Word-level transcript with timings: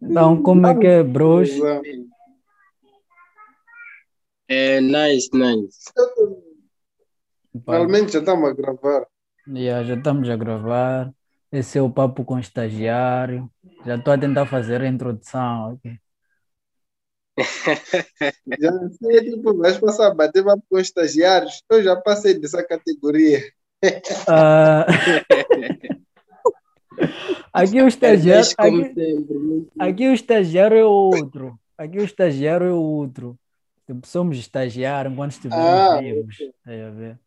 Então, 0.00 0.42
como 0.42 0.66
é 0.66 0.78
que 0.78 0.86
é, 0.86 1.02
bros? 1.02 1.50
É 4.48 4.80
nice, 4.80 5.28
nice. 5.32 5.92
Pá, 7.64 7.72
Realmente 7.72 8.12
já 8.12 8.20
estamos 8.20 8.48
a 8.48 8.54
gravar. 8.54 9.06
yeah, 9.48 9.84
já 9.86 9.94
estamos 9.94 10.28
a 10.30 10.36
gravar. 10.36 11.12
Esse 11.50 11.78
é 11.78 11.82
o 11.82 11.90
papo 11.90 12.24
com 12.24 12.34
o 12.34 12.40
estagiário. 12.40 13.50
Já 13.84 13.96
estou 13.96 14.12
a 14.12 14.18
tentar 14.18 14.46
fazer 14.46 14.80
a 14.82 14.88
introdução 14.88 15.72
aqui. 15.72 15.98
Já 18.60 18.72
sei, 19.00 19.30
tipo, 19.30 19.56
vais 19.56 19.78
passar 19.78 20.08
a 20.08 20.14
bater 20.14 20.44
papo 20.44 20.62
com 20.68 20.78
estagiários. 20.78 21.62
Eu 21.70 21.82
já 21.82 21.94
passei 21.94 22.38
dessa 22.38 22.64
categoria. 22.64 23.40
Ah, 24.26 24.84
aqui 27.52 27.80
o 27.82 27.88
estagiário, 27.88 28.46
Mas 28.46 28.54
como 28.54 28.84
aqui, 28.84 28.94
sempre. 28.94 29.34
aqui 29.78 30.08
o 30.08 30.14
estagiário 30.14 30.78
é 30.78 30.84
outro. 30.84 31.60
Aqui 31.78 31.98
o 31.98 32.04
estagiário 32.04 32.66
é 32.68 32.72
outro. 32.72 33.38
Tipo, 33.86 34.06
somos 34.06 34.38
estagiários 34.38 35.12
enquanto 35.12 35.32
estivermos 35.32 35.84
Ah, 35.84 36.00
vivos. 36.00 36.36
A 36.66 36.70
ver? 36.90 37.20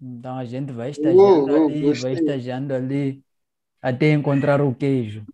Então 0.00 0.36
a 0.38 0.44
gente 0.44 0.72
vai 0.72 0.90
Uou, 0.98 1.06
estagiando 1.06 1.52
uou, 1.52 1.70
ali, 1.70 1.94
vai 1.94 2.12
gostei. 2.12 2.14
estagiando 2.14 2.74
ali, 2.74 3.24
até 3.82 4.12
encontrar 4.12 4.60
o 4.62 4.74
queijo. 4.74 5.26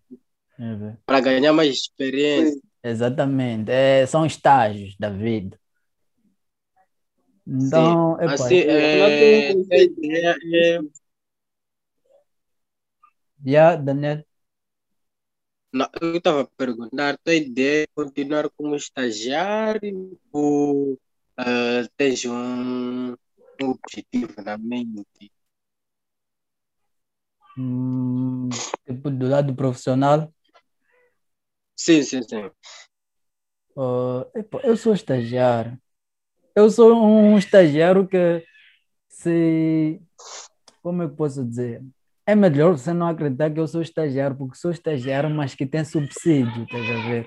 Para 1.07 1.21
ganhar 1.21 1.53
mais 1.53 1.71
experiência. 1.75 2.61
Exatamente. 2.83 3.71
É, 3.71 4.07
são 4.07 4.27
estágios 4.27 4.97
da 4.99 5.09
vida. 5.11 5.59
Então, 7.47 8.17
Sim. 8.17 8.21
epá, 8.21 8.33
Assim, 8.35 8.57
é, 8.61 9.03
a 9.05 9.49
conceito. 9.53 10.01
ideia 10.01 10.37
é. 10.55 10.79
Já, 13.45 13.77
Daniel, 13.77 14.25
Não, 15.73 15.89
eu 16.01 16.17
estava 16.17 16.43
a 16.43 16.47
perguntar, 16.47 17.19
a 17.27 17.35
ideia 17.35 17.85
é 17.85 17.87
continuar 17.95 18.49
como 18.51 18.77
estagiário 18.77 20.19
ou 20.31 20.99
ah, 21.37 21.89
tens 21.97 22.25
um, 22.27 23.13
um 23.13 23.17
objetivo 23.71 24.43
na 24.43 24.59
mente? 24.59 25.33
hum, 27.57 28.49
tipo, 28.87 29.11
do 29.11 29.29
lado 29.29 29.55
profissional, 29.55 30.33
Sim, 31.77 32.03
sim, 32.03 32.23
sim. 32.23 32.51
epá, 34.35 34.61
eu 34.65 34.77
sou 34.77 34.93
estagiário. 34.95 35.79
Eu 36.57 36.71
sou 36.71 36.95
um 36.95 37.39
estagiário 37.39 38.09
que 38.09 38.45
se. 39.09 40.01
Como 40.83 41.03
eu 41.03 41.15
posso 41.15 41.45
dizer? 41.47 41.83
É 42.27 42.35
melhor 42.35 42.73
você 42.79 42.93
não 42.93 43.09
acreditar 43.09 43.51
que 43.51 43.59
eu 43.59 43.67
sou 43.67 43.83
estagiário, 43.83 44.37
porque 44.37 44.57
sou 44.57 44.71
estagiário, 44.71 45.29
mas 45.31 45.55
que 45.55 45.67
tem 45.67 45.85
subsídio, 45.85 46.65
estás 46.65 46.91
a 46.91 47.09
ver? 47.09 47.27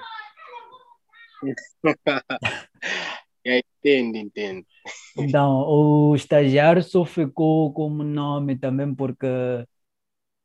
Eu 3.44 3.54
entendo, 3.58 4.18
entendo. 4.18 4.66
Então, 5.18 5.62
o 5.68 6.16
estagiário 6.16 6.84
só 6.84 7.06
ficou 7.06 7.74
como 7.74 8.04
nome 8.04 8.58
também 8.58 8.94
porque 8.94 9.26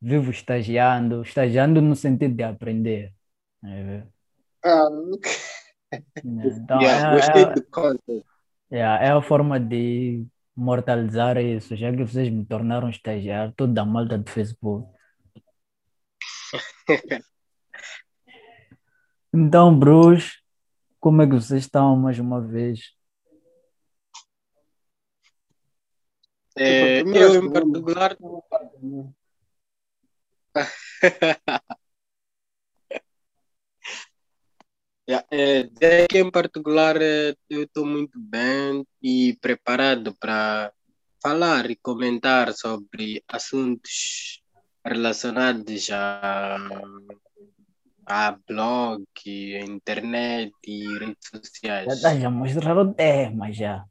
vivo 0.01 0.31
estagiando, 0.31 1.21
estagiando 1.23 1.81
no 1.81 1.95
sentido 1.95 2.35
de 2.35 2.43
aprender. 2.43 3.13
tá 3.63 3.67
ver? 3.83 4.07
Ah, 4.63 4.87
Então, 6.23 6.81
Yeah, 6.81 7.57
é, 8.71 8.77
é, 8.77 8.77
é, 8.79 9.07
é 9.07 9.11
a 9.11 9.21
forma 9.21 9.59
de 9.59 10.25
mortalizar 10.55 11.37
isso, 11.37 11.75
já 11.75 11.91
que 11.91 12.03
vocês 12.03 12.29
me 12.29 12.45
tornaram 12.45 12.89
estagiário, 12.89 13.53
tudo 13.55 13.73
da 13.73 13.85
malta 13.85 14.17
do 14.17 14.29
Facebook. 14.29 14.89
Então, 19.33 19.77
Bruce, 19.79 20.41
como 20.99 21.21
é 21.21 21.25
que 21.25 21.31
vocês 21.31 21.63
estão 21.63 21.95
mais 21.95 22.19
uma 22.19 22.41
vez? 22.41 22.93
É, 26.57 26.99
eu, 26.99 27.35
em 27.35 27.49
particular, 27.49 28.17
yeah, 35.11 35.27
é, 35.29 36.07
em 36.13 36.31
particular 36.31 36.95
eu 37.49 37.63
estou 37.63 37.85
muito 37.85 38.17
bem 38.17 38.85
e 39.01 39.37
preparado 39.41 40.15
para 40.15 40.71
falar 41.21 41.69
e 41.69 41.75
comentar 41.75 42.53
sobre 42.53 43.21
assuntos 43.27 44.41
relacionados 44.85 45.89
a, 45.91 46.57
a 48.05 48.37
blog, 48.47 49.03
internet 49.25 50.53
e 50.65 50.87
redes 50.97 51.29
Já 51.31 51.39
sociais. 51.39 51.93
estás 51.93 52.23
a 52.23 52.29
mostrar 52.29 52.77
o 52.77 52.93
tema, 52.93 53.51
já. 53.51 53.85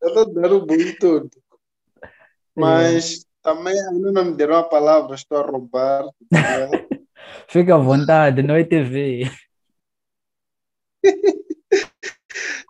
eu 0.00 0.08
estou 0.08 0.32
dando 0.32 0.56
o 0.58 0.66
boi 0.66 0.92
todo. 0.94 1.30
Mas 2.54 3.24
também 3.42 3.74
ainda 3.88 4.12
não 4.12 4.24
me 4.26 4.36
deram 4.36 4.56
a 4.56 4.64
palavra, 4.64 5.14
estou 5.14 5.38
a 5.38 5.42
roubar. 5.42 6.04
tá 6.30 6.68
Fica 7.48 7.74
à 7.74 7.78
vontade, 7.78 8.42
não 8.42 8.54
é 8.54 8.64
TV. 8.64 9.24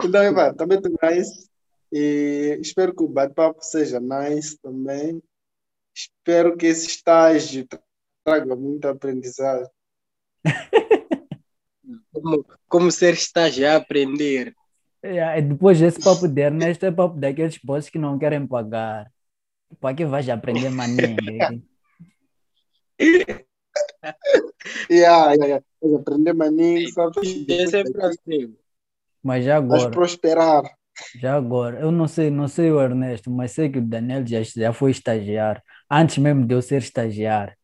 Então, 0.01 0.23
Eva, 0.23 0.55
também 0.55 0.79
estou 0.79 0.93
nice. 1.03 1.49
E 1.93 2.59
espero 2.61 2.95
que 2.95 3.03
o 3.03 3.09
bate-papo 3.09 3.63
seja 3.63 3.99
nice 3.99 4.57
também. 4.61 5.21
Espero 5.95 6.57
que 6.57 6.67
esse 6.67 6.87
estágio 6.87 7.67
traga 8.25 8.55
muita 8.55 8.91
aprendizagem. 8.91 9.69
Como, 12.13 12.45
como 12.67 12.91
ser 12.91 13.15
estagiário, 13.15 13.81
aprender. 13.81 14.55
É, 15.01 15.41
depois 15.41 15.79
desse 15.79 16.03
papo 16.03 16.27
de 16.27 16.43
Ernesto, 16.43 16.85
é 16.85 16.91
papo 16.91 17.17
daqueles 17.17 17.57
bosses 17.59 17.89
que 17.89 17.99
não 17.99 18.19
querem 18.19 18.45
pagar. 18.45 19.11
Para 19.81 19.95
que 19.95 20.05
vais 20.05 20.29
aprender 20.29 20.69
maninho? 20.71 21.17
Yeah, 24.91 25.35
yeah, 25.35 25.47
yeah. 25.83 25.99
Aprender 26.01 26.35
maninho, 26.35 26.93
sabes? 26.93 27.17
É 27.49 27.67
sempre 27.67 28.03
assim. 28.05 28.57
Mas 29.23 29.45
já 29.45 29.57
agora, 29.57 29.91
prosperar. 29.91 30.63
já 31.15 31.35
agora, 31.37 31.81
eu 31.81 31.91
não 31.91 32.07
sei, 32.09 32.31
não 32.31 32.49
sei 32.49 32.71
o 32.71 32.81
Ernesto, 32.81 33.31
mas 33.31 33.53
sei 33.53 33.69
que 33.71 33.79
o 33.79 33.83
Daniel 33.83 34.27
já, 34.27 34.43
já 34.43 34.73
foi 34.73 34.91
estagiário, 34.91 35.63
antes 35.91 36.19
mesmo 36.19 36.47
de 36.47 36.55
eu 36.55 36.63
ser 36.63 36.79
estagiário. 36.83 37.55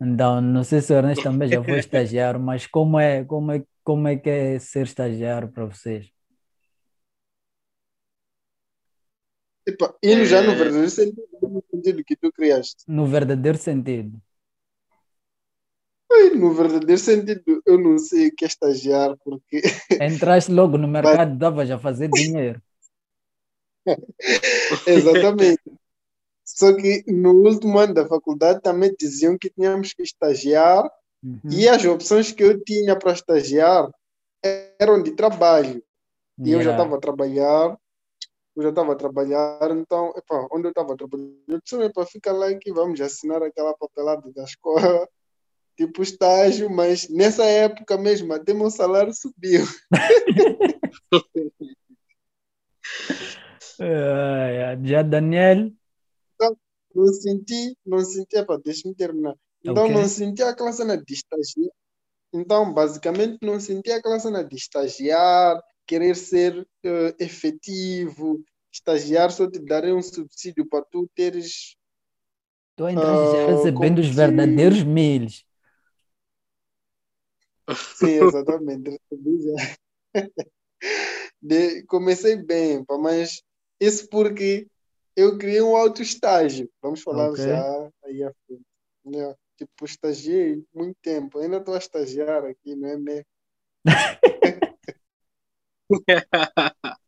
Então, 0.00 0.40
não 0.40 0.64
sei 0.64 0.80
se 0.82 0.92
o 0.92 0.96
Ernesto 0.96 1.24
também 1.24 1.48
já 1.48 1.62
foi 1.64 1.78
estagiário, 1.80 2.40
mas 2.40 2.66
como 2.66 2.98
é, 3.00 3.24
como 3.24 3.52
é, 3.52 3.64
como 3.84 4.08
é 4.08 4.16
que 4.16 4.30
é 4.30 4.58
ser 4.58 4.84
estagiário 4.86 5.50
para 5.52 5.66
vocês? 5.66 6.10
Epa, 9.66 9.94
indo 10.02 10.24
já 10.24 10.42
no 10.42 10.52
É. 10.52 10.54
verdadeiro 10.56 10.90
sentido, 10.90 11.28
no 11.42 11.62
sentido 11.70 12.04
que 12.04 12.16
tu 12.16 12.32
criaste. 12.32 12.84
No 12.88 13.06
verdadeiro 13.06 13.58
sentido. 13.58 14.20
No 16.36 16.52
verdadeiro 16.54 17.00
sentido, 17.00 17.62
eu 17.66 17.78
não 17.78 17.98
sei 17.98 18.28
o 18.28 18.34
que 18.34 18.44
é 18.44 18.48
estagiar, 18.48 19.16
porque 19.24 19.60
Entraste 20.00 20.50
logo 20.52 20.78
no 20.78 20.88
mercado, 20.88 21.36
davas 21.36 21.70
a 21.70 21.78
fazer 21.78 22.08
dinheiro. 22.08 22.60
Exatamente. 24.86 25.60
Só 26.44 26.74
que 26.74 27.04
no 27.08 27.32
último 27.32 27.78
ano 27.78 27.94
da 27.94 28.06
faculdade 28.08 28.60
também 28.62 28.94
diziam 28.98 29.36
que 29.38 29.50
tínhamos 29.50 29.92
que 29.92 30.02
estagiar 30.02 30.88
Uhum. 31.22 31.40
e 31.50 31.68
as 31.68 31.84
opções 31.84 32.30
que 32.32 32.44
eu 32.44 32.62
tinha 32.62 32.96
para 32.96 33.12
estagiar 33.12 33.90
eram 34.78 35.02
de 35.02 35.12
trabalho. 35.12 35.82
E 36.44 36.52
eu 36.52 36.62
já 36.62 36.70
Yeah. 36.70 36.84
estava 36.84 36.96
a 36.96 37.00
trabalhar, 37.00 37.78
eu 38.56 38.62
já 38.62 38.68
estava 38.70 38.92
a 38.92 38.96
trabalhar, 38.96 39.70
então, 39.72 40.12
epa, 40.16 40.48
onde 40.52 40.68
eu 40.68 40.70
estava 40.70 40.96
trabalhando, 40.96 41.34
eu 41.48 41.60
disse, 41.60 42.12
ficar 42.12 42.32
lá 42.32 42.54
que 42.54 42.72
vamos 42.72 43.00
assinar 43.00 43.42
aquela 43.42 43.74
papelada 43.74 44.32
da 44.32 44.44
escola, 44.44 45.08
tipo 45.78 46.02
estágio, 46.02 46.68
mas 46.68 47.08
nessa 47.08 47.44
época 47.44 47.96
mesmo, 47.96 48.34
até 48.34 48.52
meu 48.52 48.68
salário 48.70 49.14
subiu. 49.14 49.64
Já 54.84 55.02
Daniel, 55.02 55.70
Não 56.94 57.12
senti, 57.12 57.76
não 57.86 58.00
senti, 58.00 58.36
epa, 58.36 58.58
deixa-me 58.58 58.94
terminar. 58.94 59.34
Então, 59.62 59.84
Ok. 59.84 59.94
não 59.94 60.08
senti 60.08 60.42
aquela 60.42 60.72
cena 60.72 60.96
de 60.96 61.14
estagiar. 61.14 61.70
Então, 62.32 62.72
basicamente, 62.74 63.38
não 63.42 63.60
senti 63.60 63.92
aquela 63.92 64.18
cena 64.18 64.42
de 64.44 64.56
estagiar, 64.56 65.62
querer 65.86 66.16
ser 66.16 66.66
eh, 66.84 67.14
efetivo, 67.20 68.42
estagiar 68.72 69.30
só 69.30 69.48
te 69.48 69.58
darem 69.60 69.94
um 69.94 70.02
subsídio 70.02 70.66
para 70.68 70.84
tu 70.90 71.08
teres. 71.14 71.76
entraste 72.78 73.26
já 73.32 73.42
Ah, 73.42 73.46
recebendo 73.46 73.98
os 74.00 74.08
verdadeiros 74.08 74.82
milhos. 74.82 75.47
Sim, 77.74 78.06
exatamente. 78.24 79.00
já. 79.12 79.76
De- 81.40 81.82
comecei 81.84 82.36
bem, 82.36 82.84
mas 83.00 83.42
isso 83.80 84.08
porque 84.08 84.66
eu 85.16 85.38
criei 85.38 85.62
um 85.62 85.76
alto 85.76 86.02
estágio. 86.02 86.70
Vamos 86.82 87.02
falar 87.02 87.30
Ok. 87.30 87.44
já 87.44 87.90
aí 88.04 88.22
à 88.22 88.32
frente. 88.46 88.62
né? 89.04 89.34
tipo, 89.56 89.84
estagiei 89.84 90.64
muito 90.72 90.96
tempo. 91.02 91.38
Ainda 91.38 91.56
estou 91.58 91.74
a 91.74 91.78
estagiar 91.78 92.44
aqui, 92.44 92.74
não 92.76 92.88
é 92.88 92.96
mesmo? 92.96 93.26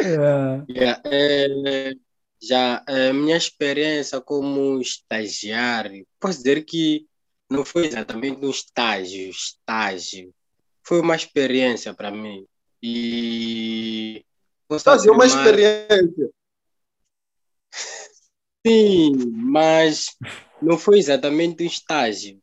É, 0.00 0.72
Yeah, 0.72 1.00
é, 1.04 1.94
já 2.42 2.84
a 2.86 3.12
minha 3.12 3.36
experiência 3.36 4.20
como 4.20 4.80
estagiário, 4.80 6.06
posso 6.18 6.38
dizer 6.38 6.64
que 6.64 7.06
não 7.50 7.64
foi 7.64 7.86
exatamente 7.86 8.44
um 8.44 8.50
estágio, 8.50 9.30
estágio. 9.30 10.34
Foi 10.82 11.00
uma 11.00 11.16
experiência 11.16 11.94
para 11.94 12.10
mim. 12.10 12.46
E 12.82 14.24
Fazer 14.82 15.10
uma 15.10 15.26
experiência. 15.26 16.30
Sim, 18.66 19.12
mas 19.30 20.06
não 20.60 20.76
foi 20.76 20.98
exatamente 20.98 21.62
um 21.62 21.66
estágio. 21.66 22.42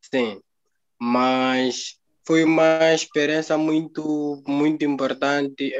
Sim, 0.00 0.40
mas 1.00 1.98
foi 2.24 2.44
uma 2.44 2.92
experiência 2.94 3.58
muito, 3.58 4.42
muito 4.46 4.84
importante 4.84 5.72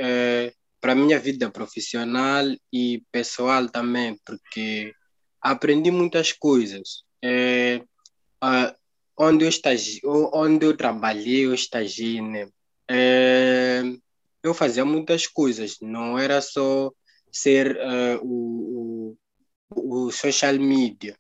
para 0.81 0.93
a 0.93 0.97
minha 0.97 1.19
vida 1.19 1.51
profissional 1.51 2.45
e 2.73 3.03
pessoal 3.13 3.69
também, 3.69 4.19
porque 4.27 4.93
aprendi 5.41 5.91
muitas 5.91 6.33
coisas. 6.33 7.05
Eh, 7.23 7.81
ah, 8.44 8.76
onde 9.19 9.44
eu 9.44 9.49
estagi, 9.49 10.00
onde 10.05 10.67
eu 10.67 10.76
trabalhei, 10.76 11.46
eu 11.46 11.55
estagiei, 11.55 12.20
né? 12.20 12.49
Eh, 12.88 13.82
eu 14.43 14.52
fazia 14.52 14.85
muitas 14.85 15.26
coisas, 15.26 15.79
não 15.81 16.19
era 16.19 16.41
só 16.41 16.93
ser 17.32 17.76
eh, 17.76 18.19
o, 18.23 19.17
o, 19.75 20.06
o 20.06 20.12
social 20.12 20.55
media. 20.55 21.17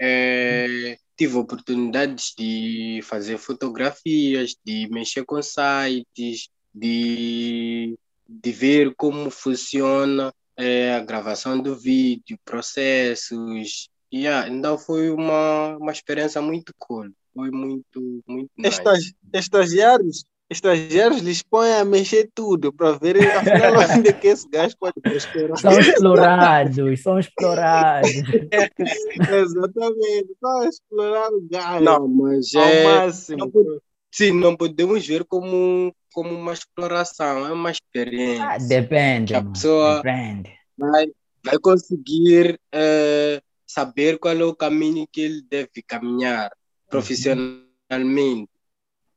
Eh, 0.00 0.98
tive 1.16 1.36
oportunidades 1.36 2.34
de 2.36 3.00
fazer 3.04 3.38
fotografias, 3.38 4.56
de 4.64 4.88
mexer 4.90 5.24
com 5.24 5.40
sites, 5.40 6.48
de, 6.74 7.96
de 8.28 8.52
ver 8.52 8.94
como 8.96 9.30
funciona 9.30 10.34
eh, 10.56 10.94
a 10.94 11.00
gravação 11.00 11.60
do 11.60 11.76
vídeo, 11.76 12.38
processos. 12.44 13.88
Yeah, 14.14 14.48
então 14.48 14.78
foi 14.78 15.10
uma, 15.10 15.76
uma 15.76 15.90
experiência 15.90 16.40
muito 16.40 16.72
cool. 16.78 17.08
Foi 17.34 17.50
muito, 17.50 18.22
muito 18.28 18.50
nice. 18.56 18.74
Estagi- 18.76 19.16
Estagiários, 19.32 20.24
estagiários 20.48 21.20
lhes 21.20 21.42
põem 21.42 21.72
a 21.74 21.84
mexer 21.84 22.30
tudo 22.32 22.72
para 22.72 22.92
ver 22.92 23.16
afinal 23.36 23.72
onde 23.98 24.08
é 24.08 24.12
que 24.12 24.28
esse 24.28 24.48
gajo 24.48 24.76
pode 24.78 24.94
prosperar. 25.02 25.58
são 25.58 25.80
explorados, 25.80 27.02
são 27.02 27.18
explorados. 27.18 28.12
Exatamente, 29.28 30.36
só 30.40 30.62
explorar 30.64 31.30
o 31.32 31.40
gajo 31.50 31.84
Não, 31.84 32.06
mas 32.06 32.54
ao 32.54 32.62
é, 32.70 32.84
máximo. 32.84 33.38
não 33.38 33.80
sim, 34.12 34.30
não 34.32 34.56
podemos 34.56 35.04
ver 35.04 35.24
como, 35.24 35.92
como 36.12 36.30
uma 36.32 36.52
exploração, 36.52 37.44
é 37.48 37.52
uma 37.52 37.72
experiência. 37.72 38.44
Ah, 38.44 38.58
depende, 38.58 39.34
a 39.34 39.42
pessoa- 39.42 39.96
depende. 39.96 40.52
vai, 40.78 41.06
vai 41.44 41.58
conseguir 41.58 42.60
eh, 42.70 43.40
saber 43.74 44.18
qual 44.20 44.36
é 44.36 44.44
o 44.44 44.54
caminho 44.54 45.04
que 45.10 45.20
ele 45.20 45.42
deve 45.42 45.82
caminhar 45.84 46.48
profissionalmente. 46.88 48.48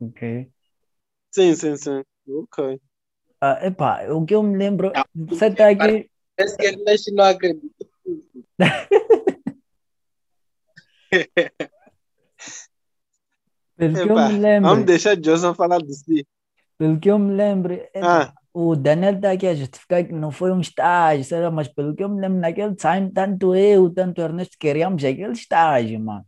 Ok. 0.02 0.50
Sim, 1.32 1.54
sim, 1.56 1.76
sim. 1.78 2.04
Ok. 2.28 2.80
Ah, 3.40 3.60
epá, 3.68 4.08
o 4.10 4.26
que 4.26 4.34
eu 4.34 4.42
me 4.42 4.58
lembro, 4.58 4.92
Ah, 4.96 5.06
você 5.14 5.46
está 5.46 5.70
aqui, 5.70 6.10
Parece 6.36 6.58
que 6.58 6.66
ele 6.66 6.84
mexe 6.84 7.12
não 7.12 7.24
acredita. 7.26 7.86
pelo 13.78 13.94
que 13.94 14.10
eu 14.10 14.18
me 14.18 14.40
lembro, 14.40 14.70
Vamos 14.70 14.86
deixar 14.86 15.16
Johnson 15.16 15.54
falar 15.54 15.78
de 15.80 15.94
si. 15.94 16.26
pelo 16.80 17.00
que 17.00 17.12
eu 17.12 17.20
me 17.20 17.36
lembro, 17.36 17.74
epá, 17.74 18.34
Ah, 18.34 18.34
o 18.60 18.76
Daniel 18.76 19.14
está 19.14 19.34
aqui 19.34 19.46
a 19.46 19.54
justificar 19.54 20.04
que 20.04 20.12
não 20.12 20.32
foi 20.32 20.52
um 20.52 20.60
estágio, 20.60 21.24
sei 21.24 21.40
lá, 21.40 21.52
mas 21.52 21.68
pelo 21.68 21.96
que 21.96 22.04
eu 22.04 22.10
me 22.10 22.20
lembro, 22.20 22.40
naquele 22.40 22.74
time, 22.74 23.12
tanto 23.14 23.54
eu, 23.54 23.94
tanto 23.94 24.20
o 24.20 24.24
Ernesto 24.24 24.58
queríamos 24.60 25.04
aquele 25.04 25.34
estágio, 25.34 26.00
mano. 26.00 26.26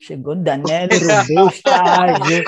Chegou 0.00 0.32
o 0.32 0.36
Daniel, 0.36 0.88
roubou 0.90 1.46
o 1.46 1.48
estágio. 1.48 2.42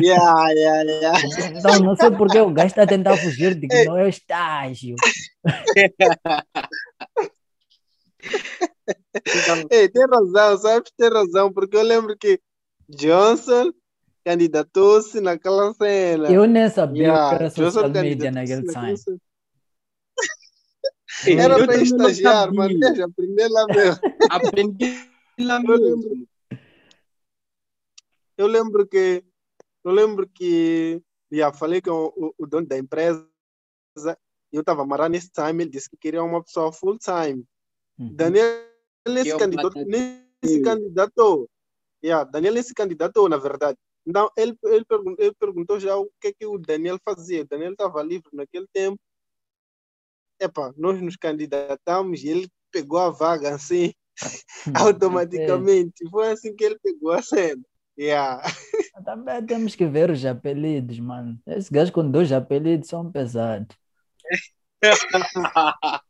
yeah, 0.00 0.50
yeah, 0.52 0.90
yeah. 0.90 1.20
Então, 1.54 1.80
não 1.80 1.94
sei 1.96 2.10
porque 2.12 2.40
o 2.40 2.50
gajo 2.50 2.68
está 2.68 2.84
a 2.84 2.86
tentar 2.86 3.18
fugir 3.18 3.54
de 3.54 3.68
que 3.68 3.84
não 3.84 3.98
é 3.98 4.08
estágio. 4.08 4.96
Ei, 9.70 9.90
tem 9.90 10.06
razão, 10.06 10.56
sabes? 10.56 10.90
Tem 10.96 11.10
razão, 11.10 11.52
porque 11.52 11.76
eu 11.76 11.82
lembro 11.82 12.16
que 12.18 12.40
Johnson 12.88 13.70
candidatou-se 14.26 15.20
naquela 15.20 15.72
cena. 15.74 16.28
Eu 16.32 16.46
nem 16.46 16.68
sabia 16.68 17.04
Yeah, 17.04 17.28
que 17.28 17.34
era 17.44 17.50
social 17.50 17.88
media 17.88 18.32
naquele 18.32 18.62
time. 18.66 18.96
cena. 18.96 19.18
Eu 21.26 21.38
Era 21.38 21.64
para 21.64 21.76
estagiar, 21.80 22.52
mas 22.52 22.72
sabia. 22.72 22.88
deixa 22.88 23.04
aprender 23.06 23.48
lá 23.48 23.66
mesmo. 23.68 24.00
Aprendi 24.30 25.08
lá 25.38 25.62
Eu 25.64 25.76
lembro. 25.76 26.08
mesmo. 26.08 26.28
Eu 28.36 28.46
lembro 28.48 28.86
que 28.86 29.24
eu 29.84 29.92
lembro 29.92 30.28
que 30.28 31.00
já 31.30 31.52
falei 31.52 31.80
com 31.80 32.12
o, 32.16 32.34
o 32.36 32.46
dono 32.46 32.66
da 32.66 32.76
empresa. 32.76 33.24
Eu 34.52 34.60
estava 34.60 34.82
amarrado 34.82 35.12
nesse 35.12 35.30
time, 35.30 35.62
ele 35.62 35.70
disse 35.70 35.88
que 35.88 35.96
queria 35.96 36.22
uma 36.22 36.42
pessoa 36.42 36.72
full 36.72 36.98
time. 36.98 37.44
Uhum. 37.98 38.12
Daniel 38.14 38.66
nem 39.08 39.22
se 39.22 39.30
é 39.30 39.38
candidatou, 39.38 39.84
nem 39.86 40.26
se 40.44 40.60
candidatou. 40.62 41.48
Yeah, 42.04 42.28
Daniel 42.28 42.52
nem 42.54 42.62
se 42.64 42.74
candidatou, 42.74 43.28
na 43.28 43.36
verdade. 43.36 43.78
Então, 44.06 44.30
ele, 44.36 44.56
ele, 44.64 44.84
pergun- 44.84 45.16
ele 45.18 45.34
perguntou 45.34 45.80
já 45.80 45.96
o 45.96 46.08
que 46.20 46.28
é 46.28 46.32
que 46.32 46.46
o 46.46 46.58
Daniel 46.58 46.98
fazia. 47.04 47.42
O 47.42 47.46
Daniel 47.48 47.72
estava 47.72 48.02
livre 48.02 48.28
naquele 48.32 48.66
tempo. 48.72 48.98
Epa, 50.40 50.72
nós 50.76 51.00
nos 51.00 51.16
candidatamos 51.16 52.22
e 52.22 52.28
ele 52.28 52.48
pegou 52.70 52.98
a 52.98 53.10
vaga 53.10 53.54
assim, 53.54 53.92
automaticamente. 54.74 56.08
Foi 56.10 56.30
assim 56.30 56.54
que 56.54 56.64
ele 56.64 56.78
pegou 56.82 57.10
a 57.12 57.22
cena. 57.22 57.62
Yeah. 57.98 58.42
É, 58.94 59.02
Também 59.02 59.44
temos 59.46 59.74
que 59.74 59.86
ver 59.86 60.10
os 60.10 60.22
apelidos, 60.24 60.98
mano. 61.00 61.40
Esse 61.46 61.72
gajo 61.72 61.90
com 61.92 62.08
dois 62.10 62.30
apelidos 62.30 62.88
são 62.88 63.10
pesados. 63.10 63.74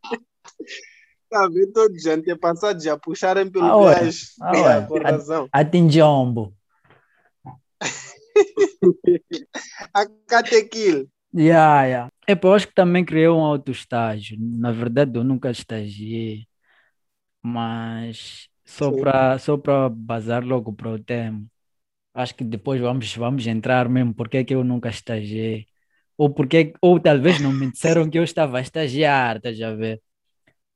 Tá 1.29 1.49
vendo? 1.49 1.73
Todos 1.73 1.97
os 1.97 2.07
antepassados 2.07 2.85
já 2.85 2.97
puxaram 2.97 3.51
pelo 3.51 3.65
Ah, 3.65 3.95
gajo. 3.95 4.27
Ah, 4.41 4.53
ué. 4.63 4.87
por 4.87 5.03
razão. 5.03 5.49
Atinjombo. 5.53 6.55
A 9.95 10.03
Catequil. 10.29 11.09
Yeah, 11.35 11.85
yeah. 11.87 12.09
Epa, 12.27 12.49
eu 12.49 12.55
acho 12.55 12.67
que 12.69 12.75
também 12.75 13.05
criei 13.05 13.29
um 13.29 13.45
autoestágio. 13.45 14.37
Na 14.41 14.73
verdade, 14.73 15.19
eu 15.19 15.25
nunca 15.25 15.51
estagiei, 15.51 16.49
mas 17.43 18.49
só 18.65 18.93
para 18.93 19.39
só 19.39 19.57
para 19.59 19.89
bazar 19.91 20.45
logo 20.45 20.73
para 20.75 20.91
o 20.91 20.99
tema. 21.03 21.45
Acho 22.15 22.35
que 22.37 22.45
depois 22.45 22.81
vamos, 22.81 23.15
vamos 23.17 23.47
entrar 23.47 23.89
mesmo 23.89 24.15
porque 24.15 24.39
é 24.39 24.45
que 24.45 24.55
eu 24.55 24.65
nunca 24.65 24.91
estagiei. 24.91 25.69
Ou 26.19 26.31
porque, 26.35 26.75
ou 26.83 27.01
talvez 27.01 27.41
não 27.41 27.53
me 27.53 27.71
disseram 27.71 28.11
que 28.11 28.19
eu 28.19 28.25
estava 28.25 28.59
a 28.59 28.63
estagiar, 28.63 29.37
estás 29.39 29.61
a 29.63 29.73
ver? 29.75 30.03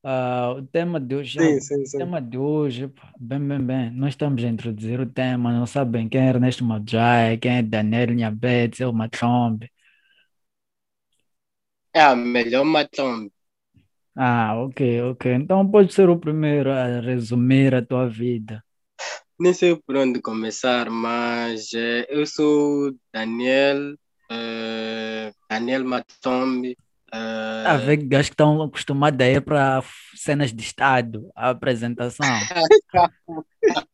Ah, 0.03 0.53
o 0.57 0.67
tema 0.67 0.99
de 1.01 1.15
hoje, 1.15 1.39
Sim, 1.39 1.61
o 1.61 1.61
sim, 1.61 1.85
sim. 1.87 2.09
tema 2.09 2.23
de 2.23 2.39
hoje, 2.39 2.91
bem, 3.19 3.39
bem, 3.47 3.61
bem, 3.67 3.91
nós 3.91 4.11
estamos 4.15 4.43
a 4.43 4.49
introduzir 4.49 4.99
o 5.01 5.07
tema, 5.07 5.53
não 5.53 5.67
sabem 5.67 6.09
quem 6.09 6.21
é 6.23 6.29
Ernesto 6.31 6.65
Madjai, 6.65 7.37
quem 7.37 7.59
é 7.59 7.63
Daniel 7.63 8.15
Nhabete, 8.15 8.83
o 8.85 8.93
Matrombe. 8.95 9.71
É 11.95 12.01
a 12.03 12.17
melhor 12.17 12.65
matombe. 12.65 13.33
Ah, 14.17 14.55
ok, 14.57 14.81
ok. 15.11 15.27
Então 15.35 15.69
pode 15.71 15.93
ser 15.93 16.09
o 16.09 16.19
primeiro 16.19 16.71
a 16.73 17.01
resumir 17.01 17.75
a 17.75 17.85
tua 17.85 18.09
vida. 18.09 18.63
Nem 19.39 19.55
sei 19.55 19.75
por 19.77 19.97
onde 19.97 20.21
começar, 20.21 20.91
mas 20.91 21.73
eh, 21.75 22.07
eu 22.11 22.27
sou 22.27 22.93
Daniel, 23.13 23.95
eh, 24.31 25.33
Daniel 25.49 25.85
Matombe. 25.85 26.77
Eh, 27.13 27.65
A 27.67 27.77
ver 27.77 27.99
que 27.99 28.07
gajos 28.07 28.29
que 28.29 28.35
estão 28.35 28.63
acostumados 28.63 29.21
a 29.21 29.29
ir 29.29 29.43
para 29.43 29.83
cenas 30.15 30.53
de 30.53 30.63
Estado, 30.63 31.31
a 31.35 31.51
apresentação. 31.51 32.27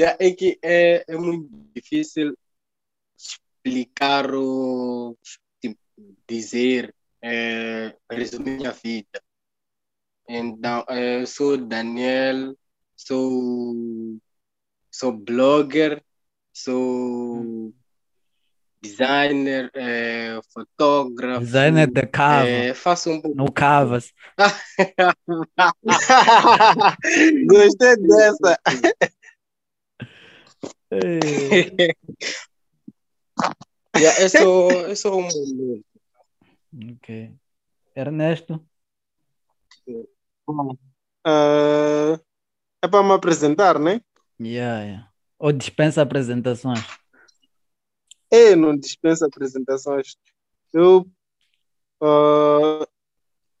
É 0.00 0.30
que 0.30 0.56
é, 0.62 1.04
é 1.08 1.16
muito 1.16 1.48
difícil 1.74 2.36
explicar 3.16 4.32
o 4.32 5.16
tipo, 5.60 5.80
dizer, 6.28 6.94
é, 7.20 7.96
resumir 8.10 8.58
minha 8.58 8.70
vida. 8.70 9.22
Então, 10.28 10.84
é, 10.88 11.20
eu 11.20 11.26
sou 11.26 11.56
Daniel, 11.56 12.56
sou, 12.94 14.20
sou 14.90 15.12
blogger, 15.12 16.04
sou 16.52 17.74
designer, 18.82 19.70
eh, 19.74 20.40
fotógrafo. 20.52 21.40
Designer 21.40 21.90
de 21.90 22.06
cava. 22.06 22.48
eh, 22.48 22.74
faço 22.74 23.10
um 23.10 23.20
pouco. 23.20 23.36
No 23.36 23.52
Cavas. 23.52 24.12
Gostei 27.46 27.96
dessa. 27.96 28.58
Yeah, 33.96 34.22
eu 34.22 34.28
sou, 34.28 34.70
eu 34.70 34.96
sou 34.96 35.20
um 35.20 35.28
ok. 36.92 37.32
Ernesto? 37.96 38.64
Bom, 40.46 40.76
ah, 41.26 42.20
é 42.82 42.88
para 42.88 43.02
me 43.02 43.12
apresentar, 43.12 43.78
né? 43.78 44.00
Yeah, 44.40 44.84
yeah. 44.84 45.10
Ou 45.38 45.52
dispensa 45.52 46.02
apresentações? 46.02 46.84
Eu 48.30 48.56
não 48.56 48.76
dispenso 48.76 49.24
apresentações. 49.24 50.16
Eu, 50.72 51.06
ah, 52.02 52.86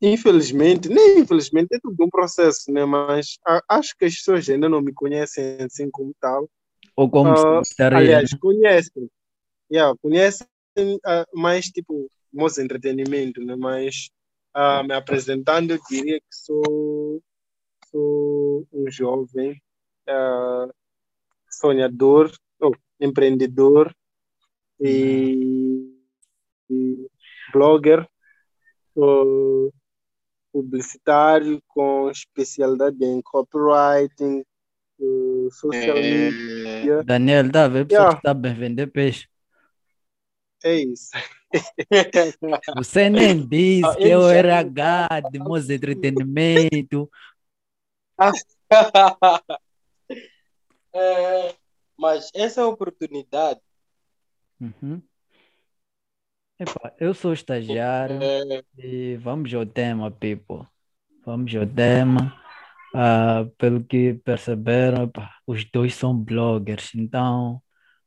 infelizmente, 0.00 0.88
nem 0.88 1.20
infelizmente, 1.20 1.68
é 1.74 1.78
tudo 1.80 2.04
um 2.04 2.10
processo, 2.10 2.70
né? 2.72 2.84
Mas 2.84 3.38
a- 3.46 3.62
acho 3.68 3.96
que 3.96 4.04
as 4.04 4.14
pessoas 4.14 4.48
ainda 4.48 4.68
não 4.68 4.80
me 4.80 4.92
conhecem 4.92 5.58
assim 5.62 5.90
como 5.90 6.14
tal. 6.20 6.48
Ou 6.96 7.08
como 7.10 7.30
gostaria? 7.58 7.98
Aliás, 7.98 8.30
conhecem. 8.34 9.10
Yeah, 9.70 9.96
conhecem 10.02 10.46
ah, 11.04 11.26
mais 11.34 11.66
tipo 11.66 12.10
meus 12.32 12.58
entretenimento, 12.58 13.40
né? 13.42 13.56
Mas 13.56 14.10
ah, 14.54 14.82
me 14.82 14.94
apresentando, 14.94 15.72
eu 15.72 15.80
diria 15.88 16.20
que 16.20 16.26
sou, 16.30 17.22
sou 17.90 18.66
um 18.72 18.90
jovem 18.90 19.60
ah, 20.06 20.68
sonhador, 21.50 22.30
ou 22.60 22.74
empreendedor 23.00 23.94
e, 24.80 25.94
e 26.70 27.08
blogger, 27.52 28.06
publicitário 30.52 31.62
com 31.68 32.10
especialidade 32.10 33.04
em 33.04 33.20
copywriting, 33.22 34.44
social 35.52 35.98
Eh, 35.98 36.30
media. 36.30 37.04
Daniel, 37.04 37.50
tá 37.50 37.64
a 37.64 37.68
ver? 37.68 37.86
Pessoa 37.86 38.08
Yeah. 38.08 38.20
que 38.20 38.34
bem 38.34 38.54
vender 38.54 38.86
peixe. 38.88 39.28
É 40.64 40.74
isso. 40.74 41.10
Você 42.76 43.08
nem 43.08 43.46
disse 43.46 43.84
Ah, 43.86 43.94
que 43.96 44.02
eu 44.08 44.22
já- 44.22 44.34
era 44.34 44.58
H 44.58 45.20
de 45.30 45.38
meus 45.38 45.70
entretenimento. 45.70 47.08
Eh, 50.92 51.54
mas 51.96 52.30
essa 52.34 52.66
oportunidade 52.66 53.60
Uhum. 54.60 55.02
Epá, 56.58 56.92
eu 56.98 57.14
sou 57.14 57.32
estagiário 57.32 58.20
eh, 58.20 58.64
e 58.76 59.16
vamos 59.16 59.52
ao 59.54 59.64
tema, 59.64 60.10
people. 60.10 60.66
Vamos 61.24 61.54
ao 61.54 61.66
tema. 61.66 62.36
Ah, 62.94 63.46
pelo 63.58 63.84
que 63.84 64.14
perceberam, 64.14 65.04
epá, 65.04 65.30
os 65.46 65.64
dois 65.70 65.94
são 65.94 66.16
bloggers, 66.16 66.94
então 66.94 67.62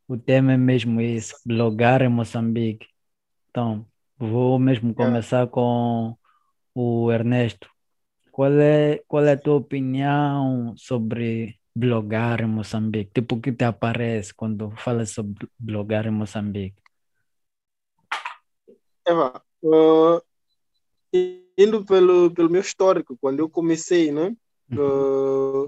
o 0.08 0.18
tema 0.18 0.54
é 0.54 0.58
mesmo 0.58 1.00
isso, 1.00 1.36
blogar 1.46 2.02
em 2.02 2.10
Moçambique. 2.10 2.88
Então, 3.50 3.86
vou 4.18 4.60
mesmo 4.60 4.94
começar 4.94 5.48
com 5.48 6.18
o 6.76 7.12
Ernesto. 7.12 7.70
Qual 8.32 8.52
é, 8.54 9.02
qual 9.08 9.24
é 9.26 9.34
a 9.34 9.38
tua 9.38 9.56
opinião 9.56 10.74
sobre 10.76 11.61
blogar 11.76 12.42
em 12.42 12.48
Moçambique? 12.48 13.12
Tipo, 13.14 13.36
o 13.36 13.42
que 13.42 13.52
te 13.52 13.64
aparece 13.64 14.34
quando 14.34 14.72
falas 14.72 15.12
sobre 15.12 15.48
blogar 15.58 16.06
em 16.06 16.12
Moçambique? 16.12 16.82
Eva, 19.06 19.42
ah, 19.66 20.22
indo 21.58 21.86
pelo, 21.86 22.32
pelo 22.32 22.50
meu 22.50 22.62
histórico, 22.62 23.18
quando 23.20 23.40
eu 23.40 23.50
comecei, 23.50 24.12
né? 24.12 24.36
ah, 24.74 25.68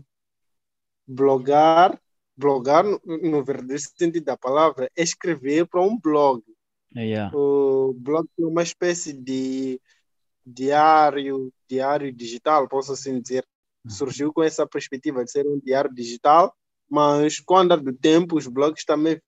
blogar, 1.07 1.99
blogar 2.35 2.83
no, 2.83 2.99
no 3.05 3.43
verdadeiro 3.43 3.81
sentido 3.81 4.23
da 4.23 4.37
palavra, 4.37 4.89
é 4.95 5.03
escrever 5.03 5.67
para 5.67 5.81
um 5.81 5.99
blog. 5.99 6.43
Yeah. 6.95 7.35
O 7.35 7.93
blog 7.93 8.27
é 8.39 8.45
uma 8.45 8.61
espécie 8.61 9.13
de 9.13 9.81
diário, 10.45 11.51
diário 11.67 12.11
digital, 12.11 12.67
posso 12.67 12.93
assim 12.93 13.19
dizer. 13.19 13.45
Surgiu 13.87 14.31
com 14.31 14.41
essa 14.41 14.65
perspectiva 14.65 15.23
de 15.23 15.31
ser 15.31 15.45
um 15.45 15.59
diário 15.59 15.93
digital, 15.93 16.55
mas 16.89 17.39
com 17.39 17.55
o 17.55 17.57
andar 17.57 17.79
do 17.79 17.93
tempo, 17.93 18.37
os 18.37 18.47
blogs 18.47 18.85
também 18.85 19.21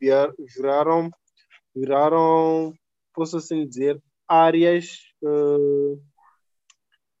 viraram, 0.00 1.10
viraram, 1.74 2.74
posso 3.14 3.36
assim 3.36 3.66
dizer, 3.66 4.02
áreas, 4.26 4.98
eh, 5.22 5.98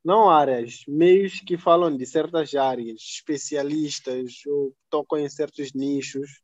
não 0.04 0.30
áreas, 0.30 0.82
meios 0.88 1.40
que 1.40 1.58
falam 1.58 1.94
de 1.94 2.06
certas 2.06 2.54
áreas, 2.54 3.00
especialistas, 3.00 4.40
ou 4.46 4.74
tocam 4.88 5.18
em 5.18 5.28
certos 5.28 5.72
nichos. 5.74 6.40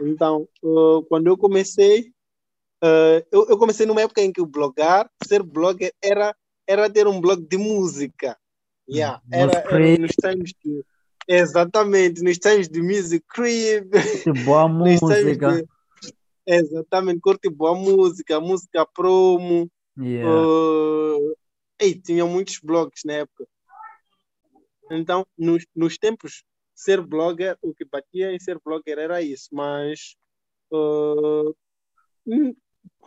Então, 0.00 0.48
eh, 0.64 1.06
quando 1.08 1.28
eu 1.28 1.38
comecei, 1.38 2.12
eh, 2.82 3.26
eu, 3.30 3.46
eu 3.48 3.58
comecei 3.58 3.86
numa 3.86 4.02
época 4.02 4.20
em 4.20 4.32
que 4.32 4.40
o 4.40 4.46
blogar, 4.46 5.08
ser 5.24 5.42
blogger, 5.42 5.92
era, 6.02 6.34
era 6.66 6.90
ter 6.90 7.06
um 7.06 7.20
blog 7.20 7.46
de 7.46 7.56
música. 7.56 8.36
Yeah, 8.88 9.20
era, 9.30 9.52
era 9.52 9.98
nos 9.98 10.12
times 10.12 10.54
de. 10.64 10.84
Exatamente, 11.28 12.22
nos 12.22 12.38
times 12.38 12.68
de 12.68 12.80
Music 12.80 13.22
Crib, 13.28 13.90
Que 14.24 14.32
boa 14.44 14.66
música. 14.68 15.62
de. 15.62 15.68
Exatamente, 16.46 17.20
curte 17.20 17.50
boa 17.50 17.74
música, 17.74 18.40
música 18.40 18.86
promo. 18.86 19.70
Yeah. 19.98 20.30
Uh, 20.30 21.34
ei, 21.78 22.00
tinha 22.00 22.24
muitos 22.24 22.58
blogs 22.60 23.02
na 23.04 23.14
época. 23.14 23.46
Então, 24.90 25.26
nos, 25.36 25.66
nos 25.76 25.98
tempos, 25.98 26.42
ser 26.74 27.02
blogger, 27.02 27.58
o 27.60 27.74
que 27.74 27.84
batia 27.84 28.32
em 28.32 28.38
ser 28.40 28.58
blogger 28.64 28.98
era 28.98 29.20
isso, 29.20 29.48
mas 29.52 30.16
uh, 30.72 31.54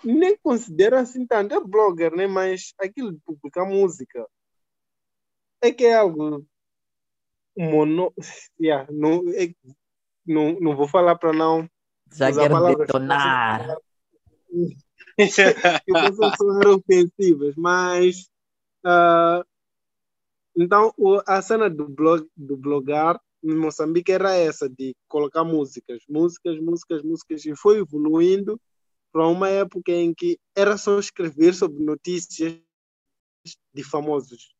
nem 0.03 0.37
considero 0.43 0.95
assim 0.95 1.25
tanto. 1.25 1.55
É 1.55 1.59
blogger, 1.59 2.15
né? 2.15 2.27
Mas 2.27 2.73
aquilo 2.77 3.11
de 3.11 3.19
publicar 3.25 3.65
música 3.65 4.27
é 5.61 5.71
que 5.71 5.85
é 5.85 5.95
algo 5.95 6.45
mono. 7.57 8.13
Yeah, 8.59 8.91
não, 8.91 9.23
é- 9.29 9.53
não, 10.25 10.59
não 10.59 10.75
vou 10.75 10.87
falar 10.87 11.15
para 11.15 11.33
não 11.33 11.69
Já 12.13 12.29
usar 12.29 12.49
quero 12.49 12.77
detonar. 12.77 13.77
possam 15.87 16.35
soar 16.35 16.67
ofensivas, 16.67 17.55
mas 17.55 18.29
ah, 18.83 19.43
então 20.55 20.93
a 21.25 21.41
cena 21.41 21.69
do 21.69 21.87
blog 21.87 22.27
do 22.35 22.57
blogar 22.57 23.19
em 23.43 23.55
Moçambique 23.55 24.11
era 24.11 24.35
essa 24.35 24.69
de 24.69 24.95
colocar 25.07 25.43
músicas, 25.43 26.03
músicas, 26.07 26.59
músicas, 26.59 27.01
músicas 27.01 27.45
e 27.45 27.55
foi 27.55 27.79
evoluindo 27.79 28.59
para 29.11 29.27
uma 29.27 29.49
época 29.49 29.91
em 29.91 30.13
que 30.13 30.39
era 30.55 30.77
só 30.77 30.99
escrever 30.99 31.53
sobre 31.53 31.83
notícias 31.83 32.59
de 33.73 33.83
famosos 33.83 34.53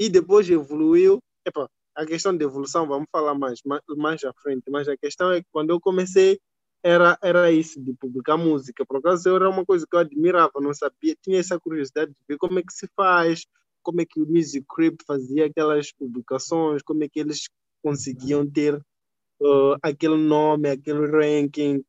e 0.00 0.08
depois 0.08 0.48
evoluiu. 0.48 1.18
Epa, 1.46 1.68
a 1.94 2.06
questão 2.06 2.34
de 2.34 2.42
evolução 2.42 2.88
vamos 2.88 3.06
falar 3.12 3.34
mais 3.34 3.60
mais, 3.64 3.82
mais 3.96 4.24
à 4.24 4.32
frente, 4.42 4.70
mas 4.70 4.88
a 4.88 4.96
questão 4.96 5.30
é 5.30 5.42
que 5.42 5.48
quando 5.52 5.70
eu 5.70 5.78
comecei 5.78 6.40
era, 6.82 7.18
era 7.22 7.52
isso, 7.52 7.78
de 7.78 7.92
publicar 7.92 8.38
música. 8.38 8.86
Por 8.86 8.96
acaso 8.96 9.28
era 9.36 9.50
uma 9.50 9.66
coisa 9.66 9.86
que 9.88 9.94
eu 9.94 10.00
admirava, 10.00 10.52
não 10.62 10.72
sabia, 10.72 11.14
tinha 11.22 11.38
essa 11.38 11.60
curiosidade 11.60 12.10
de 12.10 12.16
ver 12.26 12.38
como 12.38 12.58
é 12.58 12.62
que 12.62 12.72
se 12.72 12.88
faz, 12.96 13.44
como 13.82 14.00
é 14.00 14.06
que 14.06 14.20
o 14.22 14.26
Music 14.26 14.64
Creep 14.74 14.96
fazia 15.06 15.46
aquelas 15.46 15.92
publicações, 15.92 16.82
como 16.82 17.04
é 17.04 17.08
que 17.08 17.20
eles 17.20 17.48
conseguiam 17.82 18.48
ter 18.48 18.76
uh, 18.76 19.76
aquele 19.82 20.16
nome, 20.16 20.70
aquele 20.70 21.06
ranking, 21.06 21.84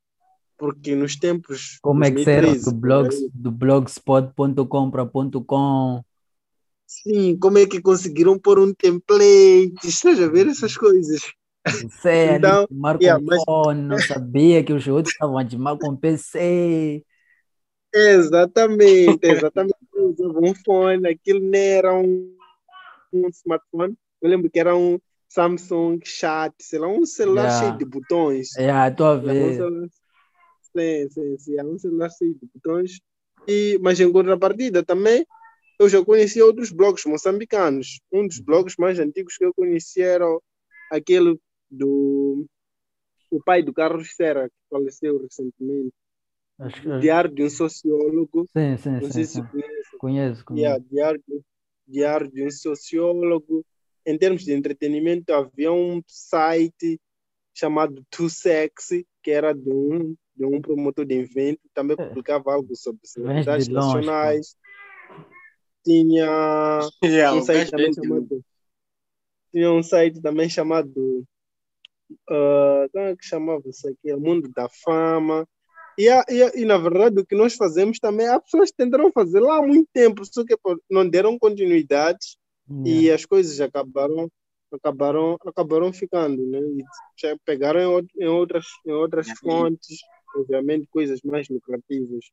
porque 0.57 0.93
nos 0.93 1.15
tempos 1.15 1.79
Como 1.81 2.03
é 2.03 2.09
que 2.09 2.25
2013, 2.25 2.65
do, 2.65 2.75
blogs, 2.75 3.29
do 3.33 3.51
blogspot.com 3.51 4.91
para 4.91 5.05
ponto 5.05 5.41
.com? 5.41 6.03
Sim, 6.95 7.37
como 7.39 7.57
é 7.57 7.65
que 7.65 7.81
conseguiram 7.81 8.37
pôr 8.37 8.59
um 8.59 8.73
template, 8.73 9.79
estás 9.87 10.19
a 10.21 10.27
ver 10.27 10.47
essas 10.47 10.75
coisas? 10.77 11.21
Ali 12.23 12.25
Então, 12.25 12.67
filmar 12.67 12.99
com 13.01 13.13
yeah, 13.13 13.19
mas- 13.21 13.43
fone, 13.45 13.81
não 13.81 14.01
sabia 14.01 14.63
que 14.63 14.73
os 14.73 14.87
outros 14.87 15.13
estavam 15.13 15.37
a 15.37 15.47
filmar 15.49 15.77
com 15.77 15.95
PC. 15.95 17.05
Exatamente, 17.93 19.27
exatamente. 19.27 19.75
Usava 19.93 20.39
um 20.39 20.53
fone, 20.55 21.09
aquilo 21.09 21.39
não 21.41 21.59
era 21.59 21.93
um, 21.93 22.37
um 23.13 23.29
smartphone. 23.29 23.97
Eu 24.21 24.29
lembro 24.29 24.49
que 24.51 24.59
era 24.59 24.75
um 24.75 24.99
Samsung 25.29 25.99
Chat, 26.05 26.55
sei 26.61 26.79
lá, 26.79 26.87
um 26.89 27.05
celular 27.05 27.49
Yeah. 27.49 27.49
cheio 27.49 27.77
de 27.77 27.85
botões. 27.85 28.49
É, 28.57 28.87
estou 28.89 29.07
a 29.07 29.15
Era 29.25 29.43
um 29.43 29.51
ver. 29.51 29.53
celular, 29.53 29.89
sim, 30.75 31.09
sim, 31.11 31.39
sim, 31.39 31.59
era 31.59 31.67
um 31.67 31.79
celular 31.79 32.09
cheio 32.11 32.35
de 32.35 32.47
botões. 32.53 32.99
E, 33.47 33.79
mas 33.81 33.99
em 33.99 34.11
contrapartida 34.11 34.83
também, 34.85 35.25
eu 35.81 35.89
já 35.89 36.05
conhecia 36.05 36.45
outros 36.45 36.71
blogs 36.71 37.03
moçambicanos. 37.05 37.99
Um 38.11 38.27
dos 38.27 38.39
blogs 38.39 38.75
mais 38.77 38.99
antigos 38.99 39.35
que 39.35 39.43
eu 39.45 39.53
conhecia 39.53 40.05
era 40.05 40.25
aquele 40.91 41.39
do 41.69 42.45
o 43.31 43.41
pai 43.43 43.63
do 43.63 43.73
Carlos 43.73 44.13
Serra, 44.15 44.47
que 44.49 44.55
faleceu 44.69 45.19
recentemente. 45.21 45.93
Que... 46.81 46.99
Diário 46.99 47.33
de 47.33 47.43
um 47.43 47.49
sociólogo. 47.49 48.45
Sim, 48.55 48.77
sim, 48.77 48.91
Não 48.91 49.01
sim. 49.05 49.11
sei 49.11 49.25
sim. 49.25 49.41
se. 49.41 49.97
Conheço, 49.97 50.45
conheço. 50.45 50.55
Yeah, 50.55 50.83
diário, 50.91 51.23
de- 51.27 51.41
diário 51.87 52.31
de 52.31 52.45
um 52.45 52.51
sociólogo. 52.51 53.65
Em 54.05 54.17
termos 54.17 54.43
de 54.43 54.53
entretenimento, 54.53 55.33
havia 55.33 55.71
um 55.71 56.01
site 56.07 56.99
chamado 57.55 58.03
Too 58.11 58.29
Sexy, 58.29 59.07
que 59.23 59.31
era 59.31 59.53
de 59.53 59.69
um, 59.69 60.15
de 60.35 60.45
um 60.45 60.61
promotor 60.61 61.05
de 61.05 61.15
evento, 61.15 61.61
também 61.73 61.95
É. 61.99 62.05
publicava 62.07 62.53
algo 62.53 62.75
sobre 62.75 63.01
celebridades 63.05 63.67
nacionais. 63.67 64.55
Tinha 65.83 66.79
Yeah, 67.03 67.35
um 67.35 67.39
o 67.39 67.41
site 67.41 67.71
também 67.71 67.93
chamado. 67.93 68.43
Tinha 69.51 69.71
um 69.71 69.83
site 69.83 70.21
também 70.21 70.49
chamado. 70.49 71.23
ah, 72.29 72.87
como 72.91 73.05
é 73.05 73.15
que 73.15 73.25
chamava 73.25 73.63
isso 73.67 73.87
aqui? 73.87 74.13
O 74.13 74.19
Mundo 74.19 74.49
da 74.55 74.67
Fama. 74.83 75.47
E, 75.97 76.07
a- 76.09 76.23
e, 76.29 76.41
a- 76.41 76.51
e, 76.55 76.65
na 76.65 76.77
verdade, 76.77 77.19
o 77.19 77.25
que 77.25 77.35
nós 77.35 77.53
fazemos 77.55 77.99
também, 77.99 78.27
as 78.27 78.41
pessoas 78.43 78.71
tentaram 78.71 79.11
fazer 79.11 79.39
lá 79.41 79.57
há 79.57 79.61
muito 79.61 79.89
tempo, 79.93 80.23
só 80.25 80.43
que 80.45 80.55
não 80.89 81.07
deram 81.07 81.37
continuidade 81.37 82.37
e 82.85 83.01
Yeah. 83.07 83.15
as 83.15 83.25
coisas 83.25 83.59
acabaram 83.59 84.29
acabaram 84.73 85.37
acabaram 85.45 85.91
ficando, 85.91 86.45
né? 86.45 86.59
E 86.59 86.83
já 87.19 87.35
pegaram 87.45 87.99
em, 87.99 88.07
em 88.21 88.27
outras 88.27 88.65
em 88.85 88.91
outras 88.93 89.27
É. 89.29 89.35
fontes, 89.35 89.99
obviamente 90.33 90.87
coisas 90.89 91.19
mais 91.23 91.49
lucrativas. 91.49 92.25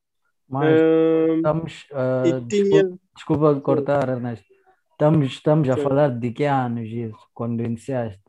Mas 0.49 0.81
Ahn, 0.81 1.37
estamos. 1.37 1.87
ah, 1.93 2.23
e 2.27 2.41
desculpa, 2.41 2.49
tinha 2.49 2.99
desculpa 3.15 3.61
cortar, 3.61 4.09
Ernesto. 4.09 4.47
Estamos, 4.93 5.27
estamos 5.29 5.69
a 5.69 5.77
Sim. 5.77 5.83
falar 5.83 6.19
de 6.19 6.33
que 6.33 6.45
anos 6.45 6.89
isso, 6.89 7.29
quando 7.35 7.63
iniciaste? 7.63 8.23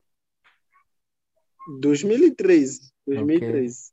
2013, 1.79 2.91
2013. 3.07 3.91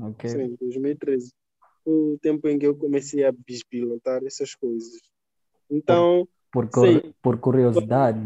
Ok. 0.00 0.28
Sim, 0.28 0.56
2013. 0.60 1.32
Foi 1.84 1.92
o 1.92 2.18
tempo 2.18 2.48
em 2.48 2.58
que 2.58 2.66
eu 2.66 2.76
comecei 2.76 3.24
a 3.24 3.32
bispilotar 3.32 4.22
essas 4.24 4.54
coisas. 4.54 5.00
Então, 5.70 6.28
Por, 6.50 6.68
Sim. 6.74 7.14
por 7.22 7.38
curiosidade. 7.38 8.20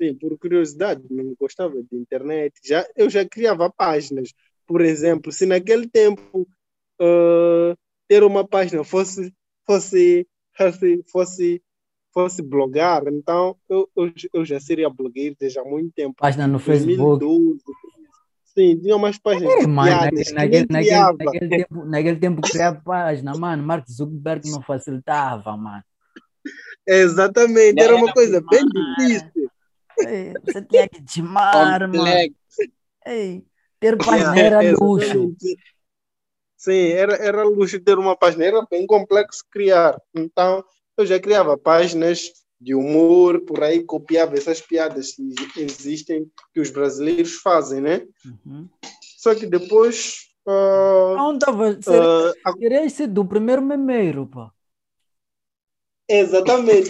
sim, 0.00 0.14
por 0.14 0.38
curiosidade, 0.38 1.02
não 1.10 1.34
gostava 1.38 1.82
de 1.82 1.96
internet. 1.96 2.54
Já, 2.62 2.86
eu 2.94 3.08
já 3.10 3.26
criava 3.26 3.70
páginas. 3.70 4.32
Por 4.66 4.80
exemplo, 4.80 5.32
se 5.32 5.44
naquele 5.44 5.88
tempo 5.88 6.46
ah, 7.00 7.74
ter 8.14 8.22
uma 8.22 8.46
página 8.46 8.84
fosse, 8.84 9.34
fosse, 9.66 10.24
fosse, 10.56 11.04
fosse, 11.10 11.62
fosse 12.12 12.42
blogar, 12.42 13.02
então 13.08 13.56
eu, 13.68 13.90
eu, 13.96 14.12
eu 14.32 14.44
já 14.44 14.60
seria 14.60 14.88
blogueiro 14.88 15.34
desde 15.38 15.58
há 15.58 15.64
muito 15.64 15.92
tempo. 15.92 16.14
Página 16.16 16.46
no 16.46 16.60
Facebook. 16.60 17.18
2012. 17.18 17.60
Sim, 18.44 18.78
tinha 18.78 18.94
umas 18.94 19.18
páginas 19.18 19.52
É, 19.52 19.66
mano, 19.66 19.88
piadas 19.88 20.32
naquele, 20.32 20.66
que 20.68 20.72
naquele, 20.72 21.24
naquele, 21.24 21.48
tempo, 21.48 21.84
naquele 21.84 22.16
tempo 22.20 22.40
criar 22.40 22.80
página, 22.84 23.36
mano, 23.36 23.64
Mark 23.64 23.84
Zuckerberg 23.90 24.48
não 24.48 24.62
facilitava, 24.62 25.56
mano. 25.56 25.82
Exatamente, 26.86 27.82
era 27.82 27.96
uma 27.96 28.12
coisa 28.12 28.40
bem 28.48 28.64
difícil. 28.64 29.50
Ei, 30.06 30.34
você 30.44 30.62
tinha 30.62 30.88
que 30.88 31.02
timar, 31.02 31.80
mano. 31.80 32.06
Ei, 33.04 33.44
ter 33.80 33.96
página 33.96 34.38
era 34.38 34.60
luxo. 34.78 35.34
Sim, 36.64 36.92
era, 36.92 37.14
era 37.16 37.42
luxo 37.44 37.78
ter 37.78 37.98
uma 37.98 38.16
página, 38.16 38.42
era 38.46 38.66
bem 38.70 38.86
complexo 38.86 39.44
criar. 39.50 40.00
Então, 40.14 40.64
eu 40.96 41.04
já 41.04 41.20
criava 41.20 41.58
páginas 41.58 42.32
de 42.58 42.74
humor, 42.74 43.42
por 43.42 43.62
aí 43.62 43.84
copiava 43.84 44.34
essas 44.34 44.62
piadas 44.62 45.12
que 45.52 45.60
existem, 45.60 46.26
que 46.54 46.60
os 46.60 46.70
brasileiros 46.70 47.34
fazem, 47.34 47.82
né? 47.82 48.06
Uhum. 48.24 48.66
Só 49.18 49.34
que 49.34 49.44
depois. 49.44 50.30
ah, 50.48 51.14
Não 51.18 51.36
estava. 51.36 51.78
a- 52.46 52.52
Querias 52.54 52.94
ser 52.94 53.08
do 53.08 53.26
primeiro 53.26 53.60
memeiro, 53.60 54.26
pô. 54.26 54.50
exatamente, 56.08 56.88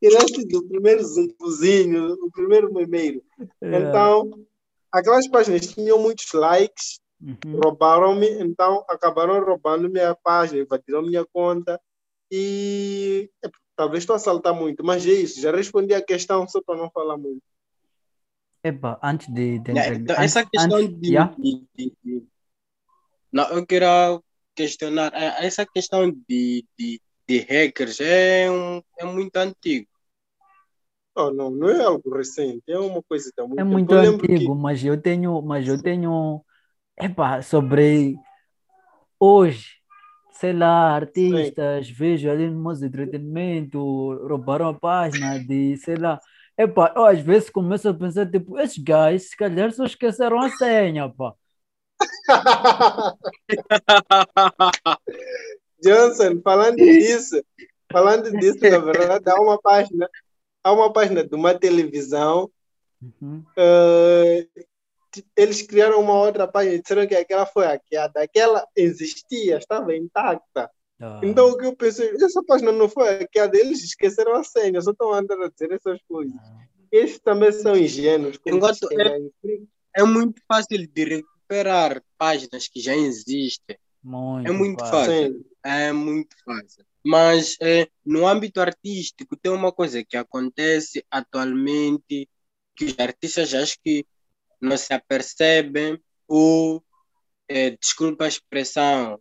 tivesse 0.00 0.46
do 0.46 0.64
primeiro 0.68 1.02
zumbuzinho, 1.02 2.12
o 2.12 2.30
primeiro 2.30 2.72
memeiro. 2.72 3.20
É. 3.60 3.78
Então, 3.80 4.46
aquelas 4.92 5.26
páginas 5.26 5.66
tinham 5.66 5.98
muitos 5.98 6.32
likes, 6.32 7.00
Uhum. 7.24 7.58
roubaram-me, 7.58 8.28
então 8.42 8.84
acabaram 8.86 9.42
roubando 9.42 9.88
minha 9.88 10.14
página, 10.14 10.60
invadiram 10.60 11.00
minha 11.00 11.24
conta 11.24 11.80
e 12.30 13.30
é, 13.42 13.48
talvez 13.74 14.02
estou 14.02 14.14
a 14.14 14.18
saltar 14.18 14.52
muito, 14.52 14.84
mas 14.84 15.06
é 15.06 15.10
isso, 15.12 15.40
já 15.40 15.50
respondi 15.50 15.94
a 15.94 16.02
questão 16.04 16.46
só 16.46 16.60
para 16.62 16.76
não 16.76 16.90
falar 16.90 17.16
muito. 17.16 17.40
Epa, 18.62 18.98
antes 19.02 19.28
de, 19.32 19.58
de 19.58 19.70
Yeah, 19.72 19.94
então, 19.96 20.16
antes- 20.16 20.36
essa 20.36 20.46
questão 20.46 20.78
antes- 20.78 20.98
de, 21.00 21.08
yeah? 21.08 21.34
de- 21.38 21.64
de- 21.74 21.92
de- 22.04 22.26
Não, 23.32 23.48
eu 23.50 23.66
quero 23.66 24.22
questionar. 24.54 25.10
eh, 25.14 25.46
Essa 25.46 25.66
questão 25.66 26.10
de, 26.10 26.64
de, 26.78 27.00
de 27.26 27.38
hackers 27.40 28.00
é, 28.00 28.50
um, 28.50 28.82
é 28.98 29.04
muito 29.04 29.34
antigo. 29.36 29.88
Oh, 31.16 31.30
não, 31.30 31.50
não 31.50 31.68
é 31.70 31.82
algo 31.84 32.14
recente, 32.14 32.62
é 32.68 32.78
uma 32.78 33.02
coisa 33.02 33.30
que 33.34 33.40
há 33.40 33.46
muito 33.46 33.60
É 33.60 33.64
muito 33.64 33.94
lembro 33.94 34.26
que- 34.26 34.32
antigo, 34.34 34.54
mas 34.54 34.84
eu 34.84 35.00
tenho, 35.00 35.40
mas 35.42 35.66
eu 35.68 35.80
tenho, 35.80 36.44
epa, 36.96 37.42
sobre 37.42 38.16
hoje, 39.18 39.66
sei 40.32 40.52
lá, 40.52 40.94
artistas, 40.94 41.88
vejo 41.90 42.30
ali 42.30 42.48
no 42.48 42.74
de 42.74 42.86
entretenimento, 42.86 43.78
roubaram 44.26 44.68
a 44.68 44.74
página 44.74 45.38
de, 45.38 45.76
sei 45.78 45.96
lá, 45.96 46.20
epa, 46.56 46.92
eu 46.94 47.04
às 47.04 47.20
vezes 47.20 47.50
começo 47.50 47.88
a 47.88 47.94
pensar, 47.94 48.30
tipo, 48.30 48.58
esses 48.58 48.78
gajos, 48.78 49.30
se 49.30 49.36
calhar 49.36 49.72
só 49.72 49.84
esqueceram 49.84 50.40
a 50.40 50.50
senha, 50.50 51.08
pá. 51.08 51.34
Johnson, 55.82 56.40
falando 56.42 56.76
disso, 56.76 57.42
falando 57.92 58.30
disso, 58.38 58.58
na 58.62 58.78
verdade, 58.78 59.28
há 59.28 59.40
uma 59.40 59.60
página, 59.60 60.08
há 60.62 60.72
uma 60.72 60.92
página 60.92 61.22
de 61.26 61.34
uma 61.34 61.54
televisão 61.54 62.50
Uhum. 63.02 63.44
eh, 63.56 64.46
eles 65.36 65.62
criaram 65.62 66.00
uma 66.00 66.14
outra 66.14 66.46
página 66.48 66.74
e 66.76 66.80
disseram 66.82 67.06
que 67.06 67.14
aquela 67.14 67.46
foi 67.46 67.66
hackeada. 67.66 68.22
Aquela 68.22 68.66
existia, 68.76 69.58
estava 69.58 69.94
intacta. 69.94 70.70
Ah, 71.00 71.20
Então 71.22 71.50
o 71.50 71.58
que 71.58 71.66
eu 71.66 71.76
pensei, 71.76 72.10
essa 72.20 72.42
página 72.44 72.72
não 72.72 72.88
foi 72.88 73.04
hackeada, 73.18 73.56
eles 73.58 73.82
esqueceram 73.82 74.34
a 74.34 74.44
senha, 74.44 74.80
só 74.80 74.90
estão 74.92 75.12
andando 75.12 75.44
a 75.44 75.48
dizer 75.50 75.72
essas 75.72 76.00
coisas. 76.08 76.34
Esses 76.90 77.18
também 77.20 77.50
são 77.52 77.76
ingênuos. 77.76 78.38
Enquanto 78.46 78.78
lá 78.92 79.18
em- 79.18 79.68
É 79.96 80.02
muito 80.02 80.40
fácil 80.48 80.86
de 80.86 81.04
recuperar 81.04 82.02
páginas 82.18 82.68
que 82.68 82.80
já 82.80 82.94
existem. 82.96 83.76
muito 84.02 84.48
É 84.48 84.52
muito 84.52 84.80
fácil. 84.80 85.12
fácil. 85.12 85.46
É 85.64 85.92
muito 85.92 86.36
fácil. 86.44 86.84
Mas 87.04 87.56
eh, 87.60 87.86
no 88.04 88.26
âmbito 88.26 88.60
artístico 88.60 89.36
tem 89.36 89.52
uma 89.52 89.70
coisa 89.72 90.02
que 90.04 90.16
acontece 90.16 91.04
atualmente 91.10 92.28
que 92.74 92.84
os 92.86 92.98
artistas 92.98 93.52
acho 93.54 93.76
que 93.84 94.06
não 94.64 94.76
se 94.76 94.92
apercebem 94.92 95.98
ou, 96.28 96.82
eh, 97.48 97.70
desculpa 97.80 98.24
a 98.24 98.28
expressão, 98.28 99.20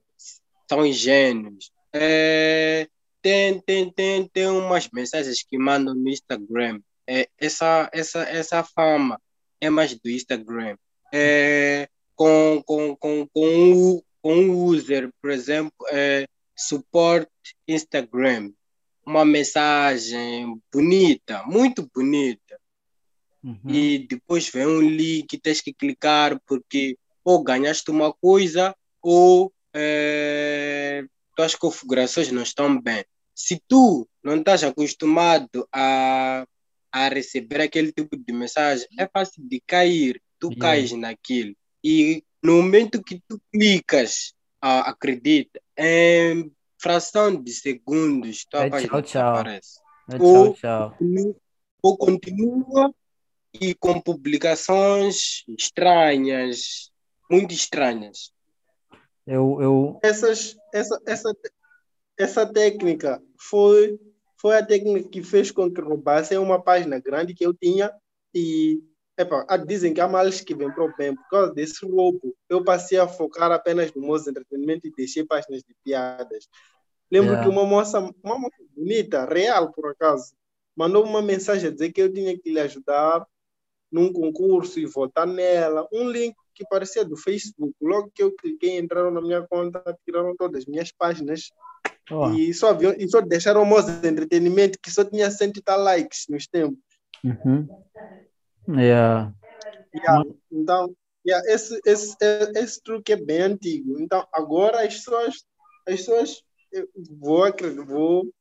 são 0.69 0.85
ingênuos. 0.85 1.71
Eh, 1.93 2.87
tem, 3.21 3.59
tem, 3.61 3.91
tem, 3.91 4.27
tem 4.27 4.47
umas 4.47 4.89
mensagens 4.91 5.43
que 5.43 5.57
mandam 5.57 5.95
no 5.95 6.09
Instagram. 6.09 6.81
Eh, 7.07 7.29
essa, 7.37 7.89
essa, 7.93 8.23
essa 8.23 8.63
fama 8.63 9.19
é 9.61 9.69
mais 9.69 9.93
do 9.93 10.09
Instagram. 10.09 10.77
Eh, 11.13 11.87
com, 12.15 12.61
com, 12.65 12.95
com, 12.95 13.27
com, 13.27 13.73
o, 13.73 14.03
com 14.21 14.49
o 14.49 14.65
user, 14.65 15.09
por 15.21 15.31
exemplo, 15.31 15.73
eh, 15.91 16.25
suporte 16.55 17.29
Instagram. 17.67 18.51
Uma 19.05 19.25
mensagem 19.25 20.59
bonita, 20.71 21.43
muito 21.45 21.89
bonita. 21.93 22.59
Uhum. 23.43 23.59
E 23.67 23.99
depois 24.07 24.47
vem 24.49 24.65
um 24.65 24.79
link, 24.81 25.37
tens 25.39 25.59
que 25.61 25.73
clicar 25.73 26.39
porque 26.45 26.97
ou 27.23 27.43
ganhaste 27.43 27.91
uma 27.91 28.13
coisa 28.13 28.75
ou 29.01 29.51
eh, 29.73 31.03
tuas 31.35 31.55
configurações 31.55 32.31
não 32.31 32.43
estão 32.43 32.79
bem. 32.79 33.03
Se 33.35 33.61
tu 33.67 34.07
não 34.23 34.37
estás 34.37 34.63
acostumado 34.63 35.67
a, 35.73 36.45
a 36.91 37.07
receber 37.09 37.61
aquele 37.61 37.91
tipo 37.91 38.15
de 38.15 38.31
mensagem, 38.33 38.87
é 38.97 39.07
fácil 39.07 39.43
de 39.47 39.61
cair. 39.65 40.21
Tu 40.39 40.47
Yeah. 40.49 40.61
cais 40.61 40.91
naquilo. 40.91 41.55
E 41.83 42.23
no 42.41 42.57
momento 42.61 43.01
que 43.01 43.21
tu 43.27 43.41
clicas, 43.51 44.33
ah, 44.61 44.89
acredita, 44.89 45.59
em 45.77 46.51
fração 46.77 47.33
de 47.41 47.51
segundos, 47.51 48.45
tua 48.45 48.65
É 48.65 48.69
página 48.69 48.89
tchau, 48.89 49.01
tchau. 49.01 49.31
desaparece 49.33 49.79
É 50.11 50.17
ou- 50.21 50.53
tchau, 50.53 50.55
tchau. 50.55 50.89
continua- 50.97 51.35
ou 51.81 51.97
continua 51.97 52.95
e 53.53 53.73
com 53.75 54.01
publicações 54.01 55.43
estranhas, 55.57 56.91
muito 57.29 57.53
estranhas. 57.53 58.31
Eu, 59.25 59.61
eu, 59.61 59.99
essas, 60.03 60.55
essa, 60.73 61.01
essa, 61.05 61.35
essa 62.17 62.45
técnica 62.45 63.21
foi, 63.39 63.99
foi 64.37 64.57
a 64.57 64.65
técnica 64.65 65.07
que 65.09 65.23
fez 65.23 65.51
com 65.51 65.71
que 65.71 65.81
roubassem 65.81 66.37
uma 66.37 66.61
página 66.61 66.99
grande 66.99 67.33
que 67.33 67.45
eu 67.45 67.53
tinha 67.53 67.91
e 68.33 68.81
Epa, 69.15 69.45
dizem 69.57 69.93
que 69.93 70.01
há 70.01 70.07
males 70.07 70.41
que 70.41 70.55
vêm 70.55 70.71
para 70.71 70.83
o 70.83 70.95
bem. 70.95 71.15
Por 71.15 71.29
causa 71.29 71.53
desse 71.53 71.85
roubo, 71.85 72.35
eu 72.49 72.63
passei 72.63 72.97
a 72.97 73.07
focar 73.07 73.51
apenas 73.51 73.93
no 73.93 74.01
moço 74.01 74.29
entretenimento 74.29 74.87
e 74.87 74.93
deixei 74.95 75.23
páginas 75.23 75.61
de 75.61 75.75
piadas. 75.83 76.47
Lembro 77.11 77.33
Yeah. 77.33 77.43
que 77.43 77.55
uma 77.55 77.63
moça, 77.63 77.99
uma 78.23 78.39
moça 78.39 78.57
bonita, 78.75 79.25
real 79.25 79.71
por 79.71 79.87
acaso, 79.91 80.33
mandou 80.75 81.05
uma 81.05 81.21
mensagem 81.21 81.69
a 81.69 81.71
dizer 81.71 81.91
que 81.91 82.01
eu 82.01 82.11
tinha 82.11 82.35
que 82.37 82.51
lhe 82.51 82.59
ajudar 82.59 83.23
num 83.93 84.11
concurso 84.11 84.79
e 84.79 84.85
votar 84.85 85.27
nela. 85.27 85.87
Um 85.93 86.09
link 86.09 86.35
que 86.53 86.65
parecia 86.67 87.05
do 87.05 87.15
Facebook. 87.15 87.73
Logo 87.81 88.11
que 88.13 88.23
eu 88.23 88.35
cliquei, 88.35 88.77
entraram 88.77 89.11
na 89.11 89.21
minha 89.21 89.45
conta, 89.47 89.81
tiraram 90.03 90.35
todas 90.35 90.63
as 90.63 90.65
minhas 90.65 90.91
páginas 90.91 91.51
Oh, 92.11 92.31
e, 92.31 92.53
só 92.53 92.73
viu, 92.73 92.93
e 92.97 93.07
só 93.07 93.21
deixaram 93.21 93.63
o 93.63 93.81
de 93.81 94.07
entretenimento 94.07 94.77
que 94.81 94.91
só 94.91 95.05
tinha 95.05 95.31
cento 95.31 95.57
e 95.57 95.61
tal 95.61 95.79
likes 95.79 96.25
nos 96.29 96.47
tempos. 96.47 96.79
uhum. 97.23 97.67
Yeah. 98.67 99.33
Yeah, 99.95 100.23
Então, 100.51 100.95
yeah, 101.25 101.53
esse, 101.53 101.79
esse, 101.85 102.15
eh, 102.21 102.51
esse 102.55 102.81
truque 102.81 103.13
é 103.13 103.15
bem 103.15 103.41
antigo. 103.41 103.99
Então, 104.01 104.25
agora 104.33 104.85
as 104.85 104.95
pessoas, 104.95 105.45
as 105.87 105.95
pessoas 105.97 106.43
vou, 107.09 107.45
vou, 107.85 108.33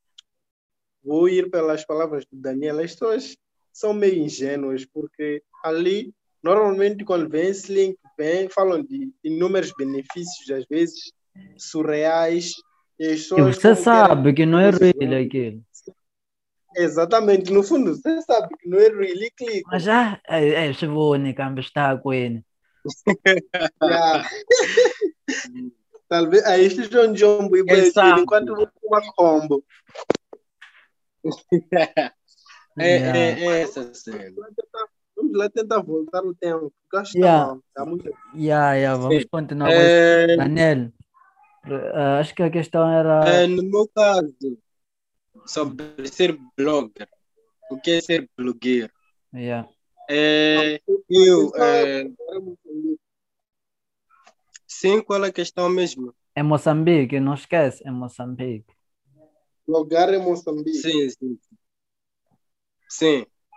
vou 1.05 1.29
ir 1.29 1.51
pelas 1.51 1.85
palavras 1.85 2.25
do 2.31 2.41
Daniel, 2.41 2.81
as 2.81 2.93
pessoas 2.93 3.37
são 3.73 3.95
meio 3.95 4.19
ingênuas, 4.19 4.85
porque 4.85 5.43
ali, 5.65 6.13
normalmente, 6.43 7.05
quando 7.05 7.29
vem 7.29 7.49
esse 7.49 7.73
link, 7.73 7.99
vem, 8.19 8.49
falam 8.49 8.83
de 8.83 9.11
inúmeros 9.25 9.73
benefícios, 9.77 10.51
às 10.51 10.67
vezes 10.67 11.13
surreais. 11.57 12.53
E 12.99 13.15
E 13.15 13.43
você 13.43 13.75
sabe 13.75 14.33
que 14.33 14.47
não 14.47 14.59
é 14.59 14.71
real 14.71 15.25
aquilo. 15.25 15.63
Exatamente, 16.75 17.53
no 17.53 17.63
fundo, 17.63 17.95
você 17.95 18.23
sabe 18.23 18.49
que 18.57 18.69
não 18.69 18.79
é 18.79 18.89
really 18.89 19.31
click. 19.37 19.63
Mas 19.67 19.83
já, 19.83 20.19
é, 20.27 20.69
é, 20.69 20.73
se 20.73 20.87
vou 20.87 21.17
negar, 21.17 21.57
está 21.59 21.99
com 21.99 22.13
ele. 22.13 22.43
Talvez 26.09 26.45
aí 26.45 26.67
esteja 26.67 27.09
um 27.09 27.17
jumbo 27.17 27.57
e 27.57 27.63
enquanto 28.19 28.55
vou 28.55 28.67
com 28.67 28.89
uma 28.89 29.01
combo. 29.15 29.65
É, 32.79 32.97
Yeah. 32.97 33.19
é, 33.19 33.45
é 33.45 33.61
essa 33.63 33.93
cena. 33.95 34.33
Vamos 35.15 35.37
lá 35.37 35.49
tentar 35.51 35.83
voltar 35.83 36.23
o 36.25 36.35
tempo. 36.35 36.73
Porque 36.91 37.13
que 37.13 37.19
Yeah. 37.19 37.55
tá. 37.55 37.61
Tá 37.75 37.87
muito... 37.87 38.11
Yeah, 38.35 38.75
yeah, 38.75 39.01
vamos 39.01 39.23
Sim. 39.23 39.29
continuar 39.29 39.71
É. 39.71 40.37
Daniel, 40.37 40.93
eh, 41.67 42.19
acho 42.21 42.35
que 42.35 42.43
a 42.43 42.51
questão 42.51 42.91
era. 42.91 43.29
é, 43.29 43.47
no 43.47 43.63
meu 43.63 43.87
caso, 43.89 44.59
sobre 45.47 46.07
ser 46.07 46.39
blogger, 46.57 47.09
o 47.71 47.79
que 47.79 47.93
é 47.93 48.01
ser 48.01 48.29
blogueiro? 48.37 48.93
Yeah. 49.35 49.69
É, 50.11 50.81
eu, 51.09 51.53
é, 51.57 52.11
sim, 54.67 55.01
qual 55.03 55.25
é 55.25 55.29
a 55.29 55.33
questão 55.33 55.69
mesmo? 55.69 56.15
É 56.35 56.43
Moçambique, 56.43 57.21
não 57.21 57.35
esquece, 57.35 57.87
é 57.87 57.91
Moçambique. 57.91 58.75
Logar 59.69 60.13
em 60.13 60.19
Moçambique. 60.19 60.75
Sim, 60.79 61.09
sim. 61.11 61.39
Sim. 61.41 61.57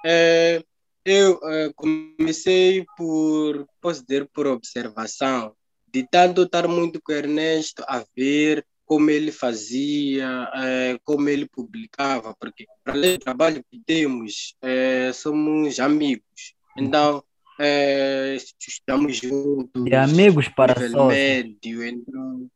É, 0.05 0.63
eu 1.03 1.39
é, 1.43 1.71
comecei 1.75 2.85
por, 2.97 3.67
posso 3.81 4.01
dizer, 4.05 4.29
por 4.33 4.47
observação, 4.47 5.55
de 5.91 6.07
tanto 6.07 6.43
estar 6.43 6.67
muito 6.67 7.01
com 7.01 7.11
o 7.11 7.15
Ernesto 7.15 7.83
a 7.87 8.03
ver 8.15 8.65
como 8.85 9.09
ele 9.09 9.31
fazia, 9.31 10.49
é, 10.53 10.99
como 11.03 11.27
ele 11.27 11.47
publicava, 11.47 12.35
porque 12.39 12.65
para 12.83 12.93
além 12.93 13.13
do 13.13 13.19
trabalho 13.19 13.65
que 13.69 13.79
temos, 13.85 14.55
é, 14.61 15.11
somos 15.11 15.79
amigos. 15.79 16.53
Então, 16.77 17.23
é, 17.59 18.37
estamos 18.59 19.17
juntos. 19.17 19.83
De 19.83 19.95
amigos 19.95 20.47
para 20.49 20.75
sócios. 20.75 21.07
médio, 21.07 21.83
então, 21.83 22.47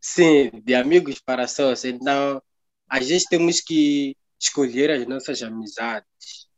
sim, 0.00 0.50
de 0.64 0.74
amigos 0.74 1.20
para 1.20 1.46
sócios. 1.46 1.84
Então, 1.84 2.42
às 2.88 3.06
vezes 3.06 3.24
temos 3.24 3.60
que 3.60 4.16
escolher 4.38 4.90
as 4.90 5.06
nossas 5.06 5.42
amizades. 5.42 6.48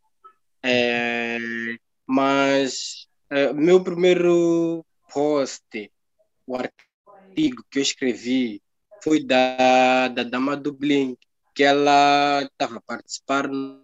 É, 0.62 1.38
mas 2.07 3.09
é, 3.31 3.53
meu 3.53 3.83
primeiro 3.83 4.85
post, 5.12 5.90
o 6.47 6.57
artigo 6.57 7.64
que 7.71 7.79
eu 7.79 7.83
escrevi, 7.83 8.62
foi 9.03 9.25
da, 9.25 10.09
da 10.09 10.23
dama 10.23 10.57
do 10.57 10.73
Blink, 10.73 11.19
que 11.55 11.62
ela 11.62 12.43
estava 12.43 12.77
a 12.77 12.83
participar 12.83 13.49
no, 13.49 13.83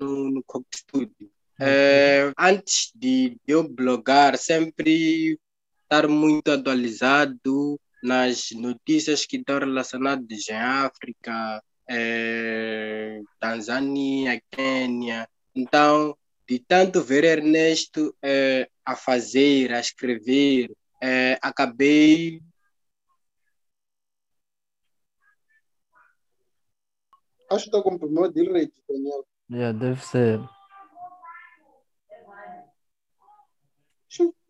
no 0.00 0.42
Coco 0.44 0.66
Studio. 0.74 1.30
É, 1.60 2.32
antes 2.36 2.90
de 2.94 3.36
eu 3.46 3.68
blogar, 3.68 4.36
sempre 4.36 5.38
estar 5.82 6.08
muito 6.08 6.50
atualizado 6.50 7.78
nas 8.02 8.50
notícias 8.52 9.24
que 9.24 9.36
estão 9.36 9.60
relacionadas 9.60 10.48
em 10.48 10.54
África, 10.54 11.62
eh, 11.88 13.20
Tanzânia, 13.38 14.40
Quênia. 14.50 15.28
Então, 15.54 16.16
de 16.46 16.58
tanto 16.58 17.02
ver 17.02 17.24
Ernesto 17.24 18.14
eh, 18.22 18.68
a 18.84 18.96
fazer, 18.96 19.72
a 19.72 19.80
escrever, 19.80 20.70
eh, 21.02 21.38
acabei 21.42 22.42
Acho 27.50 27.64
que 27.64 27.76
está 27.76 27.82
com 27.82 27.98
problema 27.98 28.30
de 28.30 28.50
rede, 28.50 28.72
Daniel. 28.88 29.26
Yeah, 29.50 29.78
deve 29.78 30.02
ser. 30.02 30.40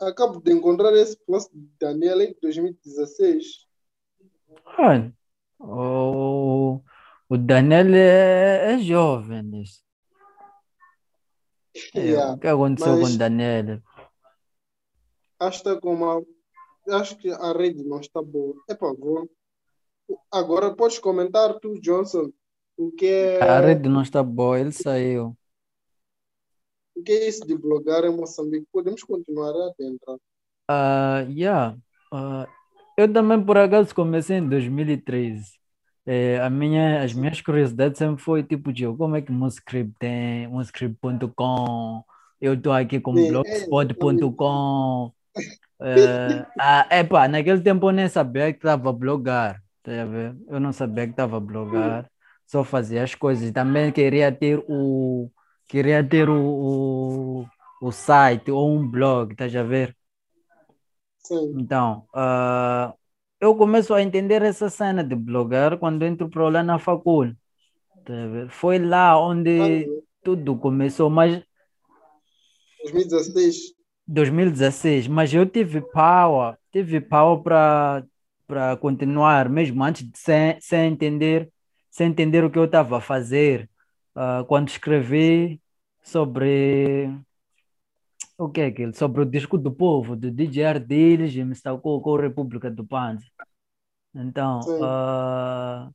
Acabo 0.00 0.40
de 0.40 0.52
encontrar 0.52 0.92
esse 0.94 1.16
post 1.24 1.50
de 1.52 1.68
Daniel 1.80 2.20
em 2.20 2.36
2016. 2.40 3.66
Olha, 4.78 5.12
o, 5.58 6.80
o 7.32 7.38
Daniel 7.38 7.94
é, 7.94 8.74
é 8.74 8.78
jovem. 8.78 9.64
É, 11.94 12.00
Yeah. 12.00 12.34
O 12.34 12.38
que 12.38 12.46
aconteceu 12.46 13.00
com 13.00 13.06
o 13.06 13.16
Daniel? 13.16 13.80
Acho 15.40 15.62
que 15.62 15.68
está 15.70 15.80
com 15.80 15.94
uma. 15.94 16.22
Acho 16.90 17.16
que 17.16 17.30
a 17.30 17.52
rede 17.52 17.82
não 17.82 17.98
está 18.00 18.20
boa. 18.20 18.54
É 18.68 18.74
para 18.74 18.92
vou. 18.92 19.30
Agora 20.30 20.76
podes 20.76 20.98
comentar 20.98 21.58
tu, 21.60 21.80
Johnson, 21.80 22.30
o 22.76 22.92
que 22.92 23.06
é, 23.06 23.40
A 23.40 23.60
rede 23.60 23.88
não 23.88 24.02
está 24.02 24.22
boa, 24.22 24.60
ele 24.60 24.72
saiu. 24.72 25.34
o 26.94 27.02
que 27.02 27.12
é 27.12 27.28
isso 27.28 27.46
de 27.46 27.56
blogar 27.56 28.04
em 28.04 28.14
Moçambique? 28.14 28.66
Podemos 28.70 29.02
continuar 29.02 29.54
a 29.54 29.68
adentrar. 29.68 30.18
Ah, 30.68 31.20
yeah. 31.30 31.78
Ah, 32.12 32.46
eu 32.98 33.10
também, 33.10 33.42
por 33.42 33.56
acaso, 33.56 33.94
comecei 33.94 34.36
em 34.36 34.46
2013. 34.46 35.61
É, 36.04 36.40
a 36.40 36.50
minha, 36.50 37.02
as 37.02 37.12
minhas 37.12 37.40
curiosidades 37.40 37.98
sempre 37.98 38.22
foi 38.22 38.42
tipo, 38.42 38.72
de 38.72 38.84
como 38.86 39.14
é 39.14 39.22
que 39.22 39.30
Muscript 39.30 39.94
tem, 39.98 40.48
muscript.com, 40.48 42.04
eu 42.40 42.54
estou 42.54 42.72
aqui 42.72 42.98
com 42.98 43.14
Sim, 43.14 43.28
é, 43.28 43.66
blogspot.com. 43.68 45.12
É, 45.80 46.46
ah, 46.58 46.88
epá, 46.90 47.28
naquele 47.28 47.60
tempo 47.60 47.88
eu 47.88 47.92
nem 47.92 48.08
sabia 48.08 48.52
que 48.52 48.58
estava 48.58 48.90
a 48.90 48.92
blogar, 48.92 49.62
tá 49.82 50.02
a 50.02 50.04
ver? 50.04 50.36
Eu 50.48 50.58
não 50.58 50.72
sabia 50.72 51.06
que 51.06 51.12
estava 51.12 51.36
a 51.36 51.40
blogar, 51.40 52.10
só 52.46 52.64
fazia 52.64 53.04
as 53.04 53.14
coisas. 53.14 53.50
Também 53.52 53.92
queria 53.92 54.32
ter 54.32 54.58
o, 54.68 55.30
queria 55.68 56.02
ter 56.02 56.28
o, 56.28 57.44
o, 57.44 57.46
o 57.80 57.92
site 57.92 58.50
ou 58.50 58.76
um 58.76 58.88
blog, 58.88 59.32
estás 59.32 59.54
a 59.54 59.62
ver? 59.62 59.96
Sim. 61.18 61.54
Então, 61.60 62.06
ah, 62.12 62.92
eu 63.42 63.56
começo 63.56 63.92
a 63.92 64.00
entender 64.00 64.40
essa 64.40 64.70
cena 64.70 65.02
de 65.02 65.16
blogar 65.16 65.76
quando 65.76 66.04
entro 66.04 66.30
para 66.30 66.48
lá 66.48 66.62
na 66.62 66.78
facul. 66.78 67.34
Tá? 68.04 68.14
Foi 68.48 68.78
lá 68.78 69.20
onde 69.20 69.88
tudo 70.22 70.56
começou, 70.56 71.10
mas 71.10 71.42
2016. 72.84 73.74
2016, 74.06 75.08
mas 75.08 75.34
eu 75.34 75.44
tive 75.44 75.80
power, 75.80 76.56
tive 76.72 77.00
power 77.00 77.42
para 77.42 78.04
para 78.46 78.76
continuar, 78.76 79.48
mesmo 79.48 79.82
antes 79.82 80.06
de 80.06 80.18
sem, 80.18 80.60
sem 80.60 80.92
entender, 80.92 81.50
sem 81.90 82.08
entender 82.08 82.44
o 82.44 82.50
que 82.50 82.58
eu 82.58 82.66
estava 82.66 82.98
a 82.98 83.00
fazer. 83.00 83.68
Ah, 84.14 84.44
quando 84.46 84.68
escrevi 84.68 85.60
sobre 86.02 87.10
o 88.44 88.50
que 88.50 88.60
é 88.60 88.66
aquilo? 88.66 88.94
Sobre 88.94 89.22
o 89.22 89.24
disco 89.24 89.58
do 89.58 89.72
povo, 89.72 90.16
do 90.16 90.30
DJ 90.30 90.64
Ardiles 90.64 91.34
e 91.34 91.40
Mr. 91.40 91.78
Coco, 91.80 92.16
República 92.16 92.70
do 92.70 92.84
Panza. 92.86 93.24
Então, 94.14 94.60
ah, 94.82 95.90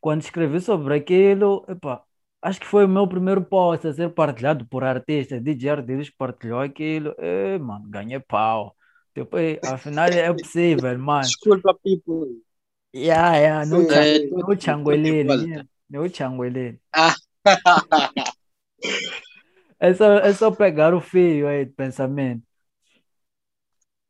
quando 0.00 0.22
escrevi 0.22 0.60
sobre 0.60 0.94
aquilo, 0.94 1.64
epá, 1.68 2.02
acho 2.40 2.60
que 2.60 2.66
foi 2.66 2.84
o 2.84 2.88
meu 2.88 3.08
primeiro 3.08 3.44
post 3.44 3.86
a 3.88 3.92
ser 3.92 4.10
partilhado 4.10 4.66
por 4.66 4.84
artistas. 4.84 5.42
DJ 5.42 5.70
Ardiles 5.70 6.10
partilhou 6.10 6.60
aquilo, 6.60 7.14
e, 7.18 7.58
mano, 7.58 7.88
ganhei 7.88 8.20
pau. 8.20 8.76
Depois, 9.14 9.58
afinal, 9.64 10.06
é 10.06 10.32
possível, 10.32 10.96
mano. 10.98 11.22
Desculpa, 11.22 11.74
people. 11.82 12.40
Yeah, 12.94 13.36
yeah, 13.36 13.66
no 13.66 13.82
É, 13.92 14.18
no 14.26 14.36
volta. 14.36 15.44
yeah, 15.44 15.68
no 15.90 16.08
changuelele. 16.08 16.80
É 19.78 19.92
só, 19.94 20.14
é 20.18 20.32
só 20.32 20.50
pegar 20.50 20.94
o 20.94 21.00
fio 21.00 21.48
aí 21.48 21.64
de 21.64 21.72
pensamento. 21.72 22.42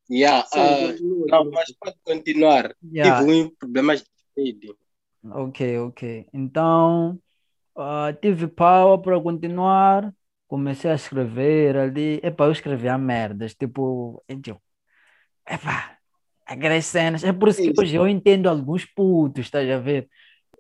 Yeah, 0.09 0.46
ah, 0.52 0.92
continua, 0.92 1.26
não, 1.26 1.50
mas 1.50 1.72
pode 1.81 1.96
continuar. 2.05 2.76
Yeah. 2.92 3.20
Tive 3.20 3.33
um 3.33 3.50
problemas 3.50 4.02
de 4.02 4.09
rede. 4.37 4.76
Ok, 5.24 5.79
ok. 5.79 6.26
Então, 6.33 7.20
ah, 7.76 8.12
tive 8.20 8.46
power 8.46 9.00
para 9.00 9.20
continuar. 9.20 10.14
Comecei 10.46 10.90
a 10.90 10.94
escrever 10.94 11.76
ali. 11.76 12.20
Epá, 12.22 12.46
eu 12.46 12.52
escrevia 12.52 12.96
merdas. 12.96 13.55
Tipo, 13.55 14.22
eu 14.29 14.61
epá, 15.48 15.98
aquelas 16.46 16.87
cenas. 16.87 17.24
É 17.24 17.33
por 17.33 17.48
isso 17.48 17.61
que 17.62 17.74
hoje 17.76 17.96
eu 17.96 18.07
entendo 18.07 18.48
alguns 18.48 18.85
putos, 18.85 19.46
estás 19.46 19.68
a 19.70 19.79
ver? 19.79 20.09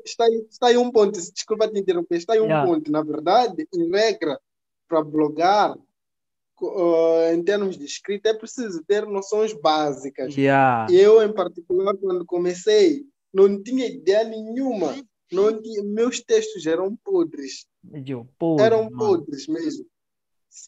Está 0.04 0.24
aí, 0.24 0.46
está 0.48 0.66
aí 0.68 0.76
um 0.76 0.90
ponto, 0.90 1.12
desculpa 1.12 1.68
te 1.68 1.78
interromper, 1.78 2.16
está 2.16 2.34
aí 2.34 2.40
um 2.40 2.46
Yeah. 2.46 2.66
ponto. 2.66 2.90
Na 2.90 3.02
verdade, 3.02 3.66
em 3.74 3.90
regra, 3.90 4.38
para 4.88 5.02
blogar, 5.02 5.74
eh, 6.62 7.34
em 7.34 7.42
termos 7.42 7.76
de 7.76 7.84
escrita, 7.84 8.30
é 8.30 8.34
preciso 8.34 8.82
ter 8.84 9.06
noções 9.06 9.52
básicas. 9.52 10.36
Yeah. 10.36 10.86
Eu, 10.92 11.22
em 11.22 11.32
particular, 11.32 11.94
quando 11.96 12.24
comecei, 12.24 13.04
não 13.32 13.62
tinha 13.62 13.86
ideia 13.86 14.24
nenhuma. 14.24 14.94
Não 15.30 15.60
tinha, 15.60 15.82
meus 15.82 16.20
textos 16.20 16.66
eram 16.66 16.96
podres. 17.04 17.66
Eu 18.06 18.28
pô, 18.38 18.56
Eram 18.60 18.84
mano. 18.84 18.96
podres 18.96 19.46
mesmo. 19.48 19.84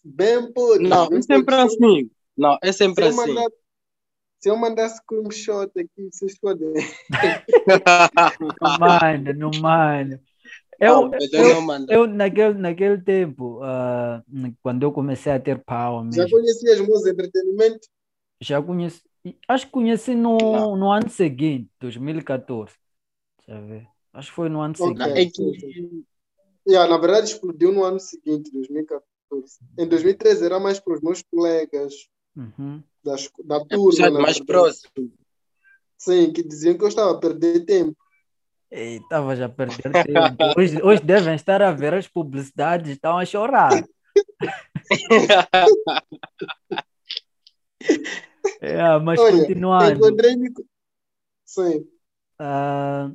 Bem 0.04 0.52
podres. 0.52 0.88
Não, 0.88 1.08
bem 1.08 1.18
é 1.18 1.22
sempre 1.22 1.56
podres. 1.56 1.74
assim. 1.74 2.10
Não, 2.36 2.58
é 2.62 2.72
Se 2.72 2.78
sempre 2.78 3.04
eu, 3.04 3.08
assim. 3.08 3.16
mandar, 3.16 3.50
se 4.38 4.50
eu 4.50 4.56
mandar 4.56 4.88
screenshot 4.90 5.70
aqui, 5.78 6.08
vocês 6.12 6.38
podem. 6.38 6.72
Não 8.60 8.78
manda, 8.78 9.32
não 9.32 9.50
manda. 9.60 10.22
Eu, 10.80 11.10
eu 11.32 11.58
eu, 11.88 12.06
naquele, 12.06 12.54
naquele 12.54 13.00
tempo, 13.02 13.60
ah, 13.62 14.22
quando 14.62 14.82
eu 14.82 14.92
comecei 14.92 15.32
a 15.32 15.40
ter 15.40 15.62
power 15.64 16.04
Já 16.10 16.26
mesmo, 16.26 16.28
conhecias 16.28 16.80
meus 16.80 17.06
entretenimento? 17.06 17.88
já 18.40 18.62
conheci, 18.62 19.02
acho 19.48 19.66
que 19.66 19.72
conheci 19.72 20.14
no, 20.14 20.76
no 20.76 20.90
ano 20.90 21.08
seguinte, 21.10 21.70
2014. 21.80 22.74
Deixa 23.38 23.60
eu 23.60 23.66
ver. 23.66 23.88
Acho 24.12 24.30
que 24.30 24.36
foi 24.36 24.48
no 24.48 24.60
ano 24.60 24.76
Ok. 24.78 25.00
seguinte. 25.00 25.20
É 25.20 25.26
que 25.26 26.04
Yeah, 26.68 26.88
na 26.90 26.98
verdade, 26.98 27.28
explodiu 27.32 27.72
no 27.72 27.82
ano 27.84 27.98
seguinte, 27.98 28.52
2014. 28.52 29.58
Em 29.78 29.88
2013 29.88 30.44
era 30.44 30.60
mais 30.60 30.78
para 30.78 30.94
os 30.94 31.00
meus 31.00 31.22
colegas 31.22 31.94
Uhum. 32.36 32.84
da, 33.04 33.14
esco- 33.16 33.42
da 33.44 33.64
é 33.70 33.76
turma, 33.76 34.10
na 34.10 34.20
mais 34.20 34.38
próximo. 34.40 34.92
Sim, 35.96 36.32
que 36.32 36.42
diziam 36.42 36.76
que 36.76 36.84
eu 36.84 36.88
estava 36.88 37.12
a 37.12 37.18
perder 37.20 37.64
tempo. 37.64 37.96
Estava 38.70 39.34
já 39.34 39.46
a 39.46 39.48
perder 39.48 39.92
tempo. 40.04 40.36
Hoje, 40.56 40.82
hoje 40.82 41.02
devem 41.02 41.34
estar 41.34 41.62
a 41.62 41.70
ver 41.70 41.94
as 41.94 42.06
publicidades, 42.06 42.90
estão 42.92 43.18
a 43.18 43.24
chorar. 43.24 43.84
É, 48.60 48.98
mas 48.98 49.20
Olha, 49.20 49.38
continuando. 49.38 49.96
encontrei-me. 50.08 50.50
Sim, 51.44 51.86
Ah, 52.38 53.12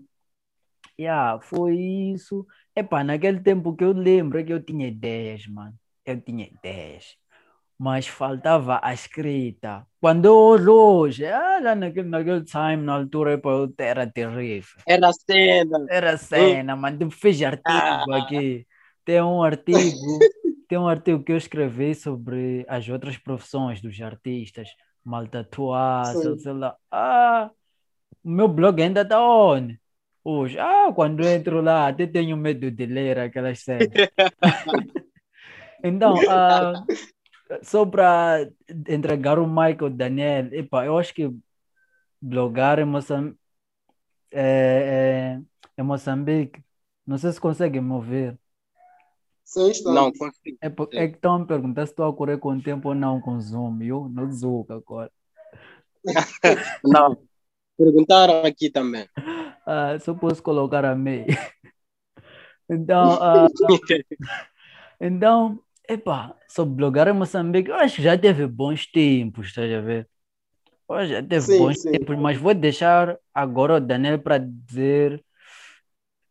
yeah, 0.99 1.39
foi 1.41 1.75
isso. 1.75 2.47
Epá, 2.75 3.03
naquele 3.03 3.41
tempo 3.41 3.75
que 3.75 3.83
eu 3.83 3.91
lembro 3.91 4.39
é 4.39 4.43
que 4.43 4.53
eu 4.53 4.63
tinha 4.63 4.87
ideias, 4.87 5.45
mano. 5.47 5.77
Eu 6.05 6.19
tinha 6.21 6.45
ideias. 6.45 7.17
Mas 7.83 8.07
faltava 8.07 8.79
a 8.81 8.93
escrita. 8.93 9.85
Quando 9.99 10.27
hoje, 10.27 11.25
ah, 11.25 11.59
lá 11.61 11.75
naquele, 11.75 12.07
naquele 12.07 12.41
time, 12.45 12.77
na 12.77 12.93
altura, 12.93 13.37
era 13.77 14.07
terrível. 14.07 14.79
Era 14.87 15.11
cena. 15.11 15.85
Era 15.89 16.15
cena. 16.15 16.77
Tipo, 16.97 17.11
fiz 17.11 17.41
artigo 17.41 17.67
Ah. 17.67 18.05
aqui. 18.23 18.65
Tem 19.03 19.21
um 19.21 19.43
artigo, 19.43 19.73
tem 20.69 20.77
um 20.77 20.87
artigo 20.87 21.21
que 21.25 21.33
eu 21.33 21.35
escrevi 21.35 21.93
sobre 21.93 22.65
as 22.69 22.87
outras 22.87 23.17
profissões 23.17 23.81
dos 23.81 23.99
artistas. 23.99 24.69
Mal 25.03 25.27
tatuar, 25.27 26.05
sei, 26.05 26.53
lá. 26.53 26.77
Ah, 26.89 27.51
o 28.23 28.29
meu 28.29 28.47
blog 28.47 28.81
ainda 28.81 29.01
está 29.01 29.21
on. 29.21 29.75
Hoje, 30.23 30.57
ah, 30.57 30.89
quando 30.95 31.21
eu 31.21 31.29
entro 31.29 31.59
lá, 31.59 31.89
até 31.89 32.07
tenho 32.07 32.37
medo 32.37 32.71
de 32.71 32.85
ler 32.85 33.19
aquelas 33.19 33.59
cenas. 33.59 33.89
Então, 35.85 36.15
ah, 36.29 36.81
só 37.61 37.85
para 37.85 38.49
entregar 38.87 39.39
o 39.39 39.47
Michael 39.47 39.89
Daniel, 39.91 40.53
epa, 40.53 40.85
eu 40.85 40.97
acho 40.97 41.13
que 41.13 41.31
blogar 42.21 42.79
em 42.79 42.85
Moçambique, 42.85 43.37
é, 44.31 45.39
é, 45.77 45.81
em 45.81 45.83
Moçambique, 45.83 46.63
não 47.05 47.17
sei 47.17 47.31
se 47.31 47.39
conseguem 47.41 47.81
me 47.81 47.91
ouvir. 47.91 48.39
Sem 49.43 49.69
instante. 49.69 49.93
Não, 49.93 50.11
consigo. 50.11 50.57
É, 50.61 50.69
por- 50.69 50.89
é 50.93 51.07
que 51.07 51.15
estão 51.15 51.35
a 51.35 51.39
me 51.39 51.45
perguntar 51.45 51.85
se 51.85 51.91
estou 51.91 52.07
a 52.07 52.15
correr 52.15 52.37
com 52.37 52.59
tempo 52.59 52.89
ou 52.89 52.95
não 52.95 53.21
com 53.21 53.39
Zoom. 53.39 53.81
Eu 53.81 54.09
não 54.09 54.31
Zoom 54.31 54.65
agora. 54.69 55.11
Não. 56.83 57.17
Perguntaram 57.77 58.43
aqui 58.45 58.69
também. 58.69 59.07
Ah, 59.65 59.97
só 59.99 60.13
posso 60.13 60.41
colocar 60.43 60.85
a 60.85 60.95
meia. 60.95 61.25
Então, 62.69 63.21
ah, 63.21 63.47
então, 64.99 65.59
epa, 65.89 66.35
sobre 66.49 66.75
blogar 66.75 67.07
em 67.07 67.13
Moçambique, 67.13 67.69
eu 67.69 67.75
acho 67.75 67.97
que 67.97 68.03
já 68.03 68.17
teve 68.17 68.47
bons 68.47 68.85
tempos, 68.87 69.47
estás 69.47 69.71
a 69.73 69.81
ver? 69.81 70.09
Eu 70.89 71.05
já 71.07 71.23
teve 71.23 71.47
Sim, 71.47 71.55
bons 71.55 71.75
sim. 71.75 71.91
tempos, 71.91 72.17
mas 72.19 72.37
vou 72.37 72.53
deixar 72.55 73.17
agora 73.33 73.75
o 73.75 73.79
Daniel 73.81 74.19
para 74.21 74.39
dizer. 74.39 75.23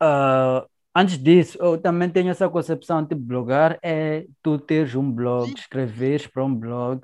ah, 0.00 0.66
antes 0.94 1.18
disso, 1.18 1.58
eu 1.60 1.78
também 1.80 2.10
tenho 2.10 2.30
essa 2.30 2.48
concepção 2.48 3.02
de 3.04 3.14
blogar 3.14 3.78
é 3.82 4.26
tu 4.42 4.58
teres 4.58 4.94
um 4.94 5.10
blog, 5.10 5.54
escreveres 5.58 6.26
para 6.26 6.44
um 6.44 6.54
blog, 6.54 7.02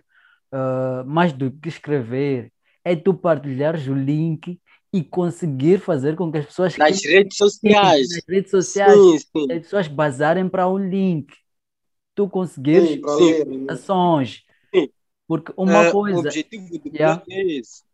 ah, 0.53 1.05
mais 1.07 1.33
do 1.33 1.51
que 1.53 1.69
escrever, 1.69 2.53
é 2.85 2.97
tu 2.97 3.15
partilhares 3.15 3.87
o 3.89 3.95
link 3.95 4.61
e 4.93 5.05
conseguir 5.05 5.81
fazer 5.81 6.17
com 6.17 6.31
que 6.33 6.39
as 6.39 6.47
pessoas 6.47 6.79
Nas 6.79 7.05
redes 7.05 7.37
sociais. 7.37 8.09
nas 8.09 8.25
redes 8.29 8.51
sociais, 8.51 9.05
Sim, 9.05 9.19
sim. 9.19 9.51
as 9.51 9.61
pessoas 9.63 9.89
basarem 9.89 10.49
para 10.49 10.69
um 10.69 10.79
link, 10.79 11.35
tu 12.19 12.29
conseguires 12.29 12.99
Sim, 13.17 13.45
né? 13.45 13.73
ações. 13.73 14.45
Sim. 14.75 14.91
Porque 15.29 15.53
uma 15.57 15.89
O 15.89 15.93
coisa, 15.93 16.19
objetivo 16.19 16.79
do 16.79 16.91
Yeah. 16.91 17.23
blog 17.23 17.33
é 17.33 17.59
esse. 17.59 17.85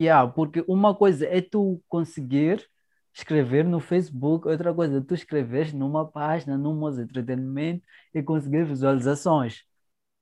yeah, 0.00 0.26
porque 0.32 0.64
uma 0.66 0.94
coisa 0.94 1.26
é 1.26 1.40
tu 1.40 1.80
conseguir 1.88 2.66
escrever 3.14 3.64
no 3.64 3.78
Facebook, 3.80 4.48
outra 4.48 4.74
coisa 4.74 4.98
é 4.98 5.00
tu 5.00 5.14
escreveres 5.14 5.72
numa 5.72 6.06
página, 6.06 6.58
num 6.58 6.74
Moz 6.74 6.98
Entretenimento 6.98 7.84
e 8.14 8.22
conseguir 8.22 8.64
visualizações. 8.64 9.62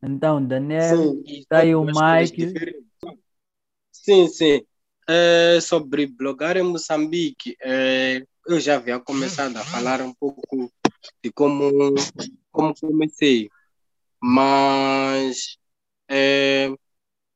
Então, 0.02 0.44
Daniel, 0.44 0.96
Sim, 0.96 1.22
E 1.26 1.46
Tá 1.46 1.58
aí 1.58 1.74
o 1.74 1.84
Mike. 1.84 2.52
Sim, 3.92 4.28
sim. 4.28 4.62
Eh, 5.08 5.60
sobre 5.60 6.06
blogar 6.06 6.56
em 6.56 6.62
Moçambique, 6.62 7.56
eh, 7.62 8.26
eu 8.46 8.60
já 8.60 8.76
havia 8.76 8.98
começado 9.00 9.56
a 9.56 9.64
falar 9.64 10.00
um 10.00 10.12
pouco 10.14 10.70
de 11.22 11.32
como, 11.32 11.94
como 12.52 12.74
comecei, 12.80 13.48
mas 14.22 15.58
eh, 16.08 16.70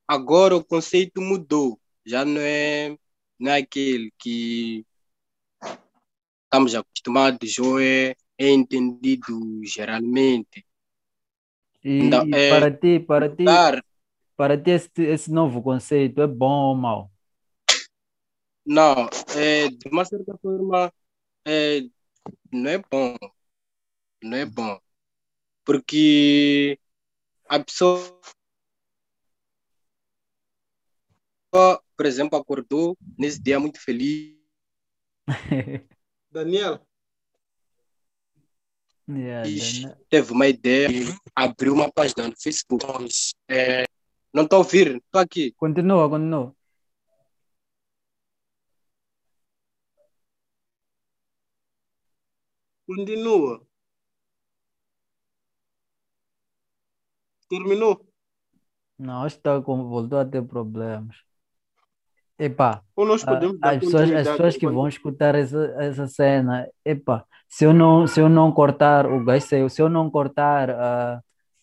agora 0.08 0.56
o 0.56 0.64
conceito 0.64 1.20
mudou. 1.22 1.80
Já 2.06 2.24
não 2.24 2.40
é, 2.40 2.96
não 3.38 3.52
é 3.52 3.58
aquele 3.58 4.12
que 4.18 4.86
estamos 6.44 6.74
acostumados 6.74 7.58
ou 7.58 7.80
é, 7.80 8.14
é 8.38 8.48
entendido 8.50 9.34
geralmente. 9.64 10.66
e, 11.84 11.90
Então, 12.00 12.22
e 12.32 12.36
é, 12.36 12.48
para 12.48 12.70
ti, 12.70 13.00
para 13.00 13.28
ti, 13.34 13.44
Blogar 13.44 13.84
para 14.36 14.58
ti 14.62 14.70
esse, 14.72 14.90
esse 15.04 15.30
novo 15.32 15.62
conceito 15.62 16.22
é 16.22 16.26
bom 16.26 16.70
ou 16.70 16.76
mau? 16.76 17.12
Não, 18.64 19.08
é, 19.36 19.68
de 19.68 19.88
uma 19.90 20.04
certa 20.04 20.36
forma, 20.38 20.92
é, 21.46 21.82
não 22.52 22.70
é 22.70 22.78
bom. 22.78 23.16
Não 24.22 24.36
é 24.36 24.44
bom. 24.44 24.78
Porque 25.64 26.78
a 27.48 27.58
pessoa, 27.60 28.00
por 31.50 32.06
exemplo, 32.06 32.38
acordou 32.38 32.96
nesse 33.18 33.40
dia 33.40 33.58
muito 33.60 33.80
feliz. 33.80 34.36
Daniel, 36.30 36.80
Yeah, 39.10 39.42
Daniel. 39.42 39.96
Teve 40.08 40.32
uma 40.32 40.46
ideia 40.46 40.88
e 40.88 41.04
abriu 41.34 41.74
uma 41.74 41.90
página 41.90 42.28
no 42.28 42.34
Facebook. 42.40 42.84
É, 43.48 43.84
não 44.32 44.44
estou 44.44 44.58
a 44.58 44.58
ouvir, 44.60 44.96
estou 44.96 45.20
aqui. 45.20 45.52
Continua, 45.52 46.08
continua. 46.08 46.54
continua. 52.86 53.69
Terminou? 57.50 58.00
Não, 58.96 59.24
acho 59.24 59.36
que 59.36 59.42
tá 59.42 59.60
com, 59.60 59.88
voltou 59.88 60.20
a 60.20 60.24
ter 60.24 60.42
problemas. 60.42 61.16
Epá, 62.38 62.80
Ou 62.96 63.04
nós 63.04 63.24
podemos 63.24 63.58
dar 63.58 63.74
as 63.74 63.78
pessoas, 63.78 64.10
as 64.12 64.28
pessoas 64.28 64.56
que 64.56 64.66
vão 64.66 64.88
escutar 64.88 65.34
essa, 65.34 65.74
essa 65.78 66.06
cena, 66.06 66.66
epá, 66.84 67.24
se 67.48 67.64
eu 67.64 67.74
não, 67.74 68.06
se 68.06 68.20
eu 68.20 68.28
não 68.30 68.50
cortar 68.52 69.04
o 69.04 69.22
gajo 69.22 69.46
saiu, 69.46 69.68
se 69.68 69.82
eu 69.82 69.90
não 69.90 70.08
cortar, 70.08 70.70
ah, 70.70 71.20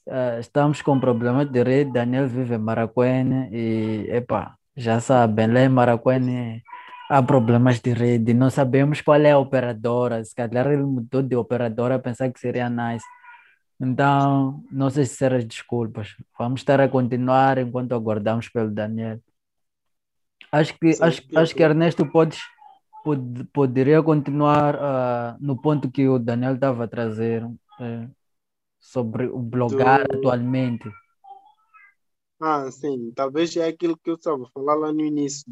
ah, 0.07 0.39
estamos 0.39 0.81
com 0.81 0.99
problemas 0.99 1.49
de 1.49 1.63
rede, 1.63 1.93
Daniel 1.93 2.27
vive 2.27 2.55
em 2.55 2.59
Maracuene 2.59 3.49
e, 3.51 4.07
epá, 4.11 4.55
já 4.75 4.99
sabem, 4.99 5.47
lá 5.51 5.61
em 5.61 5.69
Maracuene 5.69 6.61
há 7.09 7.23
problemas 7.23 7.79
de 7.79 7.93
rede, 7.93 8.33
não 8.33 8.49
sabemos 8.49 9.01
qual 9.01 9.19
é 9.21 9.31
a 9.31 9.39
operadora, 9.39 10.23
se 10.23 10.35
calhar 10.35 10.67
ele 10.67 10.83
mudou 10.83 11.23
de 11.23 11.35
operadora 11.35 11.95
a 11.95 11.99
pensar 11.99 12.31
que 12.31 12.39
seria 12.39 12.69
nice. 12.69 13.05
Então, 13.79 14.63
não 14.71 14.89
sei 14.89 15.05
se 15.05 15.15
serão 15.15 15.39
desculpas. 15.39 16.15
Vamos 16.37 16.61
estar 16.61 16.81
a 16.81 16.89
continuar 16.89 17.57
enquanto 17.59 17.93
aguardamos 17.93 18.49
pelo 18.49 18.71
Daniel. 18.71 19.19
Acho 20.51 20.77
que, 20.79 20.93
Sim, 20.93 21.03
acho, 21.03 21.21
acho 21.35 21.55
que 21.55 21.61
Ernesto 21.61 22.05
podes, 22.09 22.39
pod, 23.03 23.43
poderia 23.53 24.01
continuar 24.01 24.75
ah, 24.75 25.37
no 25.39 25.61
ponto 25.61 25.91
que 25.91 26.07
o 26.07 26.17
Daniel 26.17 26.55
estava 26.55 26.85
a 26.85 26.87
trazer 26.87 27.47
eh, 27.79 28.07
sobre 28.79 29.27
o 29.27 29.39
blogar 29.39 30.07
Do- 30.07 30.17
atualmente. 30.17 30.89
Ah, 32.39 32.69
sim, 32.71 33.11
talvez 33.15 33.55
é 33.57 33.67
aquilo 33.67 33.97
que 33.97 34.09
eu 34.09 34.15
estava 34.15 34.43
a 34.43 34.49
falar 34.51 34.75
lá 34.75 34.93
no 34.93 35.01
início, 35.01 35.43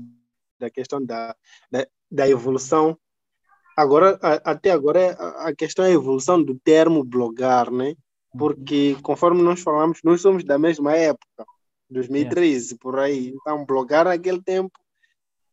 da 0.60 0.70
questão 0.70 1.04
da, 1.04 1.36
da, 1.72 1.86
da 2.10 2.30
evolução. 2.30 2.98
Agora, 3.76 4.18
a- 4.22 4.52
até 4.52 4.72
agora, 4.72 5.14
a, 5.20 5.50
a 5.50 5.56
questão 5.56 5.84
é 5.84 5.90
a 5.90 5.92
evolução 5.94 6.42
do 6.42 6.56
termo 6.60 7.04
blogar, 7.04 7.70
né? 7.72 7.96
Porque, 8.38 8.98
conforme 9.02 9.42
nós 9.42 9.62
falamos, 9.62 10.00
nós 10.04 10.22
somos 10.22 10.44
da 10.44 10.58
mesma 10.58 10.96
época, 10.96 11.46
2013, 11.90 12.78
por 12.78 13.00
aí. 13.00 13.30
Então, 13.30 13.66
blogar 13.66 14.06
naquele 14.06 14.42
tempo, 14.42 14.78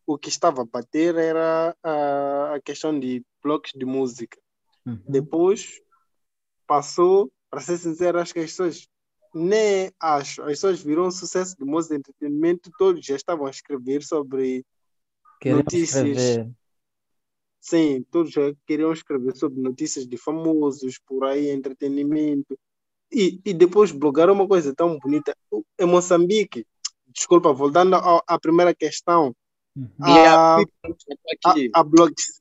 o 0.07 0.19
que 0.19 0.29
estava 0.29 0.63
a 0.63 0.65
bater 0.65 1.15
era 1.17 1.77
a, 1.83 2.55
a 2.55 2.61
questão 2.61 2.99
de 2.99 3.25
blocos 3.43 3.73
de 3.75 3.85
música. 3.85 4.39
Uhum. 4.85 5.03
Depois 5.07 5.81
passou, 6.67 7.31
para 7.51 7.61
ser 7.61 7.79
sincero, 7.79 8.19
acho 8.19 8.33
que 8.33 8.41
as 8.41 8.51
pessoas 8.51 8.89
nem 9.35 9.91
acho, 9.99 10.43
as 10.43 10.49
pessoas 10.49 10.83
viram 10.83 11.07
o 11.07 11.11
sucesso 11.11 11.57
do 11.57 11.67
música 11.67 11.95
de 11.95 12.01
entretenimento, 12.01 12.71
todos 12.79 13.05
já 13.05 13.17
estavam 13.17 13.47
a 13.47 13.51
escrever 13.51 14.03
sobre, 14.03 14.65
Queremos 15.41 15.65
notícias. 15.65 16.07
escrever. 16.07 16.51
sim, 17.61 18.03
todos 18.11 18.31
já 18.31 18.55
queriam 18.67 18.93
escrever 18.93 19.35
sobre 19.37 19.61
notícias 19.61 20.07
de 20.07 20.17
famosos, 20.19 20.99
por 20.99 21.25
aí, 21.25 21.49
entretenimento. 21.49 22.59
E, 23.13 23.41
e 23.45 23.53
depois 23.53 23.93
blogaram 23.93 24.33
uma 24.33 24.49
coisa 24.49 24.75
tão 24.75 24.99
bonita. 24.99 25.37
O- 25.51 25.63
Em 25.79 25.87
Moçambique, 25.87 26.67
desculpa, 27.09 27.53
voltando 27.53 27.95
à 27.97 28.39
primeira 28.41 28.75
questão, 28.75 29.35
Uhum. 29.75 29.89
a, 30.03 30.09
Yeah, 30.11 30.65
a, 31.45 31.81
a, 31.81 31.83
blogs, 31.83 32.41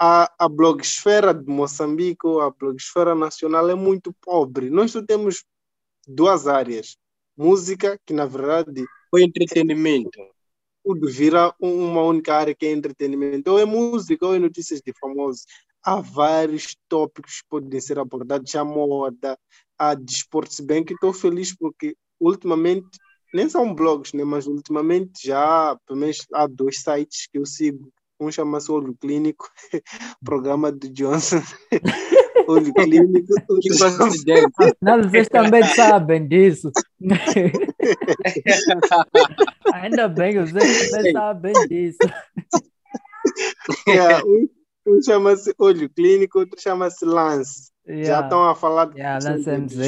a, 0.00 0.32
a 0.38 0.48
blogsfera 0.48 1.34
de 1.34 1.46
Moçambique, 1.46 2.26
ou 2.26 2.40
a 2.40 2.50
blogsfera 2.50 3.14
nacional, 3.14 3.68
é 3.68 3.74
muito 3.74 4.14
pobre. 4.20 4.70
Nós 4.70 4.92
só 4.92 5.02
temos 5.02 5.44
duas 6.06 6.46
áreas. 6.48 6.96
Música, 7.36 7.98
que 8.06 8.12
na 8.12 8.26
verdade 8.26 8.84
Foi 9.10 9.22
entretenimento. 9.22 10.10
tudo 10.84 11.08
vira 11.08 11.54
um- 11.60 11.90
uma 11.90 12.02
única 12.02 12.34
área 12.34 12.54
que 12.54 12.66
é 12.66 12.72
entretenimento. 12.72 13.50
Ou 13.50 13.58
é 13.58 13.64
música, 13.64 14.26
ou 14.26 14.34
é 14.34 14.38
notícias 14.38 14.80
de 14.80 14.92
famosos. 14.98 15.44
Há 15.84 16.00
vários 16.00 16.76
tópicos 16.88 17.40
que 17.42 17.48
podem 17.48 17.80
ser 17.80 17.98
abordados, 17.98 18.54
a 18.54 18.64
moda, 18.64 19.38
a 19.78 19.94
desporto, 19.94 20.54
se 20.54 20.62
bem 20.62 20.84
que 20.84 20.94
estou 20.94 21.12
feliz 21.12 21.54
porque 21.56 21.96
ultimamente, 22.20 22.88
nem 23.34 23.48
são 23.48 23.74
blogs, 23.74 24.12
né, 24.12 24.24
mas 24.24 24.46
ultimamente 24.46 25.26
já, 25.26 25.76
pelo 25.86 25.98
menos 25.98 26.18
há 26.32 26.46
dois 26.46 26.80
sites 26.82 27.26
que 27.30 27.38
eu 27.38 27.46
sigo. 27.46 27.92
Um 28.20 28.30
chama-se 28.30 28.70
Olho 28.70 28.94
Clínico, 29.00 29.50
programa 30.24 30.70
do 30.70 30.88
Johnson. 30.88 31.42
Olho 32.46 32.72
Clínico. 32.74 33.34
Não, 34.80 35.02
vocês 35.02 35.28
também 35.28 35.64
sabem 35.64 36.28
disso. 36.28 36.70
Ainda 39.74 40.08
bem 40.08 40.32
que 40.32 40.40
vocês 40.52 40.90
também 40.90 41.12
sabem 41.12 41.52
disso. 41.68 41.98
É, 43.88 44.24
um, 44.24 44.48
um 44.86 45.02
chama-se 45.02 45.54
Olho 45.58 45.88
Clínico, 45.90 46.40
outro 46.40 46.60
chama-se 46.60 47.04
Lance. 47.04 47.70
Já 47.86 47.94
Yeah. 47.94 48.26
estão 48.26 48.48
a 48.48 48.54
falar 48.54 48.86
de 48.86 48.98
Yeah, 48.98 49.30
Lance 49.30 49.44
de 49.44 49.50
MZ. 49.50 49.82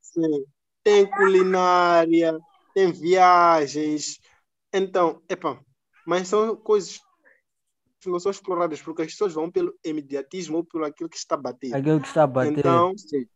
sim, 0.00 0.44
tem 0.82 1.06
culinária, 1.06 2.38
tem 2.74 2.92
viagens. 2.92 4.20
Então, 4.72 5.22
epa, 5.28 5.60
mas 6.06 6.28
são 6.28 6.56
coisas 6.56 7.00
que 8.00 8.08
não 8.08 8.18
são 8.18 8.30
exploradas 8.32 8.82
porque 8.82 9.02
as 9.02 9.12
pessoas 9.12 9.32
vão 9.32 9.50
pelo 9.50 9.78
imediatismo 9.84 10.56
ou 10.56 10.64
pelo 10.64 10.84
aquilo 10.84 11.08
que 11.08 11.16
está 11.16 11.36
a 11.36 11.38
bater. 11.38 11.74
Aquilo 11.74 12.00
que 12.00 12.08
está 12.08 12.24
a 12.24 12.26
bater. 12.26 12.58
Então, 12.58 12.96
Sim. 12.98 13.26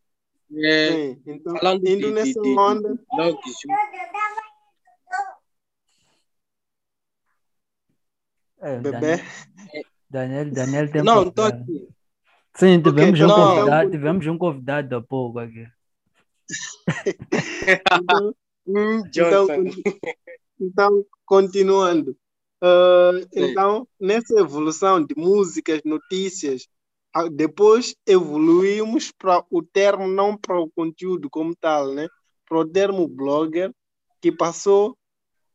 É, 0.54 0.92
sim, 0.92 1.22
então 1.26 1.56
falando 1.56 1.82
de, 1.82 1.90
indo 1.90 2.06
de, 2.06 2.12
nessa 2.12 2.40
de, 2.40 2.40
de 2.40 2.58
onda, 2.58 2.98
blogs, 3.10 3.56
É, 8.58 8.78
bebê, 8.80 9.22
Daniel, 10.16 10.50
Daniel 10.50 10.90
tem 10.90 11.02
não, 11.02 11.28
estou 11.28 11.44
aqui. 11.44 11.88
Sim, 12.54 12.80
tivemos 12.80 13.20
um 13.20 13.26
não. 13.26 13.34
convidado, 13.34 13.90
tivemos 13.90 14.26
um 14.26 14.38
convidado 14.38 14.96
há 14.96 15.02
pouco 15.02 15.38
aqui. 15.38 15.66
então, 17.92 18.34
Então, 18.66 19.02
Johnson. 19.10 19.64
Então, 20.58 21.04
continuando. 21.26 22.16
Sim. 23.22 23.28
então, 23.34 23.86
nessa 24.00 24.40
evolução 24.40 25.04
de 25.04 25.14
músicas, 25.14 25.82
notícias, 25.84 26.66
ah, 27.14 27.28
depois 27.28 27.94
evoluímos 28.06 29.12
para 29.12 29.44
o 29.50 29.62
termo, 29.62 30.08
não 30.08 30.34
para 30.34 30.58
o 30.58 30.70
conteúdo 30.70 31.28
como 31.28 31.54
tal, 31.54 31.92
né? 31.92 32.08
Para 32.48 32.58
o 32.58 32.64
termo 32.66 33.06
blogger, 33.06 33.70
que 34.20 34.32
passou 34.32 34.96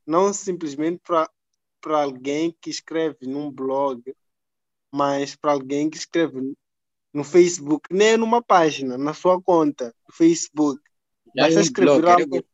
não 0.06 0.32
simplesmente 0.32 1.02
para 1.04 1.28
para 1.82 2.04
alguém 2.04 2.56
que 2.62 2.70
escreve 2.70 3.26
num 3.26 3.52
blog, 3.52 4.04
mas 4.92 5.36
para 5.36 5.54
alguém 5.54 5.90
que 5.90 5.98
escreve 5.98 6.54
no 7.14 7.24
Facebook, 7.24 7.88
nem 7.92 8.18
numa 8.18 8.42
página, 8.42 8.98
na 8.98 9.14
sua 9.14 9.42
conta 9.42 9.94
do 10.08 10.14
Facebook. 10.14 10.80
Já 11.36 11.44
Basta 11.44 11.60
é 11.60 11.62
escrever 11.62 12.02
blogger, 12.02 12.20
algo. 12.22 12.36
eu 12.38 12.46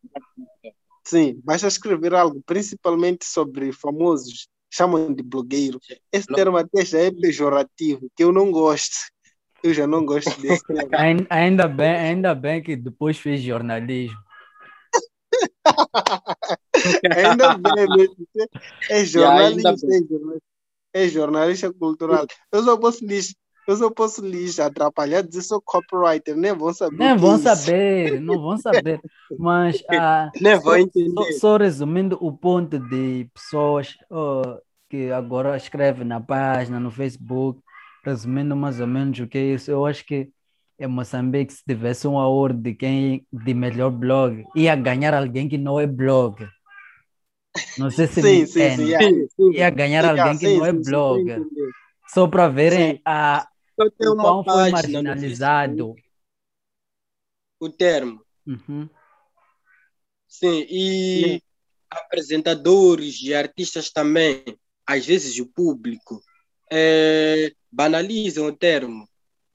Sim, 1.05 1.39
basta 1.43 1.67
escrever 1.67 2.13
algo, 2.13 2.41
principalmente 2.45 3.25
sobre 3.25 3.71
famosos, 3.71 4.47
chamam 4.69 5.13
de 5.13 5.23
blogueiro. 5.23 5.79
Esse 6.11 6.27
Blo- 6.27 6.35
termo 6.35 6.57
até 6.57 6.83
já 6.83 6.99
é 6.99 7.11
pejorativo, 7.11 8.09
que 8.15 8.23
eu 8.23 8.31
não 8.33 8.51
gosto. 8.51 8.95
Eu 9.63 9.73
já 9.73 9.87
não 9.87 10.05
gosto 10.05 10.29
desse 10.41 10.63
termo. 10.65 10.89
Ain- 10.95 11.25
Ainda 11.29 11.67
bem, 11.67 11.95
ainda 11.95 12.35
bem 12.35 12.61
que 12.61 12.75
depois 12.75 13.17
fiz 13.17 13.41
jornalismo. 13.41 14.17
Ainda 17.15 17.57
bem, 17.57 17.87
né? 17.87 18.07
é 18.89 19.05
Já, 19.05 19.33
ainda 19.33 19.75
jornalista, 19.75 19.87
é 19.87 19.99
jornalista, 20.07 20.47
é 20.97 21.07
jornalista 21.07 21.71
cultural. 21.71 22.25
Eu 22.51 22.63
só 22.63 22.77
posso 22.77 23.05
lhes, 23.05 23.35
eu 23.67 23.75
só 23.75 23.89
posso 23.91 24.25
lhes 24.25 24.59
atrapalhar 24.59 25.21
dizer 25.21 25.41
sou 25.41 25.61
copywriter, 25.61 26.35
nem 26.35 26.53
vão 26.53 26.73
saber. 26.73 26.97
Nem 26.97 27.17
vão 27.17 27.33
é 27.33 27.35
isso. 27.35 27.43
saber, 27.43 28.21
não 28.21 28.41
vão 28.41 28.57
saber. 28.57 29.01
Mas 29.37 29.83
ah, 29.91 30.31
Nem 30.41 30.55
só, 30.55 30.61
vou 30.61 30.73
só, 30.73 30.77
entender. 30.79 31.33
só 31.33 31.57
resumindo 31.57 32.17
o 32.21 32.31
ponto 32.31 32.79
de 32.79 33.29
pessoas 33.33 33.95
oh, 34.09 34.57
que 34.89 35.11
agora 35.11 35.57
escrevem 35.57 36.05
na 36.05 36.19
página, 36.19 36.79
no 36.79 36.91
Facebook, 36.91 37.61
resumindo 38.05 38.55
mais 38.55 38.79
ou 38.79 38.87
menos 38.87 39.19
o 39.19 39.27
que 39.27 39.37
é 39.37 39.53
isso, 39.53 39.69
eu 39.69 39.85
acho 39.85 40.05
que 40.05 40.29
em 40.79 40.87
Moçambique, 40.87 41.53
se 41.53 41.63
tivesse 41.67 42.07
um 42.07 42.19
award 42.19 42.61
de 42.61 42.73
quem 42.75 43.25
de 43.33 43.53
melhor 43.53 43.89
blog, 43.89 44.45
ia 44.55 44.75
ganhar 44.75 45.13
alguém 45.13 45.49
que 45.49 45.57
não 45.57 45.79
é 45.79 45.87
blogger. 45.87 46.49
Não 47.77 47.89
sei 47.91 48.07
se 48.07 48.21
Sim, 48.21 48.45
sim, 48.45 48.75
sim. 48.75 48.83
yeah, 48.85 49.27
Sim. 49.35 49.51
Ia 49.53 49.69
ganhar 49.69 50.03
Yeah, 50.03 50.23
alguém 50.23 50.37
que 50.39 50.57
não 50.57 50.65
é 50.65 50.73
blogger. 50.73 51.41
Só 52.07 52.27
para 52.27 52.47
verem 52.47 53.01
a, 53.05 53.47
o 53.77 54.15
quão 54.15 54.43
foi 54.43 54.71
marginalizado. 54.71 55.95
O 57.59 57.69
termo. 57.69 58.21
Uhum. 58.45 58.89
Sim, 60.27 60.65
e 60.69 61.41
apresentadores 61.89 63.21
e 63.21 63.33
artistas 63.33 63.89
também, 63.89 64.43
às 64.85 65.05
vezes 65.05 65.39
o 65.39 65.45
público, 65.47 66.21
eh, 66.71 67.51
banalizam 67.71 68.45
o 68.47 68.55
termo. 68.55 69.07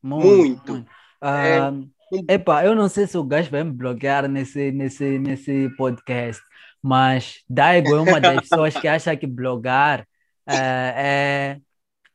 Muito. 0.02 0.84
Ah, 1.20 1.70
Um- 1.70 2.24
Epa, 2.28 2.62
eu 2.62 2.74
não 2.74 2.90
sei 2.90 3.06
se 3.06 3.16
o 3.16 3.24
gajo 3.24 3.50
vai 3.50 3.64
me 3.64 3.72
bloquear 3.72 4.28
nesse, 4.28 4.70
nesse, 4.70 5.18
nesse 5.18 5.70
podcast, 5.78 6.42
mas 6.82 7.42
Daigo 7.48 7.94
é 7.94 8.00
uma 8.00 8.20
das 8.20 8.40
pessoas 8.48 8.74
que 8.74 8.88
acha 8.88 9.16
que 9.16 9.26
blogar 9.26 10.06
é, 10.46 11.58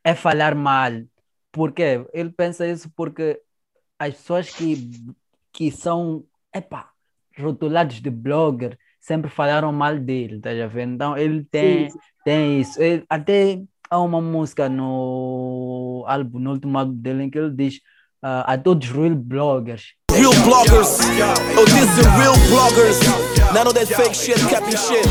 é, 0.04 0.10
é 0.10 0.14
falar 0.14 0.54
mal. 0.54 0.92
Por 1.50 1.72
quê? 1.72 2.04
Ele 2.12 2.30
pensa 2.30 2.66
isso 2.66 2.90
porque 2.94 3.40
as 3.98 4.14
pessoas 4.14 4.50
que, 4.50 4.90
que 5.52 5.70
são, 5.70 6.24
epa, 6.54 6.90
rotulados 7.36 8.00
de 8.00 8.10
blogger 8.10 8.78
sempre 9.00 9.30
falaram 9.30 9.72
mal 9.72 9.98
dele, 9.98 10.40
tá 10.40 10.50
a 10.50 10.66
ver? 10.66 10.86
Então 10.86 11.16
ele 11.16 11.44
tem, 11.44 11.88
tem 12.24 12.60
isso. 12.60 12.80
Ele, 12.80 13.04
até 13.08 13.62
há 13.90 13.98
uma 14.00 14.20
música 14.20 14.68
no 14.68 16.04
álbum, 16.06 16.38
no 16.38 16.50
último 16.52 16.78
álbum 16.78 16.94
dele, 16.94 17.24
em 17.24 17.30
que 17.30 17.38
ele 17.38 17.50
diz 17.54 17.76
uh, 18.22 18.44
a 18.44 18.58
todos 18.58 18.90
real 18.90 19.14
bloggers. 19.14 19.94
Real 20.18 20.34
bloggers, 20.44 20.98
oh 21.56 21.64
this 21.64 21.96
real 22.18 22.34
bloggers, 22.50 22.98
none 23.54 23.66
of 23.68 23.74
that 23.74 23.86
fake 23.86 24.14
shit, 24.14 24.38
capping 24.50 24.76
shit. 24.76 25.06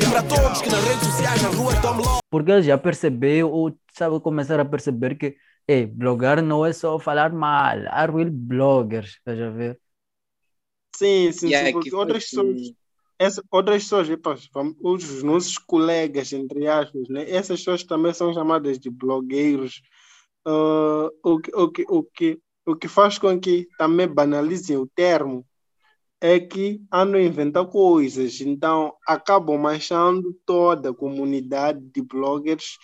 E 0.00 0.10
para 0.10 0.22
todos 0.22 0.62
que 0.62 0.70
nas 0.70 0.82
redes 0.84 1.06
sociais, 1.06 1.42
nas 1.42 1.54
ruas 1.54 1.74
estão 1.74 2.00
lá. 2.00 2.18
Porque 2.30 2.50
ele 2.50 2.62
já 2.62 2.78
percebeu, 2.78 3.50
ou 3.50 3.76
sabe, 3.92 4.18
começar 4.20 4.58
a 4.58 4.64
perceber 4.64 5.16
que 5.16 5.36
Ei, 5.68 5.84
blogar 5.84 6.42
não 6.42 6.64
é 6.64 6.72
só 6.72 6.98
falar 6.98 7.30
mal, 7.30 7.76
há 7.88 8.06
real 8.06 8.30
bloggers, 8.30 9.16
estás 9.18 9.38
a 9.38 9.50
ver? 9.50 9.78
Sim, 10.96 11.30
sim, 11.30 11.50
sim 11.50 11.72
porque 11.72 11.94
outras 11.94 12.24
pessoas, 12.24 12.72
essa, 13.18 13.44
outras 13.50 13.82
pessoas, 13.82 14.08
epa, 14.08 14.34
os 14.80 15.22
nossos 15.22 15.58
colegas, 15.58 16.32
entre 16.32 16.66
aspas, 16.66 17.06
né? 17.10 17.30
essas 17.30 17.60
pessoas 17.60 17.84
também 17.84 18.14
são 18.14 18.32
chamadas 18.32 18.78
de 18.78 18.88
blogueiros, 18.88 19.82
uh, 20.46 21.10
o, 21.22 21.38
que, 21.38 21.54
o, 21.54 21.70
que, 21.70 21.84
o, 21.86 22.02
que, 22.02 22.40
o 22.68 22.76
que 22.76 22.86
faz 22.86 23.18
com 23.18 23.40
que 23.40 23.66
também 23.78 24.06
banalizem 24.06 24.76
o 24.76 24.86
termo 24.86 25.44
é 26.20 26.38
que 26.38 26.82
andam 26.92 27.18
a 27.18 27.22
inventar 27.22 27.64
coisas, 27.66 28.40
então 28.40 28.92
acabam 29.06 29.56
manchando 29.56 30.36
toda 30.44 30.90
a 30.90 30.94
comunidade 30.94 31.80
de 31.80 32.02
bloggers 32.02 32.76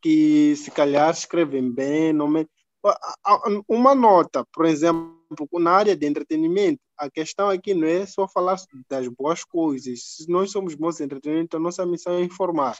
que 0.00 0.54
se 0.56 0.70
calhar 0.70 1.10
escrevem 1.10 1.70
bem. 1.72 2.12
Não 2.12 2.28
me... 2.28 2.46
Uma 3.68 3.94
nota, 3.94 4.46
por 4.52 4.66
exemplo, 4.66 5.16
na 5.54 5.70
área 5.70 5.96
de 5.96 6.06
entretenimento, 6.06 6.80
a 6.98 7.10
questão 7.10 7.48
aqui 7.48 7.74
não 7.74 7.86
é 7.86 8.04
só 8.04 8.28
falar 8.28 8.56
das 8.88 9.08
boas 9.08 9.44
coisas. 9.44 10.02
Se 10.16 10.30
nós 10.30 10.50
somos 10.50 10.74
bons 10.74 11.00
em 11.00 11.04
entretenimento, 11.04 11.46
então 11.46 11.60
nossa 11.60 11.86
missão 11.86 12.14
é 12.14 12.22
informar. 12.22 12.76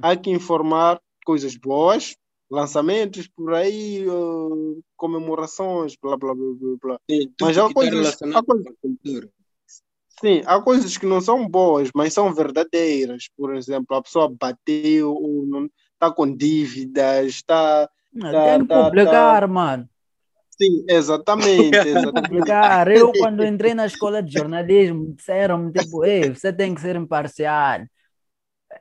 Há 0.00 0.14
que 0.14 0.30
informar 0.30 1.00
coisas 1.24 1.56
boas, 1.56 2.14
lançamentos 2.50 3.28
por 3.28 3.54
aí, 3.54 4.06
uh, 4.08 4.82
comemorações, 4.96 5.96
blá 6.00 6.16
blá 6.16 6.34
blá 6.34 6.76
blá. 6.80 7.00
Sim, 7.10 7.32
mas 7.40 7.58
há 7.58 7.72
coisas, 7.72 8.22
há 8.22 8.42
coisas, 8.42 8.74
sim, 10.20 10.42
há 10.46 10.60
coisas 10.60 10.96
que 10.96 11.06
não 11.06 11.20
são 11.20 11.48
boas, 11.48 11.90
mas 11.94 12.12
são 12.12 12.32
verdadeiras. 12.32 13.28
Por 13.36 13.54
exemplo, 13.54 13.96
a 13.96 14.02
pessoa 14.02 14.28
bateu 14.28 15.12
ou 15.12 15.68
está 15.92 16.10
com 16.10 16.34
dívidas, 16.34 17.26
está. 17.26 17.88
Tá, 18.20 18.44
tem 18.44 18.60
que 18.60 18.68
tá, 18.68 18.84
publicar, 18.84 19.40
tá... 19.40 19.46
mano. 19.46 19.88
Sim, 20.50 20.84
exatamente. 20.88 21.76
exatamente. 21.76 22.50
Eu, 22.96 23.12
quando 23.18 23.44
entrei 23.44 23.74
na 23.74 23.84
escola 23.84 24.22
de 24.22 24.32
jornalismo, 24.32 25.14
disseram-me, 25.14 25.70
tipo, 25.70 26.04
Ei, 26.04 26.30
você 26.30 26.50
tem 26.50 26.74
que 26.74 26.80
ser 26.80 26.96
imparcial. 26.96 27.80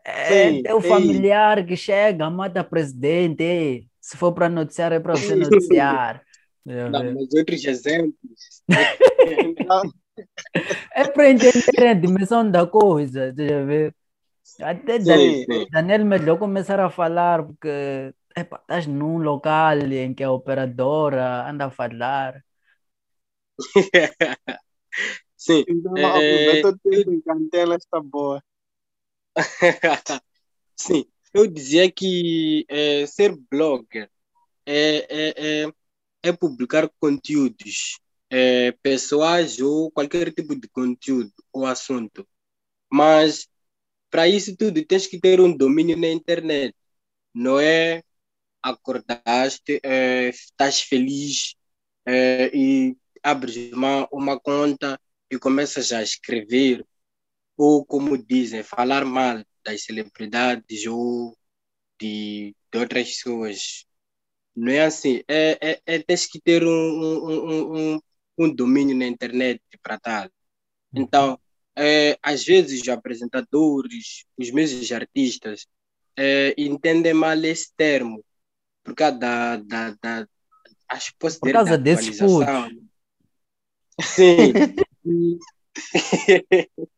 É 0.03 0.51
Sim, 0.51 0.63
teu 0.63 0.81
familiar 0.81 1.65
que 1.65 1.75
chega, 1.75 2.29
mata 2.29 2.63
presidente. 2.63 3.87
Se 4.01 4.17
for 4.17 4.33
para 4.33 4.49
noticiar, 4.49 4.91
é 4.91 4.99
para 4.99 5.15
você 5.15 5.35
noticiar. 5.35 6.21
Não, 6.65 7.13
mas 7.13 7.33
outros 7.33 7.63
exemplos. 7.63 8.63
é 10.95 11.07
para 11.07 11.29
entender 11.29 11.87
a 11.87 11.93
dimensão 11.93 12.49
da 12.49 12.65
coisa. 12.65 13.31
Deixa 13.31 13.63
ver. 13.65 13.95
Até 14.61 14.99
sim, 14.99 15.45
sim. 15.45 15.67
Daniel 15.71 16.05
melhor 16.05 16.37
começar 16.37 16.79
a 16.79 16.89
falar, 16.89 17.43
porque 17.43 18.13
epa, 18.35 18.59
estás 18.61 18.87
num 18.87 19.17
local 19.17 19.77
em 19.79 20.13
que 20.13 20.23
a 20.23 20.31
operadora 20.31 21.49
anda 21.49 21.65
a 21.65 21.71
falar. 21.71 22.43
sim. 25.37 25.63
Então, 25.67 25.97
é... 25.97 26.05
aproveita 26.05 26.69
o 26.69 26.77
tempo 26.79 27.11
em 27.11 27.21
Cantela, 27.21 27.75
está 27.75 27.99
boa. 27.99 28.41
sim, 30.75 31.05
eu 31.33 31.47
dizia 31.47 31.91
que 31.91 32.65
é, 32.69 33.05
ser 33.05 33.36
blogger 33.51 34.09
é, 34.65 34.97
é, 35.09 35.63
é, 35.65 35.73
é 36.23 36.31
publicar 36.33 36.89
conteúdos 36.99 37.99
é, 38.29 38.71
pessoais 38.83 39.59
ou 39.59 39.91
qualquer 39.91 40.33
tipo 40.33 40.55
de 40.55 40.67
conteúdo 40.69 41.31
ou 41.53 41.65
assunto. 41.65 42.27
Mas 42.91 43.47
para 44.09 44.27
isso 44.27 44.55
tudo, 44.57 44.83
tens 44.86 45.07
que 45.07 45.19
ter 45.19 45.41
um 45.41 45.55
domínio 45.55 45.97
na 45.97 46.07
internet. 46.07 46.75
Não 47.33 47.59
é 47.59 48.03
acordaste, 48.63 49.79
é, 49.83 50.29
estás 50.29 50.81
feliz 50.81 51.55
e 52.53 52.95
abres 53.23 53.73
uma, 53.73 54.07
uma 54.11 54.39
conta 54.39 54.99
e 55.29 55.38
começas 55.39 55.91
a 55.91 56.01
escrever, 56.03 56.86
ou 57.57 57.85
como 57.85 58.17
dizem, 58.17 58.63
falar 58.63 59.05
mal 59.05 59.43
das 59.63 59.83
celebridades 59.83 60.85
ou 60.85 61.35
de, 61.99 62.55
de 62.71 62.79
outras 62.79 63.09
pessoas. 63.09 63.85
Não 64.55 64.71
é 64.71 64.85
assim. 64.85 65.21
É, 65.27 65.57
é, 65.61 65.81
é 65.85 65.99
tens 65.99 66.25
que 66.25 66.39
ter 66.39 66.63
um, 66.63 66.69
um, 66.69 67.93
um, 67.95 67.99
um 68.37 68.53
domínio 68.53 68.95
na 68.95 69.07
internet 69.07 69.61
para 69.81 69.99
tal. 69.99 70.29
Então, 70.93 71.39
é, 71.75 72.17
às 72.21 72.45
vezes 72.45 72.81
os 72.81 72.89
apresentadores, 72.89 74.25
os 74.37 74.51
mesmos 74.51 74.91
artistas, 74.91 75.67
é, 76.17 76.53
entendem 76.57 77.13
mal 77.13 77.37
esse 77.43 77.73
termo, 77.75 78.23
por 78.83 78.95
causa 78.95 79.17
da, 79.17 79.57
da, 79.57 79.95
da 80.01 80.27
acho 80.87 81.11
que 81.11 81.17
por 81.17 81.51
causa 81.51 81.77
putos. 81.77 82.15
Sim. 84.01 84.53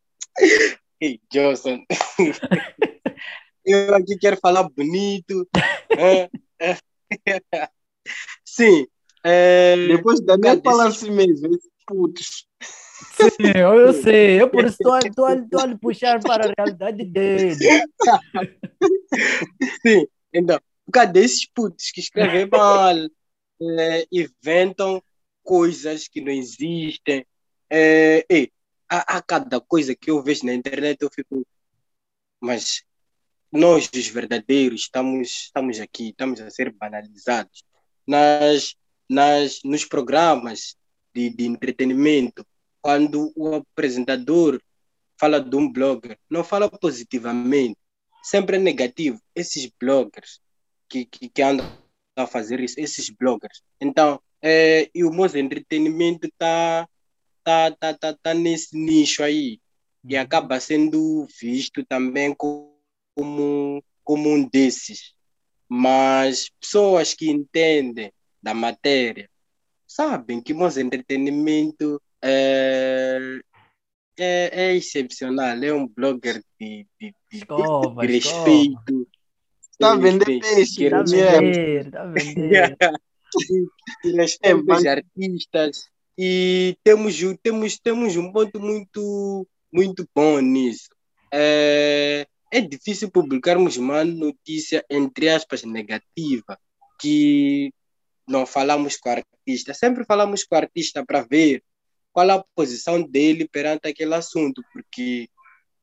Ei, 1.00 1.20
Johnson. 1.30 1.84
Eu 3.64 3.94
aqui 3.94 4.18
quero 4.18 4.36
falar 4.38 4.68
bonito. 4.70 5.48
Sim. 8.44 8.86
É... 9.24 9.88
Depois 9.88 10.20
da 10.20 10.38
minha 10.38 10.60
falar 10.62 10.88
assim 10.88 11.10
mesmo, 11.10 11.48
esses 11.48 11.70
putos. 11.86 12.46
Sim, 12.60 13.52
eu 13.56 13.92
sei. 13.92 14.40
Eu 14.40 14.48
por 14.48 14.64
isso 14.64 14.78
estou 15.04 15.26
a 15.60 15.66
lhe 15.66 15.76
puxar 15.76 16.20
para 16.20 16.48
a 16.48 16.52
realidade 16.56 17.04
dele. 17.04 17.54
Sim, 19.86 20.06
então, 20.32 20.58
por 20.86 20.92
causa 20.92 21.12
desses 21.12 21.46
putos 21.46 21.90
que 21.90 22.00
escrevem 22.00 22.48
mal, 22.50 22.96
é, 23.78 24.06
inventam 24.10 25.02
coisas 25.42 26.08
que 26.08 26.20
não 26.20 26.32
existem. 26.32 27.26
É, 27.70 28.24
e, 28.30 28.50
há, 28.88 29.16
há 29.16 29.22
cada 29.22 29.60
coisa 29.60 29.94
que 29.94 30.10
eu 30.10 30.22
vejo 30.22 30.46
na 30.46 30.54
internet, 30.54 31.02
eu 31.02 31.10
fico. 31.10 31.46
Mas 32.40 32.82
nós, 33.50 33.90
os 33.92 34.08
verdadeiros, 34.08 34.82
estamos, 34.82 35.28
estamos 35.28 35.80
aqui, 35.80 36.10
estamos 36.10 36.40
a 36.40 36.50
ser 36.50 36.72
banalizados. 36.72 37.62
Nas, 38.06 38.74
nas, 39.08 39.60
nos 39.64 39.84
programas 39.84 40.76
de, 41.14 41.30
de 41.30 41.44
entretenimento, 41.44 42.46
quando 42.80 43.32
o 43.36 43.56
apresentador 43.56 44.60
fala 45.18 45.40
de 45.40 45.56
um 45.56 45.70
blogger, 45.70 46.18
não 46.30 46.44
fala 46.44 46.70
positivamente, 46.70 47.76
sempre 48.22 48.56
é 48.56 48.60
negativo. 48.60 49.20
Esses 49.34 49.70
bloggers 49.80 50.40
que, 50.88 51.04
que, 51.04 51.28
que 51.28 51.42
andam 51.42 51.70
a 52.16 52.26
fazer 52.26 52.60
isso, 52.60 52.78
esses 52.78 53.10
bloggers. 53.10 53.62
Então, 53.80 54.20
é, 54.40 54.88
e 54.94 55.04
o 55.04 55.12
moço 55.12 55.36
entretenimento 55.36 56.26
está 56.26 56.88
tá, 57.48 57.70
tá, 57.70 57.94
tá, 57.94 58.18
tá 58.22 58.34
nesse 58.34 58.76
nicho 58.76 59.22
aí 59.22 59.58
e 60.04 60.14
uhum. 60.14 60.20
acaba 60.20 60.60
sendo 60.60 61.26
visto 61.40 61.82
também 61.86 62.34
como, 62.34 63.82
como 64.04 64.28
um 64.28 64.46
desses. 64.46 65.14
Mas 65.66 66.50
pessoas 66.60 67.14
que 67.14 67.30
entendem 67.30 68.12
da 68.42 68.52
matéria 68.52 69.30
sabem 69.86 70.42
que 70.42 70.52
o 70.52 70.66
entretenimento 70.78 72.00
é, 72.22 73.40
é, 74.18 74.50
é 74.52 74.76
excepcional, 74.76 75.62
é 75.62 75.72
um 75.72 75.88
blogger 75.88 76.42
de, 76.60 76.86
de, 77.00 77.14
de, 77.30 77.38
escova, 77.38 78.06
de 78.06 78.12
respeito. 78.12 79.08
Está 79.72 79.92
a 79.92 79.96
vender 79.96 80.40
peixe, 80.40 80.84
está 80.84 80.98
a 80.98 81.02
vender, 81.02 81.86
está 81.86 82.02
a 82.02 82.06
vender. 82.06 82.76
e 84.04 84.12
os 84.72 84.86
artistas 84.86 85.88
e 86.18 86.76
temos, 86.82 87.14
temos, 87.40 87.78
temos 87.78 88.16
um 88.16 88.32
ponto 88.32 88.58
muito, 88.58 89.46
muito 89.72 90.08
bom 90.12 90.40
nisso. 90.40 90.88
É, 91.32 92.26
é 92.52 92.60
difícil 92.60 93.08
publicarmos 93.08 93.76
uma 93.76 94.02
notícia, 94.04 94.84
entre 94.90 95.28
aspas, 95.28 95.62
negativa, 95.62 96.58
que 97.00 97.72
não 98.26 98.44
falamos 98.44 98.96
com 98.96 99.10
o 99.10 99.12
artista. 99.12 99.72
Sempre 99.72 100.04
falamos 100.04 100.42
com 100.42 100.56
o 100.56 100.58
artista 100.58 101.06
para 101.06 101.22
ver 101.22 101.62
qual 102.12 102.28
a 102.32 102.44
posição 102.52 103.00
dele 103.00 103.46
perante 103.46 103.86
aquele 103.86 104.14
assunto, 104.14 104.60
porque 104.72 105.28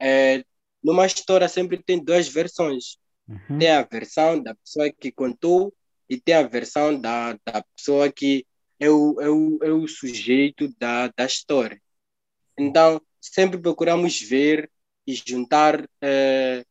é, 0.02 0.44
numa 0.84 1.06
história 1.06 1.48
sempre 1.48 1.82
tem 1.82 2.04
duas 2.04 2.28
versões. 2.28 2.98
Uhum. 3.26 3.58
Tem 3.58 3.72
a 3.72 3.84
versão 3.84 4.44
da 4.44 4.54
pessoa 4.54 4.92
que 4.92 5.14
contou 5.14 5.74
e 6.10 6.20
tem 6.20 6.36
a 6.36 6.44
versão 6.44 7.00
da, 7.00 7.34
da 7.46 7.64
pessoa 7.76 8.12
que 8.12 8.46
é 8.80 8.90
o, 8.90 9.22
é 9.22 9.30
o, 9.30 9.60
é 9.64 9.72
o 9.72 9.88
sujeito 9.88 10.74
da, 10.78 11.08
da 11.08 11.26
história. 11.26 11.82
Então, 12.58 13.02
sempre 13.22 13.60
procuramos 13.60 14.22
ver 14.22 14.70
e 15.06 15.14
juntar 15.14 15.88
eh, 16.02 16.66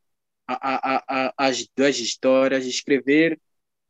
a, 0.47 0.97
a, 0.97 1.05
a, 1.09 1.35
as 1.37 1.67
duas 1.77 1.99
histórias, 1.99 2.67
escrever 2.67 3.41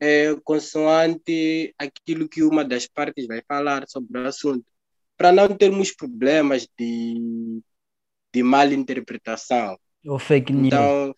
eh, 0.01 0.35
consoante 0.45 1.75
aquilo 1.79 2.29
que 2.29 2.43
uma 2.43 2.65
das 2.65 2.87
partes 2.87 3.27
vai 3.27 3.43
falar 3.47 3.87
sobre 3.89 4.21
o 4.21 4.27
assunto, 4.27 4.65
para 5.17 5.33
não 5.33 5.57
termos 5.57 5.93
problemas 5.93 6.69
de, 6.79 7.61
de 8.33 8.43
mal 8.43 8.71
interpretação. 8.73 9.79
O 10.05 10.19
fake 10.19 10.53
news. 10.53 10.67
Então, 10.67 11.15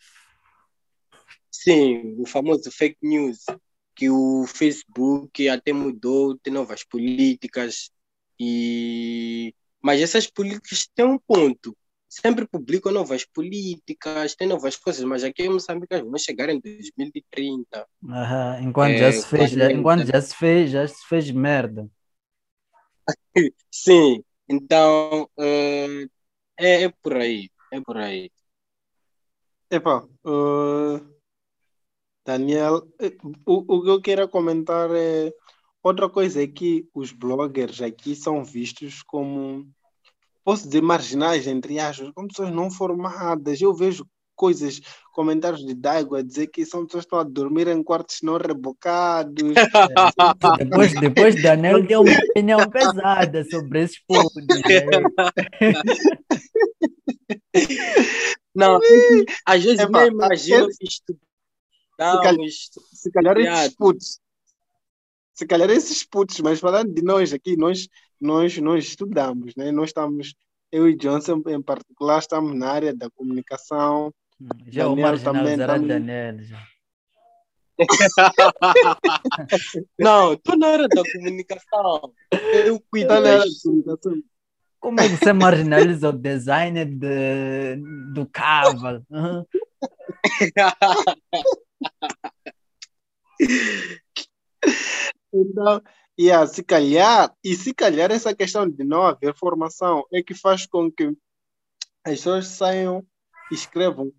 sim, 1.51 2.15
o 2.19 2.27
famoso 2.27 2.71
fake 2.71 2.99
news, 3.03 3.45
que 3.97 4.11
o 4.11 4.47
Facebook 4.47 5.49
até 5.49 5.73
mudou, 5.73 6.39
tem 6.39 6.53
novas 6.53 6.85
políticas, 6.85 7.91
e 8.41 9.55
mas 9.83 10.01
essas 10.03 10.27
políticas 10.29 10.89
têm 10.95 11.07
um 11.07 11.19
ponto. 11.19 11.77
Sempre 12.09 12.47
publicam 12.47 12.93
novas 12.93 13.25
políticas, 13.27 14.35
tem 14.37 14.49
novas 14.49 14.77
coisas, 14.77 15.05
mas 15.05 15.25
aqui 15.25 15.43
em 15.45 15.51
Moçambique 15.51 16.01
vão 16.03 16.19
chegar 16.19 16.49
em 16.51 16.61
2030. 16.61 17.87
Aham, 18.09 18.61
Enquanto 18.63 18.93
É, 18.93 18.99
já 18.99 19.13
se 19.13 19.27
fez, 19.29 19.51
já- 19.51 19.71
40. 19.71 19.73
enquanto 19.73 20.07
já 20.07 20.21
se 20.21 20.35
fez, 20.37 20.71
já 20.71 20.87
se 20.89 21.07
fez 21.09 21.31
merda. 21.31 21.91
Sim, 23.71 24.25
então 24.49 25.29
eh, 25.39 26.07
é, 26.59 26.85
é 26.85 26.89
por 27.03 27.17
aí, 27.17 27.51
é 27.73 27.81
por 27.81 27.97
aí. 27.99 28.31
Epá, 29.71 29.97
eh, 30.25 31.16
Daniel, 32.27 32.83
eh, 33.01 33.17
o, 33.47 33.77
o 33.77 33.83
que 33.83 33.89
eu 33.89 34.01
quero 34.03 34.29
comentar 34.29 34.91
é 34.93 35.33
outra 35.81 36.11
coisa 36.11 36.43
é 36.43 36.47
que 36.49 36.89
os 36.93 37.13
bloggers 37.13 37.81
aqui 37.81 38.17
são 38.17 38.45
vistos 38.45 39.01
como, 39.05 39.65
posso 40.45 40.67
dizer, 40.67 40.83
marginais, 40.83 41.47
entre 41.47 41.79
aspas, 41.79 42.11
como 42.13 42.27
pessoas 42.27 42.53
não 42.53 42.69
formadas. 42.69 43.61
Eu 43.61 43.73
vejo 43.73 44.05
coisas, 44.35 44.81
comentários 45.13 45.65
de 45.65 45.73
Daigo 45.73 46.17
a 46.17 46.23
dizer 46.23 46.49
que 46.49 46.67
são 46.67 46.85
pessoas 46.85 47.05
que 47.05 47.07
estão 47.07 47.21
a 47.21 47.23
dormir 47.23 47.69
em 47.69 47.83
quartos 47.83 48.19
não 48.23 48.37
rebocados. 48.37 49.33
Depois, 50.59 50.93
depois 51.01 51.43
Daniel 51.43 51.83
deu 51.83 52.03
uma 52.03 52.19
opinião 52.31 52.59
pesada 52.69 53.45
sobre 53.49 53.85
esses 53.85 54.01
pontos. 54.05 54.35
né? 54.35 55.03
Não, 58.55 58.77
é 58.77 59.25
às 59.45 59.63
vezes 59.63 59.81
Epá, 59.81 60.01
nem 60.01 60.11
imagino 60.11 60.69
que 61.97 62.23
calhar-. 62.23 62.51
Se 62.93 63.11
calhar 63.11 63.39
esses 63.39 63.75
putos, 63.75 64.21
se 65.35 65.47
calhar 65.47 65.71
esses 65.71 66.05
putos, 66.05 66.41
mas 66.41 66.61
falando 66.61 66.95
de 66.95 67.03
nós 67.03 67.33
aqui, 67.33 67.57
nós, 67.57 67.89
nós, 68.21 68.59
nós 68.59 68.85
estudamos, 68.85 69.55
né? 69.55 69.71
Nós 69.71 69.91
estamos, 69.91 70.35
eu 70.73 70.89
e 70.89 70.97
Johnson 70.97 71.41
em 71.47 71.63
particular, 71.63 72.19
estamos 72.19 72.53
na 72.55 72.71
área 72.71 72.95
da 72.95 73.09
comunicação. 73.11 74.13
Já 74.67 74.87
o 74.87 74.91
Daniel 74.91 75.09
marginal 75.09 75.35
também, 75.35 75.59
também. 75.59 75.89
Daniel. 75.89 76.43
Já. 76.43 76.67
Não, 79.99 80.33
estou 80.33 80.57
na 80.57 80.69
área 80.69 80.89
da 80.89 81.03
comunicação. 81.13 82.15
Eu 82.65 82.83
cuido 82.91 83.09
das 83.09 83.23
da 83.23 83.45
comunicação. 83.63 84.23
Como 84.81 84.99
é 85.01 85.09
que 85.09 85.17
você 85.17 85.33
marginaliza 85.33 86.11
o 86.11 86.13
designer 86.13 86.87
de, 86.87 87.77
do 88.15 88.27
cavalo? 88.27 89.05
Aham. 89.13 89.45
Então, 95.33 95.83
yeah, 96.19 96.47
se 96.47 96.63
calhar, 96.63 97.35
e 97.45 97.55
se 97.55 97.75
calhar 97.75 98.11
essa 98.11 98.35
questão 98.35 98.69
de 98.69 98.83
não 98.85 99.03
haver 99.03 99.35
formação 99.35 100.05
é 100.13 100.23
que 100.23 100.35
faz 100.35 100.67
com 100.67 100.91
que 100.91 101.09
as 102.05 102.15
pessoas 102.15 102.47
saiam 102.49 103.05
e 103.51 103.55
escrevam 103.55 104.13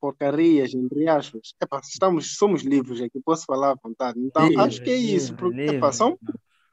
porcarias, 0.00 0.74
entre 0.74 1.08
aspas. 1.08 1.54
Epá, 1.62 1.80
estamos, 1.82 2.36
somos 2.36 2.62
livres 2.62 3.00
aqui, 3.00 3.20
posso 3.24 3.44
falar 3.46 3.70
à 3.70 3.76
vontade. 3.82 4.18
Então, 4.20 4.46
Livre, 4.46 4.62
acho 4.62 4.82
que 4.82 4.90
é 4.90 4.96
isso, 4.96 5.32
livre, 5.32 5.36
porque 5.36 5.60
livre. 5.60 5.76
epá, 5.76 5.92
são 5.92 6.18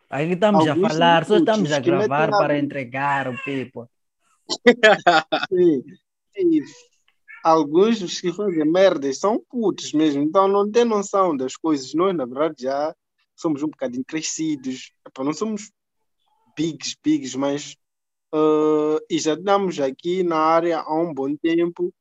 Aqui 0.09 0.33
estamos 0.33 0.67
a 0.67 0.75
falar, 0.75 1.25
só 1.25 1.37
estamos 1.37 1.71
a 1.71 1.79
gravar 1.79 2.31
para 2.31 2.57
entregar 2.57 3.27
o 3.27 3.37
people. 3.43 3.85
Sim, 5.53 5.83
é 6.35 6.43
isso. 6.43 6.73
Alguns 7.43 7.99
dos 7.99 8.19
que 8.19 8.33
fazem 8.33 8.65
merdas 8.65 9.19
são 9.19 9.39
putos 9.49 9.93
mesmo, 9.93 10.21
então 10.21 10.47
não 10.47 10.69
têm 10.69 10.85
noção 10.85 11.35
das 11.35 11.55
coisas. 11.55 11.93
Nós, 11.93 12.15
na 12.15 12.25
verdade, 12.25 12.63
já 12.63 12.95
somos 13.35 13.63
um 13.63 13.67
bocadinho 13.67 14.03
crescidos. 14.05 14.91
Não 15.17 15.33
somos 15.33 15.71
bigs, 16.55 16.95
bigs, 17.03 17.35
mas 17.35 17.75
ah, 18.33 18.99
e 19.09 19.19
já 19.19 19.33
estamos 19.33 19.79
aqui 19.79 20.23
na 20.23 20.37
área 20.37 20.79
há 20.79 20.93
um 20.93 21.13
bom 21.13 21.35
tempo. 21.35 21.93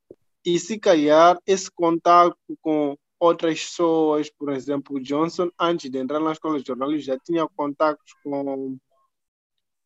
E 0.45 0.59
se 0.59 0.78
calhar 0.78 1.39
esse 1.47 1.70
contato 1.70 2.36
com 2.61 2.97
outras 3.18 3.64
pessoas, 3.64 4.30
por 4.30 4.51
exemplo, 4.51 5.01
Johnson, 5.01 5.51
antes 5.59 5.91
de 5.91 5.99
entrar 5.99 6.20
na 6.20 6.32
escola 6.32 6.61
de 6.61 6.66
jornalismo, 6.66 7.12
já 7.12 7.18
tinha 7.18 7.47
contatos 7.49 8.14
com, 8.22 8.78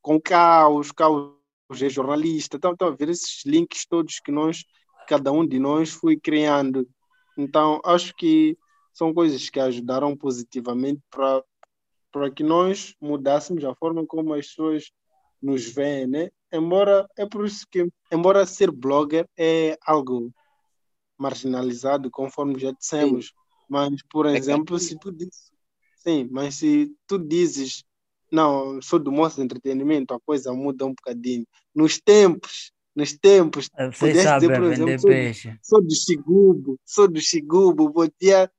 com 0.00 0.20
Caos, 0.20 0.92
Caos 0.92 1.34
é 1.80 1.88
jornalista, 1.88 2.57
então 2.57 2.72
estão 2.72 2.88
a 2.88 2.90
ver 2.90 3.09
esses 3.09 3.44
links 3.46 3.86
todos 3.86 4.20
que 4.20 4.30
nós, 4.30 4.64
cada 5.07 5.32
um 5.32 5.46
de 5.46 5.59
nós 5.59 5.90
foi 5.90 6.16
criando. 6.16 6.88
Então, 7.36 7.80
acho 7.84 8.14
que 8.14 8.57
são 8.92 9.12
coisas 9.12 9.48
que 9.48 9.61
ajudaram 9.61 10.16
positivamente 10.16 11.00
para 11.11 11.42
para 12.12 12.30
que 12.30 12.42
nós 12.42 12.94
mudássemos 13.00 13.64
a 13.64 13.74
forma 13.74 14.07
como 14.07 14.34
as 14.34 14.46
pessoas 14.46 14.92
nos 15.40 15.64
veem, 15.64 16.07
né? 16.07 16.30
Embora 16.53 17.09
é 17.16 17.26
por 17.26 17.46
isso 17.46 17.66
que, 17.70 17.88
embora 18.12 18.44
ser 18.44 18.70
blogger 18.70 19.26
é 19.34 19.78
algo 19.86 20.30
marginalizado, 21.16 22.11
conforme 22.11 22.59
já 22.59 22.70
dissemos, 22.70 23.32
mas 23.66 24.03
por 24.11 24.26
exemplo, 24.26 24.78
se 24.78 24.98
tu 24.98 25.11
dizes, 25.11 25.50
sim, 25.96 26.28
mas 26.30 26.57
se 26.57 26.94
tu 27.07 27.18
dizes 27.18 27.82
não, 28.32 28.80
sou 28.80 28.98
do 28.98 29.12
moço 29.12 29.36
de 29.36 29.42
entretenimento, 29.42 30.14
a 30.14 30.20
coisa 30.20 30.55
muda 30.55 30.86
um 30.86 30.94
bocadinho. 30.94 31.46
Nos 31.74 32.00
tempos, 32.00 32.72
nos 32.95 33.12
tempos, 33.16 33.70
Vocês 33.74 33.99
Pudesse 33.99 34.22
sabem 34.22 34.49
dizer, 34.49 34.61
por 34.61 34.68
vender 34.70 34.93
exemplo, 34.93 35.09
peixe. 35.09 35.59
sou 35.62 35.82
do 35.82 35.95
Xigubo, 35.95 36.78
sou 36.84 37.09
do 37.09 37.20
Xigubo, 37.20 37.93
podia 37.93 38.51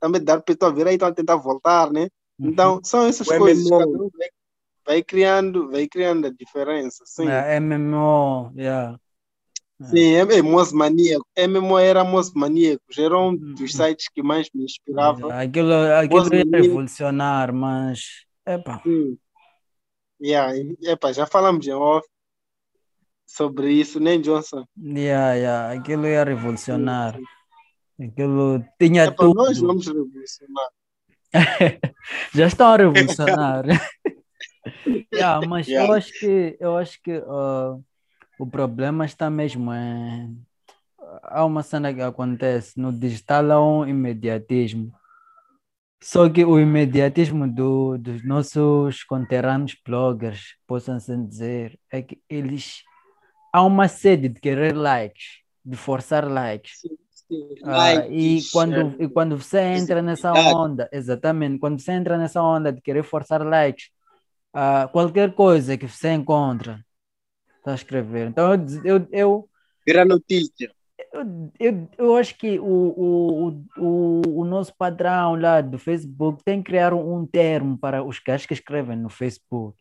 também 0.00 0.22
dar 0.22 0.40
para 0.40 0.56
tua 0.56 0.72
virar 0.72 0.92
e 0.92 0.94
então 0.94 1.12
tentar 1.12 1.36
voltar, 1.36 1.90
né? 1.90 2.08
Uhum. 2.38 2.50
Então, 2.50 2.80
são 2.84 3.04
essas 3.06 3.26
O 3.26 3.36
coisas, 3.38 3.64
MMO. 3.64 3.78
cada 3.78 4.04
um 4.04 4.10
vai, 4.16 4.28
vai 4.86 5.02
criando, 5.02 5.70
vai 5.70 5.88
criando 5.88 6.26
a 6.26 6.30
diferença, 6.30 7.02
sim. 7.06 7.28
É, 7.28 7.58
MMO, 7.58 8.52
yeah. 8.56 8.98
Sim, 9.82 10.14
é, 10.14 10.20
é 10.20 10.42
moço 10.42 10.74
maníaco. 10.74 11.26
MMO 11.36 11.78
era 11.78 12.02
moço 12.04 12.32
maníaco, 12.38 12.82
era 12.96 13.18
um 13.18 13.30
Uhum. 13.30 13.54
dos 13.54 13.72
sites 13.72 14.08
que 14.08 14.22
mais 14.22 14.48
me 14.54 14.64
inspirava. 14.64 15.34
Aquilo, 15.34 15.72
aquilo 15.72 16.20
Gosto 16.20 16.34
ia 16.34 16.44
revolucionar, 16.50 17.52
mas. 17.52 18.24
Epa, 18.46 18.80
Sim. 18.84 19.18
Yeah, 20.22 20.54
epa, 20.84 21.12
já 21.12 21.26
falamos 21.26 21.66
em 21.66 21.72
off 21.72 22.06
sobre 23.26 23.72
isso, 23.72 23.98
né, 24.00 24.16
Johnson? 24.18 24.64
yeah, 24.80 25.34
yeah, 25.34 25.78
aquilo 25.78 26.06
ia 26.06 26.24
revolucionar. 26.24 27.18
Aquilo 28.00 28.64
tinha 28.78 29.04
Epa, 29.04 29.16
tudo. 29.16 29.34
nós 29.34 29.58
vamos 29.58 29.86
revolucionar. 29.86 30.70
Já 32.34 32.46
estão 32.46 32.68
a 32.68 32.76
revolucionar. 32.76 33.64
Yeah, 35.12 35.46
mas 35.46 35.68
eu 35.68 35.74
Yeah. 35.74 35.96
acho 35.96 36.12
que 36.18 36.56
eu 36.60 36.76
acho 36.76 37.02
que 37.02 37.12
ah, 37.26 37.76
o 38.38 38.46
problema 38.46 39.04
está 39.04 39.30
mesmo 39.30 39.72
em 39.72 40.36
há 41.22 41.44
uma 41.44 41.62
cena 41.62 41.92
que 41.92 42.00
acontece 42.00 42.78
no 42.78 42.92
digital 42.92 43.50
há 43.50 43.64
um 43.66 43.86
imediatismo. 43.86 44.92
Só 46.02 46.28
que 46.28 46.44
o 46.44 46.58
imediatismo 46.60 47.48
do, 47.48 47.96
dos 47.98 48.24
nossos 48.24 49.02
conterrâneos 49.02 49.76
bloggers, 49.84 50.56
possam 50.66 50.96
assim 50.96 51.26
dizer, 51.26 51.78
é 51.90 52.02
que 52.02 52.20
eles 52.28 52.82
há 53.56 53.62
uma 53.62 53.88
sede 53.88 54.28
de 54.28 54.38
querer 54.38 54.76
likes, 54.76 55.40
de 55.64 55.78
forçar 55.78 56.30
likes. 56.30 56.80
Sim, 56.80 56.98
sim. 57.10 57.54
Ah, 57.64 58.06
e 58.06 58.34
Likes, 58.34 58.50
quando, 58.50 58.74
é, 58.74 59.04
e 59.04 59.08
quando 59.08 59.38
você 59.38 59.60
entra 59.60 60.02
nessa 60.02 60.30
onda, 60.34 60.86
exatamente, 60.92 61.58
quando 61.58 61.80
você 61.80 61.92
entra 61.92 62.18
nessa 62.18 62.42
onda 62.42 62.70
de 62.70 62.82
querer 62.82 63.02
forçar 63.02 63.42
likes, 63.42 63.88
ah, 64.52 64.90
qualquer 64.92 65.32
coisa 65.34 65.78
que 65.78 65.88
você 65.88 66.12
encontra, 66.12 66.84
está 67.56 67.72
a 67.72 67.74
escrever. 67.74 68.28
Então, 68.28 68.52
eu, 68.52 68.66
eu, 68.84 69.08
eu, 69.10 69.48
Vira 69.86 70.04
notícia. 70.04 70.70
eu, 71.14 71.50
eu, 71.58 71.88
eu 71.96 72.16
acho 72.16 72.36
que 72.36 72.58
o, 72.58 72.64
o, 72.66 73.64
o, 73.78 74.22
o, 74.40 74.44
nosso 74.44 74.76
padrão 74.76 75.34
lá 75.34 75.62
do 75.62 75.78
Facebook 75.78 76.44
tem 76.44 76.62
que 76.62 76.66
criar 76.66 76.92
um, 76.92 77.20
um 77.20 77.26
termo 77.26 77.78
para 77.78 78.04
os 78.04 78.18
gajos 78.18 78.44
que 78.44 78.52
escrevem 78.52 78.98
no 78.98 79.08
Facebook, 79.08 79.78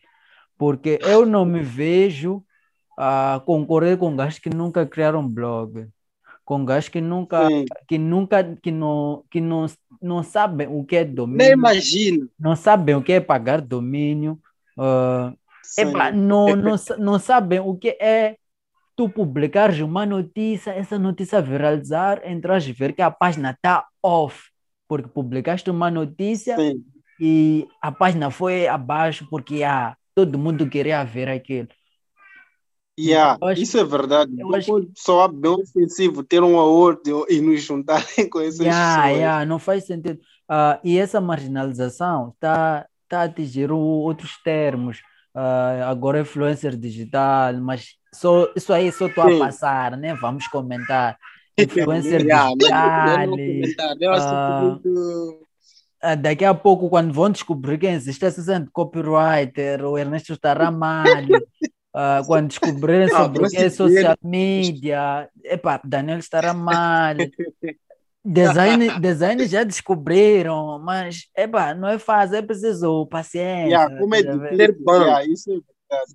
porque 0.57 0.97
eu 1.01 1.25
não 1.25 1.43
me 1.43 1.61
vejo 1.61 2.41
a 2.97 3.41
concorrer 3.45 3.97
com 3.97 4.15
gajos 4.15 4.39
que 4.39 4.49
nunca 4.49 4.85
criaram 4.85 5.27
blog, 5.27 5.87
com 6.43 6.63
gajos 6.65 6.89
que 6.89 7.01
nunca 7.01 7.47
Sim. 7.47 7.65
que 7.87 7.97
nunca 7.97 8.43
que 8.61 8.71
não 8.71 9.23
que 9.29 9.41
não, 9.41 9.65
não 10.01 10.23
sabem 10.23 10.67
o 10.67 10.83
que 10.83 10.97
é 10.97 11.05
Nem 11.31 11.53
domínio, 11.53 11.53
imagino. 11.53 12.29
não 12.39 12.55
sabem 12.55 12.95
o 12.95 13.03
que 13.03 13.13
é 13.13 13.19
pagar 13.19 13.61
domínio, 13.61 14.39
ah, 14.77 15.33
sim. 15.63 15.81
epá, 15.81 16.11
não, 16.11 16.55
não, 16.55 16.75
não 16.99 17.19
sabem 17.19 17.59
o 17.59 17.75
que 17.75 17.97
é 17.99 18.37
tu 18.95 19.09
publicares 19.09 19.79
uma 19.79 20.05
notícia, 20.05 20.71
essa 20.71 20.97
notícia 20.97 21.41
viralizar, 21.41 22.21
entras 22.25 22.65
ver 22.65 22.93
que 22.93 23.01
a 23.01 23.11
página 23.11 23.51
está 23.51 23.85
off, 24.01 24.49
porque 24.87 25.09
publicaste 25.09 25.69
uma 25.69 25.91
notícia 25.91 26.55
Sim. 26.55 26.83
e 27.19 27.67
a 27.81 27.91
página 27.91 28.31
foi 28.31 28.67
abaixo 28.67 29.27
porque 29.29 29.63
ah, 29.63 29.97
todo 30.13 30.39
mundo 30.39 30.69
queria 30.69 31.03
ver 31.03 31.27
aquilo. 31.27 31.67
Yeah, 32.97 33.37
isso 33.57 33.77
é 33.77 33.83
verdade. 33.83 34.31
eu 34.39 34.55
acho 34.55 34.71
pode 34.71 34.89
soar 34.95 35.29
bem 35.29 35.51
ofensivo 35.51 36.23
ter 36.23 36.41
um 36.41 36.57
aorto 36.57 37.25
e 37.29 37.41
nos 37.41 37.61
juntarem 37.61 38.05
com 38.31 38.39
essas 38.39 38.59
Yeah, 38.59 39.01
pessoas. 39.03 39.17
yeah, 39.19 39.45
não 39.45 39.59
faz 39.59 39.85
sentido. 39.85 40.19
Ah, 40.47 40.79
e 40.83 40.97
essa 40.97 41.19
marginalização 41.19 42.29
está 42.29 42.85
tá 43.09 43.21
a 43.21 43.23
atingir 43.23 43.69
outros 43.71 44.37
termos. 44.43 45.01
Ah, 45.33 45.89
agora 45.89 46.21
influencer 46.21 46.77
digital, 46.77 47.53
mas 47.55 47.95
só, 48.13 48.47
isso 48.55 48.71
aí 48.71 48.89
só 48.93 49.07
estou 49.07 49.25
a 49.25 49.39
passar, 49.39 49.97
né? 49.97 50.13
Vamos 50.15 50.47
comentar. 50.47 51.17
Influencer 51.57 52.21
Yeah, 52.25 52.49
digital. 52.55 53.23
eu. 53.37 53.99
Eu 53.99 54.11
acho 54.11 54.81
ah, 56.01 56.13
daqui 56.15 56.45
a 56.45 56.53
pouco, 56.53 56.89
quando 56.89 57.11
vão 57.13 57.29
descobrir 57.31 57.79
quem 57.79 57.93
existe 57.93 58.23
esse 58.25 58.43
sendo 58.43 58.69
copywriter, 58.71 59.83
o 59.83 59.97
Ernesto 59.97 60.33
Staramalho, 60.33 61.41
ah, 61.95 62.21
quando 62.27 62.49
descobrirem 62.49 63.07
Ah, 63.13 63.23
sobre 63.23 63.45
o 63.45 63.49
que 63.49 63.57
é 63.57 63.69
você 63.69 63.75
social 63.75 64.17
media, 64.23 65.29
epa, 65.43 65.81
Daniel 65.83 66.19
Staramalho. 66.19 67.31
Design, 68.27 68.89
design 68.99 69.45
já 69.45 69.63
descobriram, 69.63 70.79
mas 70.79 71.29
epa, 71.37 71.75
não 71.75 71.87
é 71.87 71.99
fácil, 71.99 72.37
é 72.37 72.41
preciso 72.41 73.05
paciência. 73.05 73.67
Yeah, 73.67 73.97
como 73.99 74.15
é 74.15 74.23
difícil. 74.23 74.57
Ser 74.57 74.71
bom. 74.79 74.93
Yeah, 75.03 75.25
isso 75.25 75.63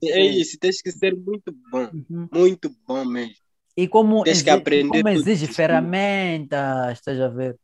é. 0.07 0.09
É 0.11 0.27
isso, 0.27 0.59
tens 0.59 0.83
que 0.83 0.91
ser 0.91 1.17
muito 1.17 1.55
bom. 1.71 1.89
Uhum. 2.11 2.29
Muito 2.35 2.69
bom 2.85 3.05
mesmo. 3.05 3.35
E 3.77 3.87
como, 3.87 4.25
Tens 4.25 4.43
que 4.43 4.51
exi- 4.51 4.59
aprender 4.61 4.89
como 4.89 5.05
tudo 5.05 5.09
exige 5.21 5.45
isso. 5.45 5.55
ferramentas, 5.55 6.93
estás 6.99 7.21
a 7.21 7.29
ver? 7.29 7.57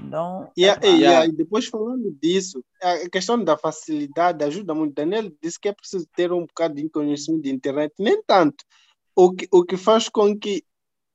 Então, 0.00 0.50
Yeah, 0.56 0.80
epa, 0.80 0.86
e, 0.86 1.00
yeah, 1.00 1.26
e 1.26 1.32
depois 1.32 1.66
falando 1.66 2.10
disso, 2.22 2.64
a 2.82 3.08
questão 3.10 3.42
da 3.42 3.56
facilidade 3.56 4.44
ajuda 4.44 4.74
muito. 4.74 4.94
Daniel 4.94 5.30
disse 5.42 5.58
que 5.58 5.68
é 5.68 5.72
preciso 5.72 6.06
ter 6.14 6.32
um 6.32 6.46
bocado 6.46 6.74
de 6.74 6.88
conhecimento 6.88 7.42
de 7.42 7.50
internet, 7.50 7.92
nem 7.98 8.22
tanto. 8.22 8.64
O 9.16 9.32
que, 9.32 9.48
o 9.50 9.64
que 9.64 9.76
faz 9.76 10.08
com 10.08 10.38
que 10.38 10.62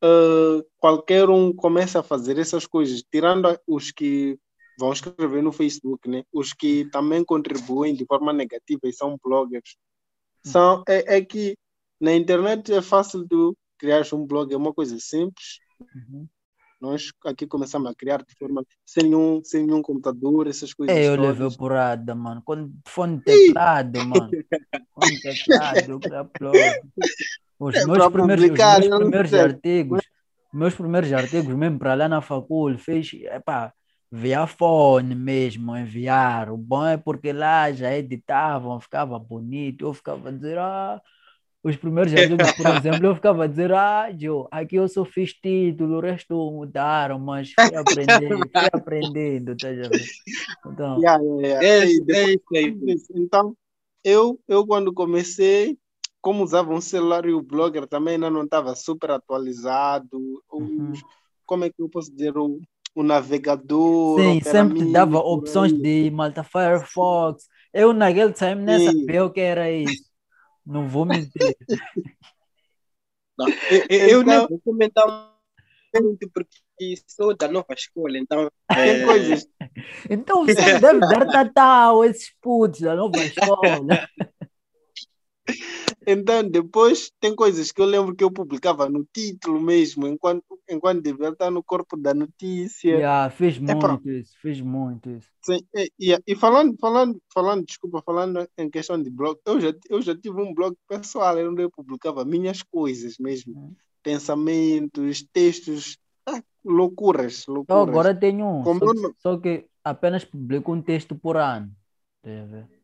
ah, 0.04 0.62
qualquer 0.80 1.30
um 1.30 1.54
comece 1.54 1.98
a 1.98 2.04
fazer 2.04 2.38
essas 2.38 2.68
coisas, 2.68 3.02
tirando 3.10 3.58
os 3.66 3.90
que 3.90 4.38
vão 4.78 4.92
escrever 4.92 5.42
no 5.42 5.54
Facebook, 5.54 6.10
né? 6.10 6.24
os 6.34 6.52
que 6.52 6.90
também 6.92 7.24
contribuem 7.24 7.96
de 7.96 8.06
forma 8.06 8.34
negativa 8.34 8.82
e 8.84 8.92
são 8.92 9.18
bloggers, 9.24 9.78
são, 10.44 10.84
é, 10.90 11.18
é 11.18 11.22
que 11.22 11.56
na 12.02 12.14
internet 12.14 12.74
é 12.74 12.82
fácil 12.82 13.26
tu 13.30 13.56
criar 13.78 14.04
um 14.14 14.26
blog, 14.26 14.54
é 14.54 14.58
uma 14.58 14.74
coisa 14.74 14.98
simples. 15.00 15.60
uhum. 15.80 16.28
Nós 16.84 17.14
aqui 17.26 17.48
começamos 17.48 17.90
a 17.90 17.96
criar 17.96 18.18
de 18.18 18.36
forma 18.38 18.62
sem 18.86 19.04
nenhum, 19.04 19.42
sem 19.42 19.66
nenhum 19.66 19.82
computador, 19.82 20.48
essas 20.48 20.74
coisas. 20.74 20.94
É, 20.94 21.08
eu 21.08 21.16
todas. 21.16 21.40
levei 21.40 21.58
porrada, 21.58 22.14
mano. 22.14 22.42
Com 22.44 22.74
fone 22.86 23.22
teclado, 23.22 24.00
mano. 24.06 24.30
Fone 24.94 25.22
teclado. 25.24 26.02
Os 27.58 27.74
É 27.74 27.86
meus 27.86 28.08
primeiros, 28.10 28.44
os 28.44 28.58
meus 28.58 28.98
primeiros 28.98 29.34
artigos, 29.34 30.02
meus 30.54 30.76
primeiros 30.76 31.14
artigos 31.14 31.56
mesmo 31.56 31.80
para 31.80 31.94
lá 31.94 32.10
na 32.10 32.20
facul, 32.20 32.78
fez, 32.78 33.14
epá, 33.14 33.72
via 34.12 34.46
fone 34.46 35.16
mesmo, 35.16 35.78
enviar. 35.78 36.52
O 36.52 36.58
bom 36.58 36.86
é 36.86 36.98
porque 36.98 37.32
lá 37.32 37.72
já 37.72 37.96
editavam, 37.96 38.78
ficava 38.82 39.18
bonito, 39.18 39.86
eu 39.86 39.94
ficava 39.94 40.28
a 40.28 40.32
dizer, 40.34 40.58
ah, 40.58 41.02
os 41.64 41.76
primeiros 41.78 42.14
artigos, 42.14 42.52
por 42.52 42.68
exemplo, 42.68 43.08
eu 43.08 43.16
ficava 43.16 43.46
a 43.46 43.48
dizer, 43.48 43.72
ah, 43.74 44.12
Joe, 44.18 44.48
aqui 44.52 44.76
eu 44.76 44.88
só 44.88 45.06
fiz 45.06 45.34
título, 45.34 45.98
o 45.98 46.02
resto 46.02 46.36
mudaram, 46.52 47.20
mas 47.20 47.54
fui 47.54 47.76
aprendendo, 47.76 48.50
fui 48.58 48.68
aprendendo, 48.74 49.58
tá 49.58 49.74
já 49.74 49.90
vendo? 49.90 50.12
Então, 50.66 51.02
Yeah, 51.02 51.18
yeah, 51.22 51.62
yeah. 51.62 51.62
É, 52.14 52.66
é 52.66 52.96
Então, 53.16 53.56
eu, 54.04 54.40
eu 54.48 54.66
quando 54.66 54.94
comecei, 54.94 55.78
como 56.22 56.44
usava 56.44 56.72
um 56.74 56.82
celular 56.82 57.26
e 57.26 57.34
o 57.34 57.42
blogger 57.42 57.88
também 57.88 58.16
ainda 58.16 58.30
não 58.30 58.44
estava 58.44 58.76
super 58.76 59.12
atualizado, 59.12 60.20
Uhum. 60.60 60.94
como 61.46 61.64
é 61.66 61.70
que 61.70 61.82
eu 61.82 61.90
posso 61.90 62.12
dizer, 62.12 62.38
o, 62.38 62.60
o 62.96 63.04
navegador, 63.04 64.36
Sim, 64.36 64.42
sempre 64.44 64.86
dava 64.86 65.18
por 65.32 65.48
opções 65.48 65.74
aí. 65.74 65.82
de 65.82 66.12
Malta 66.12 66.44
Firefox. 66.44 67.48
Eu 67.74 67.94
naquele 67.94 68.32
time 68.34 68.56
nem 68.64 68.80
sabia 68.80 69.26
o 69.26 69.32
que 69.32 69.40
era 69.42 69.72
isso. 69.72 70.04
Não 70.66 70.88
vou 70.88 71.06
mentir. 71.06 71.32
Não, 73.38 73.48
eu, 73.50 73.86
eu- 73.90 74.10
eu 74.10 74.24
nem 74.24 74.36
Então- 74.36 74.48
vou 74.48 74.60
comentar 74.62 75.32
muito 75.96 76.30
porque 76.32 76.58
sou 77.08 77.36
da 77.36 77.48
nova 77.48 77.74
escola, 77.74 78.18
então. 78.18 78.50
É, 78.72 79.06
coisas, 79.06 79.48
Então 80.10 80.46
você 80.46 80.80
deve 80.80 81.00
dar 81.00 81.26
tatal 81.28 82.04
esses 82.06 82.34
putos 82.42 82.82
da 82.82 82.96
nova 82.96 83.18
escola. 83.24 84.10
Então 86.08 86.48
depois 86.48 87.12
tem 87.20 87.36
coisas 87.36 87.72
que 87.72 87.82
eu 87.82 87.86
lembro 87.86 88.16
que 88.16 88.24
eu 88.24 88.32
publicava 88.32 88.90
no 88.90 89.06
título 89.14 89.60
mesmo, 89.62 90.08
enquanto, 90.08 90.44
enquanto 90.70 91.02
devia 91.02 91.30
estar 91.30 91.50
no 91.52 91.64
corpo 91.64 91.98
da 91.98 92.14
notícia. 92.14 92.98
Yeah, 93.00 93.30
fiz 93.30 93.58
Epá. 93.58 93.96
muito 93.96 94.10
isso, 94.10 94.38
fiz 94.42 94.62
muito 94.62 95.10
isso. 95.10 95.30
Sim, 95.46 95.60
e, 95.76 95.92
e- 96.00 96.24
e 96.28 96.36
falando, 96.36 96.76
falando, 96.80 97.22
falando, 97.34 97.66
desculpa, 97.66 98.02
falando 98.06 98.48
em 98.58 98.70
questão 98.70 99.02
de 99.02 99.10
blog, 99.10 99.38
eu 99.46 99.60
já, 99.60 99.74
eu 99.90 100.02
já 100.02 100.16
tive 100.16 100.42
um 100.42 100.54
blog 100.54 100.76
pessoal 100.88 101.36
onde 101.38 101.64
eu 101.64 101.70
publicava 101.72 102.24
minhas 102.24 102.64
coisas 102.64 103.18
mesmo, 103.18 103.54
Uhum. 103.54 103.76
pensamentos, 104.02 105.26
textos, 105.34 105.98
ah, 106.26 106.42
loucuras, 106.64 107.46
Eu 107.48 107.56
loucuras. 107.56 107.90
agora 107.90 108.16
tenho 108.16 108.46
um, 108.46 108.66
só, 108.66 108.86
só 109.20 109.38
que 109.38 109.66
apenas 109.84 110.24
publico 110.24 110.72
um 110.72 110.82
texto 110.82 111.16
por 111.16 111.36
ano. 111.38 111.76
A 112.24 112.28
ver? 112.46 112.83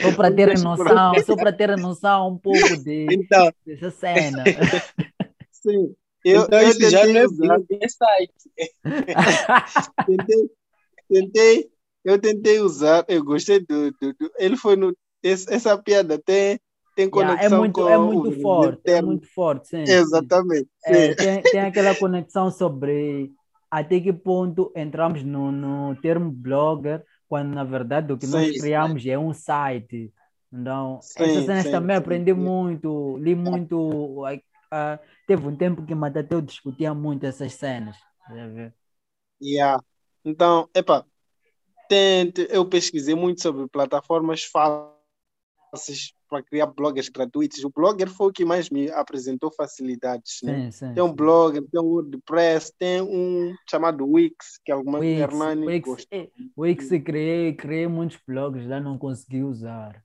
Só 0.00 0.12
para 0.12 0.30
ter 0.30 0.52
por 0.52 0.58
noção, 0.58 1.20
só 1.22 1.36
para 1.36 1.52
ter 1.52 1.76
noção 1.76 2.28
um 2.30 2.38
pouco 2.38 2.76
de, 2.76 3.20
Então, 3.20 3.52
dessa 3.66 3.90
cena. 3.90 4.54
Sim, 5.52 5.94
eu, 6.24 6.48
então 6.48 6.60
eu 6.60 6.74
já 6.80 7.06
tentei 7.08 7.26
não 7.38 7.54
é 7.54 7.58
é 7.80 7.88
site. 7.88 8.50
tentei, 10.06 10.50
tentei, 11.08 11.72
eu 12.04 12.20
tentei 12.20 12.60
usar, 12.60 13.04
eu 13.08 13.24
gostei 13.24 13.60
do, 13.66 13.92
do, 13.92 14.14
do- 14.14 14.32
ele 14.38 14.56
foi 14.56 14.76
no, 14.76 14.96
esse- 15.22 15.52
essa 15.52 15.78
piada 15.82 16.18
tem, 16.22 16.60
tem 16.96 17.10
Yeah, 17.14 17.42
é 17.44 17.48
conexão 17.48 17.50
muito, 17.50 17.82
com 17.82 17.88
é 17.88 17.98
o 17.98 17.98
muito 17.98 18.32
verdadeiro 18.32 18.32
forte, 18.32 18.90
é 18.90 19.02
muito 19.02 19.28
forte, 19.34 19.68
sim. 19.68 20.00
sim. 20.02 20.32
Exatamente, 20.32 20.70
É, 20.84 21.10
sim. 21.10 21.14
tem, 21.14 21.48
tem 21.48 21.60
aquela 21.62 21.94
conexão 21.94 22.50
sobre 22.50 23.32
até 23.70 24.00
que 24.00 24.12
ponto 24.12 24.72
entramos 24.76 25.22
no, 25.24 25.52
no 25.52 25.96
termo 25.96 26.30
blogger, 26.32 27.04
quando 27.32 27.54
na 27.54 27.64
verdade 27.64 28.12
o 28.12 28.18
que 28.18 28.26
nós 28.26 28.48
Sim, 28.48 28.52
sim. 28.52 28.60
criamos 28.60 29.06
é 29.06 29.18
um 29.18 29.32
site. 29.32 30.12
Então, 30.52 30.98
Sim, 31.00 31.22
essas 31.22 31.46
cenas 31.46 31.62
sim, 31.62 31.70
também 31.70 31.96
sim, 31.96 32.02
aprendi 32.02 32.34
sim. 32.34 32.38
muito, 32.38 33.16
li 33.16 33.34
muito. 33.34 34.22
ah, 34.70 34.98
teve 35.26 35.48
um 35.48 35.56
tempo 35.56 35.82
que 35.82 35.94
Matateu 35.94 36.42
discutia 36.42 36.92
muito 36.92 37.24
essas 37.24 37.54
cenas. 37.54 37.96
Yeah. 39.40 39.82
Então, 40.22 40.68
epa, 40.74 41.06
tente, 41.88 42.46
eu 42.50 42.68
pesquisei 42.68 43.14
muito 43.14 43.40
sobre 43.40 43.66
plataformas 43.66 44.44
fáceis 44.44 46.12
para 46.32 46.42
criar 46.42 46.66
bloggers 46.66 47.10
gratuitos. 47.10 47.62
O 47.62 47.68
Blogger 47.68 48.08
foi 48.08 48.28
o 48.28 48.32
que 48.32 48.42
mais 48.42 48.70
me 48.70 48.90
apresentou 48.90 49.52
facilidades, 49.52 50.38
né? 50.42 50.62
Sim, 50.62 50.70
sim. 50.70 50.94
Tem 50.94 51.04
um. 51.04 51.12
Blogger, 51.12 51.62
tem 51.70 51.78
um 51.78 51.84
WordPress, 51.84 52.72
tem 52.78 53.02
um 53.02 53.54
chamado 53.68 54.08
Wix, 54.08 54.58
que 54.64 54.72
alguma 54.72 55.00
Wix, 55.00 55.18
Hernani 55.18 55.66
Wix, 55.66 55.90
gosta. 55.90 56.06
eh, 56.10 56.30
Wix 56.56 56.88
criei, 57.04 57.54
criei 57.54 57.86
muitos 57.86 58.18
blogs, 58.26 58.66
lá 58.66 58.80
não 58.80 58.96
consegui 58.96 59.42
usar. 59.42 60.02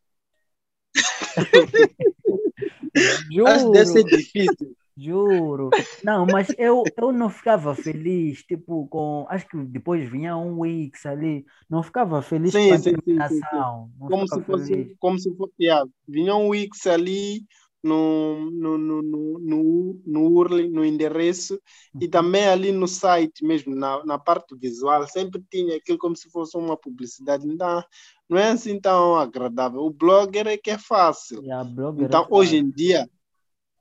Acho 3.47 3.65
que 3.65 3.71
deve 3.71 3.86
ser 3.86 4.03
Juro. 4.03 4.17
difícil. 4.17 4.75
Juro. 4.98 5.76
Não, 6.04 6.26
mas 6.26 6.54
eu, 6.58 6.93
eu 6.98 7.12
não 7.12 7.30
ficava 7.30 7.76
feliz, 7.76 8.43
tipo, 8.43 8.88
com. 8.88 9.26
Acho 9.30 9.48
que 9.48 9.58
depois 9.66 10.10
vinha 10.10 10.36
um 10.36 10.60
Wix 10.62 11.06
ali. 11.06 11.45
Não 11.70 11.84
ficava 11.84 12.22
feliz 12.22 12.58
Sim, 12.58 12.60
com 12.60 12.74
a 12.74 12.80
sim, 12.80 12.95
sim. 13.28 13.66
Não 14.00 14.10
Como 14.10 14.28
se 14.28 14.41
fosse, 14.45 14.74
feliz. 14.74 14.98
como 15.00 15.20
se 15.20 15.36
fosse, 15.36 15.54
yeah, 15.62 15.86
vinha 16.08 16.36
um 16.36 16.50
Wix 16.50 16.88
ali 16.88 17.45
no, 17.84 18.50
no, 18.52 18.78
no, 18.78 19.02
no, 19.02 19.39
no, 19.39 20.02
no 20.06 20.22
URL, 20.32 20.70
no 20.70 20.86
endereço, 20.86 21.62
e 22.00 22.08
Uhum. 22.08 22.10
também 22.10 22.48
ali 22.48 22.72
no 22.72 22.88
site 22.88 23.43
mesmo, 23.45 23.76
na, 23.76 24.04
na 24.06 24.18
parte 24.18 24.56
visual, 24.58 25.06
sempre 25.08 25.43
tinha 25.52 25.76
aquilo 25.78 25.98
como 25.98 26.16
se 26.16 26.30
fosse 26.32 26.58
uma 26.58 26.78
publicidade. 26.78 27.45
Então, 27.48 27.84
não 28.30 28.38
é 28.38 28.50
assim 28.52 28.80
tão 28.80 29.16
agradável. 29.18 29.82
O 29.82 29.89
blogger 29.91 30.48
é 30.48 30.58
que 30.58 30.72
é 30.72 30.78
fácil. 30.78 31.45
A 31.52 31.64
blogger 31.64 32.12
Então, 32.12 32.28
é 32.30 32.30
hoje 32.32 32.58
em 32.58 32.70
dia, 32.72 33.10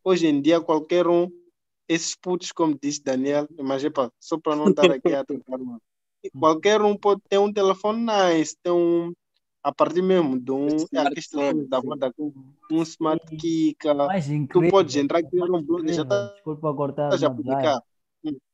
hoje 0.06 0.28
em 0.28 0.40
dia, 0.40 0.60
qualquer 0.60 1.08
um, 1.08 1.28
esses 1.88 2.14
putos, 2.14 2.52
como 2.52 2.78
disse 2.80 3.02
Daniel, 3.02 3.48
mas 3.60 3.82
epa, 3.82 4.12
só 4.20 4.38
para 4.38 4.54
não 4.54 4.68
estar 4.68 4.88
aqui 4.88 5.12
a 5.12 5.24
tocar, 5.24 5.58
mano. 5.58 5.82
Qualquer 6.38 6.80
um 6.80 6.96
pode 6.96 7.20
ter 7.28 7.38
um 7.38 7.52
telefone 7.52 8.06
nice, 8.06 8.56
ter 8.62 8.70
um 8.70 9.12
a 9.62 9.74
partir 9.74 10.02
mesmo 10.02 10.38
de 10.38 10.52
um, 10.52 10.68
é 10.94 10.98
a 11.00 11.10
questão 11.10 11.66
da 11.66 11.82
com 12.12 12.32
um 12.70 12.82
smart 12.82 13.20
mais 14.06 14.26
tu 14.52 14.68
podes 14.70 14.94
entrar 14.94 15.18
aqui 15.18 15.34
no 15.36 15.60
blog 15.60 15.92
já 15.92 16.02
estás 16.02 16.32
desculpa 16.34 16.72
cortar, 16.72 17.10
mas 17.10 17.20
vai. 17.20 17.30
publicar. 17.30 17.82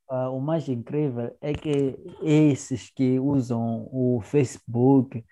Ah, 0.08 0.30
o 0.30 0.40
mais 0.40 0.68
incrível 0.68 1.36
é 1.40 1.52
que 1.52 1.98
esses 2.22 2.90
que 2.90 3.18
usam 3.18 3.88
o 3.92 4.22
Facebook 4.22 5.22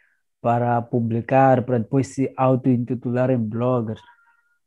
para 0.40 0.80
publicar, 0.82 1.64
para 1.64 1.78
depois 1.78 2.08
se 2.08 2.32
auto-intitularem 2.36 3.38
bloggers, 3.38 4.00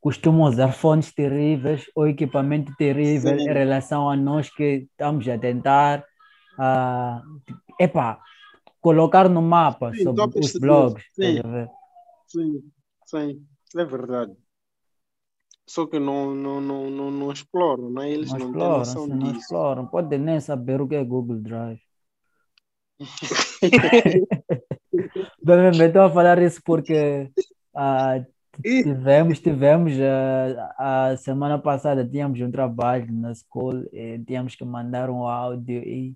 costumam 0.04 0.50
usar 0.50 0.74
fones 0.74 1.14
terríveis 1.14 1.86
ou 1.96 2.10
equipamento 2.10 2.76
terrível 2.76 3.40
Sim. 3.40 3.46
em 3.50 3.54
relação 3.54 4.10
a 4.10 4.18
nós 4.18 4.50
que 4.50 4.86
estamos 4.92 5.26
a 5.30 5.38
tentar 5.38 6.04
ah, 6.60 7.22
epá, 7.80 8.20
colocar 8.82 9.30
no 9.30 9.42
mapa 9.42 9.94
Sim, 9.94 10.04
sobre 10.04 10.40
os 10.42 10.52
blogs. 10.60 11.06
Sim. 11.14 11.40
a 11.40 11.48
ver? 11.48 11.70
Sim, 12.28 12.62
sim, 13.06 13.48
é 13.78 13.86
verdade. 13.86 14.34
Só 15.66 15.88
que 15.88 15.98
não, 15.98 16.36
não, 16.36 16.60
não, 16.60 16.90
não, 16.90 17.10
não 17.10 17.32
exploram, 17.32 17.90
né? 17.90 18.12
Eles 18.12 18.30
Não 18.34 18.40
não 18.40 18.52
têm 18.52 18.56
exploram, 18.56 18.78
noção 18.80 19.04
se 19.06 19.10
não 19.10 19.18
disso. 19.20 19.40
exploram, 19.40 19.88
podem 19.88 20.20
nem 20.20 20.40
saber 20.42 20.82
o 20.82 20.88
que 20.88 20.96
é 20.96 21.04
Google 21.06 21.40
Drive. 21.40 21.80
Bem, 25.42 25.72
estou 25.88 26.02
a 26.02 26.12
falar 26.12 26.42
isso 26.42 26.62
porque 26.66 27.32
ah, 27.74 28.22
Tivemos, 28.62 29.40
tivemos 29.40 29.94
ah, 30.78 31.10
a 31.12 31.18
semana 31.18 31.58
passada 31.58 32.08
tínhamos 32.08 32.40
um 32.40 32.52
trabalho 32.52 33.12
na 33.12 33.32
escola 33.32 33.84
e 33.92 34.20
tínhamos 34.20 34.56
que 34.56 34.64
mandar 34.64 35.10
um 35.10 35.28
áudio 35.28 35.80
e 35.80 36.16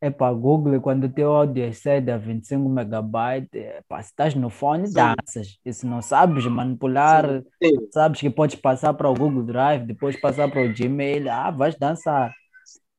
epá, 0.00 0.32
Google, 0.32 0.80
quando 0.80 1.04
o 1.04 1.08
teu 1.08 1.32
áudio 1.32 1.64
excede 1.64 2.10
a 2.10 2.16
25 2.16 2.68
megabytes, 2.68 3.48
epá, 3.52 4.02
se 4.02 4.10
estás 4.10 4.34
no 4.34 4.50
fone, 4.50 4.86
Sim. 4.86 4.94
danças. 4.94 5.58
E 5.64 5.72
se 5.72 5.86
não 5.86 6.00
sabes 6.00 6.46
manipular, 6.46 7.42
Sim. 7.62 7.88
sabes 7.90 8.20
que 8.20 8.30
podes 8.30 8.56
passar 8.56 8.94
para 8.94 9.08
o 9.08 9.14
Google 9.14 9.42
Drive, 9.42 9.86
depois 9.86 10.20
passar 10.20 10.50
para 10.50 10.62
o 10.62 10.72
Gmail, 10.72 11.28
ah, 11.30 11.50
vais 11.50 11.76
dançar. 11.76 12.32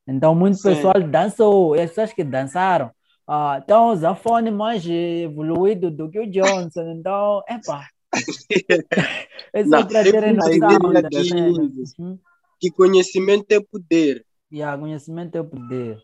Então, 0.07 0.33
muito 0.35 0.57
Sim. 0.57 0.69
pessoal 0.69 1.01
dançou, 1.07 1.75
e 1.75 1.81
as 1.81 1.89
pessoas 1.89 2.13
que 2.13 2.23
dançaram 2.23 2.91
ah, 3.27 3.59
estão 3.59 3.89
a 3.89 3.93
usar 3.93 4.15
fone 4.15 4.51
mais 4.51 4.85
evoluído 4.85 5.89
do 5.89 6.09
que 6.09 6.19
o 6.19 6.29
Johnson. 6.29 6.91
Então, 6.91 7.41
epá, 7.47 7.87
é 9.53 9.63
só 9.63 9.69
Não, 9.69 9.79
eu 9.81 9.87
terem 9.87 10.35
vou 10.35 10.35
noção 10.35 10.51
dizer 10.51 10.93
da 10.93 10.99
aqui- 11.07 11.23
cena. 11.25 11.69
Uhum. 11.99 12.19
Que 12.59 12.71
conhecimento 12.71 13.51
é 13.51 13.59
poder. 13.61 14.25
E 14.51 14.61
a 14.63 14.77
conhecimento 14.77 15.35
é 15.35 15.41
o 15.41 15.45
poder. 15.45 16.01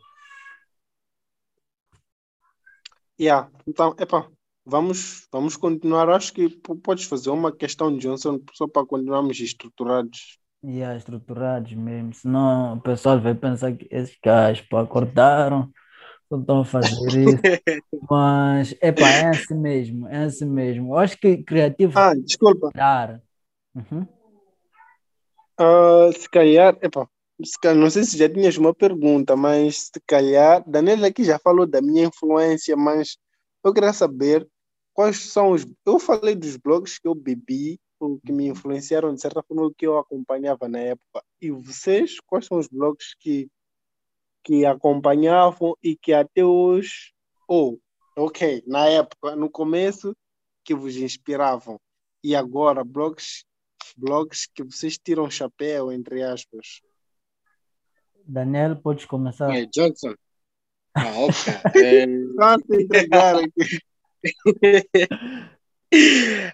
Yeah. 3.20 3.50
Então, 3.66 3.96
epá, 4.00 4.28
vamos, 4.66 5.28
vamos 5.32 5.56
continuar. 5.58 6.10
Acho 6.10 6.34
que 6.34 6.50
podes 6.84 7.06
fazer 7.06 7.30
uma 7.30 7.52
questão, 7.52 7.98
Johnson, 7.98 8.40
só 8.54 8.68
para 8.68 8.86
continuarmos 8.86 9.40
estruturados. 9.40 10.38
E 10.64 10.84
a 10.84 10.96
estruturados 10.96 11.74
mesmo. 11.74 12.14
Senão 12.14 12.74
o 12.74 12.82
pessoal 12.82 13.20
vai 13.20 13.36
pensar 13.36 13.74
que 13.74 13.88
esses 13.90 14.18
gajos 14.24 14.66
pá, 14.68 14.82
acordaram, 14.82 15.72
só 16.36 16.40
estão 16.40 16.60
a 16.62 16.66
fazer 16.66 17.08
isso. 17.08 17.38
Mas, 18.10 18.76
epá, 18.82 19.10
é 19.10 19.30
assim 19.30 19.56
mesmo, 19.56 20.08
é 20.08 20.24
assim 20.26 20.46
mesmo. 20.46 20.94
Eu 20.94 20.98
acho 20.98 21.18
que 21.18 21.44
criativo 21.44 21.98
Ah, 21.98 22.14
desculpa. 22.14 22.70
dar. 22.74 23.22
Uhum. 23.74 24.06
Ah, 25.58 26.10
se 26.14 26.30
calhar, 26.30 26.78
epá, 26.82 27.08
se 27.44 27.58
calhar, 27.60 27.78
não 27.78 27.90
sei 27.90 28.04
se 28.04 28.18
já 28.18 28.30
tinhas 28.30 28.58
uma 28.58 28.74
pergunta, 28.74 29.36
mas 29.36 29.86
se 29.86 30.02
calhar, 30.06 30.64
Daniela 30.68 31.08
aqui 31.08 31.24
já 31.24 31.40
falou 31.40 31.66
da 31.66 31.82
minha 31.82 32.06
influência, 32.06 32.76
mas 32.76 33.18
eu 33.64 33.74
queria 33.74 33.94
saber 33.94 34.48
quais 34.94 35.32
são 35.32 35.52
os. 35.52 35.66
Eu 35.86 36.00
falei 36.00 36.36
dos 36.36 36.58
blogs 36.58 37.00
que 37.00 37.08
eu 37.08 37.16
bebi, 37.16 37.80
ou 38.00 38.20
que 38.20 38.32
me 38.32 38.48
influenciaram 38.48 39.14
de 39.14 39.22
certa 39.22 39.42
forma, 39.42 39.66
o 39.66 39.74
que 39.74 39.88
eu 39.88 39.98
acompanhava 39.98 40.68
na 40.68 40.80
época. 40.80 41.24
E 41.42 41.50
vocês, 41.52 42.20
quais 42.28 42.46
são 42.46 42.60
os 42.60 42.68
blogs 42.68 43.16
que, 43.20 43.48
que 44.46 44.66
acompanhavam 44.66 45.76
e 45.84 45.96
que 45.96 46.14
até 46.14 46.46
hoje, 46.46 47.12
ou, 47.48 47.82
ok, 48.16 48.64
na 48.66 48.88
época, 48.88 49.36
no 49.36 49.50
começo, 49.50 50.16
que 50.64 50.74
vos 50.74 50.96
inspiravam, 50.96 51.80
e 52.24 52.36
agora, 52.36 52.84
blogs 52.84 53.44
blogs 53.96 54.48
que 54.54 54.64
vocês 54.64 54.98
tiram 54.98 55.30
chapéu, 55.30 55.92
entre 55.92 56.24
aspas. 56.24 56.82
Daniel, 58.26 58.76
podes 58.78 59.06
começar. 59.06 59.54
É, 59.54 59.66
Johnson. 59.66 60.16
Ah, 60.94 61.12
ok. 61.20 61.54
É, 61.84 62.06
Só 62.36 62.58
se 62.58 62.84
entregar 62.84 63.36
aqui. 63.36 63.80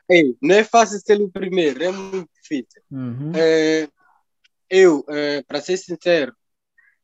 Ei, 0.09 0.35
não 0.41 0.55
é 0.55 0.63
fácil 0.63 0.99
ser 0.99 1.21
o 1.21 1.31
primeiro, 1.31 1.83
é 1.83 1.91
muito 1.91 2.29
difícil. 2.41 2.81
Uhum. 2.91 3.31
É, 3.35 3.87
eu, 4.69 5.05
é, 5.09 5.41
para 5.43 5.61
ser 5.61 5.77
sincero, 5.77 6.35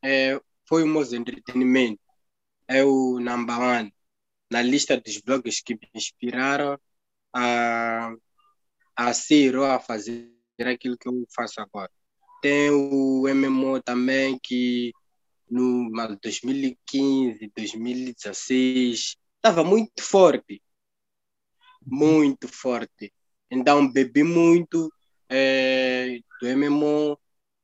é, 0.04 0.40
foi 0.68 0.84
o 0.84 0.88
Moz 0.88 1.14
Entretenimento. 1.14 2.02
É 2.68 2.84
o 2.84 3.20
number 3.20 3.60
one 3.60 3.94
na 4.52 4.62
lista 4.62 5.00
dos 5.00 5.18
blogs 5.20 5.62
que 5.62 5.76
me 5.76 5.90
inspiraram 5.94 6.80
a, 7.34 8.14
a 8.96 9.14
ser 9.14 9.56
ou 9.58 9.66
a 9.66 9.80
fazer 9.80 10.32
aquilo 10.60 10.98
que 10.98 11.08
eu 11.08 11.26
faço 11.34 11.62
agora. 11.62 11.92
Tem 12.42 12.70
o 12.70 13.28
MMO 13.28 13.82
também, 13.82 14.40
que 14.42 14.92
no 15.50 15.90
2015, 16.22 17.52
2016, 17.56 19.18
estava 19.36 19.64
muito 19.64 20.02
forte. 20.02 20.62
Muito 21.86 22.48
forte. 22.48 23.14
Então, 23.50 23.92
bebi 23.92 24.24
muito 24.24 24.92
é, 25.30 26.20
do 26.42 26.48
MMO, 26.48 27.18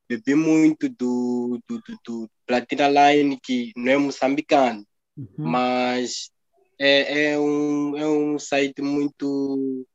bebi 0.08 0.34
muito 0.34 0.88
do, 0.88 1.60
do, 1.68 1.78
do, 1.80 1.98
do 2.04 2.30
Platina 2.46 2.88
Line, 2.88 3.38
que 3.40 3.72
não 3.76 3.92
é 3.92 3.96
moçambicano, 3.96 4.86
Uhum. 5.16 5.28
mas 5.38 6.30
é, 6.78 7.32
é, 7.32 7.38
um, 7.38 7.96
é 7.96 8.06
um 8.06 8.38
site 8.38 8.82
muito, 8.82 9.86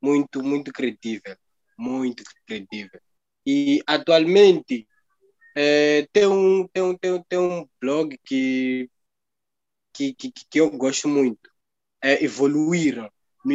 muito, 0.00 0.42
muito 0.42 0.72
credível. 0.72 1.36
Muito 1.78 2.22
credível. 2.46 3.00
E 3.46 3.82
atualmente 3.86 4.86
é, 5.56 6.06
tem, 6.12 6.26
um, 6.26 6.66
tem, 6.68 6.82
um, 6.82 6.96
tem, 6.96 7.12
um, 7.12 7.22
tem 7.24 7.38
um 7.38 7.68
blog 7.80 8.18
que, 8.24 8.88
que, 9.92 10.14
que, 10.14 10.32
que 10.32 10.60
eu 10.60 10.70
gosto 10.70 11.08
muito. 11.08 11.50
É 12.02 12.24
Evoluíram. 12.24 13.10
No 13.44 13.52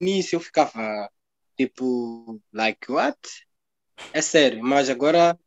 início 0.00 0.36
eu 0.36 0.40
ficava 0.40 1.10
tipo, 1.56 2.40
like, 2.52 2.90
what? 2.90 3.18
É 4.12 4.20
sério, 4.22 4.62
mas 4.62 4.90
agora 4.90 5.38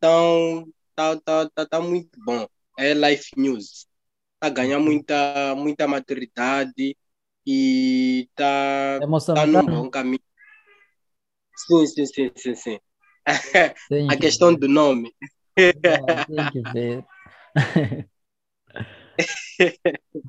tão, 0.00 0.66
tá, 0.94 1.16
tá, 1.20 1.50
tá, 1.50 1.66
tá 1.66 1.80
muito 1.80 2.18
bom. 2.24 2.46
É 2.78 2.94
Life 2.94 3.30
News. 3.36 3.86
Tá 4.40 4.48
ganhando 4.48 4.84
muita, 4.84 5.54
muita 5.56 5.86
maturidade 5.88 6.96
e 7.46 8.28
tá, 8.34 9.00
É 9.00 9.34
tá 9.34 9.46
num 9.46 9.66
bom 9.66 9.90
caminho. 9.90 10.20
Sim, 11.56 11.86
sim, 11.86 12.06
sim, 12.06 12.30
sim, 12.36 12.54
sim. 12.54 12.78
Tenho 13.88 14.08
A 14.10 14.16
que 14.16 14.20
questão 14.20 14.50
ver. 14.50 14.58
do 14.58 14.68
nome. 14.68 15.14
É, 15.56 16.24
tenho 16.26 16.50
que 16.52 16.60
ver. 16.72 17.04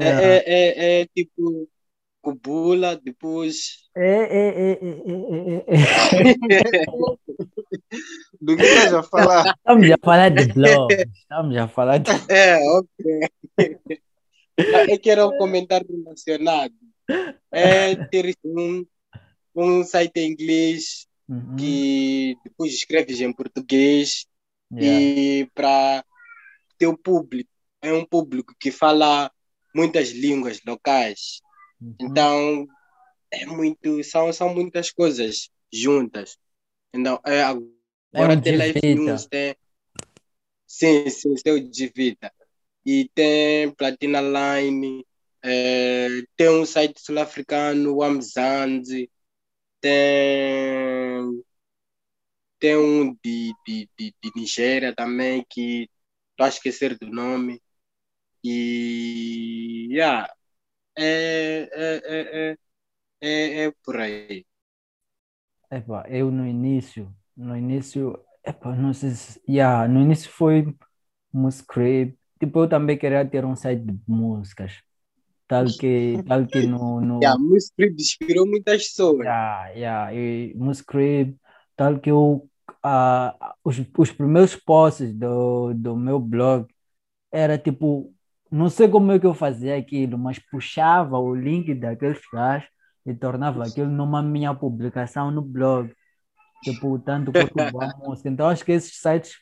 É, 0.00 0.08
é, 0.08 1.00
é, 1.00 1.02
é 1.02 1.06
tipo 1.06 1.68
Cubula, 2.22 2.96
depois. 2.96 3.88
É, 3.96 4.08
é, 4.08 4.48
é, 4.48 4.72
é, 4.72 4.88
é, 5.10 6.54
é, 6.54 6.80
é. 6.80 6.84
Do 8.40 8.56
que 8.56 8.62
estás 8.62 8.94
a 8.94 9.02
falar? 9.02 9.54
Estamos 9.56 9.90
a 9.90 9.98
falar 10.02 10.28
de 10.30 10.46
blog. 10.52 10.94
Estamos 10.94 11.56
a 11.56 11.68
falar 11.68 11.98
de. 11.98 12.10
É, 12.30 12.58
ok. 12.70 13.28
É 14.56 14.98
que 14.98 15.10
era 15.10 15.26
um 15.26 15.36
comentário 15.36 15.86
relacionado. 16.04 16.74
É 17.50 17.94
ter 18.06 18.34
um, 18.44 18.86
um 19.54 19.84
site 19.84 20.18
em 20.20 20.30
inglês 20.32 21.06
Uhum. 21.28 21.56
que 21.56 22.36
depois 22.44 22.74
escreves 22.74 23.20
em 23.20 23.32
português 23.32 24.26
Yeah. 24.74 25.00
e 25.00 25.50
para 25.54 26.02
teu 26.78 26.96
público. 26.96 27.50
É 27.82 27.92
um 27.92 28.06
público 28.06 28.54
que 28.58 28.70
fala 28.70 29.30
muitas 29.74 30.10
línguas 30.12 30.60
locais. 30.66 31.40
Uhum. 31.82 31.96
Então, 32.00 32.66
é 33.32 33.44
muito, 33.46 34.02
são, 34.04 34.32
são 34.32 34.54
muitas 34.54 34.90
coisas 34.90 35.50
juntas. 35.72 36.38
Então, 36.94 37.20
é, 37.26 37.40
É 37.40 37.42
agora 37.42 38.38
um 38.38 38.40
tem 38.40 38.56
Live. 38.56 38.80
News, 38.94 39.26
tem. 39.26 39.56
Sim, 40.66 41.08
sim, 41.10 41.34
tem 41.34 41.52
o 41.54 41.70
Divita. 41.70 42.32
E 42.84 43.08
tem 43.14 43.70
Platina 43.72 44.20
Line, 44.20 45.04
é, 45.42 46.08
tem 46.36 46.48
um 46.48 46.64
site 46.64 47.00
sul-africano, 47.00 47.94
o 47.94 48.02
Amzanzi, 48.02 49.10
tem, 49.80 51.42
tem 52.58 52.76
um 52.76 53.12
de, 53.24 53.52
de, 53.66 53.88
de, 53.98 54.14
de 54.22 54.32
Nigéria 54.36 54.94
também, 54.94 55.44
que 55.48 55.88
estou 56.30 56.46
a 56.46 56.48
esquecer 56.48 56.98
do 56.98 57.06
nome. 57.06 57.60
E, 58.44 59.88
yeah, 59.90 60.28
é, 60.96 61.68
é, 61.72 62.02
é, 62.04 62.50
é, 62.52 62.56
é, 63.20 63.64
é 63.64 63.72
por 63.84 63.96
aí. 63.98 64.44
Epá, 65.70 66.04
eu 66.08 66.30
no 66.30 66.46
início, 66.46 67.14
no 67.36 67.56
início, 67.56 68.18
epá, 68.44 68.74
não 68.76 68.92
sei 68.92 69.10
se, 69.10 69.40
yeah, 69.48 69.88
no 69.88 70.00
início 70.02 70.30
foi 70.30 70.74
Muscript, 71.32 72.18
tipo, 72.38 72.60
eu 72.60 72.68
também 72.68 72.98
queria 72.98 73.24
ter 73.24 73.44
um 73.44 73.56
site 73.56 73.82
de 73.82 73.98
músicas, 74.06 74.82
tal 75.48 75.64
que, 75.64 76.22
tal 76.28 76.46
que 76.46 76.66
no, 76.66 77.00
no, 77.00 77.20
Yeah, 77.24 77.38
Muscript 77.38 78.02
inspirou 78.02 78.46
muitas 78.46 78.88
pessoas. 78.88 79.24
Yeah, 79.24 79.68
yeah, 79.70 80.14
e 80.14 81.34
tal 81.74 81.98
que 81.98 82.10
eu, 82.10 82.48
ah, 82.82 83.54
os, 83.64 83.76
os 83.96 84.12
primeiros 84.12 84.54
posts 84.56 85.14
do, 85.14 85.72
do 85.74 85.96
meu 85.96 86.20
blog 86.20 86.66
era 87.30 87.56
tipo, 87.56 88.11
não 88.52 88.68
sei 88.68 88.88
como 88.88 89.10
é 89.12 89.18
que 89.18 89.26
eu 89.26 89.34
fazia 89.34 89.76
aquilo, 89.76 90.18
mas 90.18 90.38
puxava 90.38 91.18
o 91.18 91.34
link 91.34 91.74
daqueles 91.74 92.20
gajos 92.32 92.68
e 93.06 93.14
tornava 93.14 93.64
aquilo 93.66 93.90
numa 93.90 94.22
minha 94.22 94.54
publicação 94.54 95.30
no 95.30 95.42
blog. 95.42 95.92
Tipo, 96.64 96.98
tanto 96.98 97.32
quanto 97.32 97.80
a 97.80 97.96
música. 97.98 98.28
Então 98.28 98.48
acho 98.48 98.64
que 98.64 98.72
esses 98.72 98.96
sites 99.00 99.34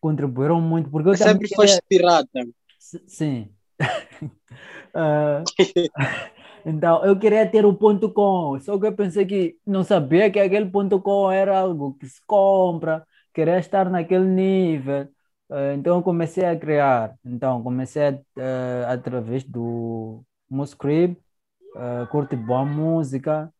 contribuíram 0.00 0.60
muito, 0.60 0.90
porque 0.90 1.08
eu 1.10 1.16
Sempre 1.16 1.48
foste 1.54 1.80
pirata. 1.88 2.46
S- 2.78 3.02
Sim. 3.06 3.50
Ah, 4.94 5.44
então, 6.64 7.04
eu 7.04 7.18
queria 7.18 7.46
ter 7.48 7.64
o 7.64 7.74
ponto 7.74 8.10
.com, 8.12 8.58
só 8.60 8.78
que 8.78 8.86
eu 8.86 8.92
pensei 8.94 9.24
que 9.24 9.56
não 9.66 9.84
sabia 9.84 10.30
que 10.30 10.38
aquele 10.40 10.66
ponto 10.70 11.00
.com 11.00 11.30
era 11.30 11.58
algo 11.60 11.94
que 11.94 12.06
se 12.08 12.20
compra, 12.26 13.06
queria 13.32 13.58
estar 13.58 13.88
naquele 13.90 14.24
nível. 14.24 15.08
Ah, 15.50 15.74
então, 15.74 16.02
comecei 16.02 16.44
a 16.44 16.56
criar. 16.58 17.14
Então, 17.24 17.62
comecei 17.62 18.02
a, 18.08 18.20
ah, 18.88 18.92
através 18.92 19.44
do 19.44 20.24
Muscrib, 20.50 21.16
uh, 21.76 22.06
curte 22.10 22.36
boa 22.36 22.64
música. 22.64 23.52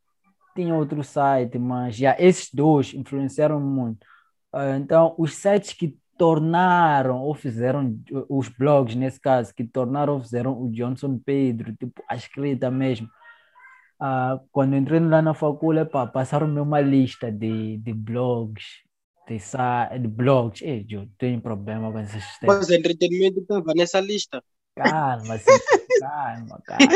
Tinha 0.54 0.74
outro 0.74 1.04
site, 1.04 1.58
mas 1.58 1.96
já 1.96 2.16
esses 2.18 2.52
dois 2.52 2.92
influenciaram 2.94 3.60
muito. 3.60 4.06
Então, 4.76 5.14
os 5.18 5.34
sites 5.34 5.72
que 5.74 5.96
tornaram 6.18 7.20
ou 7.22 7.34
fizeram 7.34 7.96
os 8.28 8.48
blogs, 8.48 8.96
nesse 8.96 9.20
caso, 9.20 9.54
que 9.54 9.64
tornaram 9.64 10.14
ou 10.14 10.20
fizeram 10.22 10.60
o 10.60 10.70
Johnson 10.70 11.18
Pedro, 11.24 11.72
tipo, 11.76 12.02
a 12.08 12.16
escrita 12.16 12.70
mesmo. 12.70 13.08
Ah, 14.00 14.40
quando 14.52 14.76
entrei 14.76 15.00
lá 15.00 15.22
na 15.22 15.34
faculdade, 15.34 15.90
passaram-me 16.12 16.60
uma 16.60 16.80
lista 16.80 17.30
de, 17.32 17.78
de 17.78 17.92
blogs, 17.92 18.64
de, 19.28 19.98
de 19.98 20.08
blogs. 20.08 20.62
Ei, 20.62 20.84
Joe, 20.88 21.08
tenho 21.18 21.40
problema 21.40 21.92
com 21.92 21.98
esses 22.00 22.22
sistemas. 22.24 22.58
Mas 22.58 22.68
o 22.68 22.74
entretenimento 22.74 23.40
estava 23.40 23.74
nessa 23.74 24.00
lista. 24.00 24.42
Calma, 24.74 25.38
sim, 25.38 25.50
calma, 26.00 26.62
calma. 26.66 26.92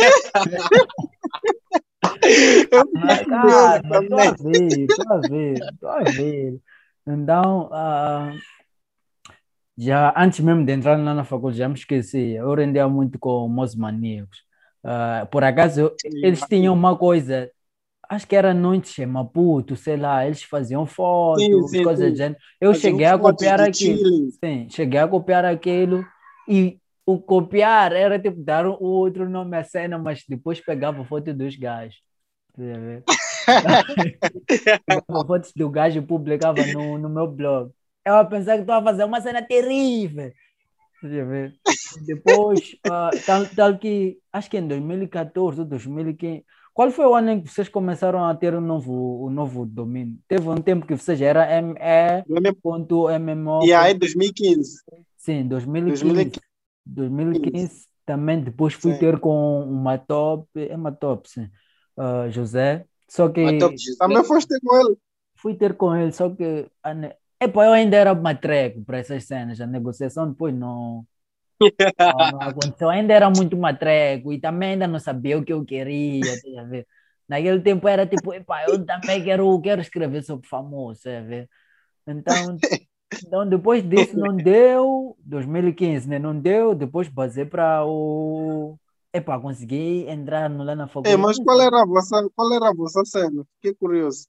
Eu 2.73 3.27
calma, 3.29 3.99
estou 4.03 4.19
a 4.21 4.31
ver, 4.31 4.79
estou 4.89 5.13
a 5.13 5.19
ver, 5.19 5.59
estou 5.73 5.89
a 5.89 5.99
ver. 6.05 6.61
Então, 7.07 7.69
ah, 7.73 8.33
já 9.77 10.15
antes 10.17 10.41
mesmo 10.41 10.65
de 10.65 10.73
entrar 10.73 10.97
lá 10.99 11.15
na 11.15 11.25
faculdade, 11.25 11.59
já 11.59 11.69
me 11.69 11.75
esqueci. 11.75 12.33
Eu 12.33 12.55
rendia 12.55 12.89
muito 12.89 13.19
com 13.19 13.49
meus 13.49 13.75
maníacos. 13.75 14.39
Ah, 14.85 15.27
por 15.31 15.43
acaso, 15.45 15.81
eu- 15.81 15.97
eles 16.23 16.41
tinham 16.43 16.75
uma 16.75 16.97
coisa, 16.97 17.51
acho 18.15 18.27
que 18.27 18.37
era 18.37 18.53
noites 18.53 18.99
em 18.99 19.07
Maputo, 19.07 19.75
sei 19.75 19.97
lá, 19.97 20.27
eles 20.27 20.43
faziam 20.43 20.85
fotos, 20.85 21.45
coisas 21.83 22.07
sim. 22.07 22.11
do 22.11 22.17
gênero. 22.17 22.41
Eu 22.61 22.75
Faziam 22.75 22.93
cheguei 22.93 23.07
a 23.07 23.19
copiar 23.19 23.61
aquilo. 23.61 24.31
Sim, 24.45 24.69
cheguei 24.69 25.01
a 25.01 25.09
copiar 25.09 25.45
aquilo 25.47 26.05
e 26.47 26.79
o 27.07 27.19
copiar 27.19 27.93
era 27.93 28.19
tipo 28.19 28.43
dar 28.43 28.67
o 28.67 28.77
outro 28.83 29.29
nome 29.29 29.57
à 29.57 29.65
cena, 29.65 29.99
mas 29.99 30.25
depois 30.29 30.61
pegava 30.61 31.03
foto 31.05 31.33
dos 31.33 31.57
gajos. 31.57 31.97
Tá? 32.55 32.63
Pegava 34.87 35.27
fotos 35.27 35.53
do 35.57 35.71
gajo 35.71 35.99
e 35.99 36.03
publicava 36.03 36.65
no, 36.67 36.99
no 36.99 37.09
meu 37.09 37.27
blog. 37.27 37.71
Eu 38.05 38.17
a 38.17 38.25
pensar 38.27 38.57
que 38.57 38.61
estava 38.61 38.81
a 38.81 38.93
fazer 38.93 39.05
uma 39.05 39.23
cena 39.23 39.41
terrível. 39.41 40.31
Tá? 40.31 41.09
Depois, 42.07 42.77
ah, 42.91 43.11
tal, 43.25 43.47
tal 43.47 43.79
que, 43.79 44.19
acho 44.31 44.51
que 44.51 44.59
em 44.59 44.69
2014 44.69 45.61
ou 45.61 45.67
2015, 45.67 46.45
qual 46.75 46.91
foi 46.91 47.07
o 47.07 47.15
ano 47.15 47.31
em 47.31 47.41
que 47.41 47.49
vocês 47.49 47.69
começaram 47.69 48.25
a 48.25 48.35
ter 48.35 48.55
um 48.55 48.61
novo, 48.61 49.27
um 49.27 49.31
novo 49.31 49.67
domínio? 49.67 50.19
Teve 50.27 50.49
um 50.49 50.57
tempo 50.57 50.87
que 50.87 50.97
vocês 50.97 51.21
era 51.21 51.47
me.mmo. 52.27 53.65
E 53.65 53.73
aí, 53.73 53.95
2015. 53.95 54.83
Sim, 55.17 55.47
2015. 55.47 56.05
2015. 56.05 56.41
2015 56.85 57.93
também 58.05 58.41
depois 58.41 58.75
fui 58.75 58.95
Sim. 58.95 58.99
ter 58.99 59.19
com 59.19 59.63
uma 59.63 59.97
top, 59.99 60.47
é 60.57 60.75
uma 60.75 60.93
top, 60.93 61.29
sim, 61.29 61.49
ah, 61.97 62.29
José. 62.29 62.85
Só 63.09 63.29
que. 63.29 63.59
Também 63.99 64.25
foste 64.25 64.49
ter 64.49 64.61
com 64.61 64.81
ele. 64.81 64.97
fui 65.37 65.55
ter 65.55 65.75
com 65.75 65.95
ele, 65.95 66.13
só 66.13 66.31
que. 66.31 66.67
Epa, 67.41 67.65
eu 67.65 67.73
ainda 67.73 67.97
era 67.97 68.15
matreco 68.15 68.83
para 68.85 68.99
essas 68.99 69.25
cenas, 69.25 69.61
a 69.61 69.67
negociação 69.67 70.31
depois 70.31 70.55
não, 70.55 71.05
não, 72.05 72.27
não 72.27 72.43
aconteceu, 72.43 72.89
ainda 72.91 73.13
era 73.15 73.31
muito 73.31 73.57
matreco 73.57 74.33
e 74.33 74.41
também 74.41 74.71
ainda 74.73 74.87
não 74.89 74.99
sabia 75.01 75.39
o 75.39 75.45
que 75.45 75.53
eu 75.53 75.65
queria, 75.65 76.39
tá 76.41 76.63
ver? 76.65 76.87
Naquele 77.29 77.61
tempo 77.61 77.87
era 77.89 78.07
tipo, 78.07 78.33
epa, 78.35 78.65
eu 78.65 78.85
também 78.85 79.23
quero, 79.25 79.61
quero 79.61 79.81
escrever 79.81 80.23
sobre 80.23 80.49
famoso, 80.49 81.03
tá 81.05 81.21
ver? 81.21 81.49
Então, 82.07 82.61
então 83.27 83.49
depois 83.49 83.83
disso 83.89 84.17
não 84.19 84.37
deu, 84.37 85.17
2015, 85.21 86.09
né? 86.09 86.19
Não 86.19 86.39
deu, 86.39 86.75
depois 86.75 87.09
basei 87.09 87.45
para 87.45 87.85
o... 87.87 88.79
Epa, 89.13 89.39
consegui 89.41 90.07
entrar 90.09 90.49
no- 90.49 90.65
lá 90.65 90.75
na 90.75 90.89
É, 91.05 91.17
mas 91.17 91.39
qual 91.39 91.61
era 91.61 91.83
a 91.83 91.87
vossa, 91.87 92.29
qual 92.35 92.53
era 92.55 92.69
a 92.71 92.75
vossa 92.75 93.05
cena? 93.05 93.45
Fiquei 93.57 93.75
curioso. 93.75 94.27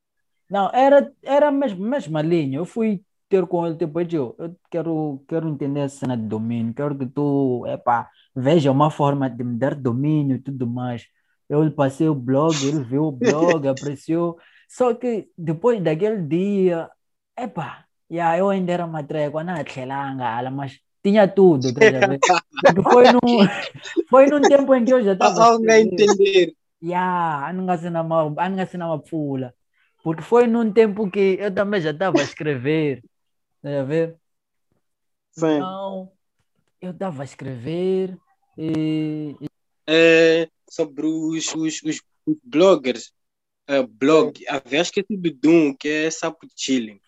Não, 0.50 0.70
era, 0.74 1.12
era 1.24 1.48
a 1.48 1.52
mesma, 1.52 1.88
mesma 1.88 2.22
linha. 2.22 2.58
Eu 2.60 2.66
fui 2.66 3.02
ter 3.34 3.48
com 3.48 3.66
ele, 3.66 3.76
tipo, 3.76 4.00
eu, 4.00 4.36
eu 4.38 4.56
quero, 4.70 5.24
quero 5.28 5.50
entender 5.50 5.82
a 5.82 5.90
cena 5.90 6.16
de 6.16 6.24
domínio, 6.28 6.72
quero 6.72 6.96
que 6.96 7.08
tu, 7.08 7.66
epá, 7.66 8.08
veja 8.36 8.72
uma 8.72 8.92
forma 8.92 9.28
de 9.28 9.44
me 9.44 9.58
dar 9.58 9.74
domínio 9.74 10.36
e 10.36 10.40
tudo 10.40 10.68
mais. 10.68 11.08
Eu 11.50 11.64
lhe 11.64 11.72
passei 11.72 12.08
o 12.08 12.14
blog, 12.14 12.56
ele 12.64 12.84
viu 12.84 13.06
o 13.06 13.12
blog, 13.58 13.68
apreciou. 13.68 14.38
Só 14.70 14.94
que 14.94 15.30
depois 15.36 15.82
daquele 15.82 16.22
dia, 16.22 16.92
epá, 17.36 17.86
yeah, 18.12 18.38
eu 18.38 18.50
ainda 18.50 18.72
era 18.72 18.86
matreco, 18.86 19.42
não 19.42 19.56
lá, 19.88 20.52
mas 20.52 20.80
tinha 21.04 21.28
tudo? 21.28 21.74
Porque 21.74 22.84
foi 22.84 23.12
num, 23.12 23.20
foi 24.12 24.28
num 24.28 24.42
tempo 24.42 24.76
em 24.76 24.86
que 24.86 24.94
eu 24.94 25.04
já 25.04 25.14
estava 25.14 25.44
Alguém 25.44 25.72
a 25.72 25.80
entender. 25.80 26.54
Yeah, 26.84 27.52
pfula. 29.00 29.56
Porque 30.04 30.22
foi 30.22 30.46
num 30.46 30.72
tempo 30.72 31.10
que 31.10 31.38
eu 31.40 31.52
também 31.52 31.82
já 31.82 31.92
estava 31.92 32.20
a 32.20 32.24
escrever, 32.24 33.02
tá 33.64 33.80
a 33.82 33.84
ver? 33.84 34.20
Sim. 35.32 35.46
Então, 35.56 36.12
eu 36.82 36.92
estava 36.92 37.24
a 37.24 37.26
escrever 37.26 38.18
e, 38.58 39.36
É, 39.88 40.50
sobre 40.70 41.06
os, 41.08 41.54
os, 41.56 41.82
os 41.84 42.02
bloggers. 42.44 43.12
É, 43.68 43.82
blog. 43.82 44.46
Havia 44.48 44.82
esquecido 44.82 45.32
de 45.34 45.48
um, 45.48 45.74
que 45.76 45.88
é 45.88 46.12
Sapo 46.12 46.48
Chilling. 46.56 47.00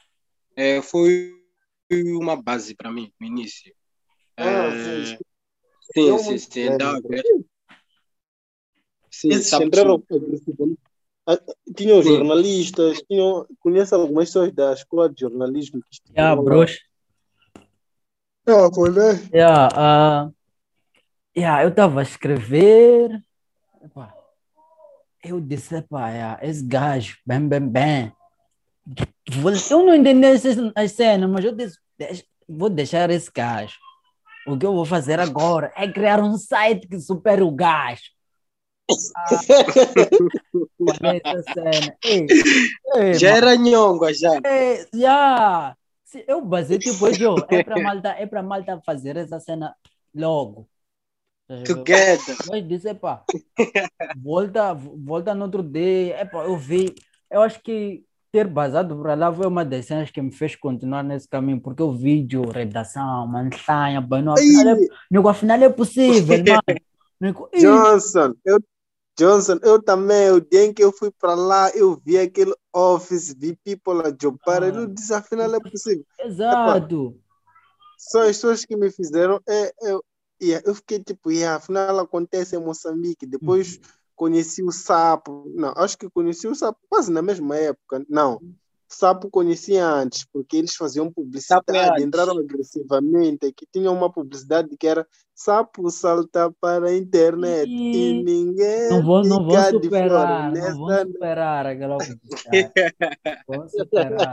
É, 0.55 0.81
foi 0.81 1.35
uma 1.91 2.41
base 2.41 2.73
para 2.75 2.91
mim 2.91 3.11
no 3.19 3.27
início. 3.27 3.73
Ah, 4.37 4.43
É, 4.43 5.03
sim. 5.05 5.17
sim, 5.93 6.07
Eu 6.09 6.17
sim, 6.17 6.23
muito 6.23 6.53
sim. 6.53 6.61
velho. 6.61 6.75
Então, 6.75 6.89
havia- 6.95 7.23
sim, 9.11 9.29
Esses 9.31 9.47
Sapo 9.47 9.65
entraram 9.65 10.03
Chilling. 10.07 10.07
Ah, 10.11 10.94
Tinham 11.75 12.03
Sim. 12.03 12.09
jornalistas, 12.09 13.01
tinham, 13.09 13.47
conheço 13.59 13.95
algumas 13.95 14.29
pessoas 14.29 14.51
da 14.53 14.73
escola 14.73 15.09
de 15.09 15.21
jornalismo 15.21 15.81
que 15.81 15.99
yeah, 16.11 16.39
bros. 16.39 16.79
Ah, 18.47 18.69
foi, 18.73 18.91
né? 18.91 19.27
Yeah, 19.33 19.69
ah, 19.75 20.29
yeah, 21.35 21.63
eu 21.63 21.69
estava 21.69 21.99
a 22.01 22.03
escrever. 22.03 23.19
Epá, 23.83 24.13
eu 25.23 25.41
disse, 25.41 25.75
epá, 25.75 26.09
yeah, 26.11 26.39
esse 26.47 26.63
gajo, 26.63 27.17
bem, 27.25 27.47
bem, 27.47 27.67
bem. 27.67 28.13
Vou- 29.39 29.51
Eu 29.51 29.83
não 29.83 29.95
entendi 29.95 30.27
as, 30.27 30.43
as 30.75 30.91
cenas, 30.91 31.27
mas 31.27 31.43
eu 31.43 31.55
disse, 31.55 31.79
"Deixa- 31.97 32.23
vou 32.47 32.69
deixar 32.69 33.09
esse 33.09 33.31
gajo. 33.33 33.75
O 34.45 34.55
que 34.55 34.63
eu 34.63 34.75
vou 34.75 34.85
fazer 34.85 35.19
agora 35.19 35.73
é 35.75 35.91
criar 35.91 36.19
um 36.21 36.37
site 36.37 36.87
que 36.87 36.99
supere 36.99 37.41
o 37.41 37.49
gajo. 37.49 38.03
Ei, 42.95 43.13
Já 43.19 43.37
era 43.37 43.55
nhonga, 43.55 44.13
já. 44.13 44.39
é, 44.43 44.85
já. 44.93 45.75
Eu 46.27 46.41
basei 46.41 46.77
tipo, 46.77 47.07
eu, 47.07 47.35
é 47.49 47.63
para 47.63 47.81
malta, 47.81 48.09
é 48.09 48.25
para 48.25 48.43
malta 48.43 48.81
fazer 48.85 49.17
essa 49.17 49.39
cena 49.39 49.75
logo. 50.13 50.67
Together. 51.65 52.37
Mas 52.49 52.67
disse, 52.67 52.89
epá, 52.89 53.23
volta, 54.17 54.73
volta 54.73 55.35
no 55.35 55.45
outro 55.45 55.61
dia. 55.61 56.21
Epá, 56.21 56.43
eu 56.45 56.57
vi, 56.57 56.95
eu 57.29 57.41
acho 57.41 57.59
que 57.61 58.03
ter 58.31 58.47
basado 58.47 58.97
para 58.97 59.13
lá 59.13 59.31
foi 59.31 59.45
uma 59.47 59.63
das 59.63 59.85
cenas 59.85 60.09
que 60.11 60.21
me 60.21 60.31
fez 60.31 60.55
continuar 60.55 61.03
nesse 61.03 61.27
caminho, 61.27 61.59
porque 61.59 61.83
o 61.83 61.91
vídeo, 61.91 62.49
redação, 62.49 63.27
mantanha, 63.27 64.01
no 64.01 64.31
afinal 64.33 64.75
é, 64.75 65.29
afinal 65.29 65.61
é 65.61 65.69
possível, 65.69 66.37
mano. 67.21 67.49
Johnson, 67.53 68.33
eu, 68.43 68.59
Johnson, 69.17 69.59
eu 69.63 69.81
também, 69.81 70.29
o 70.31 70.41
dia 70.41 70.65
em 70.65 70.73
que 70.73 70.83
eu 70.83 70.91
fui 70.91 71.09
para 71.09 71.33
lá, 71.35 71.69
eu 71.71 71.99
vi 72.05 72.17
aquele 72.17 72.53
office, 72.73 73.33
vi 73.33 73.55
people 73.63 74.01
a 74.01 74.15
jobar, 74.21 74.63
Ah. 74.63 74.67
eu 74.67 74.87
disse, 74.87 75.13
afinal 75.13 75.53
é 75.55 75.59
possível. 75.59 76.05
Exato. 76.19 77.17
São 77.97 78.21
as 78.21 78.27
pessoas 78.27 78.65
que 78.65 78.75
me 78.75 78.91
fizeram, 78.91 79.39
é, 79.47 79.73
eu, 79.81 80.03
yeah, 80.41 80.61
eu 80.67 80.75
fiquei 80.75 80.99
tipo, 80.99 81.31
yeah, 81.31 81.55
afinal 81.55 81.97
acontece 81.99 82.55
em 82.55 82.59
Moçambique, 82.59 83.25
depois 83.25 83.79
conheci 84.15 84.61
o 84.61 84.71
Sapo, 84.71 85.51
não, 85.55 85.73
acho 85.77 85.97
que 85.97 86.09
conheci 86.09 86.47
o 86.47 86.55
Sapo 86.55 86.79
quase 86.89 87.11
na 87.11 87.21
mesma 87.21 87.55
época, 87.55 88.05
não, 88.09 88.35
o 88.35 88.55
Sapo 88.97 89.29
conheci 89.29 89.75
antes, 89.77 90.25
porque 90.31 90.55
eles 90.55 90.73
faziam 90.75 91.07
é 91.07 91.11
publicidade, 91.11 91.89
antes. 91.89 92.03
entraram 92.05 92.37
agressivamente, 92.39 93.51
que 93.51 93.65
tinha 93.65 93.91
uma 93.91 94.09
publicidade 94.09 94.75
que 94.77 94.87
era 94.87 95.05
Sapo 95.33 95.89
salta 95.91 96.49
para 96.61 96.87
a 96.87 96.95
internet 96.95 97.69
e, 97.69 98.21
E 98.21 98.23
ninguém 98.23 98.89
Não 98.89 99.03
vão, 99.03 99.23
não 99.23 99.43
vão 99.43 99.49
fica 99.49 99.79
de 99.79 99.87
superar, 99.87 100.09
fora. 100.09 100.49
não 100.49 100.51
Nessa- 100.51 101.05
superar 101.05 101.65
aquela 101.65 101.97
publicidade. 101.97 102.71
Vão 103.45 103.67
superar. 103.69 104.31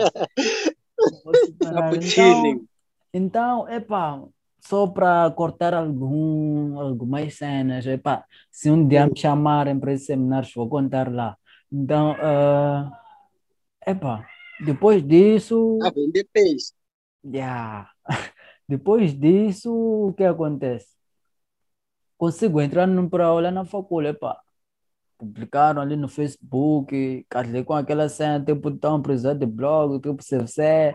Vão 1.25 1.35
superar. 1.45 1.95
Então, 1.95 2.67
então, 3.13 3.69
epá, 3.69 4.23
só 4.61 4.87
para 4.87 5.29
cortar 5.33 5.75
algum, 5.75 6.79
algumas 6.79 7.35
cenas, 7.35 7.85
epá, 7.85 8.25
se 8.49 8.71
um 8.71 8.87
dia 8.87 9.09
me 9.09 9.19
chamarem 9.19 9.79
para 9.81 9.93
esse 9.93 10.07
seminário, 10.07 10.49
vou 10.55 10.69
contar 10.69 11.13
lá. 11.13 11.37
Então, 11.71 12.15
ah, 12.21 12.91
epá, 13.85 14.25
depois 14.65 15.03
disso, 15.07 15.79
A 15.83 15.91
vender 15.91 16.27
peixe. 16.33 16.73
yeah. 17.25 17.89
Depois 18.69 19.13
disso, 19.13 19.73
o 20.09 20.13
que 20.15 20.25
acontece? 20.25 20.87
Consigo 22.17 22.61
entrar 22.61 22.89
para 23.11 23.27
aula 23.27 23.51
na 23.51 23.65
faculdade, 23.65 24.17
epá. 24.17 24.39
Publicaram 25.19 25.83
ali 25.83 25.97
no 25.97 26.09
Facebook, 26.09 27.25
casei 27.29 27.65
com 27.65 27.75
aquela 27.75 28.09
cena, 28.09 28.45
tipo, 28.45 28.71
tão 28.71 29.01
precisando 29.03 29.41
de 29.41 29.47
blog, 29.47 30.01
tipo, 30.01 30.23
CVC. 30.23 30.95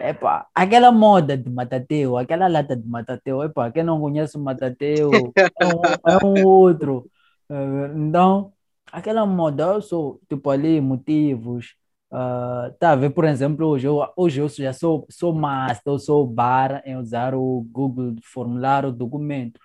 Epá, 0.00 0.46
aquela 0.54 0.92
moda 0.92 1.36
de 1.36 1.50
Matateu, 1.50 2.16
aquela 2.16 2.46
lata 2.48 2.76
de 2.76 2.86
Matateu, 2.88 3.42
epá, 3.42 3.70
quem 3.72 3.82
não 3.82 4.00
conhece 4.00 4.36
o 4.36 4.40
Matateu 4.40 5.10
é 5.36 5.66
um, 5.66 5.82
é 6.12 6.24
um 6.24 6.46
outro. 6.46 7.10
Eh, 7.50 7.92
Então, 7.96 8.52
aquela 8.92 9.24
moda, 9.24 9.62
eu 9.64 9.80
sou, 9.80 10.20
tipo, 10.28 10.50
ali, 10.50 10.82
motivos. 10.82 11.77
Ah, 12.10 12.72
tá 12.78 12.92
a 12.92 12.96
ver, 12.96 13.10
por 13.10 13.24
exemplo, 13.24 13.66
hoje 13.66 13.86
eu, 13.86 14.00
hoje 14.16 14.40
eu 14.40 14.48
já 14.48 14.72
sou, 14.72 15.06
sou 15.10 15.34
master, 15.34 15.92
eu 15.92 15.98
sou 15.98 16.26
bar 16.26 16.82
em 16.84 16.96
usar 16.96 17.34
o 17.34 17.66
Google 17.70 18.14
formulário 18.24 18.92
documento. 18.92 19.60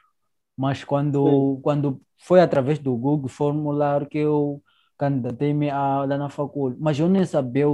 Mas 0.58 0.84
quando, 0.84 1.60
quando 1.64 2.02
foi 2.20 2.40
através 2.42 2.80
do 2.80 2.96
Google 2.96 3.28
formulário 3.30 4.08
que 4.08 4.18
eu 4.20 4.62
candidatei-me 4.98 5.70
a- 5.70 6.06
lá 6.06 6.18
na 6.18 6.30
faculdade, 6.30 6.82
mas 6.82 7.00
eu 7.00 7.10
nem 7.10 7.26
sabia 7.26 7.66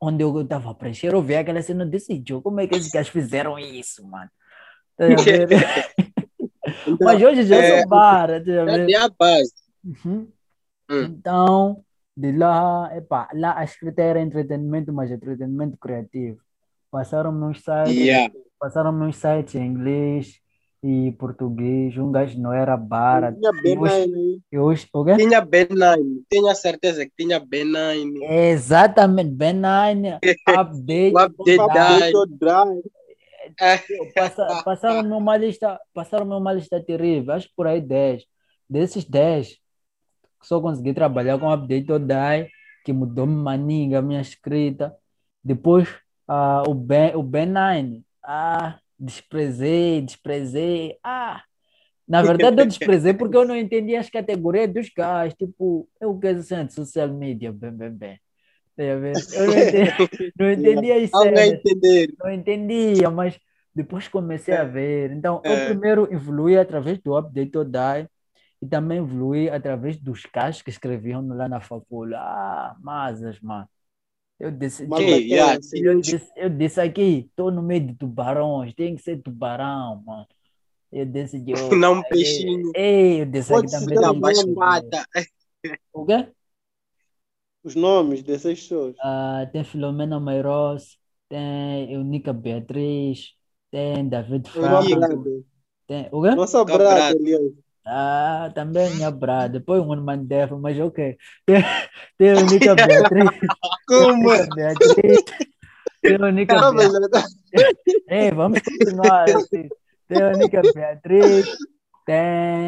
onde 0.00 0.22
eu 0.22 0.42
estava 0.42 0.70
a 0.70 0.74
preencher, 0.74 1.12
eu 1.14 1.22
vi 1.22 1.36
aquela 1.36 1.62
cena 1.62 1.88
"Jô, 2.26 2.42
como 2.42 2.60
é 2.60 2.66
que 2.66 2.74
esses 2.74 2.92
caras 2.92 3.08
fizeram 3.08 3.58
isso, 3.58 4.06
mano? 4.06 4.30
Tá? 4.96 5.06
Então, 6.88 7.06
Mas 7.06 7.22
hoje 7.22 7.42
já 7.44 7.56
é, 7.56 7.68
sou 7.82 7.88
bar, 7.88 8.28
tá 8.28 8.42
é 8.42 8.96
a 8.96 9.08
base. 9.08 9.52
Uhum. 9.84 10.28
Hum. 10.90 11.04
Então, 11.04 11.84
de 12.16 12.32
lá, 12.32 12.90
epá, 12.96 13.28
lá 13.34 13.58
a 13.58 13.64
escrita 13.64 14.00
era 14.02 14.20
entretenimento, 14.20 14.92
mas 14.92 15.10
entretenimento 15.10 15.76
criativo. 15.76 16.38
Passaram-me 16.90 17.44
uns 17.44 17.62
sites, 17.62 17.94
Yeah. 17.94 18.32
passaram-me 18.58 19.04
uns 19.06 19.16
sites 19.16 19.54
em 19.54 19.66
inglês 19.66 20.40
e 20.82 21.12
português. 21.18 21.96
Um 21.98 22.10
gajo 22.10 22.40
não 22.40 22.52
era 22.52 22.76
bara. 22.76 23.32
Tinha 23.32 23.52
bem 23.62 23.78
hoje- 23.78 23.94
aí. 23.94 24.40
E 24.52 24.58
hoje, 24.58 24.88
o 24.92 25.04
quê? 25.04 25.16
Tinha 25.16 25.42
B9. 25.44 26.22
Tenho 26.30 26.48
a 26.48 26.54
certeza 26.54 27.04
que 27.04 27.12
tinha 27.18 27.38
B9. 27.40 28.14
Exatamente, 28.22 29.30
benign, 29.30 30.14
update, 30.48 31.12
O 31.14 31.18
update 31.18 31.56
da- 31.58 31.66
da- 31.66 31.96
Update 31.96 32.38
drive. 32.38 32.82
passa- 34.14 34.62
passaram-me 34.64 35.12
uma 35.12 35.36
lista, 35.36 35.78
passaram-me 35.94 36.34
uma 36.34 36.52
lista 36.52 36.82
terrível, 36.82 37.34
acho 37.34 37.48
que 37.48 37.54
por 37.54 37.66
aí 37.66 37.80
10. 37.80 38.24
Desses 38.68 39.04
10, 39.04 39.58
só 40.46 40.60
consegui 40.60 40.94
trabalhar 40.94 41.38
com 41.38 41.46
o 41.46 41.52
update 41.52 41.90
Odai, 41.90 42.48
que 42.84 42.92
mudou-me 42.92 43.34
maninga, 43.34 43.98
a 43.98 44.02
minha 44.02 44.20
escrita. 44.20 44.94
Depois, 45.42 45.88
ah, 46.28 46.62
o 46.66 46.74
Ben, 46.74 47.14
o 47.16 47.22
Ben9, 47.22 48.02
ah, 48.22 48.78
desprezei, 48.98 50.00
desprezei, 50.02 50.96
ah. 51.02 51.42
Na 52.06 52.22
verdade, 52.22 52.60
eu 52.62 52.66
desprezei 52.66 53.12
porque 53.12 53.36
eu 53.36 53.44
não 53.44 53.56
entendi 53.56 53.96
as 53.96 54.08
categorias 54.08 54.72
dos 54.72 54.88
gajos, 54.96 55.34
tipo, 55.34 55.88
eu 56.00 56.16
quero 56.18 56.40
ser 56.42 56.64
de 56.64 56.72
social 56.72 57.08
media, 57.08 57.52
bem, 57.52 57.72
bem, 57.72 57.90
bem. 57.90 58.20
Eu 58.78 59.00
não 59.00 59.58
entendi, 59.58 59.90
não 60.38 60.50
entendi 60.52 60.92
as 60.92 61.10
entender. 61.48 62.14
não 62.18 62.30
entendia, 62.30 63.10
mas 63.10 63.36
depois 63.74 64.06
comecei 64.06 64.54
a 64.54 64.64
ver. 64.64 65.10
Então, 65.10 65.40
eu 65.44 65.52
É. 65.52 65.66
primeiro 65.66 66.12
evolui 66.12 66.56
através 66.56 66.98
do 66.98 67.16
Update 67.16 67.58
Odai 67.58 68.06
e 68.66 68.68
também 68.68 68.98
evolui 68.98 69.48
através 69.50 69.96
dos 69.98 70.22
casos 70.26 70.62
que 70.62 70.70
escreviam 70.70 71.26
lá 71.28 71.48
na 71.48 71.60
faculdade. 71.60 72.22
Ah, 72.24 72.76
masas, 72.80 73.40
mano. 73.40 73.68
Eu 74.38 74.50
disse, 74.50 74.86
Mas 74.86 74.98
Que, 74.98 75.04
daquela, 75.10 75.54
yeah, 75.54 75.58
eu 75.74 76.02
disse, 76.02 76.32
eu 76.36 76.50
disse 76.50 76.80
aqui, 76.80 77.26
estou 77.30 77.50
no 77.50 77.62
meio 77.62 77.86
de 77.88 77.94
tubarões, 77.96 78.74
tem 78.74 78.96
que 78.96 79.02
ser 79.02 79.22
tubarão, 79.22 80.02
mano. 80.04 80.26
Eu 80.92 81.06
disse, 81.06 81.42
eu, 81.48 81.58
Não 81.80 81.94
um 81.94 82.02
peixinho. 82.02 82.72
ei, 82.74 83.22
eu 83.22 83.26
disse 83.26 83.54
aqui 83.54 83.68
Pode 83.68 83.70
também 83.70 83.98
Não, 84.00 84.14
os 84.14 84.20
mas 84.20 84.44
nomes, 84.44 84.56
mata. 84.56 85.06
O 85.92 86.06
quê? 86.06 86.32
Os 87.62 87.74
nomes 87.74 88.22
dessas 88.22 88.58
pessoas. 88.60 88.96
Ah, 88.98 89.46
tem 89.52 89.64
Filomena 89.64 90.18
Meiros, 90.20 90.98
tem 91.28 91.92
Eunica 91.92 92.32
Beatriz, 92.32 93.34
tem 93.70 94.08
David. 94.08 94.48
Franco, 94.50 95.30
tem, 95.86 96.08
o 96.12 96.22
quê? 96.22 96.30
Nossa 96.36 96.64
brada, 96.64 97.14
aliás. 97.16 97.52
Ah, 97.88 98.50
também 98.52 98.92
minha 98.96 99.12
brada. 99.12 99.60
Depois 99.60 99.80
um 99.80 100.02
mandeva, 100.02 100.58
mas 100.58 100.78
ok. 100.80 101.16
Tem, 101.46 101.64
tem 102.18 102.30
a 102.32 102.36
única 102.42 102.74
Beatriz. 102.74 103.30
Como? 103.86 104.30
Tem 104.30 104.40
a 104.40 104.54
Beatriz. 104.54 105.24
Tem 106.02 106.16
a 106.16 106.26
única 106.26 106.72
Beatriz. 106.72 107.36
Ei, 108.08 108.30
vamos 108.32 108.60
continuar 108.60 109.30
assim. 109.30 109.68
Tem 110.08 110.20
a 110.20 110.28
única 110.28 110.62
Beatriz. 110.74 111.46
Tem. 112.04 112.66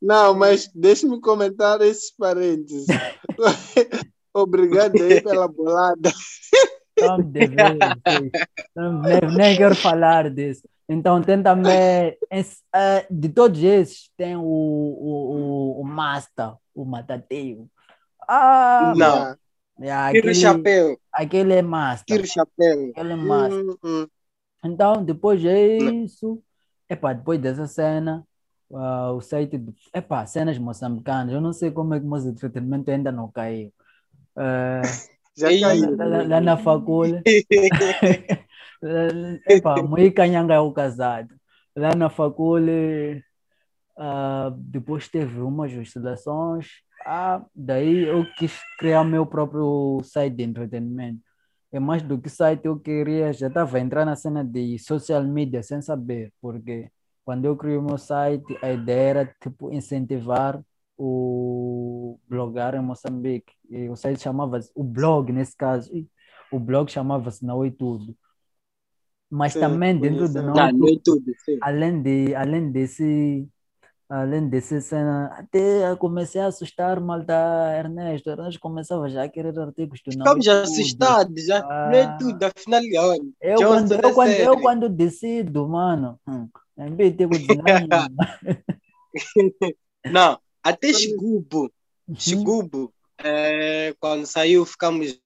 Não, 0.00 0.34
mas 0.34 0.68
deixe-me 0.74 1.20
comentar 1.20 1.80
esses 1.80 2.10
parênteses. 2.16 2.86
Obrigado 4.34 5.00
aí 5.00 5.20
pela 5.20 5.46
bolada. 5.46 6.12
Não 7.00 7.18
me 7.18 7.24
dever, 7.24 7.78
sim. 8.08 8.30
Não, 8.74 9.00
nem, 9.00 9.20
nem 9.36 9.56
quero 9.56 9.74
falar 9.76 10.28
disso. 10.30 10.62
Então, 10.92 11.22
tem 11.22 11.42
também. 11.42 12.16
eh, 12.30 13.06
de 13.10 13.28
todos 13.28 13.62
esses, 13.62 14.10
tem 14.16 14.36
o, 14.36 14.42
o, 14.42 15.80
o, 15.80 15.84
Master, 15.84 16.54
o 16.74 16.84
Matateu. 16.84 17.68
Ah, 18.28 18.92
Não. 18.96 19.36
yeah, 19.80 20.12
Tira 20.12 20.26
o 20.26 20.30
aquele, 20.30 20.34
chapéu. 20.34 20.98
aquele 21.12 21.54
é 21.54 21.62
Master. 21.62 22.16
Tira 22.16 22.22
o 22.22 22.26
chapéu. 22.26 22.90
Aquele 22.90 23.12
é 23.12 23.16
Master. 23.16 23.64
Hum, 23.64 23.76
hum. 23.82 24.06
Então, 24.64 25.04
depois 25.04 25.40
disso, 25.40 26.42
epá, 26.88 27.12
depois 27.12 27.40
dessa 27.40 27.66
cena, 27.66 28.24
ah, 28.72 29.12
o 29.12 29.20
site, 29.20 29.58
de, 29.58 29.74
epá, 29.94 30.24
cenas 30.26 30.58
moçambicanas, 30.58 31.32
eu 31.32 31.40
não 31.40 31.52
sei 31.52 31.70
como 31.70 31.94
é 31.94 32.00
que 32.00 32.06
o 32.06 32.08
meu 32.08 32.18
entretenimento 32.20 32.90
ainda 32.90 33.10
não 33.10 33.30
caiu. 33.30 33.72
Eh, 34.36 34.82
Já 35.34 35.48
caiu. 35.48 35.96
lá, 35.96 36.04
lá- 36.04 36.22
lá 36.28 36.40
na 36.40 36.56
faculdade, 36.58 37.24
epá, 39.48 39.82
Moi 39.82 40.10
Canhanga 40.10 40.54
é 40.54 40.60
o 40.60 40.72
casado. 40.72 41.34
Lá 41.76 41.94
na 41.94 42.10
faculdade, 42.10 43.24
ah, 43.96 44.52
depois 44.56 45.08
teve 45.08 45.40
umas 45.40 45.72
oscilações, 45.72 46.68
ah, 47.04 47.44
daí 47.54 48.04
eu 48.04 48.24
quis 48.36 48.60
criar 48.78 49.04
meu 49.04 49.26
próprio 49.26 50.00
site 50.04 50.36
de 50.36 50.44
entretenimento. 50.44 51.20
É 51.72 51.80
mais 51.80 52.02
do 52.02 52.20
que 52.20 52.28
site, 52.28 52.66
eu 52.66 52.78
queria, 52.78 53.32
já 53.32 53.48
estava 53.48 53.78
a 53.78 53.80
entrar 53.80 54.04
na 54.04 54.14
cena 54.16 54.44
de 54.44 54.78
social 54.78 55.22
media 55.24 55.62
sem 55.62 55.80
saber, 55.80 56.32
porque 56.40 56.90
quando 57.24 57.44
eu 57.46 57.56
criei 57.56 57.76
o 57.78 57.82
meu 57.82 57.98
site, 57.98 58.58
a 58.62 58.72
ideia 58.72 59.10
era 59.10 59.36
tipo 59.40 59.72
incentivar 59.72 60.62
o 60.98 62.18
blogar 62.28 62.74
em 62.74 62.80
Moçambique. 62.82 63.52
E 63.70 63.88
o 63.88 63.96
site 63.96 64.20
chamava-se, 64.22 64.70
o 64.74 64.84
blog 64.84 65.32
nesse 65.32 65.56
caso, 65.56 65.90
o 66.50 66.58
blog 66.58 66.90
chamava-se 66.90 67.44
Não 67.44 67.64
é 67.64 67.70
Tudo. 67.70 68.16
Mas 69.32 69.54
Sim, 69.54 69.60
também 69.60 69.98
dentro 69.98 70.28
do 70.28 70.34
conhecemos. 70.34 70.52
Não 70.54 70.60
é 70.60 70.68
Não, 70.68 70.68
é 70.68 70.72
sim. 71.44 71.58
além 71.62 72.02
de 72.02 72.34
além 72.34 72.70
desse 72.70 73.48
além 74.10 74.46
desse 74.46 74.78
cena 74.82 75.26
até 75.38 75.90
eu 75.90 75.96
comecei 75.96 76.40
a 76.42 76.46
assustar 76.48 77.00
malta 77.00 77.32
Ernesto 77.78 78.28
Ernesto 78.28 78.60
começava 78.60 79.08
já 79.08 79.22
a 79.24 79.28
querer 79.30 79.58
artigos 79.58 80.02
do 80.04 80.12
é 80.12 80.42
já 80.42 80.62
assustados. 80.62 81.46
Já. 81.46 81.60
Não 81.62 81.94
é 81.94 82.04
Ah. 82.04 82.16
tudo. 82.18 82.42
Afinal, 82.44 82.82
olha. 82.98 83.22
eu 83.40 83.56
Johnson 83.56 83.88
quando 83.88 83.92
é 83.92 83.96
eu 84.04 84.14
quando, 84.14 84.30
eu 84.32 84.60
quando 84.60 84.88
decido 84.90 85.66
mano 85.66 86.20
hum, 86.28 86.46
em 86.78 86.94
vez 86.94 87.16
de 87.16 87.24
eu 87.24 87.30
"Não, 90.12 90.38
Até 90.62 90.92
Chigubo, 90.92 91.72
Uhum. 92.08 92.16
Chigubo, 92.18 92.92
eh, 93.18 93.94
quando 93.98 94.26
saiu, 94.26 94.66
ficamos 94.66 95.18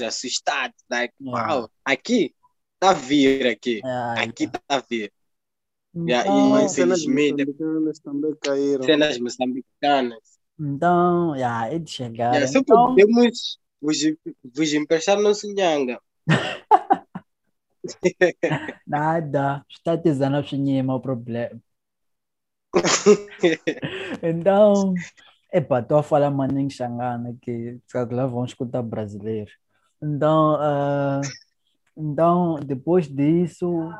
assustados. 0.00 0.76
Like, 0.90 1.14
Yeah. 1.20 1.54
uau, 1.54 1.70
aqui 1.84 2.34
tá 2.82 2.90
a 2.90 2.94
vir 2.94 3.46
aqui. 3.46 3.80
Yeah, 3.84 4.22
Aqui 4.22 4.48
tá 4.48 4.60
a 4.68 4.78
vir. 4.80 5.12
então, 5.94 6.58
e- 6.58 6.68
cenas 6.68 7.02
Infelizmente. 7.02 7.44
moçambicanas 7.44 7.98
também 8.00 8.34
caíram. 8.42 8.84
Cenas 8.84 9.18
moçambicanas. 9.18 10.38
então, 10.58 11.36
yeah, 11.36 11.72
é 11.72 11.78
de 11.78 11.90
chegar. 11.90 12.34
Yeah, 12.34 12.52
só 12.52 12.58
então, 12.58 12.88
podemos 12.88 13.58
vos, 13.80 13.98
vos 14.54 14.72
emprestar 14.72 15.20
nosso 15.20 15.46
nhanga. 15.54 16.00
nada, 18.86 19.64
está 19.68 19.96
tezando 19.96 20.36
a 20.36 20.42
chinhima 20.42 20.94
o 20.94 21.00
problema. 21.00 21.60
Então, 24.22 24.94
epa, 25.52 25.80
estou 25.80 25.98
a 25.98 26.02
falar 26.02 26.30
maninho 26.30 26.70
xangana 26.70 27.36
que 27.42 27.78
lá 28.10 28.26
vão 28.26 28.44
escutar 28.44 28.82
brasileiro. 28.82 29.50
Então, 30.02 30.56
ah, 30.60 31.20
então, 31.96 32.56
depois 32.64 33.08
disso, 33.08 33.90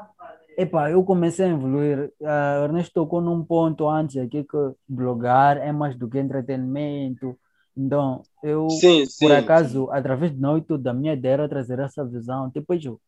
epa, 0.57 0.91
eu 0.91 1.05
comecei 1.05 1.47
a 1.47 1.49
evoluir. 1.51 2.13
Ah, 2.25 2.63
Ernesto 2.65 2.93
tocou 2.95 3.21
num 3.21 3.45
ponto 3.45 3.89
antes 3.89 4.17
aqui 4.17 4.45
que 4.45 4.57
blogar 4.89 5.57
é 5.59 5.73
mais 5.73 5.97
do 5.97 6.09
que 6.09 6.19
entretenimento. 6.19 7.39
Então, 7.77 8.27
eu 8.43 8.81
Sim, 8.81 9.07
sim. 9.07 9.29
por 9.29 9.33
acaso, 9.33 9.91
através 9.93 10.33
de 10.33 10.41
noite, 10.41 10.77
da 10.79 10.93
minha 10.95 11.15
ideia 11.15 11.35
era 11.35 11.49
trazer 11.49 11.79
essa 11.79 12.05
visão. 12.05 12.51
Tipo, 12.51 12.75
eu 12.75 13.01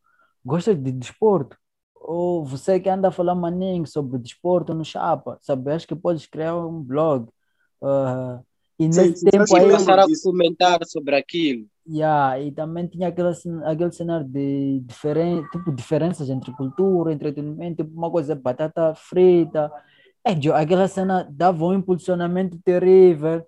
gosto 0.45 0.73
de 0.75 0.91
desporto. 0.91 1.57
Ou 1.95 2.45
você 2.45 2.79
que 2.79 2.89
anda 2.89 3.09
a 3.09 3.11
falar 3.11 3.35
maninho 3.35 3.85
sobre 3.87 4.19
desporto 4.19 4.73
no 4.73 4.85
Chapa, 4.85 5.37
sabe? 5.41 5.71
Acho 5.71 5.87
que 5.87 5.95
podes 5.95 6.25
criar 6.27 6.55
um 6.57 6.81
blog. 6.83 7.29
Ah, 7.83 8.41
e 8.79 8.87
nesse 8.87 9.17
sim, 9.17 9.29
tempo 9.29 9.55
aí, 9.55 9.63
sim. 9.63 9.71
Começar 9.71 9.99
a 9.99 10.05
comentar 10.23 10.79
sobre 10.85 11.15
aquilo. 11.15 11.65
yeah, 11.87 12.39
e 12.39 12.51
também 12.51 12.87
tinha 12.87 13.07
aquele, 13.07 13.29
aquele 13.65 13.91
cenário 13.91 14.27
de 14.27 14.81
diferen, 14.85 15.43
tipo, 15.51 15.71
diferenças 15.71 16.29
entre 16.29 16.51
cultura, 16.53 17.13
entretenimento, 17.13 17.83
tipo, 17.83 17.97
uma 17.97 18.11
coisa 18.11 18.33
é 18.33 18.35
batata 18.35 18.93
frita. 18.95 19.71
É, 20.23 20.31
aquela 20.53 20.87
cena 20.87 21.27
dava 21.31 21.65
um 21.65 21.73
impulsionamento 21.73 22.57
terrível. 22.63 23.45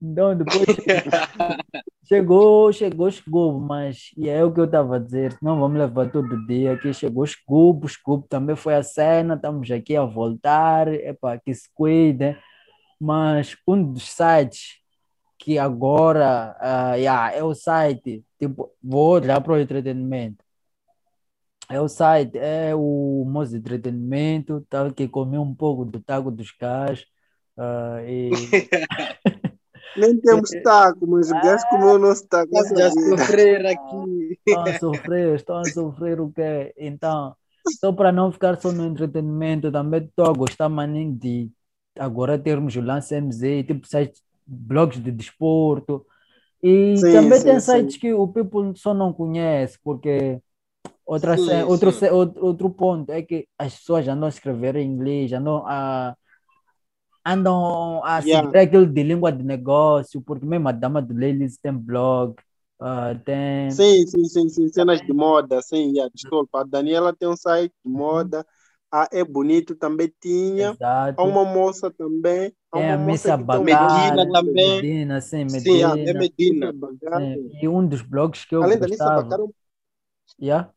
Então, 0.00 0.36
depois 0.36 0.66
Chegou, 2.04 2.70
chegou, 2.72 3.10
chegou, 3.10 3.60
mas 3.60 4.10
e 4.18 4.28
é 4.28 4.44
o 4.44 4.52
que 4.52 4.60
eu 4.60 4.64
estava 4.64 4.96
a 4.96 4.98
dizer, 4.98 5.34
não 5.40 5.58
vamos 5.58 5.78
levar 5.78 6.10
todo 6.10 6.46
dia 6.46 6.72
aqui, 6.74 6.92
chegou 6.92 7.24
o 7.24 7.88
Scoop 7.88 8.28
também 8.28 8.54
foi 8.54 8.74
a 8.74 8.82
cena, 8.82 9.34
estamos 9.34 9.70
aqui 9.70 9.96
a 9.96 10.04
voltar, 10.04 10.88
epa, 10.88 11.38
que 11.38 11.54
se 11.54 11.70
cuide, 11.72 12.36
mas 13.02 13.56
um 13.66 13.92
dos 13.92 14.08
sites 14.08 14.80
que 15.36 15.58
agora 15.58 16.56
ah, 16.60 16.94
yeah, 16.94 17.34
é 17.34 17.42
o 17.42 17.52
site, 17.52 18.24
tipo, 18.38 18.72
vou 18.80 19.14
olhar 19.14 19.40
para 19.40 19.54
o 19.54 19.58
entretenimento, 19.58 20.44
é 21.68 21.80
o 21.80 21.88
site, 21.88 22.38
é 22.38 22.72
o 22.76 23.24
Moço 23.26 23.50
de 23.50 23.58
Entretenimento, 23.58 24.64
tá, 24.70 24.88
que 24.92 25.08
comeu 25.08 25.42
um 25.42 25.54
pouco 25.54 25.84
do 25.84 26.00
taco 26.00 26.30
dos 26.30 26.52
gás, 26.52 27.04
ah, 27.58 28.00
e 28.06 28.30
Nem 29.96 30.18
temos 30.20 30.50
taco, 30.62 31.04
mas 31.08 31.28
o 31.30 31.34
gajo 31.34 31.68
comeu 31.70 31.94
o 31.94 31.98
nosso 31.98 32.26
taco. 32.28 32.56
Essa 32.56 32.86
a 32.86 32.90
sofrer 32.90 33.66
aqui. 33.66 34.38
estão 34.46 34.62
a 34.64 34.78
sofrer, 34.78 35.34
estão 35.34 35.56
a 35.58 35.64
sofrer 35.64 36.20
o 36.20 36.30
quê? 36.30 36.72
Então, 36.78 37.34
só 37.80 37.92
para 37.92 38.12
não 38.12 38.30
ficar 38.30 38.56
só 38.60 38.70
no 38.70 38.86
entretenimento, 38.86 39.72
também 39.72 40.04
estou 40.04 40.26
a 40.26 40.32
gostar 40.32 40.68
maninho 40.68 41.14
de 41.16 41.50
agora 41.98 42.38
termos 42.38 42.76
o 42.76 42.80
Lance 42.80 43.14
MZ, 43.14 43.64
tipo 43.64 43.86
sites, 43.86 44.22
blogs 44.46 45.00
de 45.02 45.10
desporto. 45.12 46.06
E 46.62 46.96
Sim, 47.00 47.10
também 47.12 47.40
sim, 47.40 47.44
tem 47.44 47.60
sim. 47.60 47.60
sites 47.60 47.96
que 47.96 48.12
o 48.12 48.28
people 48.28 48.74
só 48.76 48.94
não 48.94 49.12
conhece, 49.12 49.78
porque 49.82 50.40
outra 51.06 51.36
outro, 51.66 51.90
outro, 52.12 52.44
outro 52.46 52.70
ponto 52.70 53.10
é 53.12 53.22
que 53.22 53.48
as 53.58 53.76
pessoas 53.78 54.08
andam 54.08 54.26
a 54.26 54.28
escrever 54.30 54.76
em 54.76 54.86
inglês, 54.88 55.32
andam 55.32 55.64
a 55.66 56.16
andam 57.24 58.02
a 58.04 58.20
Yeah. 58.22 58.42
seguir 58.42 58.56
aquilo 58.56 58.86
de 58.86 59.02
língua 59.02 59.32
de 59.32 59.42
negócio, 59.42 60.20
porque 60.22 60.44
mesmo 60.46 60.68
a 60.68 60.72
dama 60.72 61.00
do 61.02 61.14
Ladies 61.14 61.56
tem 61.58 61.72
blog, 61.72 62.36
ah, 62.80 63.14
tem 63.24 63.70
Sim, 63.70 64.06
sim, 64.06 64.24
sim, 64.24 64.48
sim, 64.48 64.68
cenas 64.68 65.00
de 65.00 65.12
moda, 65.14 65.62
sim, 65.62 65.92
yeah, 65.92 66.10
desculpa. 66.12 66.60
A 66.60 66.64
Daniela 66.64 67.14
tem 67.14 67.28
um 67.28 67.36
site 67.36 67.72
de 67.84 67.90
moda, 67.90 68.46
a 68.92 69.08
É 69.12 69.24
Bonito 69.24 69.74
também 69.74 70.12
tinha, 70.20 70.72
Exato. 70.74 71.20
há 71.20 71.24
uma 71.24 71.44
moça 71.44 71.90
também, 71.90 72.54
há 72.70 72.78
Tem 72.78 72.82
uma 72.84 72.94
a 72.94 72.98
moça 72.98 73.32
Missa 73.32 73.38
que 73.38 73.44
tem 73.44 73.60
um 73.60 73.64
Bagar, 73.64 74.16
Medina 74.16 74.32
também. 74.32 74.82
Medina, 74.82 75.20
sim, 75.20 75.48
Sim, 75.48 75.82
a- 75.82 75.98
é 76.04 76.12
Medina. 76.14 76.72
Medina. 76.72 76.72
Sim. 77.16 77.50
E 77.62 77.68
um 77.68 77.86
dos 77.86 78.02
blogs 78.02 78.44
que 78.44 78.54
eu 78.54 78.62
Além 78.64 78.78
da 78.78 78.86
Missa 78.88 79.04
gostava. 79.04 79.22
Bacar, 79.22 79.38
Yeah? 80.40 80.72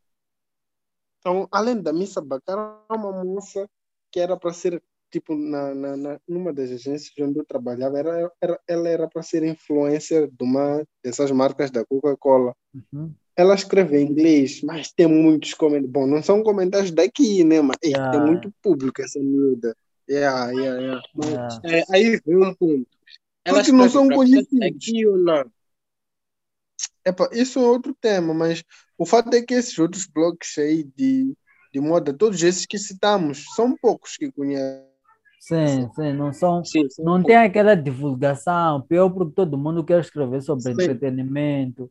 então, 1.20 1.48
além 1.50 1.80
da 1.82 1.92
Missa 1.92 2.20
Bacar, 2.20 2.58
há 2.88 2.94
uma 2.94 3.24
moça 3.24 3.68
que 4.10 4.20
era 4.20 4.36
para 4.36 4.52
ser, 4.52 4.82
tipo, 5.10 5.34
na, 5.34 5.74
na, 5.74 5.96
na- 5.96 6.20
numa 6.28 6.52
das 6.52 6.70
agências 6.70 7.12
onde 7.20 7.38
eu 7.38 7.44
trabalhava, 7.44 7.98
era, 7.98 8.32
era, 8.40 8.60
ela 8.68 8.88
era 8.88 9.08
para 9.08 9.22
ser 9.22 9.42
influencer 9.44 10.28
de 10.30 10.44
uma 10.44 10.84
dessas 11.02 11.30
marcas 11.30 11.70
da 11.70 11.84
Coca-Cola. 11.84 12.54
Uhum. 12.74 13.14
Ela 13.36 13.54
escreve 13.54 13.98
em 13.98 14.06
inglês, 14.06 14.62
mas 14.62 14.90
tem 14.90 15.06
muitos 15.06 15.52
comentários. 15.54 15.90
Bom, 15.90 16.06
não 16.06 16.22
são 16.22 16.42
comentários 16.42 16.90
daqui, 16.90 17.44
né? 17.44 17.60
Mas 17.60 17.76
Yeah. 17.84 18.10
tem 18.10 18.20
muito 18.20 18.50
público 18.62 19.02
essa 19.02 19.18
miúda. 19.20 19.76
Yeah, 20.08 20.50
yeah, 20.52 20.80
yeah. 20.80 21.02
Yeah. 21.22 21.60
É, 21.64 21.82
aí 21.90 22.20
vem 22.24 22.36
um 22.36 22.54
ponto. 22.54 22.86
Ela 23.44 23.58
Porque 23.58 23.72
não 23.72 23.88
são 23.88 24.08
conhecidos. 24.08 24.62
Aqui 24.62 25.06
ou 25.06 25.18
não? 25.18 25.44
epa, 27.04 27.28
isso 27.32 27.58
é 27.58 27.62
outro 27.62 27.94
tema, 28.00 28.34
mas 28.34 28.64
o 28.98 29.06
fato 29.06 29.32
é 29.34 29.42
que 29.42 29.54
esses 29.54 29.78
outros 29.78 30.06
blogs 30.06 30.58
aí 30.58 30.84
de, 30.96 31.32
de 31.72 31.80
moda, 31.80 32.12
todos 32.12 32.42
esses 32.42 32.66
que 32.66 32.78
citamos, 32.78 33.44
são 33.54 33.76
poucos 33.76 34.16
que 34.16 34.30
conhecem. 34.32 34.84
Sim, 35.38 35.88
sim, 35.94 36.12
não 36.12 36.32
são. 36.32 36.64
Sim, 36.64 36.88
sim. 36.90 37.04
Não 37.04 37.22
tem 37.22 37.36
aquela 37.36 37.76
divulgação, 37.76 38.82
pior 38.82 39.08
porque 39.10 39.32
todo 39.32 39.56
mundo 39.56 39.84
quer 39.84 40.00
escrever 40.00 40.42
sobre 40.42 40.64
Sim. 40.64 40.70
entretenimento, 40.70 41.88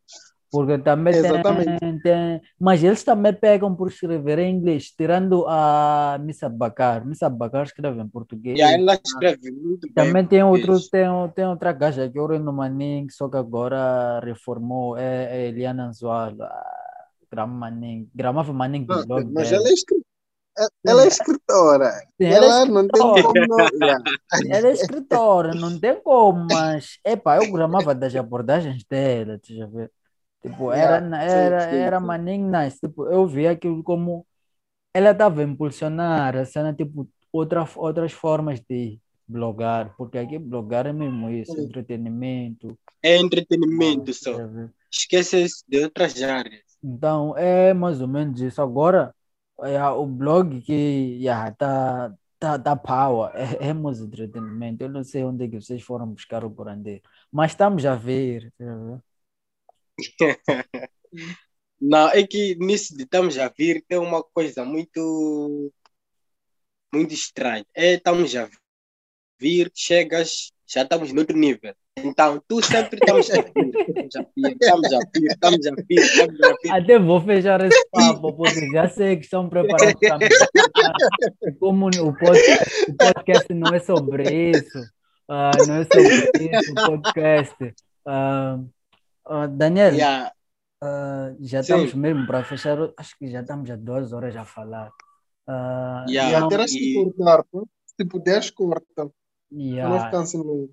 porque 0.56 0.78
também 0.78 1.14
tem, 1.14 1.22
Exatamente. 1.24 2.02
tem- 2.02 2.42
Mas 2.58 2.82
eles 2.82 3.04
também 3.04 3.34
pegam 3.34 3.76
por 3.76 3.90
escrever 3.90 4.40
em 4.40 4.56
inglês, 4.56 4.90
tirando 4.92 5.46
a 5.48 6.18
Missa 6.22 6.48
Bacar. 6.48 7.06
Missa 7.06 7.30
Bacar 7.30 7.66
escreve 7.66 8.02
em 8.02 8.08
português. 8.08 8.58
Ela 8.60 8.94
escreve 8.94 9.52
muito 9.52 9.82
bem. 9.88 9.94
Também 9.94 10.26
tem 10.26 10.44
outro, 10.44 10.80
tem, 10.90 11.04
tem 11.36 11.46
outra 11.46 11.74
gaja 11.74 12.10
que 12.10 12.18
eu 12.18 12.28
no 12.40 12.54
Maning, 12.54 13.08
só 13.10 13.28
que 13.28 13.36
agora 13.36 14.22
reformou, 14.24 14.98
é, 14.98 15.44
é 15.44 15.48
Eliana 15.50 15.88
Anzuala. 15.88 16.50
Grama 17.30 17.54
Maning, 17.54 18.10
gramava 18.16 18.54
blog 18.54 19.26
mas 19.34 19.52
ela 19.52 19.68
é, 19.68 19.74
escri- 19.74 20.02
ela 20.86 21.04
é 21.04 21.08
escritora. 21.08 21.92
Sim, 22.18 22.28
ela 22.28 22.46
é 22.46 22.48
ela 22.48 22.66
não 22.66 22.88
tem 22.88 23.02
escritora. 23.02 23.24
como 23.34 23.46
não. 23.48 24.04
Ela 24.50 24.68
é 24.68 24.72
escritora, 24.72 25.54
não 25.54 25.80
tem 25.80 26.02
como, 26.02 26.40
mas 26.46 26.98
epa, 27.04 27.36
eu 27.38 27.52
gramava 27.52 27.94
das 27.94 28.16
abordagens 28.16 28.84
dela, 28.86 29.38
tu 29.40 29.54
já 29.54 29.66
vê. 29.68 29.90
Tipo, 30.46 30.72
era, 30.72 30.98
era, 31.24 31.64
era 31.64 32.00
nice. 32.00 32.80
Tipo, 32.80 33.08
eu 33.08 33.26
via 33.26 33.52
aquilo 33.52 33.84
como 33.84 34.26
ela 34.94 35.12
estava 35.12 35.42
a 35.42 35.44
impulsionar 35.44 36.36
a 36.38 36.46
cena, 36.46 36.72
tipo, 36.74 37.10
outra, 37.32 37.68
outras 37.76 38.12
formas 38.12 38.62
de 38.62 39.00
blogar, 39.28 39.96
porque 39.98 40.20
aqui 40.20 40.38
blogar 40.38 40.86
é 40.86 40.94
mesmo 40.94 41.30
isso, 41.32 41.60
entretenimento. 41.60 42.78
É 43.02 43.18
entretenimento 43.18 44.14
só. 44.14 44.38
Esquece 44.92 45.48
de 45.68 45.84
outras 45.84 46.22
áreas. 46.22 46.62
Então, 46.84 47.36
é 47.36 47.74
mais 47.74 48.00
ou 48.00 48.08
menos 48.08 48.40
isso. 48.40 48.62
Agora, 48.62 49.14
é, 49.64 49.84
o 49.90 50.06
blog 50.06 50.62
que 50.62 51.20
já 51.22 51.52
tá, 51.54 52.14
tá, 52.38 52.60
tá 52.60 52.76
power, 52.76 53.32
é, 53.34 53.70
é 53.70 53.74
mais 53.74 54.00
entretenimento. 54.00 54.84
Eu 54.84 54.90
não 54.90 55.04
sei 55.04 55.24
onde 55.24 55.46
é 55.46 55.48
que 55.48 55.60
vocês 55.60 55.82
foram 55.82 56.08
buscar 56.08 56.46
o 56.46 56.52
curandeiro, 56.52 57.02
mas 57.32 57.52
estamos 57.52 57.84
a 57.86 57.96
ver. 57.96 58.54
tá 58.58 58.72
a 58.72 58.78
ver? 58.78 59.02
Não, 61.80 62.10
é 62.10 62.26
que 62.26 62.56
nisso 62.56 62.96
de 62.96 63.04
estamos 63.04 63.38
a 63.38 63.50
vir 63.50 63.84
tem 63.88 63.98
uma 63.98 64.24
coisa 64.24 64.64
muito 64.64 65.72
muito 66.94 67.14
estranha. 67.14 67.66
É 67.74 67.96
estamos 67.96 68.36
a 68.36 68.50
vir, 69.40 69.72
chegas, 69.76 70.52
já 70.66 70.84
estamos 70.84 71.12
no 71.12 71.20
outro 71.20 71.38
nível. 71.38 71.76
Então, 71.98 72.42
tu 72.48 72.62
sempre 72.62 73.00
estamos 73.02 73.30
a 73.32 73.42
vir, 73.42 73.72
estamos 74.04 74.94
a 74.94 75.00
vir, 75.14 75.28
estamos 75.32 75.66
a 75.66 75.72
vir, 75.90 76.00
estamos 76.00 76.42
a 76.44 76.54
vir. 76.62 76.72
Até 76.72 77.00
vou 77.00 77.22
fechar 77.22 77.66
esse 77.66 77.90
papo, 77.90 78.34
porque 78.34 78.70
já 78.72 78.90
sei 78.90 79.16
que 79.16 79.24
estão 79.24 79.48
preparados 79.50 79.96
matar. 80.02 80.20
Como 81.60 81.88
o 81.88 82.18
podcast, 82.18 82.92
o 82.92 82.98
podcast 82.98 83.54
não 83.54 83.74
é 83.74 83.80
sobre 83.80 84.52
isso, 84.52 84.80
ah, 85.30 85.52
não 85.66 85.76
é 85.76 85.86
sobre 85.86 86.58
isso, 86.58 86.72
o 86.72 86.76
podcast. 86.76 87.74
Ah, 88.06 88.60
ah, 89.26 89.48
Daniel, 89.48 89.94
Yeah. 89.96 90.32
ah, 90.82 91.34
já 91.40 91.62
Sim. 91.64 91.86
estamos 91.86 91.94
mesmo 91.94 92.28
para 92.28 92.44
fechar, 92.44 92.78
acho 92.98 93.18
que 93.18 93.28
já 93.30 93.42
estamos 93.42 93.70
há 93.70 93.76
duas 93.76 94.14
horas 94.14 94.36
a 94.36 94.46
falar. 94.46 94.92
Ah, 95.48 96.06
Yeah. 96.08 96.30
Yeah, 96.30 96.38
então, 96.38 96.50
terás 96.50 96.72
que 96.72 96.94
cortar, 96.94 97.46
se 97.86 98.06
puderes, 98.06 98.50
corta. 98.52 99.12
Yeah. 99.52 100.12
não 100.12 100.22
assim. 100.22 100.70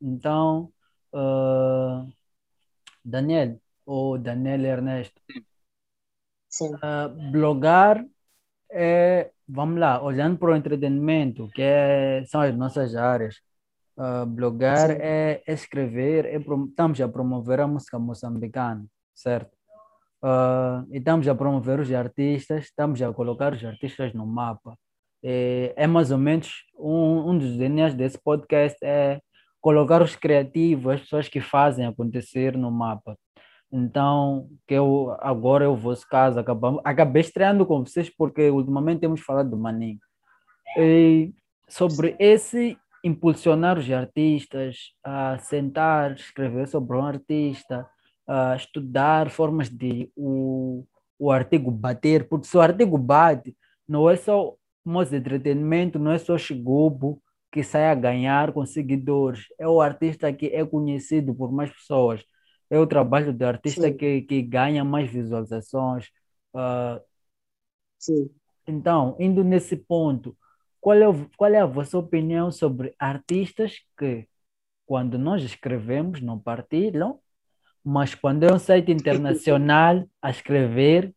Então, 0.00 0.72
ah, 1.14 2.06
Daniel, 3.04 3.60
ou 3.86 4.18
Daniel 4.18 4.64
Ernesto, 4.64 5.20
Sim. 6.48 6.72
ah, 6.82 7.08
blogar 7.08 8.04
é, 8.70 9.30
vamos 9.46 9.78
lá, 9.78 10.02
olhando 10.02 10.38
para 10.38 10.52
o 10.52 10.56
entretenimento, 10.56 11.48
que 11.54 11.62
é- 11.62 12.24
são 12.26 12.40
as 12.40 12.56
nossas 12.56 12.94
áreas. 12.96 13.36
Ah, 13.96 14.24
blogar 14.26 14.90
Sim. 14.90 14.98
é 15.00 15.42
escrever, 15.46 16.24
é 16.26 16.36
estamos 16.36 17.00
a 17.00 17.08
promover 17.08 17.60
a 17.60 17.66
música 17.66 17.98
moçambicana, 17.98 18.84
certo? 19.14 19.56
Ah, 20.22 20.84
e 20.90 20.98
estamos 20.98 21.26
a 21.28 21.34
promover 21.34 21.80
os 21.80 21.92
artistas, 21.92 22.64
estamos 22.64 23.02
a 23.02 23.12
colocar 23.12 23.52
os 23.52 23.64
artistas 23.64 24.14
no 24.14 24.26
mapa. 24.26 24.76
É, 25.24 25.72
é 25.76 25.86
mais 25.86 26.10
ou 26.10 26.18
menos 26.18 26.64
um, 26.76 27.30
um 27.30 27.38
dos 27.38 27.56
DNAs 27.56 27.94
desse 27.94 28.18
podcast 28.18 28.76
é 28.82 29.20
colocar 29.60 30.02
os 30.02 30.16
criativos, 30.16 30.94
as 30.94 31.00
pessoas 31.02 31.28
que 31.28 31.40
fazem 31.40 31.86
acontecer 31.86 32.56
no 32.56 32.70
mapa. 32.70 33.16
Então, 33.72 34.48
que 34.66 34.74
eu 34.74 35.16
agora 35.20 35.64
é 35.64 35.68
o 35.68 35.76
vosso 35.76 36.06
caso, 36.08 36.38
acabamos, 36.38 36.82
acabei 36.84 37.22
estreando 37.22 37.64
com 37.64 37.84
vocês 37.84 38.10
porque 38.10 38.50
ultimamente 38.50 39.00
temos 39.00 39.20
falado 39.20 39.50
do 39.50 39.56
Maninho. 39.56 39.98
E 40.76 41.32
sobre 41.68 42.16
esse 42.18 42.76
impulsionar 43.02 43.78
os 43.78 43.90
artistas 43.90 44.92
a 45.02 45.38
sentar, 45.38 46.12
escrever 46.14 46.68
sobre 46.68 46.96
um 46.96 47.04
artista, 47.04 47.88
a 48.26 48.54
estudar 48.56 49.30
formas 49.30 49.68
de 49.68 50.10
o, 50.16 50.84
o 51.18 51.30
artigo 51.30 51.70
bater, 51.70 52.28
porque 52.28 52.46
se 52.46 52.56
o 52.56 52.60
artigo 52.60 52.96
bate, 52.96 53.56
não 53.88 54.08
é 54.08 54.16
só 54.16 54.54
modo 54.84 55.10
de 55.10 55.16
entretenimento, 55.16 55.98
não 55.98 56.12
é 56.12 56.18
só 56.18 56.36
Xigubo 56.38 57.22
que 57.50 57.62
sai 57.62 57.90
a 57.90 57.94
ganhar 57.94 58.52
com 58.52 58.64
seguidores, 58.64 59.46
é 59.58 59.68
o 59.68 59.80
artista 59.80 60.32
que 60.32 60.46
é 60.46 60.64
conhecido 60.64 61.34
por 61.34 61.52
mais 61.52 61.70
pessoas, 61.70 62.24
é 62.70 62.78
o 62.78 62.86
trabalho 62.86 63.32
do 63.32 63.44
artista 63.44 63.88
Sim. 63.88 63.96
que, 63.96 64.22
que 64.22 64.42
ganha 64.42 64.82
mais 64.84 65.10
visualizações. 65.10 66.08
ah, 66.54 67.00
Sim. 67.98 68.30
então, 68.66 69.16
indo 69.20 69.44
nesse 69.44 69.76
ponto, 69.76 70.36
qual 70.82 70.96
é, 70.96 71.26
qual 71.36 71.54
é 71.54 71.60
a 71.60 71.64
vossa 71.64 71.96
opinião 71.96 72.50
sobre 72.50 72.92
artistas 72.98 73.76
que, 73.96 74.28
quando 74.84 75.16
nós 75.16 75.44
escrevemos, 75.44 76.20
não 76.20 76.36
partilham, 76.40 77.20
mas 77.84 78.16
quando 78.16 78.42
é 78.42 78.52
um 78.52 78.58
site 78.58 78.90
internacional 78.90 80.04
a 80.20 80.30
escrever, 80.30 81.14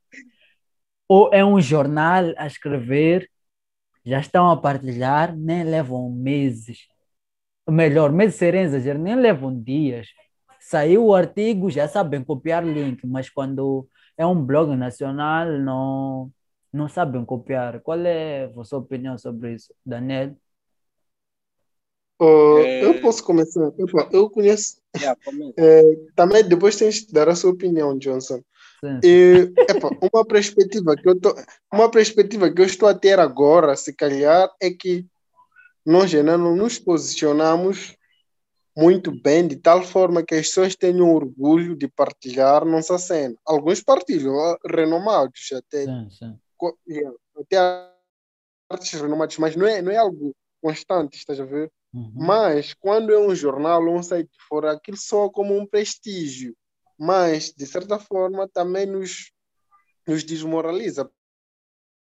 ou 1.10 1.34
é 1.34 1.44
um 1.44 1.60
jornal 1.60 2.26
a 2.38 2.46
escrever, 2.46 3.28
já 4.06 4.20
estão 4.20 4.52
a 4.52 4.56
partilhar, 4.56 5.36
nem 5.36 5.64
levam 5.64 6.12
meses. 6.12 6.88
Melhor, 7.68 8.12
meses 8.12 8.36
serem 8.36 8.62
exagero, 8.62 9.00
nem 9.00 9.16
levam 9.16 9.60
dias. 9.64 10.10
Saiu 10.60 11.08
o 11.08 11.16
artigo, 11.16 11.72
já 11.72 11.88
sabem 11.88 12.24
copiar 12.24 12.64
link, 12.64 13.06
mas 13.08 13.32
quando 13.32 13.90
é 14.16 14.24
um 14.26 14.46
blog 14.46 14.76
nacional, 14.76 15.48
não, 15.60 16.32
não 16.76 16.90
sabem 16.90 17.24
copiar. 17.26 17.80
Qual 17.82 18.00
é 18.00 18.44
a 18.44 18.48
vossa 18.48 18.78
opinião 18.78 19.18
sobre 19.18 19.54
isso, 19.54 19.74
Daniel? 19.86 20.36
É. 22.22 22.86
eu 22.86 23.02
posso 23.02 23.24
começar. 23.24 23.72
Epa, 23.78 24.10
eu 24.12 24.30
conheço. 24.30 24.78
Yeah, 24.96 25.20
começa. 25.24 25.54
Também 26.16 26.48
depois 26.48 26.76
tens 26.76 27.06
de 27.06 27.12
dar 27.12 27.28
a 27.28 27.36
sua 27.36 27.52
opinião, 27.52 27.98
Johnson. 27.98 28.42
Sim. 28.80 29.00
E, 29.04 29.54
epa, 29.70 29.90
uma 30.14 30.26
perspectiva 30.26 30.96
que 30.96 31.08
eu 31.08 31.20
tô, 31.20 31.36
uma 31.74 31.90
perspectiva 31.90 32.50
que 32.52 32.62
eu 32.62 32.66
estou 32.66 32.88
a 32.88 32.94
ter 32.94 33.20
agora, 33.20 33.76
se 33.76 33.94
calhar, 33.94 34.50
é 34.62 34.70
que 34.70 35.06
nós 35.86 36.14
ainda 36.14 36.38
não 36.38 36.56
nos 36.56 36.80
posicionamos 36.80 37.96
muito 38.78 39.12
bem, 39.22 39.48
de 39.48 39.56
tal 39.56 39.82
forma 39.84 40.24
que 40.24 40.36
as 40.36 40.48
pessoas 40.48 40.76
tenham 40.76 41.14
orgulho 41.14 41.76
de 41.76 41.88
partilhar 41.88 42.66
nossa 42.66 42.98
cena. 42.98 43.36
Alguns 43.46 43.82
partilham, 43.82 44.58
renomados 44.70 45.50
até, 45.54 45.86
Sim, 45.86 46.10
sim. 46.10 46.40
Yeah, 46.88 47.16
até 47.38 47.58
artistas 48.70 49.02
renomados, 49.02 49.38
mas 49.38 49.56
não 49.56 49.68
é, 49.68 49.82
não 49.82 49.92
é 49.92 49.98
algo 49.98 50.36
constante, 50.62 51.18
estás 51.18 51.40
a 51.40 51.46
ver? 51.46 51.72
Uhum. 51.94 52.12
Mas 52.16 52.74
quando 52.74 53.14
é 53.14 53.20
um 53.20 53.34
jornal 53.34 53.86
ou 53.86 53.96
um 53.96 54.04
site 54.04 54.32
fora, 54.50 54.74
aquilo 54.74 54.98
soa 54.98 55.32
como 55.32 55.58
um 55.58 55.66
prestígio. 55.66 56.56
Mas, 56.98 57.54
de 57.56 57.66
certa 57.66 58.00
forma, 58.00 58.50
também 58.50 58.86
nos, 58.86 59.32
nos 60.08 60.24
desmoraliza. 60.24 61.10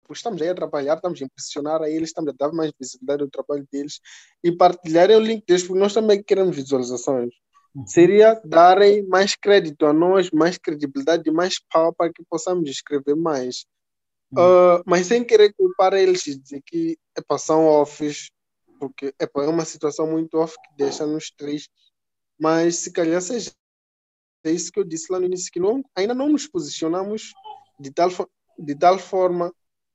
Porque 0.03 0.19
estamos 0.19 0.41
aí 0.41 0.49
a 0.49 0.55
trabalhar, 0.55 0.95
estamos 0.95 1.21
a 1.21 1.25
impressionar 1.25 1.81
a 1.81 1.89
eles, 1.89 2.09
estamos 2.09 2.33
a 2.33 2.35
dar 2.37 2.51
mais 2.51 2.71
visibilidade 2.79 3.23
ao 3.23 3.29
trabalho 3.29 3.67
deles 3.71 3.99
e 4.43 4.51
partilharem 4.51 5.15
o 5.15 5.19
link 5.19 5.45
deles, 5.45 5.63
porque 5.63 5.79
nós 5.79 5.93
também 5.93 6.21
queremos 6.21 6.55
visualizações. 6.55 7.33
Uhum. 7.73 7.87
Seria 7.87 8.39
darem 8.45 9.05
mais 9.07 9.35
crédito 9.35 9.85
a 9.85 9.93
nós, 9.93 10.31
mais 10.31 10.57
credibilidade 10.57 11.23
e 11.27 11.31
mais 11.31 11.59
power 11.71 11.93
para 11.93 12.11
que 12.11 12.23
possamos 12.29 12.69
escrever 12.69 13.15
mais. 13.15 13.65
Ah, 14.37 14.81
mas 14.85 15.07
sem 15.07 15.23
querer 15.23 15.53
culpar 15.53 15.93
eles 15.93 16.21
dizer 16.21 16.61
que 16.65 16.97
epa, 17.17 17.37
são 17.37 17.65
offs, 17.65 18.29
porque 18.79 19.13
epa, 19.19 19.43
é 19.43 19.47
uma 19.47 19.65
situação 19.65 20.07
muito 20.07 20.37
off 20.37 20.55
que 20.55 20.75
deixa-nos 20.77 21.31
tristes, 21.31 21.91
mas 22.39 22.77
se 22.77 22.91
calhar 22.91 23.21
seja 23.21 23.51
é 24.43 24.51
isso 24.51 24.71
que 24.71 24.79
eu 24.79 24.83
disse 24.83 25.11
lá 25.11 25.19
no 25.19 25.25
início, 25.25 25.51
que 25.51 25.59
não, 25.59 25.83
ainda 25.95 26.13
não 26.13 26.29
nos 26.29 26.47
posicionamos 26.47 27.33
de 27.79 27.91
tal, 27.91 28.09
de 28.59 28.75
tal 28.75 28.99
forma 28.99 29.51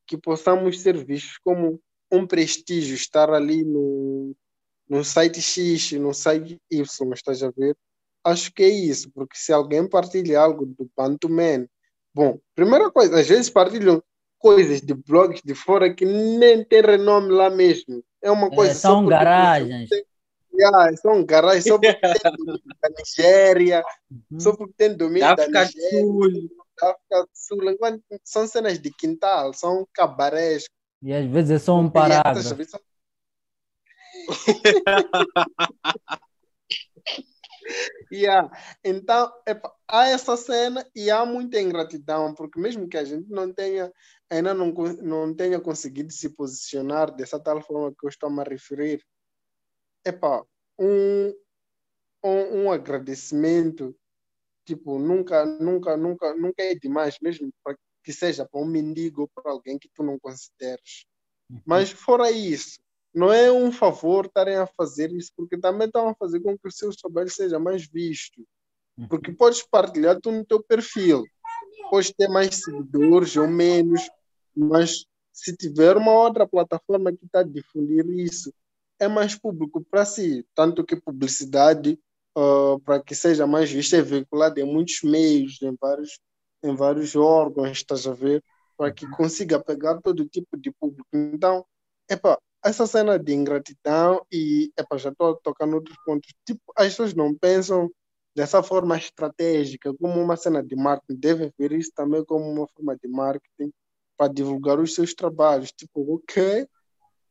que 0.07 0.19
possamos 0.19 0.81
ser 0.81 1.05
vistos 1.05 1.39
como 1.45 1.81
um 2.11 2.27
prestígio 2.27 2.97
estar 2.97 3.31
ali 3.31 3.63
no, 3.63 4.35
no 4.89 5.05
site 5.05 5.41
X, 5.41 5.93
no 5.93 6.13
site 6.13 6.59
Y, 6.69 7.13
estás 7.13 7.45
a 7.45 7.51
ver? 7.53 7.77
Acho 8.25 8.53
que 8.53 8.65
é 8.65 8.69
isso, 8.69 9.09
porque 9.13 9.37
se 9.37 9.53
alguém 9.53 9.89
partilha 9.89 10.41
algo 10.41 10.67
do 10.67 10.91
Bantuman, 10.97 11.67
bom, 12.13 12.39
primeira 12.55 12.91
coisa, 12.91 13.21
às 13.21 13.29
vezes 13.29 13.49
partilham 13.49 14.03
coisas 14.41 14.81
de 14.81 14.95
blogs 14.95 15.41
de 15.45 15.55
fora 15.55 15.95
que 15.95 16.05
nem 16.05 16.65
tem 16.65 16.81
renome 16.81 17.31
lá 17.31 17.49
mesmo. 17.51 18.03
É 18.23 18.31
uma 18.31 18.49
É, 18.49 18.55
coisa 18.57 18.75
só 18.75 18.81
são 18.89 19.03
porque 19.03 19.11
garagens. 19.11 19.89
Yeah, 20.53 20.97
são 20.97 21.25
garagens 21.25 21.65
só 21.65 21.79
porque 21.79 21.95
tem 22.01 22.13
domínio 22.37 22.61
da 22.83 22.89
Nigéria, 22.99 23.85
Uhum. 24.11 24.41
só 24.41 24.57
porque 24.57 24.75
tem 24.77 24.97
domínio 24.97 25.21
Da 25.29 25.35
da 25.37 25.43
África 25.45 25.61
do 25.65 25.67
Nigéria, 25.67 26.01
Sul. 26.01 26.51
da 26.81 26.91
África 26.91 27.23
do 27.23 27.29
Sul, 27.35 27.59
são 28.25 28.47
cenas 28.47 28.79
de 28.81 28.91
quintal, 28.91 29.55
são 29.55 29.87
cabarés. 29.93 30.65
E 31.03 31.13
às 31.15 31.25
vezes 31.31 31.51
é 31.53 31.59
só 31.59 31.79
um 31.79 31.91
são- 31.91 32.81
Yeah. 38.11 38.51
Então, 38.85 39.33
epa, 39.47 39.73
há 39.87 40.09
essa 40.09 40.37
cena 40.37 40.85
e 40.95 41.11
há 41.11 41.25
muita 41.25 41.61
ingratidão, 41.61 42.35
porque 42.35 42.59
mesmo 42.61 42.89
que 42.89 42.97
a 42.97 43.05
gente 43.05 43.31
não 43.31 43.53
tenha, 43.53 43.93
ainda 44.31 44.55
não, 44.55 44.73
não 45.03 45.35
tenha 45.35 45.61
conseguido 45.61 46.13
se 46.13 46.31
posicionar 46.31 47.15
dessa 47.15 47.39
tal 47.39 47.61
forma 47.61 47.91
que 47.91 48.07
eu 48.07 48.09
estou 48.09 48.29
a 48.29 48.33
me 48.33 48.45
referir, 48.45 49.05
epa, 50.05 50.47
um, 50.79 51.35
um, 52.25 52.63
um 52.63 52.73
agradecimento, 52.73 53.95
tipo, 54.65 54.99
nunca, 54.99 55.45
nunca, 55.45 55.97
nunca, 55.97 56.35
nunca 56.35 56.63
é 56.63 56.75
demais, 56.75 57.19
mesmo 57.21 57.51
para 57.65 57.77
que 58.03 58.13
seja 58.13 58.47
para 58.47 58.61
um 58.61 58.65
mendigo 58.65 59.23
ou 59.23 59.29
para 59.29 59.51
alguém 59.51 59.79
que 59.79 59.91
tu 59.93 60.03
não 60.03 60.19
consideres. 60.19 61.05
Mas 61.67 61.91
fora 61.91 62.31
isso, 62.31 62.79
não 63.13 63.33
é 63.33 63.51
um 63.51 63.73
favor 63.73 64.27
estarem 64.27 64.57
a 64.57 64.67
fazer 64.67 65.13
isso, 65.13 65.33
porque 65.37 65.59
também 65.59 65.87
estão 65.87 66.09
a 66.09 66.15
fazer 66.15 66.41
com 66.41 66.57
que 66.57 66.69
o 66.69 66.73
seu 66.73 66.91
trabalho 66.97 67.29
seja 67.29 67.59
mais 67.59 67.87
visto. 67.87 68.47
Porque 69.09 69.33
podes 69.33 69.63
partilhar 69.63 70.21
tu 70.21 70.31
no 70.31 70.45
teu 70.45 70.63
perfil, 70.63 71.25
podes 71.91 72.13
ter 72.13 72.29
mais 72.29 72.57
seguidores 72.57 73.37
ou 73.37 73.49
menos, 73.49 74.09
mas 74.57 75.05
se 75.33 75.57
tiver 75.57 75.97
uma 75.97 76.13
outra 76.13 76.47
plataforma 76.47 77.13
que 77.13 77.25
está 77.25 77.41
a 77.41 77.45
difundir 77.45 78.07
isso, 78.11 78.53
é 78.99 79.09
mais 79.09 79.35
público 79.35 79.83
para 79.91 80.05
si. 80.05 80.47
Tanto 80.55 80.85
que 80.85 80.97
publicidade, 80.97 81.99
ah, 82.37 82.77
para 82.85 83.03
que 83.03 83.15
seja 83.15 83.47
mais 83.47 83.71
vista, 83.71 83.97
é 83.97 84.03
veiculada 84.03 84.61
em 84.61 84.65
muitos 84.65 85.03
meios, 85.03 85.61
em 85.63 85.75
vários, 85.81 86.21
em 86.63 86.75
vários 86.75 87.17
órgãos, 87.17 87.71
estás 87.71 88.07
a 88.07 88.13
ver? 88.13 88.45
Para 88.77 88.93
que 88.93 89.09
consiga 89.11 89.63
pegar 89.63 90.01
todo 90.03 90.29
tipo 90.29 90.57
de 90.57 90.71
público. 90.73 91.09
Então, 91.15 91.65
epa, 92.09 92.39
essa 92.65 92.87
cena 92.87 93.19
de 93.19 93.33
ingratidão 93.35 94.25
e 94.31 94.71
epa, 94.79 94.99
já 94.99 95.11
estou 95.11 95.31
a 95.33 95.37
tocar 95.37 95.67
noutros 95.67 95.97
pontos. 96.05 96.31
Tipo, 96.47 96.61
as 96.77 96.89
pessoas 96.89 97.15
não 97.15 97.35
pensam 97.35 97.91
dessa 98.35 98.63
forma 98.63 98.97
estratégica, 98.97 99.93
como 99.95 100.21
uma 100.21 100.37
cena 100.37 100.63
de 100.63 100.77
marketing, 100.77 101.19
devem 101.19 101.53
ver 101.59 101.73
isso 101.73 101.91
também 101.95 102.25
como 102.25 102.45
uma 102.51 102.67
forma 102.69 102.97
de 102.97 103.09
marketing 103.09 103.73
para 104.21 104.31
divulgar 104.31 104.79
os 104.79 104.95
seus 104.95 105.15
trabalhos. 105.15 105.73
Tipo, 105.73 106.17
ok, 106.17 106.67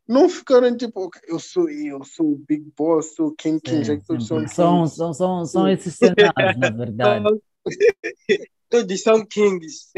não 0.07 0.28
ficaram 0.28 0.76
tipo, 0.76 1.06
ok, 1.06 1.22
eu 1.28 1.38
sou 1.38 1.70
eu, 1.70 2.03
sou 2.03 2.32
o 2.32 2.36
Big 2.36 2.74
Boss, 2.76 3.14
sou 3.14 3.28
o 3.28 3.36
King 3.36 3.61
King, 3.61 3.84
já 3.84 3.95
que 3.95 4.03
são 4.03 4.20
são, 4.20 4.40
kings. 4.40 4.95
são, 4.95 5.14
são, 5.14 5.45
são 5.45 5.70
esses 5.70 5.94
cenários, 5.94 6.57
na 6.57 6.72
verdade. 6.72 7.26
Todos 8.70 9.03
são 9.03 9.24
kings. 9.24 9.91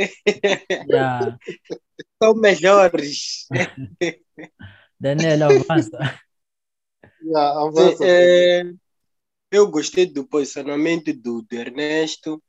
Yeah. 0.89 1.37
São 2.21 2.33
melhores. 2.35 3.47
Daniel, 4.99 5.43
avança. 5.43 6.19
Yeah, 7.21 7.59
avança. 7.61 8.05
é, 8.05 8.63
eu 9.51 9.69
gostei 9.69 10.05
do 10.05 10.25
posicionamento 10.25 11.13
do, 11.13 11.41
do 11.41 11.55
Ernesto. 11.55 12.41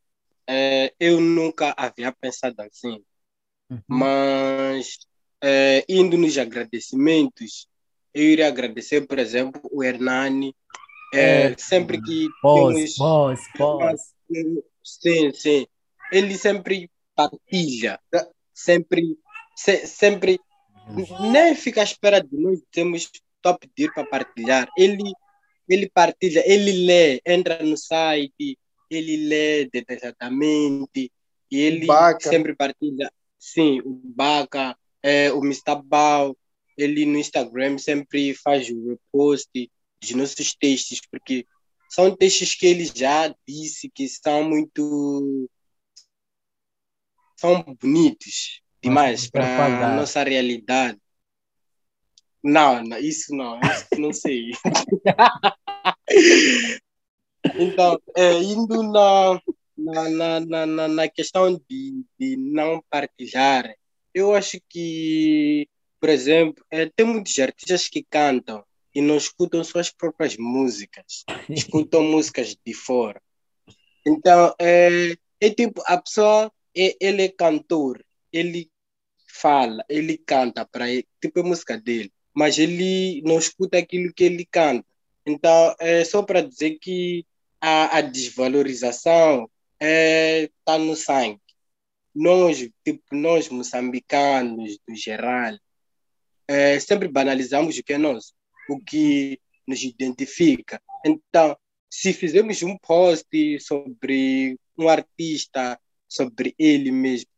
É, 0.49 0.93
eu 0.99 1.21
nunca 1.21 1.75
havia 1.77 2.13
pensado 2.13 2.61
assim, 2.63 3.03
Uhum. 3.73 3.81
mas 3.89 4.99
é, 5.43 5.85
indo 5.89 6.17
nos 6.19 6.37
agradecimentos, 6.37 7.67
eu 8.15 8.23
iria 8.23 8.49
agradecer, 8.49 9.07
por 9.07 9.19
exemplo, 9.19 9.61
o 9.73 9.83
Hernani. 9.83 10.55
É, 11.15 11.53
É. 11.53 11.57
sempre 11.59 12.01
que 12.01 12.29
Boss, 12.43 12.75
temos 12.75 12.95
boss, 12.97 13.41
boss. 13.59 14.01
Sim, 14.85 15.33
sim. 15.33 15.67
Ele 16.13 16.37
sempre 16.37 16.91
partilha, 17.15 17.99
sempre, 18.55 19.17
se- 19.57 19.87
sempre 19.87 20.39
nem 21.33 21.55
fica 21.55 21.81
à 21.81 21.85
espera 21.85 22.21
de 22.23 22.37
nós 22.37 22.61
temos 22.71 23.11
top 23.43 23.69
tier 23.75 23.93
para 23.95 24.07
partilhar. 24.07 24.69
Ele, 24.77 25.03
ele 25.69 25.89
partilha, 25.93 26.43
ele 26.47 26.85
lê, 26.87 27.21
entra 27.27 27.63
no 27.63 27.77
site, 27.77 28.59
ele 28.91 29.17
lê 29.29 29.67
detalhadamente 29.71 31.11
e 31.51 31.59
ele 31.61 31.87
Baca. 31.87 32.29
sempre 32.29 32.55
partilha. 32.55 33.11
Sim, 33.43 33.81
o 33.81 34.01
Baca, 34.05 34.79
é, 35.03 35.33
o 35.33 35.45
Mr. 35.45 35.83
Bal, 35.85 36.39
ele 36.79 37.05
no 37.05 37.19
Instagram 37.19 37.77
sempre 37.77 38.35
faz 38.35 38.71
o 38.71 38.91
repost 38.91 39.51
dos 40.01 40.11
nossos 40.13 40.55
textos, 40.55 41.01
porque 41.11 41.45
são 41.91 42.15
textos 42.15 42.55
que 42.55 42.67
ele 42.67 42.85
já 42.85 43.35
disse 43.47 43.91
que 43.91 44.09
são 44.09 44.45
muito 44.45 45.51
são 47.37 47.65
bonitos 47.81 48.63
demais 48.81 49.29
para 49.29 49.89
a 49.89 49.97
nossa 49.97 50.23
realidade. 50.23 51.01
Não, 52.45 52.81
não, 52.85 52.99
isso 52.99 53.35
não, 53.35 53.59
isso 53.59 53.89
não 53.99 54.13
sei. 54.13 54.53
então, 57.59 58.01
é, 58.17 58.35
indo 58.35 58.85
na, 58.85 59.41
na, 59.77 60.41
na, 60.41 60.67
na, 60.67 60.89
na- 60.89 61.09
questão 61.09 61.55
de, 61.69 62.05
de 62.19 62.37
não 62.37 62.83
partilhar, 62.91 63.75
eu 64.15 64.35
acho 64.35 64.59
que, 64.69 65.69
por 66.01 66.09
exemplo, 66.09 66.65
é, 66.71 66.87
tem 66.87 67.07
muitos 67.07 67.39
artistas 67.39 67.89
que 67.89 68.05
cantam 68.09 68.65
e 68.95 69.01
não 69.01 69.17
escutam 69.17 69.65
suas 69.65 69.91
próprias 69.91 70.37
músicas, 70.37 71.25
escutam 71.49 72.03
músicas 72.03 72.57
de 72.65 72.75
fora. 72.75 73.21
Então, 74.07 74.55
é, 74.59 75.15
é 75.41 75.51
tipo, 75.51 75.83
a 75.87 75.97
pessoa, 75.97 76.53
é, 76.77 76.97
ele 77.01 77.23
é 77.23 77.29
cantor, 77.29 78.05
ele 78.33 78.71
fala, 79.27 79.85
ele 79.89 80.19
canta 80.19 80.65
para 80.67 80.91
ele, 80.91 81.07
tipo 81.21 81.41
a 81.41 81.45
música 81.45 81.79
dele, 81.79 82.13
mas 82.35 82.59
ele 82.59 83.23
não 83.23 83.39
escuta 83.39 83.79
aquilo 83.79 84.13
que 84.13 84.25
ele 84.25 84.47
canta. 84.51 84.87
Então, 85.25 85.75
é 85.79 86.05
só 86.05 86.23
para 86.23 86.43
dizer 86.43 86.79
que 86.81 87.25
a, 87.61 87.99
a 87.99 88.01
desvalorização 88.01 89.49
está 89.83 90.79
no 90.79 90.95
sangue. 90.95 91.41
Nós, 92.15 92.59
tipo, 92.85 93.15
nós 93.15 93.49
moçambicanos, 93.49 94.79
no 94.87 94.95
geral, 94.95 95.59
é, 96.47 96.79
sempre 96.79 97.09
banalizamos 97.09 97.79
o 97.79 97.83
que 97.83 97.95
é 97.95 97.99
nosso, 97.99 98.35
o 98.69 98.79
que 98.79 99.41
nos 99.67 99.83
identifica. 99.83 100.81
Então, 101.05 101.57
se 101.91 102.13
fizermos 102.13 102.63
um 102.63 102.79
post 102.79 103.27
sobre 103.61 104.57
um 104.79 104.89
artista, 104.89 105.81
sobre 106.09 106.55
ele 106.59 106.91
mesmo, 106.91 107.29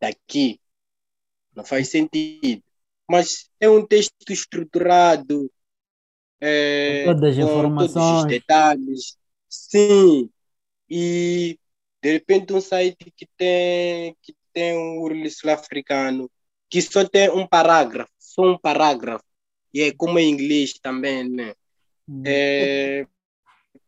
daqui, 0.00 0.60
não 1.54 1.64
faz 1.64 1.88
sentido. 1.90 2.62
Mas 3.10 3.50
é 3.60 3.68
um 3.68 3.86
texto 3.86 4.30
estruturado, 4.30 5.50
é, 6.40 7.04
Com 7.04 7.14
todas 7.14 7.38
as 7.38 7.44
com 7.50 7.74
todos 7.76 8.06
os 8.06 8.24
informações. 8.24 8.24
detalhes, 8.24 9.16
sim. 9.48 10.30
E 10.88 11.58
de 12.02 12.12
repente 12.12 12.52
um 12.52 12.60
site 12.60 13.12
que 13.16 13.26
tem 13.36 14.16
que 14.22 14.34
tem 14.52 14.76
um 14.76 15.00
URL 15.02 15.30
sul-africano 15.30 16.30
que 16.70 16.82
só 16.82 17.06
tem 17.08 17.30
um 17.30 17.46
parágrafo, 17.46 18.10
só 18.18 18.42
um 18.42 18.58
parágrafo, 18.58 19.24
e 19.72 19.82
é 19.82 19.92
como 19.92 20.18
em 20.18 20.30
inglês 20.30 20.74
também, 20.74 21.28
né? 21.28 21.54
É, 22.24 23.06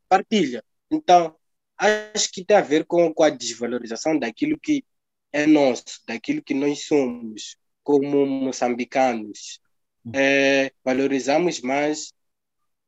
partilha. 0.09 0.65
Então, 0.91 1.35
acho 1.77 2.31
que 2.32 2.45
tem 2.45 2.57
a 2.57 2.61
ver 2.61 2.85
com, 2.87 3.12
com 3.12 3.23
a 3.23 3.31
desvalorização 3.31 4.19
daquilo 4.19 4.59
que 4.59 4.85
é 5.32 5.47
nosso, 5.47 6.01
daquilo 6.07 6.43
que 6.43 6.55
nós 6.55 6.86
somos 6.86 7.57
como 7.82 8.27
moçambicanos. 8.27 9.61
É, 10.15 10.73
valorizamos 10.85 11.61
mais 11.61 12.12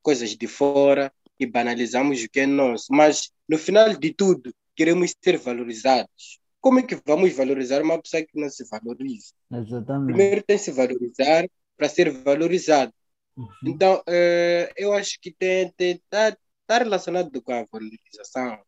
coisas 0.01 0.35
de 0.35 0.47
fora 0.47 1.11
e 1.39 1.45
banalizamos 1.45 2.23
o 2.23 2.29
que 2.29 2.41
é 2.41 2.45
nosso. 2.45 2.87
Mas, 2.91 3.31
no 3.47 3.57
final 3.57 3.95
de 3.95 4.13
tudo, 4.13 4.53
queremos 4.75 5.13
ser 5.23 5.37
valorizados. 5.37 6.39
Como 6.59 6.79
é 6.79 6.83
que 6.83 6.99
vamos 7.05 7.33
valorizar 7.33 7.81
uma 7.81 8.01
pessoa 8.01 8.23
que 8.23 8.39
não 8.39 8.49
se 8.49 8.63
valoriza? 8.69 9.33
Exatamente. 9.51 10.07
Primeiro 10.07 10.43
tem 10.43 10.57
que 10.57 10.63
se 10.63 10.71
valorizar 10.71 11.47
para 11.77 11.89
ser 11.89 12.09
valorizado. 12.11 12.93
Uhum. 13.35 13.47
Então, 13.65 14.01
eh, 14.07 14.71
eu 14.77 14.93
acho 14.93 15.19
que 15.19 15.31
tem 15.31 15.73
está 15.77 16.37
tá 16.65 16.77
relacionado 16.77 17.41
com 17.41 17.51
a 17.51 17.65
valorização, 17.69 18.59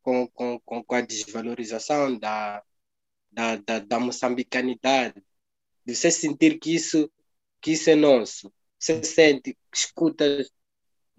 com, 0.00 0.26
com, 0.28 0.60
com 0.60 0.94
a 0.94 1.00
desvalorização 1.00 2.16
da, 2.18 2.62
da, 3.36 3.56
da, 3.56 3.78
da 3.80 4.00
moçambicanidade. 4.00 5.22
De 5.84 5.94
você 5.94 6.10
sentir 6.10 6.58
que 6.58 6.74
isso, 6.74 7.10
que 7.60 7.72
isso 7.72 7.90
é 7.90 7.94
nosso. 7.94 8.50
Você 8.78 9.02
sente, 9.04 9.56
escuta, 9.72 10.24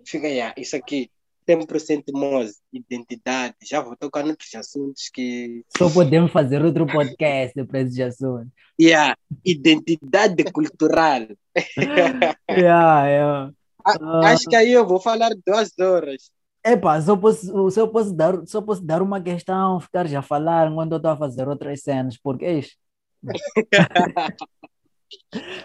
fica 0.05 0.27
aí, 0.27 0.53
isso 0.57 0.75
aqui, 0.75 1.09
100% 1.47 2.03
Mose, 2.11 2.57
identidade. 2.73 3.55
Já 3.63 3.81
vou 3.81 3.95
tocar 3.95 4.25
noutros 4.25 4.53
assuntos 4.55 5.09
que. 5.13 5.63
Só 5.77 5.89
podemos 5.89 6.31
fazer 6.31 6.63
outro 6.63 6.85
podcast 6.85 7.63
para 7.65 7.81
esses 7.81 7.99
assuntos. 7.99 8.51
Yeah, 8.79 9.15
identidade 9.45 10.43
cultural. 10.51 11.27
Yeah, 12.49 13.07
yeah. 13.07 13.53
Ah. 13.83 14.31
Acho 14.31 14.45
que 14.45 14.55
aí 14.55 14.71
eu 14.71 14.85
vou 14.85 14.99
falar 14.99 15.31
duas 15.45 15.71
horas. 15.79 16.31
Epa, 16.67 17.01
só 17.01 17.15
posso, 17.15 17.69
só 17.71 17.87
posso 17.87 18.13
dar, 18.13 18.45
só 18.45 18.61
posso 18.61 18.83
dar 18.85 19.01
uma 19.01 19.21
questão, 19.21 19.79
ficar 19.79 20.05
já 20.07 20.19
a 20.19 20.21
falar 20.21 20.69
enquanto 20.69 20.91
eu 20.93 20.97
estou 20.97 21.11
a 21.11 21.17
fazer 21.17 21.47
outras 21.47 21.81
cenas, 21.81 22.17
porque 22.17 22.45
é 22.45 22.59
isto. 22.59 22.77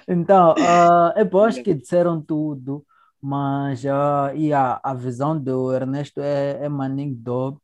Então, 0.08 0.54
epa, 1.16 1.36
eu 1.38 1.44
acho 1.44 1.62
que 1.62 1.74
disseram 1.74 2.20
tudo, 2.22 2.84
mas 3.20 3.84
ah, 3.86 4.32
e 4.34 4.52
a, 4.52 4.80
a 4.82 4.94
visão 4.94 5.38
do 5.38 5.72
Ernesto 5.72 6.20
é, 6.20 6.64
é 6.64 6.68
Manning 6.68 7.14
Dog 7.14 7.58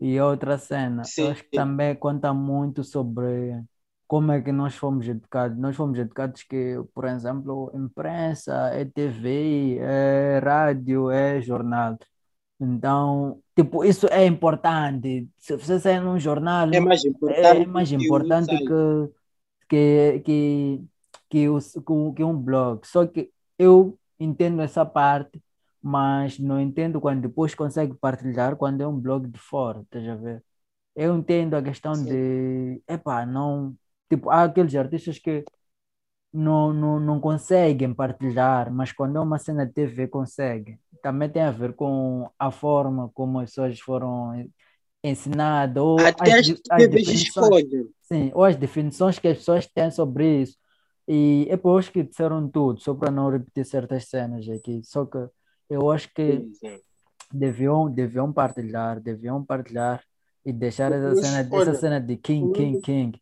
e 0.00 0.20
outra 0.20 0.58
cena. 0.58 1.12
Eu 1.16 1.28
Sim, 1.28 1.28
acho 1.28 1.42
que 1.44 1.50
também 1.52 1.94
conta 1.96 2.32
muito 2.34 2.82
sobre 2.84 3.62
como 4.06 4.32
é 4.32 4.40
que 4.42 4.52
nós 4.52 4.74
fomos 4.76 5.08
educados. 5.08 5.58
Nós 5.58 5.76
fomos 5.76 5.98
educados 5.98 6.42
que, 6.42 6.76
por 6.94 7.04
exemplo, 7.06 7.70
imprensa, 7.74 8.52
é 8.72 8.84
TV, 8.84 9.78
é 9.80 10.38
rádio, 10.40 11.10
é 11.10 11.40
jornal. 11.40 11.96
Então, 12.64 13.40
tipo, 13.56 13.84
isso 13.84 14.06
é 14.08 14.26
importante. 14.26 15.28
Se 15.38 15.56
você 15.56 15.78
sair 15.78 16.00
num 16.00 16.18
jornal, 16.18 16.68
É 16.72 16.80
mais 16.80 17.04
é 17.04 17.08
importante 17.08 17.66
mais 17.66 17.88
que 17.88 17.96
o 17.96 18.02
importante 18.02 18.56
que, 18.58 18.64
que, 19.68 20.20
que, 20.24 20.84
que, 21.28 21.46
que 22.16 22.24
um 22.24 22.36
blog. 22.36 22.86
Só 22.86 23.06
que 23.06 23.30
eu 23.58 23.98
entendo 24.18 24.62
essa 24.62 24.84
parte, 24.84 25.42
mas 25.82 26.38
não 26.38 26.60
entendo 26.60 27.00
quando 27.00 27.22
depois 27.22 27.54
consegue 27.54 27.94
partilhar 27.94 28.56
quando 28.56 28.80
é 28.80 28.86
um 28.86 28.98
blog 28.98 29.28
de 29.28 29.38
fora, 29.38 29.80
estás 29.82 30.08
a 30.08 30.14
ver? 30.16 30.42
Eu 30.96 31.16
entendo 31.16 31.54
a 31.54 31.62
questão 31.62 31.94
Sim. 31.94 32.06
de, 32.06 32.82
epá, 32.88 33.26
não, 33.26 33.74
tipo, 34.08 34.30
há 34.30 34.44
aqueles 34.44 34.74
artistas 34.74 35.18
que 35.18 35.44
não, 36.34 36.72
não, 36.72 36.98
não 36.98 37.20
conseguem 37.20 37.94
partilhar, 37.94 38.72
mas 38.72 38.90
quando 38.90 39.16
é 39.16 39.20
uma 39.20 39.38
cena 39.38 39.64
de 39.64 39.72
TV 39.72 40.08
conseguem. 40.08 40.76
Também 41.00 41.28
tem 41.28 41.42
a 41.42 41.50
ver 41.52 41.74
com 41.74 42.28
a 42.36 42.50
forma 42.50 43.08
como 43.14 43.38
as 43.38 43.50
pessoas 43.50 43.78
foram 43.78 44.44
ensinadas, 45.02 45.80
ou 45.80 46.00
Até 46.00 46.32
as, 46.32 46.48
as 46.48 46.60
as 46.70 46.78
TVs 46.78 47.06
definições, 47.06 47.64
sim, 48.02 48.32
ou 48.34 48.42
as 48.42 48.56
definições 48.56 49.18
que 49.18 49.28
as 49.28 49.38
pessoas 49.38 49.66
têm 49.66 49.90
sobre 49.92 50.42
isso. 50.42 50.58
E 51.06 51.46
é 51.50 51.56
por 51.56 51.78
isso 51.78 51.92
que 51.92 52.02
disseram 52.02 52.48
tudo, 52.48 52.80
só 52.80 52.94
para 52.94 53.12
não 53.12 53.30
repetir 53.30 53.64
certas 53.64 54.08
cenas 54.08 54.48
aqui. 54.48 54.80
Só 54.82 55.04
que 55.04 55.18
eu 55.70 55.90
acho 55.90 56.12
que 56.12 56.38
Sim, 56.38 56.52
sim. 56.54 56.80
deviam, 57.32 57.88
deviam 57.88 58.32
partilhar, 58.32 58.98
deviam 58.98 59.44
partilhar 59.44 60.02
e 60.44 60.52
deixar 60.52 60.90
essa 60.90 61.14
cena, 61.14 61.48
essa 61.60 61.74
cena 61.74 62.00
de 62.00 62.16
King, 62.16 62.52
King, 62.52 62.80
King. 62.80 63.20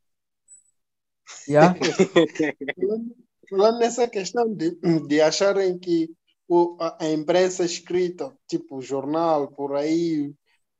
Yeah? 1.48 1.74
falando, 2.76 3.16
falando 3.48 3.78
nessa 3.78 4.08
questão 4.08 4.52
de, 4.54 4.76
de 5.06 5.20
acharem 5.20 5.78
que 5.78 6.10
o, 6.48 6.76
a, 6.80 7.04
a 7.04 7.10
imprensa 7.10 7.64
escrita, 7.64 8.36
tipo 8.46 8.80
jornal, 8.80 9.50
por 9.52 9.74
aí, 9.74 10.34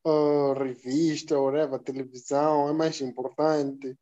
uh, 0.05 0.53
revista, 0.53 1.39
whatever, 1.39 1.79
televisão, 1.79 2.69
é 2.69 2.73
mais 2.73 2.99
importante. 3.01 3.95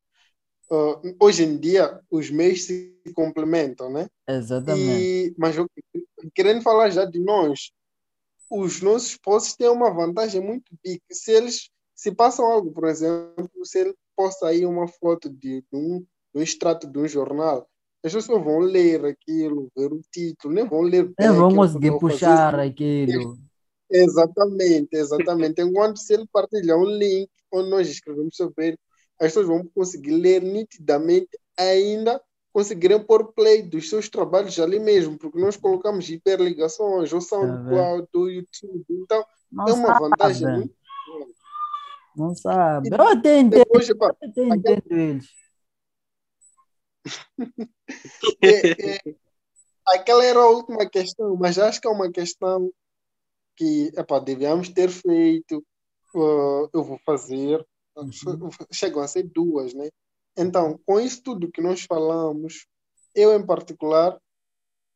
Uh, 0.70 1.16
hoje 1.20 1.44
em 1.44 1.58
dia, 1.58 2.00
os 2.10 2.30
meios 2.30 2.64
se 2.64 2.96
complementam, 3.14 3.92
né? 3.92 4.08
Exatamente. 4.28 5.04
E, 5.04 5.36
mas 5.38 5.56
querendo 6.34 6.62
falar 6.62 6.90
já 6.90 7.06
de 7.06 7.20
nós, 7.20 7.72
os 8.50 8.82
nossos 8.82 9.18
posts 9.18 9.56
têm 9.56 9.70
uma 9.70 9.94
vantagem 9.94 10.42
muito 10.42 10.74
big. 10.84 11.02
Se 11.12 11.32
eles 11.32 11.70
se 11.96 12.14
passam 12.14 12.46
algo, 12.46 12.72
por 12.72 12.88
exemplo, 12.88 13.50
se 13.64 13.80
ele 13.80 13.96
posta 14.16 14.48
aí 14.48 14.66
uma 14.66 14.88
foto 14.88 15.30
de, 15.30 15.62
de 15.62 15.68
um, 15.74 16.06
um 16.34 16.42
extrato 16.42 16.88
de 16.88 16.98
um 16.98 17.08
jornal, 17.08 17.68
as 18.04 18.14
pessoas 18.14 18.44
vão 18.44 18.60
ler 18.60 19.06
aquilo, 19.06 19.70
ver 19.76 19.94
o 19.94 20.02
título, 20.12 20.54
nem 20.54 20.68
vão 20.68 20.82
ler. 20.82 21.12
Nem 21.20 21.32
vão 21.32 21.56
conseguir 21.56 21.98
puxar 22.00 22.60
aquilo. 22.60 23.38
Exatamente, 23.90 24.90
exatamente. 24.94 25.62
Enquanto 25.62 25.98
se 25.98 26.14
ele 26.14 26.26
partilhar 26.32 26.78
um 26.78 26.86
link 26.86 27.30
onde 27.54 27.70
nós 27.70 27.90
escrevemos 27.90 28.36
sobre 28.36 28.70
ele, 28.70 28.78
as 29.20 29.28
pessoas 29.28 29.46
vão 29.46 29.64
conseguir 29.76 30.12
ler 30.12 30.42
nitidamente, 30.42 31.38
ainda 31.58 32.20
conseguirem 32.52 33.02
pôr 33.04 33.34
play 33.34 33.62
dos 33.62 33.90
seus 33.90 34.10
trabalhos 34.10 34.60
ali 34.60 34.80
mesmo, 34.80 35.18
porque 35.18 35.40
nós 35.40 35.56
colocamos 35.56 36.10
hiperligações, 36.10 37.14
ou 37.14 37.22
SoundCloud, 37.22 38.08
do 38.12 38.30
YouTube, 38.30 38.84
então 38.90 39.24
Não 39.52 39.68
é 39.68 39.74
uma 39.74 40.00
vantagem 40.00 40.42
sabe. 40.42 40.58
muito 40.58 40.76
grande. 41.08 41.34
Não 42.16 42.36
sabe. 42.36 42.90
Eu 42.92 43.08
até 43.08 43.40
entendo, 43.40 43.64
Depois, 43.64 43.90
eu 43.90 43.98
até 44.04 44.44
entendo 44.44 44.84
eles. 44.90 45.26
É- 48.42 48.92
é- 48.94 49.16
aquela 49.88 50.24
era 50.24 50.40
a 50.40 50.50
última 50.50 50.90
questão, 50.90 51.36
mas 51.36 51.58
acho 51.58 51.82
que 51.82 51.88
é 51.88 51.92
uma 51.92 52.12
questão 52.12 52.72
que 53.56 53.92
epá, 53.96 54.20
devíamos 54.20 54.70
ter 54.70 54.90
feito. 54.90 55.64
uh, 56.16 56.70
eu 56.74 56.84
vou 56.84 57.00
fazer. 57.06 57.66
Chegam 58.72 59.02
a 59.02 59.08
ser 59.08 59.24
duas, 59.24 59.74
né? 59.74 59.90
Então, 60.38 60.80
com 60.86 61.00
isso 61.00 61.22
tudo 61.24 61.52
que 61.52 61.62
nós 61.62 61.82
falamos, 61.84 62.66
eu 63.14 63.34
em 63.34 63.46
particular, 63.46 64.18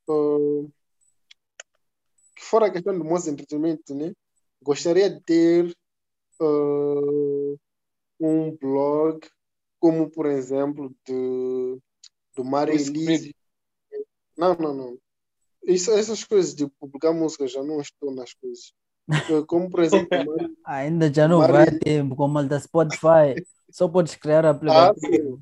uh, 0.09 0.71
que 2.35 2.43
fora 2.43 2.67
a 2.67 2.71
questão 2.71 2.97
do 2.97 3.03
moço 3.03 3.29
entretenimento, 3.29 3.93
né? 3.93 4.13
Gostaria 4.61 5.09
de 5.09 5.21
ter 5.21 5.77
uh, 6.41 7.59
um 8.19 8.55
blog, 8.55 9.19
como 9.79 10.09
por 10.09 10.25
exemplo, 10.25 10.93
de, 11.05 11.77
do 12.35 12.43
Mário 12.43 12.73
Um 12.73 12.77
script. 12.77 13.09
Elise. 13.09 13.35
Não, 14.37 14.53
não, 14.55 14.73
não. 14.73 14.97
Isso, 15.63 15.91
essas 15.91 16.23
coisas 16.23 16.53
de 16.53 16.67
publicar 16.79 17.13
música 17.13 17.47
já 17.47 17.63
não 17.63 17.79
estou 17.81 18.13
nas 18.13 18.33
coisas. 18.33 18.73
Como 19.47 19.69
por 19.69 19.81
exemplo, 19.81 20.09
o 20.11 20.25
Mário 20.25 20.55
Ainda 20.65 21.13
já 21.13 21.27
não 21.27 21.39
Mário- 21.39 21.53
vai 21.55 21.71
tempo, 21.79 22.15
como 22.15 22.39
ele 22.39 22.47
da 22.49 22.59
Spotify. 22.59 23.43
Só 23.69 23.87
podes 23.87 24.15
criar 24.15 24.45
aplicativo. 24.45 25.41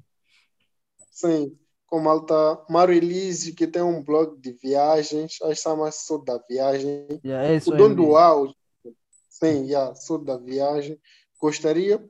Sim, 1.10 1.58
com 1.88 2.00
Malta 2.00 2.64
Mário 2.70 2.94
Elise, 2.96 3.54
que 3.54 3.68
tem 3.68 3.82
um 3.82 4.02
blog 4.04 4.38
de 4.40 4.52
viagens, 4.54 5.38
acho 5.42 5.50
que 5.50 5.56
chama 5.56 5.92
Sou 5.92 6.24
da 6.24 6.38
Viagem. 6.50 7.08
Já 7.24 7.44
é 7.44 7.56
isso 7.56 7.72
O 7.74 7.78
dono 7.78 7.96
do 7.96 8.02
mesmo. 8.04 8.18
auge, 8.18 8.56
sim, 9.30 9.66
yeah, 9.66 9.94
Sou 9.96 10.18
da 10.18 10.38
Viagem. 10.38 11.00
Gostaria, 11.40 12.04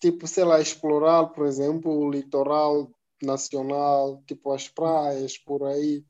tipo, 0.00 0.26
sei 0.26 0.44
lá, 0.44 0.60
explorar, 0.60 1.26
por 1.28 1.46
exemplo, 1.46 1.90
o 1.90 2.10
litoral 2.10 2.90
nacional, 3.24 4.22
tipo 4.26 4.52
as 4.52 4.68
praias, 4.68 5.38
por 5.38 5.64
aí. 5.64 6.04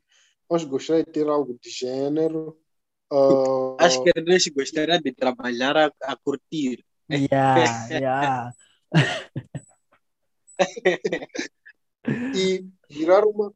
Mas 0.51 0.65
gostaria 0.65 1.05
de 1.05 1.12
ter 1.12 1.28
algo 1.28 1.57
de 1.61 1.70
gênero. 1.70 2.59
Ah, 3.12 3.87
Acho 3.87 4.03
que 4.03 4.11
a 4.16 4.32
gente 4.32 4.51
gostaria 4.51 5.01
de 5.01 5.12
trabalhar 5.12 5.77
a, 5.77 5.93
a 6.03 6.16
curtir. 6.16 6.85
Yeah, 7.11 7.89
yeah. 7.91 8.53
e 12.37 12.65
virar 12.89 13.24
uma, 13.24 13.53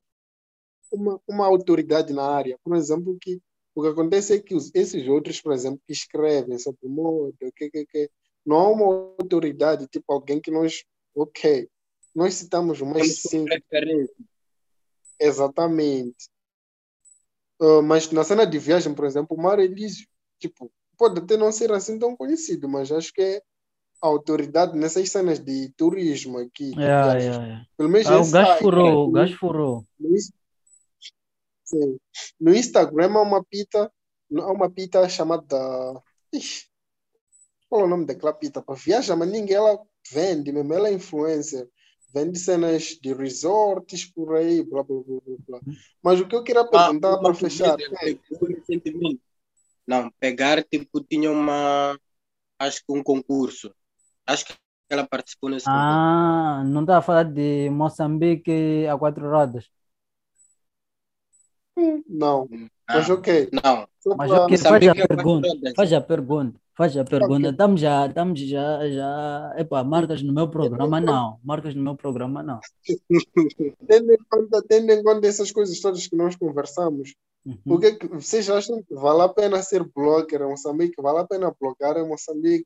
uma, 0.93 1.21
uma 1.29 1.47
autoridade 1.47 2.13
na 2.13 2.25
área. 2.25 2.59
Por 2.65 2.77
exemplo, 2.77 3.17
que 3.21 3.41
o 3.75 3.83
que 3.83 3.89
acontece 3.89 4.35
é 4.35 4.41
que 4.41 4.55
os, 4.55 4.71
esses 4.75 5.07
outros, 5.09 5.41
por 5.41 5.53
exemplo, 5.53 5.81
que 5.87 5.93
escrevem 5.93 6.59
sobre 6.59 6.89
moda, 6.89 7.35
que, 7.57 7.71
que, 7.71 7.87
que, 7.87 8.11
não 8.47 8.57
há 8.57 8.71
uma 8.71 8.87
autoridade, 9.21 9.89
tipo 9.89 10.13
alguém 10.13 10.41
que 10.41 10.51
nós, 10.51 10.85
ok, 11.15 11.69
nós 12.15 12.35
citamos 12.35 12.81
mais 12.81 13.21
cinco, 13.23 13.49
exatamente. 15.19 16.29
Ah, 17.61 17.83
mas 17.83 18.11
na 18.11 18.25
cena 18.25 18.47
de 18.47 18.59
viagem, 18.59 18.95
por 18.95 19.05
exemplo, 19.05 19.37
o 19.37 19.41
Mário 19.41 19.65
Elísio, 19.65 20.07
tipo, 20.39 20.71
pode 20.97 21.21
até 21.21 21.37
não 21.37 21.51
ser 21.51 21.73
assim 21.73 21.99
tão 21.99 22.17
conhecido, 22.17 22.69
mas 22.69 22.91
acho 22.93 23.13
que 23.13 23.23
é 23.23 23.43
a 24.03 24.07
autoridade 24.07 24.77
nessas 24.77 25.11
cenas 25.11 25.39
de 25.39 25.71
turismo 25.77 26.39
aqui. 26.39 26.73
Yeah, 26.77 27.19
yeah, 27.19 27.45
yeah. 27.45 27.67
Pelo 27.77 27.89
menos 27.89 28.07
Ah, 28.07 28.21
o 28.21 28.31
gajo 28.31 28.59
furou, 28.59 29.09
o 29.09 29.11
gajo 29.11 29.39
furou. 29.39 29.85
Sim. 31.65 31.99
No 32.39 32.55
Instagram 32.55 33.15
há 33.15 33.23
uma 33.23 33.43
pita, 33.43 33.91
há 34.37 34.53
uma 34.53 34.71
pita 34.71 35.09
chamada. 35.09 35.57
Ixi, 36.33 36.67
qual 37.69 37.83
é 37.83 37.85
o 37.85 37.89
nome 37.89 38.05
daquela 38.05 38.35
pita? 38.35 38.61
Pá, 38.61 38.75
Viaja, 38.75 39.17
mas 39.17 39.31
ninguém 39.31 39.57
ela 39.57 39.81
vende 40.13 40.53
mesmo, 40.53 40.75
ela 40.75 40.89
é 40.89 40.93
influencer. 40.93 41.69
Vende 42.15 42.39
cenas 42.39 42.99
de 43.03 43.13
resorts 43.13 44.05
por 44.07 44.37
aí, 44.37 44.63
blá 44.63 44.83
blá 44.83 45.01
blá 45.03 45.21
blá. 45.27 45.37
blá. 45.49 45.61
Mas 46.03 46.21
o 46.21 46.29
que 46.29 46.37
eu 46.37 46.45
queria 46.45 46.63
Ah, 46.63 46.69
perguntar 46.71 47.17
uma 47.17 47.23
para 47.23 47.35
fechar 47.35 47.77
é. 47.81 48.19
Não, 49.87 50.11
pegar, 50.19 50.63
tipo, 50.65 51.03
tinha 51.03 51.31
uma. 51.31 51.99
Acho 52.59 52.79
que 52.87 52.93
um 52.93 53.03
concurso. 53.03 53.75
Acho 54.27 54.47
que 54.47 54.55
ela 54.89 55.07
participou 55.07 55.51
nesse 55.51 55.67
concurso. 55.67 56.03
Ah, 56.07 56.63
não 56.67 56.83
está 56.83 56.99
a 56.99 57.03
falar 57.03 57.25
de 57.25 57.71
Moçambique 57.71 58.87
a 58.87 58.97
quatro 58.99 59.29
rodas. 59.31 59.71
Não, 62.09 62.49
mas 62.89 63.11
Ah, 63.11 63.15
ok. 63.15 63.49
não. 63.53 63.89
Mas 64.17 64.31
pra- 64.31 64.45
ok, 64.45 64.59
faz 64.59 64.89
a 64.89 64.95
pergunta. 65.09 65.49
Faz 65.77 65.93
a 65.93 66.01
pergunta. 66.01 66.61
Faz 66.77 66.97
a 66.97 67.05
pergunta. 67.05 67.49
Estamos 67.51 67.81
já, 67.81 68.07
estamos 68.07 68.41
já, 68.41 68.91
já. 68.91 69.55
Epá, 69.57 69.85
marcas 69.85 70.23
no 70.23 70.33
meu 70.33 70.49
programa 70.49 71.01
não. 71.01 71.39
Marcas 71.45 71.75
no 71.75 71.83
meu 71.83 71.95
programa 71.97 72.43
não. 72.43 72.61
Tendo 73.89 74.13
em 74.13 74.19
conta, 74.29 74.63
tendo 74.69 74.91
em 74.91 75.03
conta 75.03 75.27
essas 75.27 75.51
coisas 75.53 75.81
todas 75.81 76.07
que 76.07 76.17
nós 76.17 76.37
conversamos, 76.37 77.15
Uhum. 77.47 77.59
O 77.75 77.79
que 77.79 77.87
é 77.89 77.95
que 77.95 78.07
vocês 78.09 78.49
acham 78.49 78.83
que 78.83 78.95
vale 78.95 79.21
a 79.21 79.29
pena 79.29 79.63
ser 79.63 79.85
blogger 79.95 80.41
em 80.41 80.49
Moçambique? 80.49 80.95
Vale 81.03 81.19
a 81.19 81.27
pena 81.27 81.55
blogar 81.61 81.95
em 81.99 82.09
Moçambique? 82.09 82.65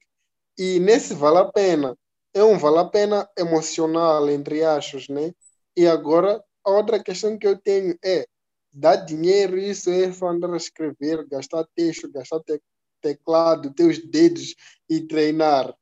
E 0.56 0.78
nesse 0.78 1.14
vale 1.14 1.38
a 1.38 1.44
pena, 1.46 1.96
é 2.32 2.44
um 2.44 2.56
vale 2.56 2.78
a 2.78 2.84
pena 2.84 3.28
emocional, 3.36 4.30
entre 4.30 4.62
aspas, 4.62 5.08
né? 5.08 5.32
E 5.76 5.84
agora, 5.84 6.40
a 6.64 6.70
outra 6.70 7.02
questão 7.02 7.36
que 7.36 7.46
eu 7.46 7.58
tenho 7.58 7.96
é, 8.04 8.24
dar 8.72 8.96
dinheiro, 8.96 9.58
isso 9.58 9.90
é 9.90 10.06
andar 10.26 10.52
a 10.52 10.56
escrever, 10.56 11.26
gastar 11.28 11.66
texto, 11.74 12.10
gastar 12.10 12.40
te- 12.40 12.62
teclado, 13.00 13.72
ter 13.72 13.84
os 13.84 13.98
dedos 13.98 14.54
e 14.88 15.00
treinar. 15.00 15.74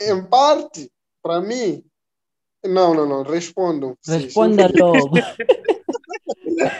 Em 0.00 0.24
parte, 0.24 0.90
para 1.22 1.40
mim, 1.40 1.84
não, 2.64 2.94
não, 2.94 3.06
não, 3.06 3.22
respondam. 3.22 3.96
Responda 4.06 4.68
logo. 4.74 5.16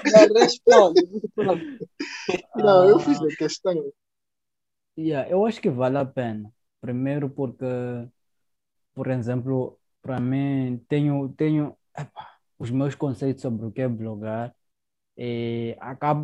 Não, 0.04 0.34
responde. 0.34 1.00
Não, 2.56 2.88
eu 2.88 2.98
fiz 2.98 3.20
a 3.20 3.28
questão. 3.36 3.92
Yeah, 4.98 5.30
eu 5.30 5.46
acho 5.46 5.60
que 5.60 5.70
vale 5.70 5.98
a 5.98 6.04
pena. 6.04 6.52
Primeiro 6.80 7.30
porque, 7.30 7.64
por 8.94 9.08
exemplo, 9.08 9.78
para 10.02 10.18
mim, 10.20 10.84
tenho, 10.88 11.28
tenho 11.36 11.76
epá, 11.96 12.36
os 12.58 12.70
meus 12.70 12.94
conceitos 12.94 13.42
sobre 13.42 13.66
o 13.66 13.70
que 13.70 13.82
é 13.82 13.88
blogar 13.88 14.54
e 15.20 15.76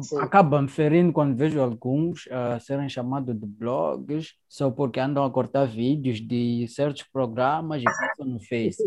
Sim. 0.02 0.18
acaba 0.20 0.68
ferindo 0.68 1.12
quando 1.12 1.36
vejo 1.36 1.60
alguns 1.60 2.28
a 2.30 2.60
serem 2.60 2.88
chamados 2.88 3.34
de 3.34 3.44
blogs 3.44 4.34
só 4.48 4.70
porque 4.70 5.00
andam 5.00 5.24
a 5.24 5.30
cortar 5.32 5.64
vídeos 5.66 6.20
de 6.20 6.68
certos 6.68 7.02
programas 7.02 7.82
e 7.82 7.84
passam 7.84 8.24
no 8.24 8.38
Face. 8.38 8.80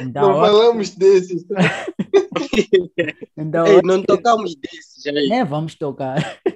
Então, 0.00 0.28
Não 0.34 0.38
falamos 0.40 0.90
desses. 0.94 1.44
então, 3.36 3.66
Ei, 3.66 3.82
não 3.82 4.00
que- 4.00 4.06
tocamos 4.06 4.54
desses 4.54 5.04
aí. 5.04 5.28
nem 5.28 5.44
vamos 5.44 5.74
tocar. 5.74 6.16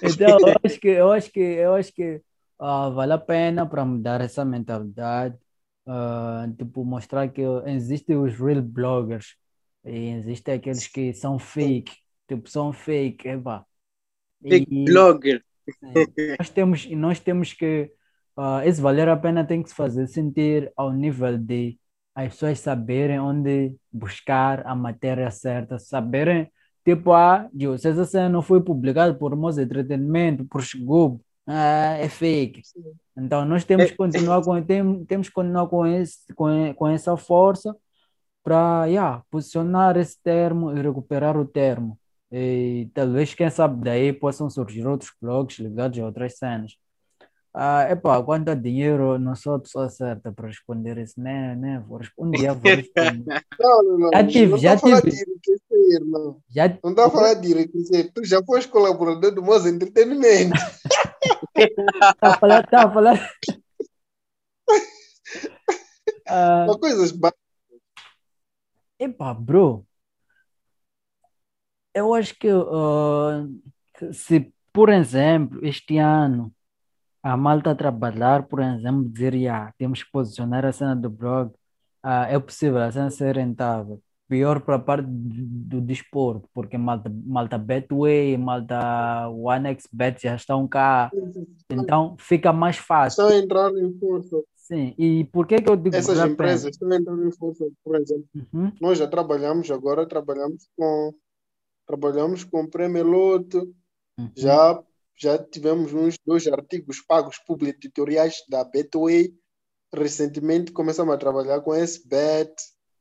Então, 0.00 0.38
eu 0.38 0.54
acho 0.64 0.78
que 0.80 0.88
eu 0.88 1.10
acho 1.12 1.32
que 1.32 1.40
eu 1.40 1.74
acho 1.74 1.92
que 1.92 2.22
ah, 2.60 2.88
vale 2.90 3.12
a 3.12 3.18
pena 3.18 3.66
para 3.66 3.84
mudar 3.84 4.20
essa 4.20 4.44
mentalidade, 4.44 5.36
ah, 5.84 6.48
tipo 6.56 6.84
mostrar 6.84 7.28
que 7.28 7.42
existem 7.66 8.16
os 8.16 8.32
real 8.38 8.62
bloggers 8.62 9.34
e 9.88 10.10
existem 10.10 10.54
aqueles 10.54 10.86
que 10.86 11.12
são 11.12 11.38
fake, 11.38 11.92
tipo 12.28 12.48
são 12.48 12.72
fake, 12.72 13.28
epá. 13.28 13.64
Big 14.40 14.66
E- 14.70 14.84
blogger. 14.84 15.42
Sim. 15.68 15.92
Nós 16.38 16.48
temos, 16.50 16.90
nós 16.90 17.20
temos 17.20 17.52
que, 17.52 17.90
ah, 18.36 18.62
esse 18.64 18.80
valer 18.80 19.08
a 19.08 19.16
pena 19.16 19.44
tem 19.44 19.62
que 19.62 19.68
se 19.68 19.74
fazer 19.74 20.06
sentir 20.06 20.72
ao 20.76 20.92
nível 20.92 21.36
de 21.36 21.78
as 22.14 22.32
pessoas 22.32 22.58
saberem 22.58 23.20
onde 23.20 23.76
buscar 23.92 24.66
a 24.66 24.74
matéria 24.74 25.30
certa, 25.30 25.78
saberem, 25.78 26.50
tipo, 26.84 27.12
ah, 27.12 27.48
se 27.78 27.88
essa 27.88 28.04
cena 28.04 28.28
não 28.28 28.42
foi 28.42 28.60
publicada 28.60 29.14
por 29.14 29.36
Moça 29.36 29.62
Entretenimento, 29.62 30.44
por 30.44 30.62
Shigubo, 30.62 31.20
ah, 31.46 31.96
é 31.98 32.08
fake. 32.08 32.62
Então 33.16 33.44
nós 33.44 33.64
temos 33.64 33.90
que 33.90 33.96
continuar 33.96 34.42
com, 34.42 34.60
tem, 34.62 35.04
temos 35.04 35.28
continuar 35.28 35.68
com, 35.68 35.86
esse, 35.86 36.32
com, 36.34 36.74
com 36.74 36.88
essa 36.88 37.16
força 37.16 37.76
para 38.48 38.86
yeah, 38.86 39.22
posicionar 39.30 39.98
esse 39.98 40.18
termo 40.22 40.72
e 40.74 40.80
recuperar 40.80 41.36
o 41.36 41.44
termo. 41.44 41.98
E 42.32 42.88
talvez, 42.94 43.34
quem 43.34 43.50
sabe, 43.50 43.84
daí 43.84 44.10
possam 44.10 44.48
surgir 44.48 44.86
outros 44.86 45.12
blogs 45.20 45.58
ligados 45.58 45.98
a 45.98 46.06
outras 46.06 46.38
cenas. 46.38 46.72
Ah, 47.52 47.86
epá, 47.90 48.22
quanto 48.22 48.50
a 48.50 48.54
dinheiro, 48.54 49.18
não 49.18 49.36
sou 49.36 49.56
a 49.56 49.58
pessoa 49.58 49.90
certa 49.90 50.32
para 50.32 50.46
responder 50.46 50.96
isso, 50.96 51.20
né? 51.20 51.54
né? 51.56 51.84
Vou 51.86 51.98
responder, 51.98 52.36
um 52.36 52.40
dia 52.40 52.54
vou 52.54 52.74
responder. 52.74 53.24
Não, 53.60 53.82
não, 53.82 53.98
não. 53.98 54.10
Já 54.12 54.26
tive, 54.26 54.50
não 54.52 54.58
já 54.58 54.74
está 54.74 55.02
tive. 55.02 55.10
de 55.10 55.16
enriquecer, 55.16 56.04
não. 56.06 56.40
Já 56.48 56.78
Não 56.84 56.90
está 56.90 57.06
a 57.06 57.10
falar 57.10 57.34
de 57.34 57.50
enriquecer. 57.50 58.12
Tu 58.14 58.24
já 58.24 58.40
foste 58.44 58.70
colaborador 58.70 59.34
do 59.34 59.42
Moza 59.42 59.68
Entretenimento. 59.68 60.54
tá 62.20 62.28
a 62.28 62.38
falar, 62.38 62.66
tá 62.68 62.84
a 62.84 62.90
falar. 62.90 63.30
Ah, 66.30 66.66
São 66.68 66.78
coisas 66.78 67.10
ba- 67.10 67.32
epá, 68.98 69.34
bro, 69.34 69.86
eu 71.94 72.14
acho 72.14 72.34
que 72.38 72.48
que 73.98 74.12
se, 74.12 74.52
por 74.72 74.88
exemplo, 74.88 75.64
este 75.66 75.98
ano 75.98 76.52
a 77.22 77.36
malta 77.36 77.74
trabalhar, 77.74 78.44
por 78.44 78.60
exemplo, 78.60 79.08
dizer, 79.08 79.34
yeah, 79.34 79.72
temos 79.76 80.02
que 80.02 80.10
posicionar 80.10 80.64
a 80.64 80.72
cena 80.72 80.94
do 80.94 81.10
blog, 81.10 81.52
ah, 82.02 82.26
é 82.30 82.38
possível 82.38 82.78
a 82.78 82.90
cena 82.92 83.10
ser 83.10 83.36
rentável. 83.36 84.00
Pior 84.28 84.60
para 84.60 84.76
a 84.76 84.78
parte 84.78 85.06
do, 85.06 85.78
do 85.78 85.80
desporto, 85.80 86.48
porque 86.54 86.78
malta, 86.78 87.10
malta 87.26 87.58
Betway, 87.58 88.36
malta 88.36 89.28
OneXBet 89.30 90.22
já 90.22 90.36
estão 90.36 90.68
cá, 90.68 91.10
então 91.70 92.14
fica 92.18 92.52
mais 92.52 92.76
fácil. 92.76 93.24
estão 93.24 93.36
a 93.36 93.40
entrar 93.40 93.70
em 93.72 93.98
força. 93.98 94.36
Sim, 94.68 94.94
e 94.98 95.24
por 95.24 95.46
que 95.46 95.62
que 95.62 95.70
eu 95.70 95.76
digo 95.76 95.96
Essas 95.96 96.18
empresas 96.18 96.76
entrar 96.82 97.16
em 97.16 97.32
força. 97.32 97.66
Por 97.82 97.96
exemplo, 97.96 98.28
Uhum, 98.52 98.70
nós 98.78 98.98
já 98.98 99.08
trabalhamos, 99.08 99.70
agora 99.70 100.06
trabalhamos 100.06 100.68
com 100.76 101.14
trabalhamos 101.86 102.44
com 102.44 102.66
Prêmio 102.66 103.02
Loto, 103.02 103.74
uhum. 104.18 104.30
já 104.36 104.84
já 105.16 105.38
tivemos 105.38 105.94
uns 105.94 106.16
dois 106.24 106.46
artigos 106.46 107.00
pagos 107.00 107.38
publicitoriais 107.46 108.44
da 108.46 108.62
Betway. 108.62 109.34
Recentemente 109.92 110.70
começamos 110.70 111.14
a 111.14 111.18
trabalhar 111.18 111.62
com 111.62 111.74
esse 111.74 112.06
Bet. 112.06 112.52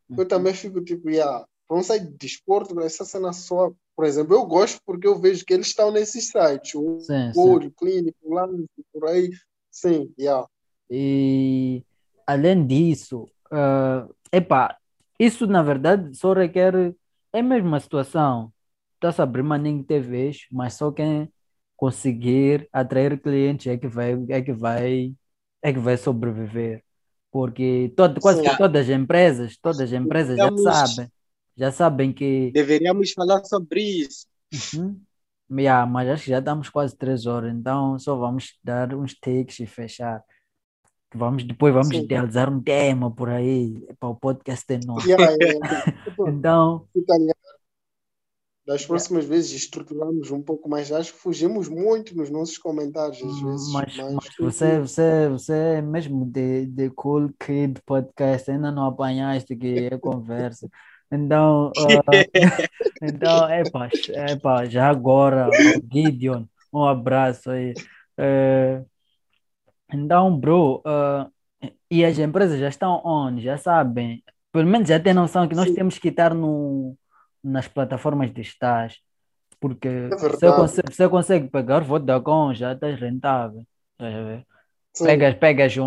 Eu 0.10 0.20
Uhum. 0.20 0.26
também 0.26 0.54
fico 0.54 0.82
tipo, 0.82 1.10
yeah, 1.10 1.46
para 1.68 1.78
um 1.78 1.84
site 1.84 2.08
de 2.08 2.18
desporto, 2.18 2.80
essa 2.80 3.04
cena 3.04 3.34
só. 3.34 3.74
Por 3.94 4.06
exemplo, 4.06 4.34
eu 4.34 4.46
gosto 4.46 4.80
porque 4.86 5.06
eu 5.06 5.20
vejo 5.20 5.46
que 5.46 5.54
eles 5.54 5.68
estão 5.68 5.92
nesses 5.92 6.30
sites, 6.30 6.74
o 6.76 7.02
Sim, 7.02 7.34
sim. 7.34 7.40
Olho, 7.40 7.72
Clínico, 7.72 8.34
Lance, 8.34 8.66
por 8.94 9.10
aí. 9.10 9.30
Sim, 9.70 10.12
yeah. 10.18 10.48
E 10.90 11.84
além 12.26 12.66
disso, 12.66 13.30
ah, 13.52 14.08
epá, 14.32 14.78
isso 15.20 15.48
na 15.48 15.62
verdade 15.64 16.16
só 16.18 16.34
requer, 16.34 16.94
é 17.34 17.40
a 17.40 17.44
mesma 17.44 17.80
situação. 17.80 18.52
Está-se 18.96 19.22
abrir 19.22 19.44
maninho 19.44 19.84
TVs, 19.84 20.48
mas 20.52 20.74
só 20.76 20.92
quem 20.92 21.32
conseguir 21.76 22.68
atrair 22.74 23.20
clientes 23.22 23.68
é 23.68 23.78
que 23.78 23.88
vai, 23.88 24.14
é 24.30 24.42
que 24.42 24.54
vai, 24.54 25.14
é 25.62 25.74
que 25.74 25.80
vai 25.80 25.98
sobreviver. 25.98 26.84
Porque 27.32 27.94
todo, 27.96 28.20
quase 28.22 28.42
que 28.42 28.58
todas 28.58 28.90
as 28.90 28.96
empresas, 28.96 29.58
todas 29.58 29.82
as 29.82 29.92
empresas 29.92 30.38
já 30.38 30.50
Deveríamos- 30.50 30.64
sabem, 30.90 31.12
já 31.56 31.72
sabem 31.72 32.14
que 32.14 32.52
Deveríamos 32.52 33.12
falar 33.14 33.44
sobre 33.46 33.82
isso. 33.82 34.26
Uhum. 34.74 35.00
Yeah, 35.52 35.86
mas 35.90 36.10
acho 36.10 36.24
que 36.26 36.32
já 36.32 36.40
estamos 36.40 36.70
quase 36.70 36.96
três 36.98 37.26
horas, 37.26 37.54
então 37.54 37.98
só 38.00 38.16
vamos 38.18 38.58
dar 38.64 38.94
uns 38.96 39.14
takes 39.18 39.60
e 39.60 39.66
fechar. 39.66 40.22
Vamos, 41.16 41.44
depois 41.44 41.74
vamos 41.74 41.90
Sim. 41.90 42.04
idealizar 42.04 42.52
um 42.52 42.62
tema 42.62 43.10
por 43.10 43.30
aí 43.30 43.88
para 44.00 44.10
o 44.10 44.16
podcast 44.16 44.66
é 44.74 44.80
nosso. 44.86 45.08
Yeah, 45.08 45.36
yeah. 45.42 45.92
Tipo, 46.04 46.28
Então, 46.28 46.86
fica 46.94 47.14
ali. 47.14 47.32
Das 48.66 48.86
próximas 48.86 49.24
vezes 49.24 49.54
estruturamos 49.54 50.30
um 50.30 50.42
pouco 50.42 50.68
mais. 50.68 50.92
Acho 50.92 51.14
que 51.14 51.20
fugimos 51.20 51.70
muito 51.70 52.16
nos 52.18 52.30
nossos 52.30 52.58
comentários 52.58 53.24
às 53.24 53.42
vezes. 53.42 53.72
mas, 53.72 53.96
mas 53.96 54.14
mas 54.14 54.30
você, 54.38 54.80
você, 54.82 55.30
você 55.30 55.54
é 55.54 55.82
mesmo 55.82 56.26
de, 56.26 56.66
de 56.66 56.90
Cool 56.90 57.30
Kid 57.40 57.82
Podcast, 57.86 58.52
ainda 58.52 58.70
não 58.70 58.86
apanhaste 58.86 59.56
que 59.56 59.88
é 59.90 59.98
conversa. 59.98 60.70
Então, 61.10 61.72
ah, 61.78 62.12
então 63.02 63.50
epa, 63.50 63.90
epa, 64.30 64.66
já 64.66 64.90
agora, 64.90 65.50
Gideon, 65.90 66.44
um 66.74 66.84
abraço 66.84 67.50
aí. 67.50 67.74
Eh, 68.18 68.84
então, 69.94 70.38
bro, 70.38 70.82
ah, 70.86 71.30
e 71.92 72.06
as 72.06 72.20
empresas 72.20 72.60
já 72.60 72.70
estão 72.70 73.02
onde? 73.06 73.42
Já 73.44 73.58
sabem, 73.58 74.24
pelo 74.52 74.68
menos 74.68 74.90
já 74.90 75.00
têm 75.00 75.14
noção 75.14 75.48
que 75.48 75.56
nós 75.56 75.72
Sim. 75.72 75.74
temos 75.74 75.98
que 76.00 76.10
estar 76.10 76.34
no, 76.34 76.98
nas 77.44 77.68
plataformas 77.68 78.34
digitais, 78.34 79.00
porque 79.60 79.90
É 80.12 80.16
você 80.40 80.52
verdade. 80.52 80.54
consegue, 80.54 80.94
você 80.96 81.10
consegue 81.10 81.50
pegar 81.50 81.82
Vodacom, 81.82 82.54
já 82.54 82.74
estás 82.74 83.00
rentável. 83.00 83.66
Estás 83.94 84.16
a 84.16 84.24
ver? 84.24 84.48
Sim. 84.94 85.22
Pegas, 85.22 85.36
pegas 85.36 85.78
um, 85.78 85.86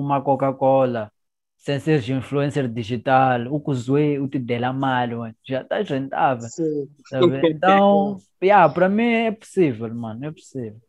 uma 0.00 0.22
Coca-Cola, 0.22 1.12
sem 1.58 1.80
seres 1.80 2.08
influencer 2.08 2.68
digital, 2.68 3.46
o 3.52 3.60
Kuzue, 3.60 4.18
o 4.20 4.28
Tidela 4.28 4.72
Malo, 4.72 5.24
já 5.46 5.62
estás 5.62 5.88
rentável. 5.90 6.50
Sim. 6.50 6.88
Tá? 7.10 7.18
Então, 7.42 8.22
yeah, 8.42 8.72
para 8.72 8.88
mim 8.88 9.04
é 9.04 9.32
possível, 9.32 9.92
mano, 9.94 10.26
é 10.26 10.32
possível. 10.32 10.80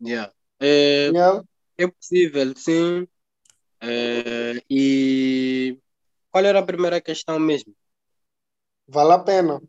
Yeah. 0.00 0.30
É, 0.62 1.08
Yeah. 1.10 1.42
é 1.78 1.86
possível, 1.88 2.54
sim. 2.56 3.06
É, 3.80 4.62
e 4.70 5.78
qual 6.30 6.44
era 6.44 6.60
a 6.60 6.66
primeira 6.66 7.00
questão 7.00 7.38
mesmo? 7.40 7.74
Vale 8.86 9.14
a 9.14 9.18
pena. 9.24 9.60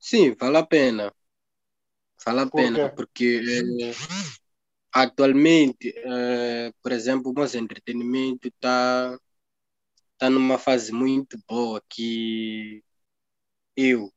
Sim, 0.00 0.34
vale 0.40 0.58
a 0.58 0.66
pena. 0.66 1.12
Vale 2.24 2.40
a 2.42 2.46
Por 2.50 2.56
pena, 2.56 2.78
quê? 2.90 2.90
porque 2.96 3.40
é, 3.48 3.92
atualmente, 4.92 5.92
é, 5.96 6.72
por 6.82 6.92
exemplo, 6.92 7.30
o 7.30 7.34
nosso 7.34 7.56
entretenimento 7.58 8.48
está 8.48 9.18
tá 10.18 10.30
numa 10.30 10.58
fase 10.58 10.92
muito 10.92 11.38
boa 11.48 11.82
que 11.88 12.82
eu 13.76 14.12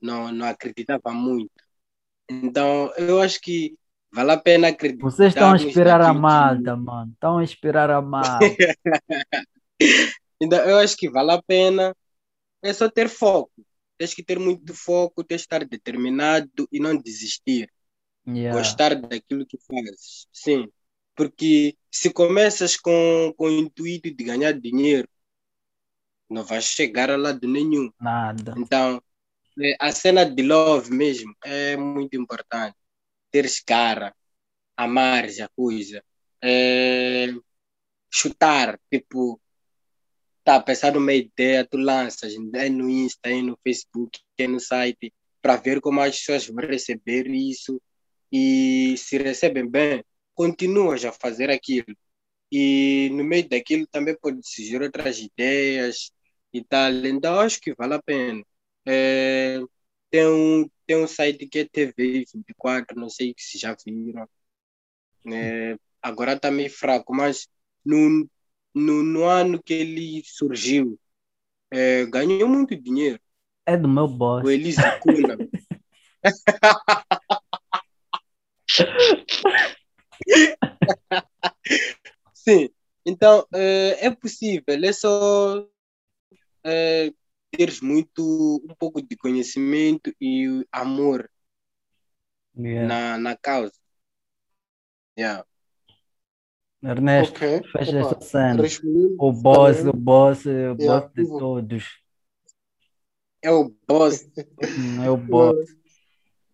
não, 0.00 0.32
não 0.32 0.46
acreditava 0.46 1.12
muito. 1.12 1.52
Então, 2.30 2.92
eu 2.96 3.20
acho 3.20 3.40
que 3.40 3.78
vale 4.16 4.32
a 4.32 4.38
pena 4.38 4.68
Vocês 4.98 5.34
estão 5.34 5.52
a 5.52 5.56
inspirar 5.56 6.00
a 6.00 6.12
que- 6.14 6.18
malta, 6.18 6.74
mano. 6.74 7.12
Estão 7.12 7.38
a 7.38 7.44
inspirar 7.44 7.90
a 7.90 8.00
malta. 8.00 8.38
Então, 10.38 10.58
eu 10.68 10.76
acho 10.78 10.96
que 10.98 11.08
vale 11.08 11.32
a 11.32 11.42
pena. 11.42 11.96
É 12.62 12.70
só 12.72 12.90
ter 12.90 13.08
foco. 13.08 13.50
Tens 13.96 14.12
que 14.12 14.22
ter 14.22 14.38
muito 14.38 14.74
foco, 14.74 15.24
tens 15.24 15.42
que 15.42 15.46
estar 15.46 15.64
determinado 15.64 16.68
e 16.70 16.78
não 16.78 16.94
desistir. 16.94 17.70
Yeah. 18.28 18.58
Gostar 18.58 18.94
daquilo 18.96 19.46
que 19.46 19.56
fazes. 19.66 20.26
Sim. 20.32 20.68
Porque 21.14 21.74
se 21.90 22.10
começas 22.10 22.76
com, 22.76 23.32
com 23.36 23.46
o 23.46 23.50
intuito 23.50 24.14
de 24.14 24.24
ganhar 24.24 24.52
dinheiro, 24.52 25.08
não 26.28 26.44
vais 26.44 26.64
chegar 26.64 27.10
a 27.10 27.16
lado 27.16 27.48
nenhum. 27.48 27.90
Nada. 27.98 28.54
Então, 28.58 29.00
é, 29.58 29.74
a 29.80 29.90
cena 29.92 30.24
de 30.24 30.42
love 30.42 30.90
mesmo 30.90 31.34
é 31.44 31.78
muito 31.78 32.14
importante. 32.14 32.76
Teres 33.36 33.60
cara, 33.60 34.14
amares 34.74 35.40
a 35.40 35.48
coisa. 35.48 36.02
É, 36.42 37.26
chutar, 38.10 38.80
tipo, 38.90 39.38
tá, 40.42 40.58
pensar 40.58 40.94
numa 40.94 41.12
ideia, 41.12 41.66
tu 41.66 41.76
lanças, 41.76 42.32
é 42.54 42.70
no 42.70 42.88
Insta, 42.88 43.28
é 43.28 43.42
no 43.42 43.58
Facebook, 43.62 44.18
é 44.38 44.48
no 44.48 44.58
site, 44.58 45.12
para 45.42 45.56
ver 45.56 45.82
como 45.82 46.00
as 46.00 46.18
pessoas 46.18 46.46
vão 46.46 46.66
receber 46.66 47.26
isso. 47.26 47.78
E 48.32 48.96
se 48.96 49.18
recebem 49.18 49.68
bem, 49.68 50.02
continuas 50.34 51.04
a 51.04 51.12
fazer 51.12 51.50
aquilo. 51.50 51.94
E 52.50 53.10
no 53.12 53.22
meio 53.22 53.46
daquilo 53.50 53.86
também 53.86 54.16
pode 54.18 54.40
surgir 54.48 54.80
outras 54.80 55.18
ideias 55.18 56.10
e 56.54 56.64
tal. 56.64 56.90
Então, 57.04 57.38
acho 57.38 57.60
que 57.60 57.74
vale 57.74 57.92
a 57.96 58.02
pena. 58.02 58.42
É, 58.86 59.60
tem, 60.10 60.26
um, 60.26 60.68
tem 60.86 60.96
um 60.96 61.06
site 61.06 61.46
que 61.46 61.60
é 61.60 61.64
TV24, 61.64 62.96
não 62.96 63.08
sei 63.08 63.34
se 63.36 63.58
já 63.58 63.76
viram. 63.84 64.28
É, 65.32 65.76
agora 66.00 66.34
está 66.34 66.50
meio 66.50 66.70
fraco, 66.70 67.14
mas 67.14 67.48
no, 67.84 68.28
no, 68.74 69.02
no 69.02 69.24
ano 69.24 69.62
que 69.62 69.74
ele 69.74 70.22
surgiu, 70.24 70.98
é, 71.70 72.06
ganhou 72.06 72.48
muito 72.48 72.76
dinheiro. 72.76 73.20
É 73.64 73.76
do 73.76 73.88
meu 73.88 74.06
boss. 74.06 74.44
O 74.44 74.50
Elise 74.50 74.80
Cuna. 75.00 75.36
Sim, 82.32 82.68
então 83.04 83.46
é, 83.52 84.06
é 84.06 84.10
possível, 84.10 84.62
é 84.68 84.92
só 84.92 85.66
é, 86.64 87.12
teres 87.56 87.80
muito, 87.80 88.62
um 88.68 88.74
pouco 88.78 89.00
de 89.02 89.16
conhecimento 89.16 90.12
e 90.20 90.66
amor 90.70 91.28
Yeah. 92.58 92.88
na, 92.88 93.18
na 93.18 93.36
causa. 93.36 93.74
Yeah. 95.18 95.44
Ernesto, 96.82 97.34
Ok. 97.36 97.62
fecha 97.72 97.98
Opa, 98.00 98.10
esta 98.14 98.20
cena. 98.20 98.62
O 99.18 99.32
boss, 99.32 99.76
também, 99.78 99.90
o 99.90 99.92
boss, 99.92 100.46
o 100.46 100.74
boss 100.74 100.78
Yeah, 100.80 101.10
de 101.14 101.22
eu 101.22 101.26
vou- 101.28 101.38
todos. 101.38 101.84
É 103.42 103.50
o 103.50 103.74
boss. 103.88 104.26
Hum, 104.78 105.02
É 105.04 105.10
o 105.10 105.16
boss. 105.16 105.56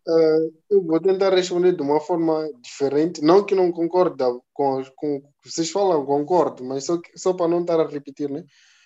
eh, 0.08 0.50
eu 0.70 0.82
vou 0.84 1.00
tentar 1.00 1.30
responder 1.34 1.76
de 1.76 1.82
uma 1.82 2.00
forma 2.00 2.50
diferente. 2.60 3.22
Não 3.22 3.44
que 3.44 3.54
não 3.54 3.70
concorda 3.70 4.26
com, 4.52 4.82
com 4.96 5.16
o 5.16 5.20
que 5.42 5.50
vocês 5.50 5.70
falam, 5.70 6.04
concordo, 6.04 6.64
mas 6.64 6.84
só, 6.86 6.98
que- 7.00 7.16
só 7.16 7.32
para 7.32 7.48
não 7.48 7.60
estar 7.60 7.78
a 7.80 7.86
repetir, 7.86 8.28
né? 8.30 8.44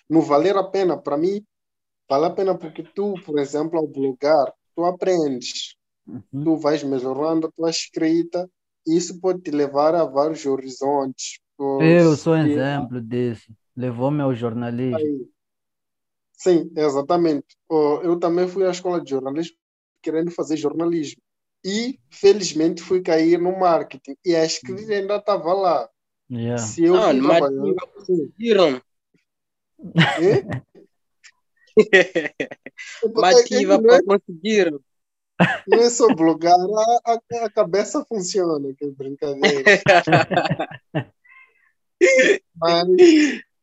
Não 0.09 0.21
valer 0.21 0.55
a 0.55 0.63
pena, 0.63 0.97
para 1.01 1.17
mim, 1.17 1.43
vale 2.09 2.25
a 2.25 2.29
pena 2.29 2.57
porque 2.57 2.83
tu, 2.83 3.13
por 3.25 3.39
exemplo, 3.39 3.77
ao 3.79 3.87
blogar, 3.87 4.53
tu 4.75 4.85
aprendes, 4.85 5.75
Uhum. 6.07 6.43
tu 6.43 6.55
vais 6.55 6.83
melhorando 6.83 7.47
a 7.47 7.51
tua 7.51 7.69
escrita, 7.69 8.49
e 8.87 8.95
isso 8.95 9.19
pode 9.19 9.41
te 9.41 9.51
levar 9.51 9.93
a 9.93 10.05
vários 10.05 10.45
horizontes. 10.45 11.39
Eu 11.81 12.15
sou 12.15 12.33
um 12.33 12.45
exemplo 12.47 13.01
disso. 13.01 13.51
Levou-me 13.75 14.21
ao 14.21 14.33
jornalismo. 14.33 14.95
Aí. 14.95 15.27
Sim, 16.31 16.71
exatamente. 16.75 17.47
Eu 17.69 18.17
também 18.19 18.47
fui 18.47 18.65
à 18.65 18.71
escola 18.71 19.01
de 19.01 19.09
jornalismo 19.09 19.57
querendo 20.01 20.31
fazer 20.31 20.55
jornalismo. 20.55 21.21
E, 21.65 21.99
felizmente, 22.09 22.81
fui 22.81 23.01
cair 23.01 23.37
no 23.37 23.59
marketing. 23.59 24.15
E 24.23 24.33
a 24.35 24.45
escrita 24.45 24.93
ainda 24.93 25.17
estava 25.17 25.51
lá. 25.53 25.89
Yeah. 26.31 26.57
Se 26.57 26.85
eu 26.85 26.93
Não, 26.93 27.13
mas 27.15 27.39
trabalhando... 27.39 27.75
Sim. 28.05 28.17
conseguiram. 28.27 28.81
É? 29.95 30.61
Mativa 33.15 33.77
que 33.77 33.83
não, 33.87 33.93
é, 33.93 34.03
para 34.03 34.19
conseguiram. 34.19 34.79
não 35.67 35.79
é 35.79 35.89
só 35.89 36.07
blogar, 36.13 36.55
a, 36.55 37.11
a, 37.13 37.45
a 37.45 37.49
cabeça 37.49 38.03
funciona, 38.05 38.73
que 38.73 38.89
brincadeira. 38.91 39.63
Mas 42.55 42.87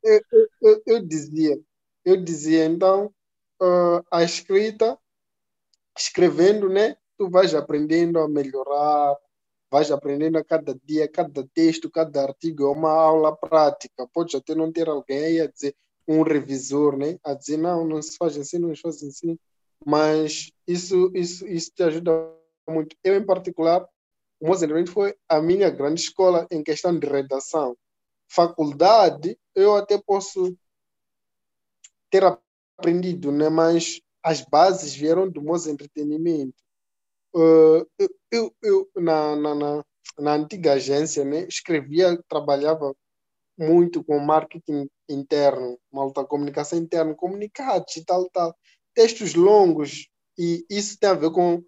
eu, 0.03 0.21
eu, 0.63 0.83
eu, 0.87 1.07
dizia, 1.07 1.59
eu 2.05 2.23
dizia, 2.23 2.65
então, 2.65 3.13
ah, 3.61 4.03
a 4.11 4.23
escrita, 4.23 4.99
escrevendo, 5.97 6.69
né? 6.69 6.97
Tu 7.17 7.31
vais 7.31 7.55
aprendendo 7.55 8.19
a 8.19 8.29
melhorar, 8.29 9.17
vais 9.71 9.91
aprendendo 9.91 10.39
a 10.39 10.45
cada 10.45 10.75
dia, 10.85 11.09
cada 11.09 11.47
texto, 11.55 11.91
cada 11.91 12.23
artigo 12.23 12.65
é 12.65 12.71
uma 12.71 12.91
aula 12.91 13.37
prática. 13.37 14.07
Pode 14.13 14.37
até 14.37 14.55
não 14.55 14.73
ter 14.73 14.89
alguém 14.89 15.25
aí 15.25 15.41
a 15.41 15.47
dizer, 15.47 15.75
um 16.07 16.23
revisor, 16.23 16.97
né? 16.97 17.19
A 17.25 17.35
dizer, 17.35 17.57
não, 17.57 17.87
não 17.87 18.01
se 18.03 18.17
faz 18.17 18.37
assim, 18.37 18.59
não 18.59 18.75
se 18.75 18.83
faz 18.83 19.03
assim. 19.03 19.39
Mas 19.85 20.51
isso, 20.67 21.11
isso, 21.15 21.47
isso 21.47 21.71
te 21.75 21.83
ajuda 21.83 22.13
muito. 22.69 22.97
Eu, 23.03 23.17
em 23.17 23.25
particular, 23.25 23.87
o 24.41 24.47
Mozambique 24.47 24.91
foi 24.91 25.15
a 25.29 25.41
minha 25.41 25.71
grande 25.71 26.01
escola 26.01 26.47
em 26.51 26.63
questão 26.63 26.99
de 26.99 27.07
redação. 27.07 27.77
Faculdade, 28.29 29.39
eu 29.55 29.77
até 29.77 30.01
posso 30.01 30.57
ter 32.11 32.25
aprendido, 32.25 33.31
né? 33.31 33.49
Mas 33.49 34.01
as 34.23 34.41
bases 34.41 34.95
vieram 34.95 35.29
do 35.29 35.43
Moza 35.43 35.71
Entretenimento. 35.71 36.55
Uh, 37.35 37.87
eu, 38.31 38.55
eu, 38.63 38.91
na, 38.97 39.37
na, 39.37 39.55
na, 39.55 39.85
na 40.19 40.33
antiga 40.35 40.75
agência, 40.75 41.25
né? 41.25 41.47
Escrevia, 41.49 42.21
trabalhava 42.29 42.95
muito 43.59 44.03
com 44.03 44.19
marketing 44.19 44.89
interno, 45.09 45.79
malta, 45.93 46.25
comunicação 46.25 46.79
interna, 46.79 47.15
comunicados 47.15 47.97
e 47.97 48.05
tal, 48.05 48.29
tal. 48.31 48.55
Textos 48.95 49.35
longos, 49.35 50.09
e 50.39 50.65
isso 50.71 50.99
tem 50.99 51.11
a 51.11 51.15
ver 51.15 51.31
com. 51.31 51.63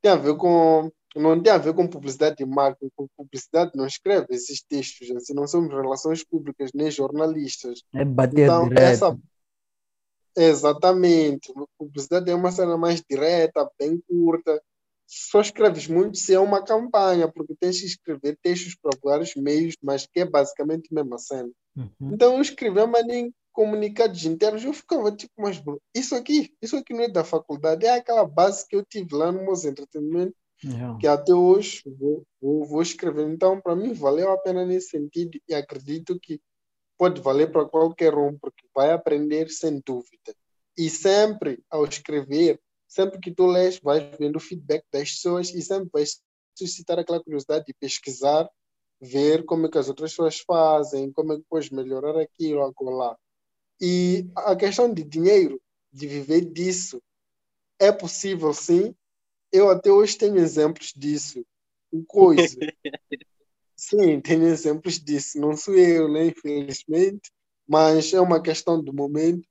Tem 0.00 0.12
a 0.12 0.16
ver 0.16 0.36
com. 0.36 0.90
Não 1.14 1.40
tem 1.42 1.52
a 1.52 1.58
ver 1.58 1.74
com 1.74 1.86
publicidade 1.86 2.42
e 2.42 2.46
marketing, 2.46 2.90
com 2.96 3.06
publicidade 3.16 3.72
não 3.74 3.86
escreve 3.86 4.34
esses 4.34 4.62
textos, 4.62 5.10
assim, 5.10 5.34
não 5.34 5.46
somos 5.46 5.70
relações 5.70 6.24
públicas 6.24 6.70
nem 6.74 6.90
jornalistas. 6.90 7.82
É 7.94 8.04
bater 8.04 8.44
Então, 8.44 8.68
direto. 8.68 8.82
essa. 8.82 9.18
Exatamente. 10.34 11.52
Publicidade 11.78 12.30
é 12.30 12.34
uma 12.34 12.50
cena 12.50 12.78
mais 12.78 13.02
direta, 13.08 13.70
bem 13.78 14.00
curta. 14.08 14.62
Só 15.06 15.42
escreves 15.42 15.86
muito 15.86 16.16
se 16.16 16.32
é 16.32 16.40
uma 16.40 16.64
campanha, 16.64 17.30
porque 17.30 17.54
tens 17.60 17.80
que 17.80 17.86
escrever 17.86 18.38
textos 18.42 18.74
para 18.74 18.98
vários 19.02 19.34
meios, 19.34 19.76
mas 19.82 20.06
que 20.06 20.20
é 20.20 20.24
basicamente 20.24 20.88
a 20.90 20.94
mesma 20.94 21.18
cena. 21.18 21.50
Uhum. 21.76 22.12
Então 22.12 22.34
eu 22.34 22.40
escrevia, 22.40 22.86
mas 22.86 23.06
em 23.08 23.32
comunicados 23.52 24.24
internos, 24.24 24.64
eu 24.64 24.72
ficava 24.72 25.12
tipo, 25.12 25.32
mas 25.36 25.58
bro, 25.58 25.80
isso 25.94 26.14
aqui, 26.14 26.54
isso 26.60 26.76
aqui 26.76 26.94
não 26.94 27.02
é 27.02 27.08
da 27.08 27.22
faculdade, 27.22 27.84
é 27.84 27.94
aquela 27.94 28.26
base 28.26 28.66
que 28.66 28.74
eu 28.74 28.84
tive 28.84 29.14
lá 29.14 29.30
no 29.30 29.44
Moza 29.44 29.68
Entretenimento, 29.68 30.34
Yeah. 30.64 30.96
que 31.00 31.08
até 31.08 31.34
hoje 31.34 31.82
vou, 31.98 32.24
vou, 32.40 32.64
vou 32.64 32.82
escrever. 32.82 33.28
Então, 33.28 33.60
para 33.60 33.74
mim, 33.74 33.92
valeu 33.92 34.30
a 34.30 34.38
pena 34.38 34.64
nesse 34.64 34.90
sentido 34.90 35.36
e 35.48 35.54
acredito 35.54 36.16
que 36.20 36.40
pode 36.96 37.20
valer 37.20 37.50
para 37.50 37.68
qualquer 37.68 38.14
um, 38.14 38.38
porque 38.38 38.64
vai 38.72 38.92
aprender 38.92 39.50
sem 39.50 39.82
dúvida. 39.84 40.32
E 40.78 40.88
sempre, 40.88 41.60
ao 41.68 41.84
escrever, 41.84 42.60
sempre 42.86 43.18
que 43.18 43.34
tu 43.34 43.46
lês, 43.46 43.80
vais 43.80 44.04
vendo 44.18 44.36
o 44.36 44.40
feedback 44.40 44.84
das 44.92 45.10
pessoas 45.10 45.52
e 45.52 45.60
sempre 45.60 45.90
vais 45.92 46.20
suscitar 46.56 46.98
aquela 46.98 47.22
curiosidade 47.22 47.64
de 47.66 47.74
pesquisar, 47.74 48.48
ver 49.02 49.44
como 49.44 49.66
é 49.66 49.68
que 49.68 49.78
as 49.78 49.88
outras 49.88 50.12
pessoas 50.12 50.38
fazem, 50.38 51.10
como 51.12 51.32
é 51.32 51.36
que 51.36 51.44
podes 51.50 51.70
melhorar 51.70 52.16
aquilo, 52.16 52.62
acolá. 52.62 53.18
E 53.80 54.30
a 54.36 54.54
questão 54.54 54.94
de 54.94 55.02
dinheiro, 55.02 55.60
de 55.92 56.06
viver 56.06 56.42
disso, 56.44 57.02
é 57.80 57.90
possível 57.90 58.54
sim. 58.54 58.94
Eu 59.50 59.68
até 59.68 59.90
hoje 59.90 60.16
tenho 60.16 60.38
exemplos 60.38 60.92
disso. 60.96 61.44
O 61.90 62.04
coisa. 62.04 62.56
Sim, 63.76 64.20
tenho 64.20 64.46
exemplos 64.46 65.00
disso. 65.00 65.40
Não 65.40 65.56
sou 65.56 65.74
eu, 65.74 66.08
né, 66.08 66.26
infelizmente, 66.26 67.32
mas 67.66 68.14
é 68.14 68.20
uma 68.20 68.40
questão 68.40 68.80
do 68.80 68.92
momento. 68.92 69.44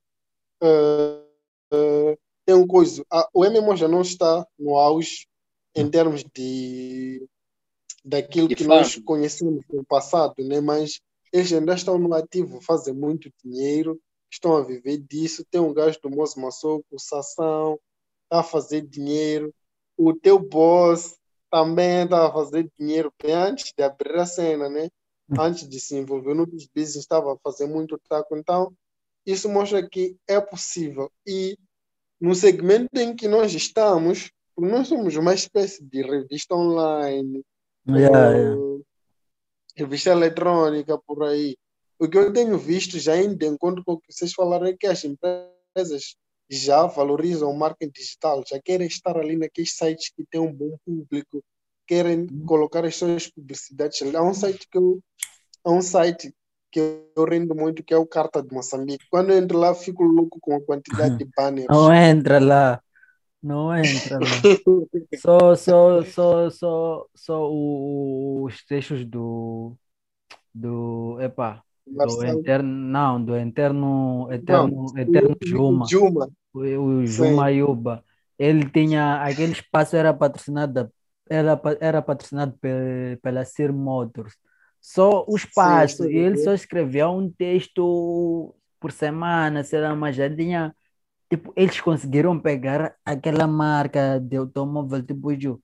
Uh, 0.62 1.22
uh, 1.74 2.18
tem 2.46 2.54
um 2.54 2.66
coisa. 2.66 3.04
Ah, 3.12 3.28
o 3.34 3.44
MMO 3.44 3.76
já 3.76 3.86
não 3.86 4.00
está 4.00 4.46
no 4.58 4.78
auge 4.78 5.26
em 5.76 5.90
termos 5.90 6.24
de 6.34 7.28
daquilo 8.04 8.48
que 8.48 8.64
nós 8.64 8.96
conhecemos 8.96 9.64
no 9.70 9.84
passado, 9.84 10.34
né? 10.44 10.60
Mas 10.60 11.00
eles 11.32 11.52
ainda 11.52 11.74
estão 11.74 11.98
no 11.98 12.14
ativo, 12.14 12.60
fazem 12.60 12.94
muito 12.94 13.30
dinheiro, 13.42 14.00
estão 14.30 14.56
a 14.56 14.62
viver 14.62 14.98
disso. 14.98 15.44
Tem 15.50 15.60
um 15.60 15.72
gajo 15.72 15.98
do 16.02 16.10
Moço 16.10 16.40
Maçoco, 16.40 16.84
o 16.90 16.98
Sassão, 16.98 17.78
está 18.24 18.40
a 18.40 18.42
fazer 18.42 18.82
dinheiro. 18.82 19.54
O 19.96 20.14
teu 20.14 20.38
boss 20.38 21.16
também 21.50 22.04
está 22.04 22.26
a 22.26 22.32
fazer 22.32 22.70
dinheiro 22.78 23.12
bem 23.22 23.34
antes 23.34 23.72
de 23.76 23.82
abrir 23.82 24.16
a 24.16 24.26
cena, 24.26 24.68
né? 24.68 24.88
Antes 25.38 25.68
de 25.68 25.80
se 25.80 25.96
envolver 25.96 26.34
no 26.34 26.46
business, 26.46 26.96
estava 26.96 27.32
a 27.32 27.38
fazer 27.38 27.66
muito 27.66 27.98
taco. 28.08 28.36
Então, 28.36 28.72
isso 29.24 29.48
mostra 29.48 29.86
que 29.88 30.16
é 30.26 30.40
possível. 30.40 31.10
E 31.26 31.56
no 32.20 32.34
segmento 32.34 32.98
em 32.98 33.14
que 33.14 33.28
nós 33.28 33.54
estamos, 33.54 34.30
nós 34.56 34.88
somos 34.88 35.16
uma 35.16 35.34
espécie 35.34 35.82
de 35.82 36.02
revista 36.02 36.54
online, 36.54 37.42
Yeah, 37.88 38.30
yeah. 38.30 38.56
revista 39.76 40.10
eletrônica 40.10 40.98
por 41.06 41.24
aí. 41.24 41.56
O 41.98 42.08
que 42.08 42.18
eu 42.18 42.32
tenho 42.32 42.58
visto 42.58 42.98
já 42.98 43.14
de 43.16 43.46
encontro 43.46 43.82
com 43.84 43.92
o 43.92 44.00
que 44.00 44.12
vocês 44.12 44.32
falaram 44.32 44.66
é 44.66 44.76
que 44.76 44.86
as 44.86 45.04
empresas 45.04 46.16
já 46.50 46.86
valorizam 46.86 47.50
o 47.50 47.58
marketing 47.58 47.92
digital, 47.92 48.44
já 48.46 48.60
querem 48.60 48.86
estar 48.86 49.16
ali 49.16 49.36
naqueles 49.36 49.74
sites 49.74 50.12
que 50.14 50.24
têm 50.30 50.40
um 50.40 50.52
bom 50.52 50.76
público, 50.84 51.42
querem 51.86 52.26
colocar 52.44 52.84
as 52.84 52.96
suas 52.96 53.28
publicidades. 53.28 54.02
Há 54.14 54.22
um 54.22 54.34
site 54.34 54.68
que 54.70 54.78
eu, 54.78 55.00
há 55.64 55.70
um 55.70 55.80
site 55.80 56.34
que 56.70 56.80
eu 57.14 57.24
rendo 57.24 57.54
muito, 57.54 57.82
que 57.82 57.92
é 57.92 57.96
o 57.96 58.06
Carta 58.06 58.42
de 58.42 58.52
Moçambique. 58.52 59.04
Quando 59.10 59.30
eu 59.30 59.38
entro 59.38 59.58
lá, 59.58 59.74
fico 59.74 60.02
louco 60.02 60.38
com 60.40 60.56
a 60.56 60.60
quantidade 60.60 61.16
de 61.18 61.28
banners. 61.36 61.68
Não 61.68 61.92
entra 61.92 62.38
lá. 62.38 62.82
Não 63.42 63.74
entra 63.76 64.18
lá. 64.20 64.48
Só, 65.12 65.54
só, 65.56 66.04
só, 66.04 66.50
só, 66.50 67.06
só 67.14 67.50
o- 67.50 68.44
os 68.44 68.64
textos 68.64 69.04
do, 69.06 69.76
do, 70.54 71.18
epa, 71.20 71.64
do 72.02 72.24
interno, 72.26 72.68
não, 72.70 73.24
do 73.24 73.38
interno, 73.38 74.28
eterno, 74.32 74.92
Não, 74.98 74.98
eterno 74.98 75.36
Juma, 75.42 75.96
Juma. 75.96 76.28
o, 76.54 77.06
Sim. 77.06 77.06
Juma 77.06 77.50
Yuba. 77.50 78.04
Ele 78.38 78.68
tinha, 78.70 79.22
aquele 79.24 79.52
espaço 79.52 79.96
era 79.96 80.14
patrocinado, 80.14 80.92
era, 81.30 81.60
era 81.80 82.02
patrocinado 82.02 82.54
pe- 82.60 83.18
pela 83.22 83.44
Sir 83.44 83.72
Motors. 83.72 84.34
Só 84.80 85.24
o 85.28 85.36
espaço, 85.36 86.04
sim, 86.04 86.10
e 86.10 86.16
ele 86.16 86.36
só 86.36 86.52
escrevia 86.54 87.08
um 87.08 87.30
texto 87.30 88.54
por 88.80 88.90
semana, 88.92 89.62
sei 89.64 89.80
lá, 89.80 89.94
mas 89.94 90.16
já 90.16 90.34
tinha 90.34 90.74
Tipo, 91.32 91.50
eles 91.56 91.80
conseguiram 91.80 92.38
pegar 92.38 92.94
aquela 93.02 93.46
marca 93.46 94.20
de 94.20 94.36
automóvel, 94.36 95.02
tipo, 95.02 95.34
Ju, 95.40 95.58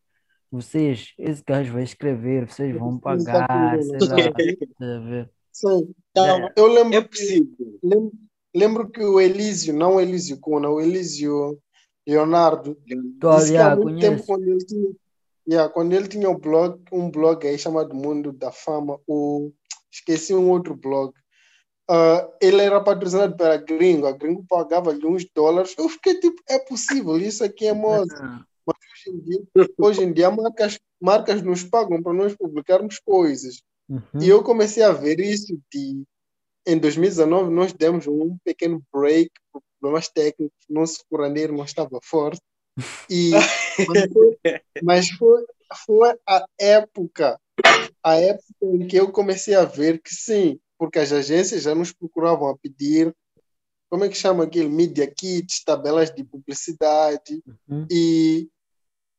vocês, 0.51 1.13
esse 1.19 1.43
gajo 1.47 1.75
vai 1.75 1.83
escrever, 1.83 2.49
vocês 2.51 2.75
vão 2.75 2.99
pagar, 2.99 3.47
tá 3.47 3.83
sei 3.83 4.09
lá, 4.09 4.33
tá? 4.33 5.31
Sim. 5.53 5.95
Então, 6.11 6.49
Eu 6.57 6.69
lembro 6.69 6.97
é 6.97 7.03
que 7.03 7.09
possível. 7.11 7.79
Lembro, 7.83 8.13
lembro 8.57 8.89
que 8.89 9.05
o 9.05 9.21
Elísio, 9.21 9.75
não 9.75 9.97
o 9.97 10.01
Elísio 10.01 10.41
Cuna, 10.41 10.71
o 10.71 10.81
Elísio 10.81 11.59
Leonardo, 12.09 12.75
Tô, 13.21 13.37
disse 13.37 13.51
que 13.51 13.59
há 13.59 13.61
yeah, 13.61 13.77
muito 13.77 14.01
tempo, 14.01 14.25
quando 14.25 14.49
ele 14.49 14.65
tinha, 14.65 14.91
Yeah, 15.47 15.71
quando 15.71 15.93
ele 15.93 16.09
tinha 16.09 16.31
um 16.31 16.39
blog, 16.39 16.83
um 16.91 17.11
blog 17.11 17.47
aí 17.47 17.59
chamado 17.59 17.95
Mundo 17.95 18.33
da 18.33 18.51
Fama, 18.51 18.99
o 19.07 19.53
esqueci 19.93 20.35
um 20.35 20.49
outro 20.49 20.75
blog. 20.75 21.13
Ah, 21.91 22.29
ele 22.41 22.63
era 22.63 22.81
patrocinado 22.81 23.35
pela 23.37 23.57
Gringo, 23.57 24.07
a 24.07 24.13
Gringo 24.13 24.45
pagava-lhe 24.47 25.07
uns 25.07 25.25
dólares. 25.35 25.75
Eu 25.79 25.89
fiquei 25.89 26.21
tipo, 26.21 26.43
é 26.49 26.59
possível, 26.59 27.17
isso 27.17 27.43
aqui 27.43 27.67
é 27.67 27.73
moça. 27.73 28.15
Ah, 28.21 28.45
Hoje 28.69 29.09
em 29.09 29.21
dia, 29.21 29.41
hoje 29.79 30.03
em 30.03 30.13
dia 30.13 30.31
marcas, 30.31 30.79
marcas 31.01 31.41
nos 31.41 31.65
pagam 31.65 32.03
para 32.03 32.13
nós 32.13 32.35
publicarmos 32.37 32.99
coisas. 32.99 33.63
uhum. 33.89 34.03
E 34.21 34.29
eu 34.29 34.43
comecei 34.43 34.83
a 34.83 34.93
ver 34.93 35.19
isso 35.21 35.59
de 35.73 36.03
em 36.67 36.79
2019 36.79 37.51
nós 37.51 37.73
demos 37.73 38.07
um 38.07 38.37
pequeno 38.45 38.83
break 38.93 39.31
por 39.51 39.63
problemas 39.81 40.09
técnicos, 40.09 40.59
nosso 40.69 41.03
curandeiro 41.09 41.57
não 41.57 41.65
estava 41.65 41.99
forte. 42.03 42.43
E 43.09 43.31
mas 43.89 44.11
mas 44.83 45.09
foi, 45.11 45.47
foi 45.87 46.19
a 46.27 46.45
época, 46.59 47.41
a 48.03 48.17
época 48.17 48.45
em 48.63 48.87
que 48.87 48.97
eu 48.97 49.11
comecei 49.11 49.55
a 49.55 49.65
ver 49.65 50.01
que 50.03 50.15
sim, 50.15 50.61
porque 50.79 50.99
as 50.99 51.13
agências 51.13 51.63
já 51.65 51.75
nos 51.75 51.93
procuravam 51.93 52.49
a 52.49 52.57
pedir 52.57 53.15
como 53.89 54.05
é 54.05 54.09
que 54.09 54.17
chama 54.17 54.45
aquilo? 54.45 54.71
Media 54.71 55.07
kits, 55.07 55.65
tabelas 55.65 56.11
de 56.15 56.23
publicidade. 56.23 57.43
Uhum. 57.69 57.87
E 57.91 58.49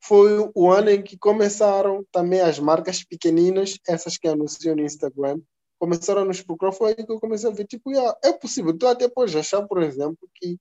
foi 0.02 0.50
o 0.56 0.72
ano 0.72 0.92
em 0.92 1.02
que 1.02 1.18
começaram 1.18 2.06
também 2.12 2.40
as 2.40 2.60
marcas 2.60 3.04
pequeninas, 3.04 3.78
essas 3.88 4.18
que 4.18 4.28
anunciam 4.28 4.76
no 4.76 4.84
Instagram, 4.84 5.42
começaram 5.80 6.22
a 6.22 6.26
nos 6.26 6.42
procurar. 6.42 6.72
Foi 6.72 6.90
aí 6.90 7.06
que 7.06 7.12
eu 7.12 7.20
comecei 7.20 7.50
a 7.50 7.54
ver, 7.54 7.66
tipo, 7.66 7.92
yeah, 7.92 8.18
é 8.24 8.32
possível. 8.32 8.78
Tu 8.78 8.88
até 8.88 9.08
podes 9.10 9.36
achar, 9.36 9.66
por 9.68 9.82
exemplo, 9.82 10.30
que 10.36 10.58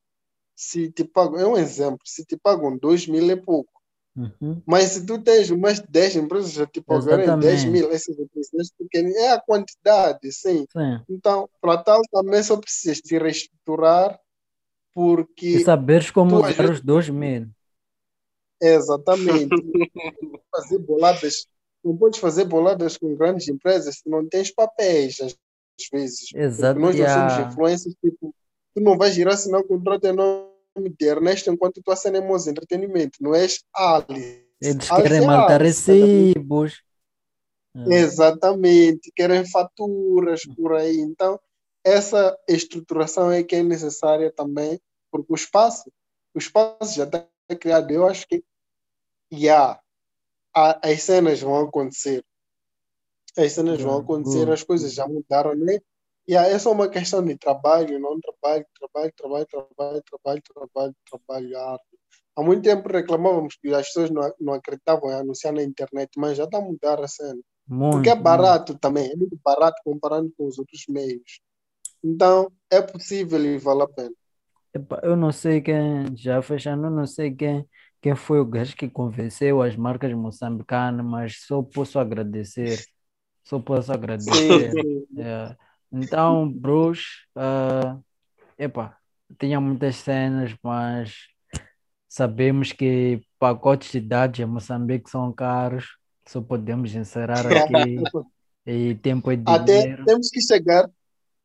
se 0.56 0.90
te 0.90 1.04
pagam, 1.04 1.38
é 1.38 1.46
um 1.46 1.56
exemplo, 1.56 2.00
se 2.04 2.24
te 2.24 2.36
pagam 2.36 2.76
2 2.76 3.06
mil 3.06 3.30
é 3.30 3.36
pouco. 3.36 3.77
Uhum. 4.18 4.60
Mas 4.66 4.84
se 4.90 5.06
tu 5.06 5.22
tens 5.22 5.48
umas 5.48 5.78
10 5.78 6.16
empresas 6.16 6.50
já 6.50 6.66
te 6.66 6.80
pagarem 6.80 7.24
10 7.38 7.62
Exatamente. 7.62 7.70
mil, 7.70 7.92
essas 7.92 8.18
empresas 8.18 8.72
pequenas, 8.76 9.14
é 9.14 9.30
a 9.32 9.40
quantidade, 9.40 10.32
sim. 10.32 10.66
Sim. 10.72 11.00
Então, 11.08 11.48
para 11.60 11.78
tal, 11.82 12.02
também 12.10 12.42
só 12.42 12.56
precisas 12.56 12.98
te 12.98 13.16
reestruturar, 13.16 14.18
porque 14.92 15.46
E 15.46 15.64
saberes 15.64 16.10
como 16.10 16.36
usar 16.38 16.52
vezes- 16.52 16.70
os 16.78 16.80
dois 16.80 17.08
mil. 17.08 17.48
Exatamente. 18.60 19.48
fazer 20.50 20.78
boladas, 20.80 21.46
não 21.84 21.96
podes 21.96 22.18
fazer 22.18 22.44
boladas 22.44 22.96
com 22.96 23.14
grandes 23.14 23.46
empresas 23.48 23.98
se 23.98 24.08
não 24.10 24.26
tens 24.28 24.50
papéis, 24.50 25.20
às 25.20 25.36
vezes. 25.92 26.30
Exato. 26.34 26.80
Porque 26.80 26.98
nós 26.98 26.98
não 26.98 27.28
somos 27.38 27.52
influencers, 27.52 27.94
tipo, 28.02 28.34
tu 28.74 28.82
não 28.82 28.98
vais 28.98 29.14
girar 29.14 29.34
assinar 29.34 29.60
o 29.60 29.64
contrato 29.64 30.04
em 30.06 30.12
nome 30.12 30.47
de 30.82 31.06
Ernesto 31.06 31.50
enquanto 31.50 31.82
tu 31.82 31.90
assinamos 31.92 32.46
entretenimento, 32.46 33.18
não 33.22 33.34
és 33.34 33.64
Alice. 33.74 34.44
Eles 34.60 34.90
Alice 34.90 34.92
querem 34.92 35.20
é 35.22 35.24
ligado? 35.26 35.58
recibos. 35.58 36.82
Ah, 37.74 37.88
Exatamente, 37.90 39.10
querem 39.16 39.44
faturas 39.50 40.42
por 40.56 40.74
aí. 40.74 40.98
Então, 41.00 41.40
essa 41.84 42.36
estruturação 42.48 43.30
é 43.32 43.42
que 43.42 43.56
é 43.56 43.62
necessária 43.62 44.32
também, 44.32 44.80
porque 45.10 45.32
o 45.32 45.36
espaço, 45.36 45.90
o 46.34 46.38
espaço 46.38 46.94
já 46.94 47.04
está 47.04 47.26
criado. 47.58 47.90
Eu 47.90 48.06
acho 48.06 48.26
que 48.28 48.44
já 49.32 49.80
a- 50.54 50.80
as 50.90 51.02
cenas 51.02 51.40
vão 51.40 51.60
acontecer. 51.66 52.24
As 53.38 53.52
cenas 53.52 53.80
vão 53.80 53.96
Yeah, 53.96 54.00
acontecer, 54.00 54.50
as 54.50 54.62
coisas 54.62 54.92
já 54.92 55.06
mudaram, 55.08 55.54
né? 55.54 55.78
E 56.28 56.36
aí 56.36 56.52
é 56.52 56.68
uma 56.70 56.88
questão 56.90 57.24
de 57.24 57.36
trabalho, 57.38 57.98
não 57.98 58.20
trabalho, 58.20 58.66
trabalho, 58.78 59.12
trabalho, 59.16 59.46
trabalho, 59.46 60.02
trabalho, 60.04 60.42
trabalho, 60.54 60.96
trabalhar. 61.10 61.78
Há 62.36 62.42
muito 62.44 62.62
tempo 62.64 62.88
reclamávamos 62.88 63.56
que 63.56 63.68
as 63.74 63.86
pessoas 63.88 64.10
não, 64.10 64.32
não 64.40 64.54
acreditavam 64.54 65.10
em 65.10 65.14
anunciar 65.16 65.54
na 65.54 65.62
internet, 65.64 66.10
mas 66.18 66.38
já 66.38 66.44
está 66.44 66.58
a 66.58 66.62
mudar 66.62 67.00
a 67.02 67.08
cena. 67.08 67.40
Muito, 67.68 67.88
Porque 67.90 68.10
é 68.10 68.16
muito. 68.18 68.60
barato 68.60 68.78
também, 68.78 69.10
é 69.12 69.16
muito 69.16 69.38
barato 69.44 69.80
comparando 69.84 70.32
com 70.36 70.46
os 70.48 70.58
outros 70.58 70.84
meios. 70.88 71.40
Então, 72.04 72.52
é 72.70 72.82
possível 72.82 73.44
e 73.44 73.58
vale 73.58 73.82
a 73.84 73.88
pena. 73.88 74.14
Epá, 74.74 75.00
eu 75.02 75.16
não 75.16 75.32
sei 75.32 75.60
quem, 75.60 76.14
já 76.16 76.40
fechando, 76.42 76.86
eu 76.86 76.90
não 76.90 77.06
sei 77.06 77.34
quem, 77.34 77.66
quem 78.02 78.14
foi 78.14 78.38
o 78.40 78.44
gajo 78.46 78.76
que 78.76 78.88
convenceu 78.88 79.62
as 79.62 79.74
marcas 79.76 80.12
moçambicanas, 80.12 81.04
mas 81.04 81.40
só 81.46 81.62
posso 81.62 81.98
agradecer. 81.98 82.86
Só 83.44 83.60
posso 83.60 83.92
Sim, 84.18 84.68
agradecer. 84.68 84.70
sim. 84.70 85.06
É. 85.18 85.56
Então, 85.92 86.48
Bruce, 86.48 87.06
ah, 87.34 87.98
epá, 88.58 88.96
tinha 89.38 89.60
muitas 89.60 89.96
cenas, 89.96 90.54
mas 90.62 91.14
sabemos 92.08 92.72
que 92.72 93.20
pacotes 93.38 93.92
de 93.92 94.00
dados 94.00 94.40
em 94.40 94.44
Moçambique 94.44 95.10
são 95.10 95.32
caros, 95.32 95.96
só 96.26 96.40
podemos 96.40 96.94
encerrar 96.94 97.46
aqui 97.46 98.02
e 98.66 98.94
tempo 98.96 99.30
é 99.30 99.38
Até 99.46 99.80
dinheiro. 99.80 100.04
temos 100.04 100.28
que 100.28 100.40
chegar, 100.42 100.90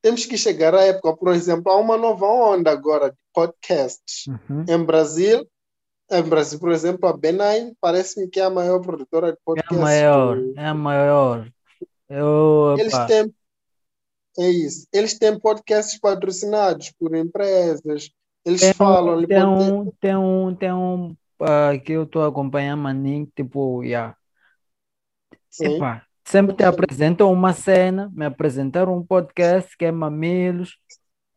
temos 0.02 0.26
que 0.26 0.38
chegar 0.38 0.76
à 0.76 0.82
época, 0.84 1.16
por 1.16 1.34
exemplo, 1.34 1.72
há 1.72 1.78
uma 1.78 1.98
nova 1.98 2.26
onda 2.26 2.72
agora 2.72 3.12
de 3.12 3.18
podcasts. 3.34 4.26
Uhum. 4.28 4.66
Em 4.68 4.84
Brasil, 4.84 5.48
em 6.12 6.22
Brasil, 6.22 6.60
por 6.60 6.72
exemplo, 6.72 7.08
a 7.08 7.18
B9 7.18 7.74
parece-me 7.80 8.28
que 8.28 8.40
é 8.40 8.44
a 8.44 8.50
maior 8.50 8.82
produtora 8.82 9.32
de 9.32 9.38
É 9.38 9.40
a 9.40 9.44
podcasts 9.46 9.78
maior, 9.80 10.36
do, 10.38 10.60
é 10.60 10.66
a 10.66 10.74
maior. 10.74 11.50
Eu, 12.10 12.76
Eles 12.78 12.98
têm, 13.08 13.34
é 14.38 14.50
isso, 14.50 14.88
eles 14.92 15.18
têm 15.18 15.40
podcasts 15.40 16.00
patrocinados 16.00 16.92
por 17.00 17.16
empresas, 17.16 18.10
eles 18.46 18.62
Tem 18.62 18.74
falam, 18.74 19.18
ele 19.18 19.28
tem 19.28 19.38
ter, 19.38 19.46
um, 19.46 19.92
tem 20.00 20.16
um, 20.16 20.56
tem 20.56 20.74
um 20.74 21.16
ah, 21.40 21.78
que 21.78 21.92
eu 21.92 22.04
estou 22.04 22.26
acompanhando, 22.26 22.82
maninho, 22.82 23.28
tipo, 23.36 23.84
yeah. 23.84 24.16
sim, 25.50 25.76
Epá, 25.76 26.04
sempre 26.26 26.56
te 26.56 26.64
apresentam 26.64 27.32
uma 27.32 27.54
cena, 27.54 28.12
me 28.14 28.26
apresentaram 28.26 28.98
um 28.98 29.06
podcast 29.06 29.76
que 29.78 29.86
é 29.86 29.92
Mamilos. 29.92 30.78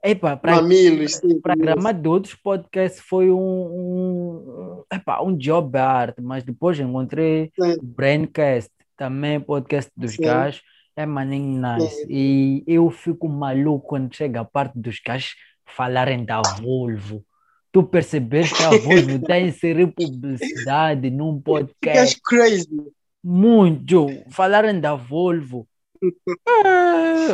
Epá, 0.05 0.36
para 0.36 0.56
mamilos, 0.56 1.14
sim, 1.14 1.40
gramar 1.59 1.93
de 1.93 2.09
outros 2.09 2.35
podcasts 2.35 3.01
foi 3.01 3.28
um, 3.28 3.36
um, 3.36 4.85
epá, 4.93 5.20
um 5.20 5.36
job 5.36 5.77
art, 5.77 6.14
mas 6.20 6.44
depois 6.44 6.78
encontrei 6.78 7.51
Sim, 7.60 7.73
o 7.81 7.82
Braincast, 7.82 8.70
também 8.97 9.40
podcast 9.40 9.90
dos 9.97 10.12
sim, 10.12 10.23
gajos, 10.23 10.62
é 10.97 11.05
maninho 11.06 11.60
nice. 11.60 11.94
sim. 11.94 12.06
E 12.09 12.64
eu 12.66 12.90
fico 12.90 13.28
maluco 13.28 13.86
quando 13.86 14.14
chega 14.14 14.40
a 14.40 14.44
parte 14.44 14.78
dos 14.78 14.98
gajos 15.05 15.35
falarem 15.64 16.24
da 16.24 16.40
Volvo. 16.60 17.24
Tu 17.70 17.82
percebes 17.82 18.51
que 18.52 18.62
a 18.62 18.70
Volvo 18.70 19.16
está 19.16 19.35
a 19.35 19.40
inserir 19.40 19.86
publicidade 19.89 21.10
num 21.10 21.40
podcast. 21.40 22.14
Ficas 22.16 22.20
crazy. 22.24 22.68
Muito. 23.23 24.06
Falarem 24.31 24.81
da 24.81 24.94
Volvo. 24.94 25.68
É, 26.48 27.28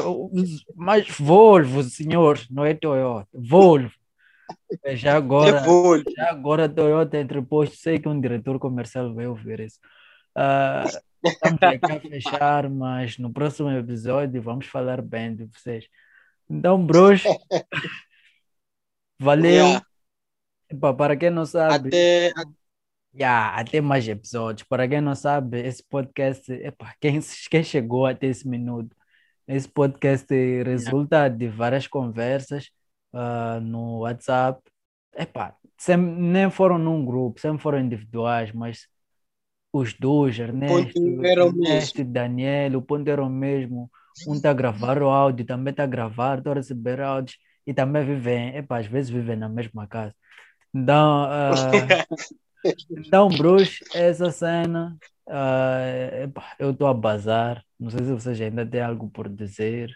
mas 0.74 1.06
Volvo, 1.18 1.82
senhor, 1.82 2.40
não 2.51 2.64
é 2.64 2.74
Toyota. 2.74 3.28
Volvo. 3.32 3.90
É, 4.84 4.97
Já 4.97 5.12
É 5.12 5.16
agora, 5.16 5.60
vôlei. 5.62 6.05
já 6.16 6.30
agora 6.30 6.68
Toyota 6.68 7.18
entreposto, 7.20 7.76
sei 7.76 7.98
que 7.98 8.09
um 8.09 8.20
diretor 8.20 8.59
comercial 8.59 9.14
vai 9.14 9.26
ouvir 9.26 9.60
isso. 9.60 9.78
Ah, 10.34 10.84
estamos 11.24 11.62
aqui 11.62 11.92
a 11.92 12.00
fechar, 12.00 12.68
mas 12.68 13.18
no 13.18 13.32
próximo 13.32 13.70
episódio 13.70 14.42
vamos 14.42 14.66
falar 14.66 15.00
bem 15.00 15.34
de 15.34 15.44
vocês. 15.44 15.86
Então, 16.48 16.84
bros, 16.84 17.22
valeu. 19.18 19.66
Yeah. 19.66 19.86
Epá, 20.70 20.94
para 20.94 21.16
quem 21.16 21.30
não 21.30 21.44
sabe, 21.44 21.88
Até, 21.88 22.32
já, 23.14 23.54
até 23.54 23.80
mais 23.80 24.08
episódios. 24.08 24.66
Para 24.66 24.88
quem 24.88 25.00
não 25.00 25.14
sabe, 25.14 25.60
esse 25.60 25.82
podcast, 25.82 26.50
epá, 26.50 26.94
quem, 27.00 27.20
quem 27.50 27.62
chegou 27.62 28.06
até 28.06 28.26
esse 28.26 28.48
minuto, 28.48 28.96
esse 29.46 29.68
podcast 29.68 30.34
resulta 30.62 31.28
de 31.28 31.48
várias 31.48 31.86
conversas 31.86 32.70
ah, 33.12 33.60
no 33.60 34.00
WhatsApp. 34.00 34.62
Sempre, 35.76 36.10
nem 36.22 36.50
foram 36.50 36.78
num 36.78 37.04
grupo, 37.04 37.40
sempre 37.40 37.62
foram 37.62 37.80
individuais, 37.80 38.52
mas 38.52 38.86
os 39.72 39.94
dois, 39.94 40.38
o 40.38 40.42
Ernesto, 40.42 41.00
ponto 41.00 41.24
era 41.24 41.44
o 41.44 41.48
Ernesto 41.48 42.00
e. 42.00 42.04
Daniel, 42.04 42.78
o 42.78 42.82
ponto 42.82 43.08
era 43.08 43.22
o 43.22 43.30
mesmo. 43.30 43.90
Um 44.28 44.34
está 44.34 44.50
a 44.50 44.54
gravar 44.54 45.02
o 45.02 45.08
áudio, 45.08 45.46
também 45.46 45.70
está 45.70 45.84
a 45.84 45.86
gravar, 45.86 46.38
está 46.38 46.50
a 46.50 46.54
receber 46.54 47.00
áudios 47.00 47.38
e 47.66 47.72
também 47.72 48.04
vivem, 48.04 48.56
epá, 48.56 48.78
às 48.78 48.86
vezes 48.86 49.10
vivem 49.10 49.36
na 49.36 49.48
mesma 49.48 49.86
casa. 49.86 50.14
Então, 50.74 51.24
ah, 51.24 51.60
então, 52.90 53.28
Bruce, 53.28 53.84
essa 53.94 54.30
cena, 54.30 54.96
ah, 55.26 55.80
epá, 56.24 56.54
eu 56.58 56.72
estou 56.72 56.86
a 56.86 56.94
bazar. 56.94 57.64
Não 57.80 57.90
sei 57.90 58.04
se 58.04 58.12
vocês 58.12 58.40
ainda 58.40 58.66
têm 58.66 58.82
algo 58.82 59.10
por 59.10 59.28
dizer. 59.28 59.90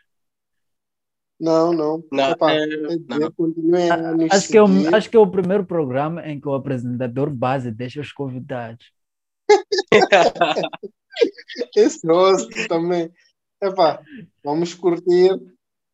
Não, 1.39 1.73
não. 1.73 2.03
Não, 2.11 2.31
é, 2.49 2.67
não. 2.67 2.97
dizer, 2.97 3.33
continuem 3.33 3.91
a 3.91 3.95
A- 3.95 4.13
nos 4.13 4.33
Acho 4.33 4.49
que, 4.49 4.57
é 4.57 4.63
o, 4.63 4.97
acho 4.97 5.11
que 5.11 5.17
é 5.17 5.21
o 5.21 5.31
primeiro 5.31 5.67
programa 5.67 6.27
em 6.27 6.41
que 6.41 6.49
o 6.49 6.55
apresentador 6.55 7.31
base 7.31 7.71
deixa 7.71 8.01
os 8.01 8.11
convidados. 8.11 8.96
Esse 11.77 12.07
rosto 12.07 12.69
também. 12.69 13.11
Epá, 13.63 14.03
vamos 14.45 14.75
curtir. 14.75 15.31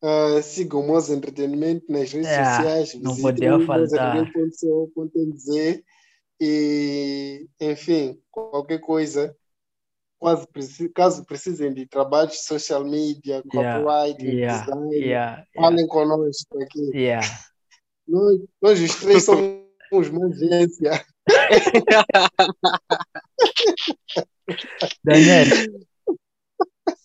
ah, 0.01 0.41
sigam 0.41 0.81
o 0.81 0.87
Moz 0.87 1.09
Entretenimento 1.09 1.85
nas 1.89 2.11
redes 2.11 2.29
É, 2.29 2.43
sociais. 2.45 2.93
não 2.95 3.15
podia 3.15 3.51
faltar. 3.65 4.15
mozarreview.co.nz 4.15 5.81
e, 6.41 7.47
enfim, 7.61 8.19
qualquer 8.29 8.79
coisa, 8.79 9.33
quase 10.19 10.45
caso 10.93 11.23
precisem 11.25 11.73
de 11.73 11.85
trabalhos 11.85 12.33
de 12.33 12.43
social 12.43 12.83
media, 12.83 13.41
Yeah, 13.53 13.79
copyright, 13.79 14.21
Yeah, 14.25 14.65
design, 14.65 14.95
yeah, 14.95 15.05
yeah, 15.05 15.45
falem 15.55 15.87
conosco 15.87 16.61
aqui. 16.61 16.91
yeah. 16.93 17.25
Nós, 18.05 18.39
nós 18.61 18.81
os 18.81 18.95
três 18.99 19.23
somos 19.23 19.63
uma 20.11 20.27
agência. 20.27 21.05
Daniel, 25.03 25.47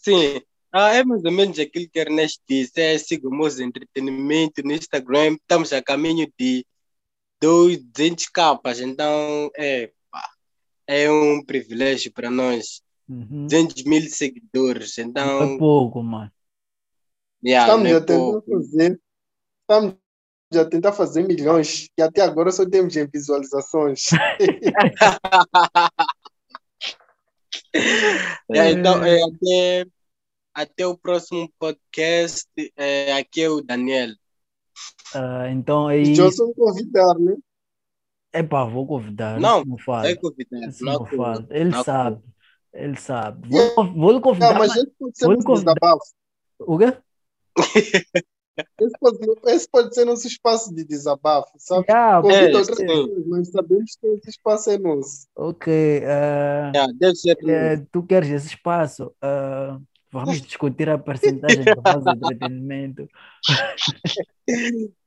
Sim. 0.02 0.40
Ah, 0.73 0.93
é 0.94 1.02
mais 1.05 1.24
ou 1.24 1.32
menos 1.32 1.59
aquilo 1.59 1.89
que 1.90 1.98
Ernesto 1.98 2.43
disse. 2.48 2.81
É 2.81 2.98
seguimos 2.98 3.59
entretenimento 3.59 4.62
no 4.62 4.73
Instagram. 4.73 5.35
Estamos 5.35 5.73
a 5.73 5.82
caminho 5.82 6.31
de 6.39 6.65
200 7.40 8.27
capas. 8.28 8.81
Então, 8.81 9.51
é, 9.56 9.90
pá, 10.10 10.23
é 10.86 11.10
um 11.10 11.43
privilégio 11.44 12.12
para 12.12 12.31
nós. 12.31 12.82
uhum. 13.09 13.47
200 13.47 13.82
mil 13.85 14.02
seguidores. 14.10 14.97
Não 14.98 15.05
é 15.05 15.09
Então, 15.09 15.59
pouco, 15.59 16.02
mano. 16.02 16.31
yeah, 17.44 17.66
Estamos 17.73 17.90
é 17.90 17.94
a 17.97 18.01
tentar 18.01 18.19
pouco. 18.19 18.51
fazer. 18.51 19.01
Estamos 19.62 19.94
a 20.55 20.65
tentar 20.65 20.93
fazer 20.93 21.23
milhões, 21.27 21.89
que 21.94 22.02
até 22.02 22.20
agora 22.23 22.51
só 22.52 22.69
temos 22.69 22.97
em 22.97 23.06
visualizações. 23.06 24.06
É, 28.53 28.70
então, 28.70 29.05
é, 29.05 29.20
até, 29.23 29.87
até 30.55 30.87
o 30.87 30.97
próximo 30.97 31.51
podcast. 31.59 32.47
É, 32.77 33.12
aqui 33.15 33.43
é 33.43 33.49
o 33.51 33.61
Daniel. 33.61 34.11
Ah, 35.15 35.49
então 35.51 35.91
é 35.91 35.99
E 35.99 36.03
isso. 36.12 36.23
Johnson 36.23 36.53
convidar, 36.55 37.15
né? 37.19 37.37
Epá, 38.33 38.65
vou 38.65 38.87
convidar. 38.87 39.41
Não, 39.41 39.65
não 39.65 39.77
É 39.77 39.83
fala. 39.83 40.16
convidado. 40.16 40.69
Isso 40.69 40.85
não 40.85 40.93
não. 41.05 41.47
Ele 41.51 41.70
não 41.70 41.85
sabe. 41.85 42.23
Ele 42.75 42.97
sabe. 42.97 43.49
Vou, 43.49 43.93
vou 43.95 44.12
lhe 44.12 44.20
convidar. 44.20 44.53
Não, 44.53 44.59
mas 44.59 44.75
pode 44.99 45.19
ser 45.19 45.27
Vou 45.27 45.37
convidar. 45.43 45.75
desabafo. 45.75 46.05
O 46.61 46.79
quê? 46.79 46.97
Esse 48.80 48.98
pode, 48.98 49.18
esse 49.47 49.68
pode 49.68 49.94
ser 49.94 50.05
nosso 50.05 50.26
espaço 50.26 50.74
de 50.74 50.85
desabafo, 50.85 51.52
sabe? 51.59 51.86
Yeah, 51.89 52.26
É, 52.28 52.48
pessoas, 52.48 53.26
mas 53.26 53.48
sabemos 53.51 53.97
que 54.01 54.06
esse 54.06 54.30
espaço 54.30 54.70
é 54.70 54.78
nosso. 54.78 55.26
ok. 55.36 56.02
ah, 56.05 56.72
Yeah, 56.74 56.93
deve 56.97 57.14
ser. 57.16 57.36
eh, 57.48 57.85
tu 57.93 58.02
queres 58.02 58.28
esse 58.30 58.47
espaço? 58.48 59.12
Ah, 59.22 59.78
vamos 60.10 60.40
discutir 60.43 60.89
a 60.89 60.98
percentagem 60.98 61.64
do 61.64 61.80
vosso 61.82 62.09
entretenimento. 62.10 63.09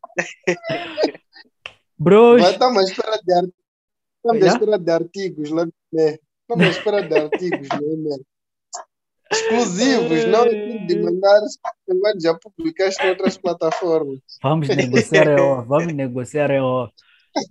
Bros, 1.98 2.42
Vai 2.42 2.52
estar 2.54 2.68
à 2.78 2.84
espera 2.84 3.20
de, 3.24 3.34
ar- 3.34 3.44
estamos 4.18 4.42
à 4.44 4.46
Yeah? 4.46 4.54
espera 4.54 4.78
de 4.80 4.92
artigos 4.92 5.52
né? 5.52 6.18
Estamos 6.42 6.66
à 6.66 6.70
espera 6.70 7.04
de 7.04 7.16
artigos 7.16 7.70
né? 7.72 8.18
Exclusivos, 9.32 10.26
não 10.26 10.46
de 10.86 11.00
mandar 11.02 11.40
agora 11.90 12.20
já 12.22 12.34
publicaste 12.38 13.04
em 13.06 13.10
outras 13.10 13.38
plataformas. 13.38 14.20
vamos 14.42 14.68
negociar 14.68 15.28
em 15.28 15.40
off. 15.42 15.68
Vamos 15.68 15.94
negociar 15.94 16.52
em 16.52 16.60
off. 16.62 16.94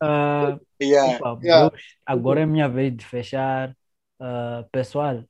Ah, 0.03 0.59
Yeah. 0.83 1.17
Opa, 1.17 1.41
Yeah. 1.43 1.77
agora 2.07 2.41
é 2.41 2.47
minha 2.47 2.69
vez 2.69 2.95
de 2.97 3.05
fechar. 3.05 3.75
Ah, 4.19 4.65
pessoal, 4.71 5.25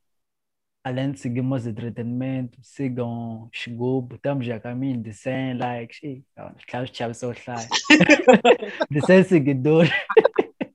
além 0.85 1.12
de 1.12 1.20
seguirmos 1.20 1.66
entretenimento, 1.66 2.59
sigam 2.62 3.48
Xgubo. 3.52 4.16
Estamos 4.16 4.48
a 4.48 4.59
caminho 4.60 5.01
de 5.01 5.12
100 5.12 5.55
likes. 5.59 6.02
Ih, 6.02 6.24
Tchau, 6.66 6.86
tchau, 6.86 7.14
só 7.14 7.32
sai. 7.35 7.66
De 8.90 9.01
100 9.01 9.24
seguidores. 9.24 9.90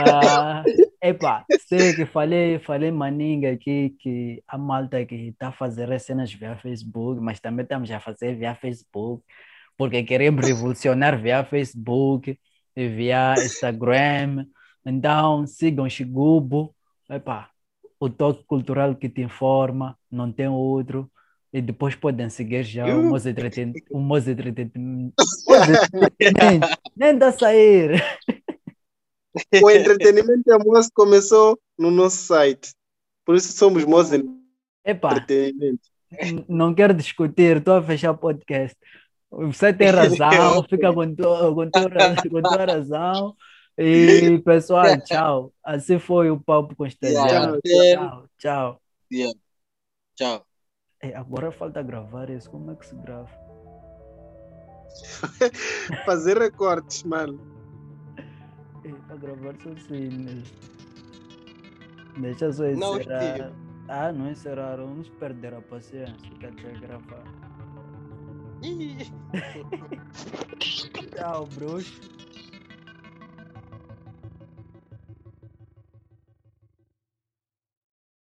Ah, 0.00 0.64
epa, 1.02 1.44
sei 1.66 1.94
que 1.94 2.06
falei, 2.06 2.58
falei 2.60 2.90
maninga 2.90 3.52
aqui 3.52 3.90
que 3.98 4.42
a 4.46 4.56
malta 4.56 5.04
que 5.04 5.14
está 5.14 5.48
a 5.48 5.52
fazer 5.52 5.92
as 5.92 6.02
cenas 6.02 6.32
via 6.32 6.56
Facebook, 6.56 7.20
mas 7.20 7.40
também 7.40 7.64
estamos 7.64 7.90
a 7.90 8.00
fazer 8.00 8.36
via 8.36 8.54
Facebook, 8.54 9.24
porque 9.76 10.02
queremos 10.04 10.46
revolucionar 10.46 11.20
via 11.20 11.44
Facebook 11.44 12.38
via 12.76 13.34
Instagram. 13.38 14.46
Então, 14.84 15.46
sigam 15.46 15.88
Xigubo, 15.88 16.74
epa, 17.10 17.50
o 18.00 18.08
toque 18.08 18.44
cultural 18.44 18.94
que 18.96 19.08
te 19.08 19.22
informa, 19.22 19.96
não 20.10 20.32
tem 20.32 20.48
outro. 20.48 21.10
E 21.52 21.60
depois 21.60 21.94
podem 21.94 22.30
seguir 22.30 22.64
já 22.64 22.86
o 22.86 23.02
Moz 23.02 23.26
Entretenimento. 23.26 25.14
Nem 26.96 27.18
dá 27.18 27.30
sair. 27.30 28.02
O 29.62 29.70
entretenimento 29.70 30.52
é 30.52 30.58
moço 30.58 30.90
começou 30.94 31.58
no 31.78 31.90
nosso 31.90 32.16
site. 32.16 32.74
Por 33.24 33.36
isso 33.36 33.52
somos 33.52 33.84
Moz 33.84 34.10
Epa, 34.84 35.12
Entretenimento. 35.12 35.88
não 36.48 36.74
quero 36.74 36.92
discutir, 36.92 37.58
estou 37.58 37.76
a 37.76 37.82
fechar 37.82 38.10
o 38.10 38.18
podcast. 38.18 38.76
Você 39.30 39.72
tem 39.72 39.88
razão, 39.88 40.62
fica 40.68 40.92
com, 40.92 41.14
tu, 41.14 41.22
com, 41.54 41.70
com 41.70 42.42
tua 42.42 42.66
razão. 42.66 43.34
E 43.78 44.38
pessoal, 44.44 45.00
tchau. 45.00 45.52
Assim 45.64 45.98
foi 45.98 46.30
o 46.30 46.38
papo 46.38 46.76
com. 46.76 46.86
Yeah. 47.02 47.58
Tchau, 47.60 48.28
tchau. 48.38 48.82
Yeah. 49.10 49.38
Tchau. 50.14 50.46
Ei, 51.02 51.14
agora 51.14 51.50
falta 51.50 51.82
gravar 51.82 52.28
isso. 52.30 52.50
Como 52.50 52.70
é 52.70 52.76
que 52.76 52.86
se 52.86 52.94
grava? 52.94 53.30
Fazer 56.04 56.38
recortes, 56.38 57.02
mano. 57.04 57.51
Para 58.82 59.16
gravar 59.16 59.54
né? 59.54 60.42
Deixa 62.18 62.52
só 62.52 62.64
Não, 62.64 63.00
encerrar. 63.00 63.52
Ah, 63.88 64.12
não 64.12 64.30
encerrar. 64.30 64.76
Vamos 64.76 65.08
perder 65.08 65.54
a 65.54 65.62
paciência. 65.62 66.14
Fica 66.28 66.48
até 66.48 66.72
gravar. 66.80 67.24
Tchau, 71.16 71.46
bruxo. 71.46 72.21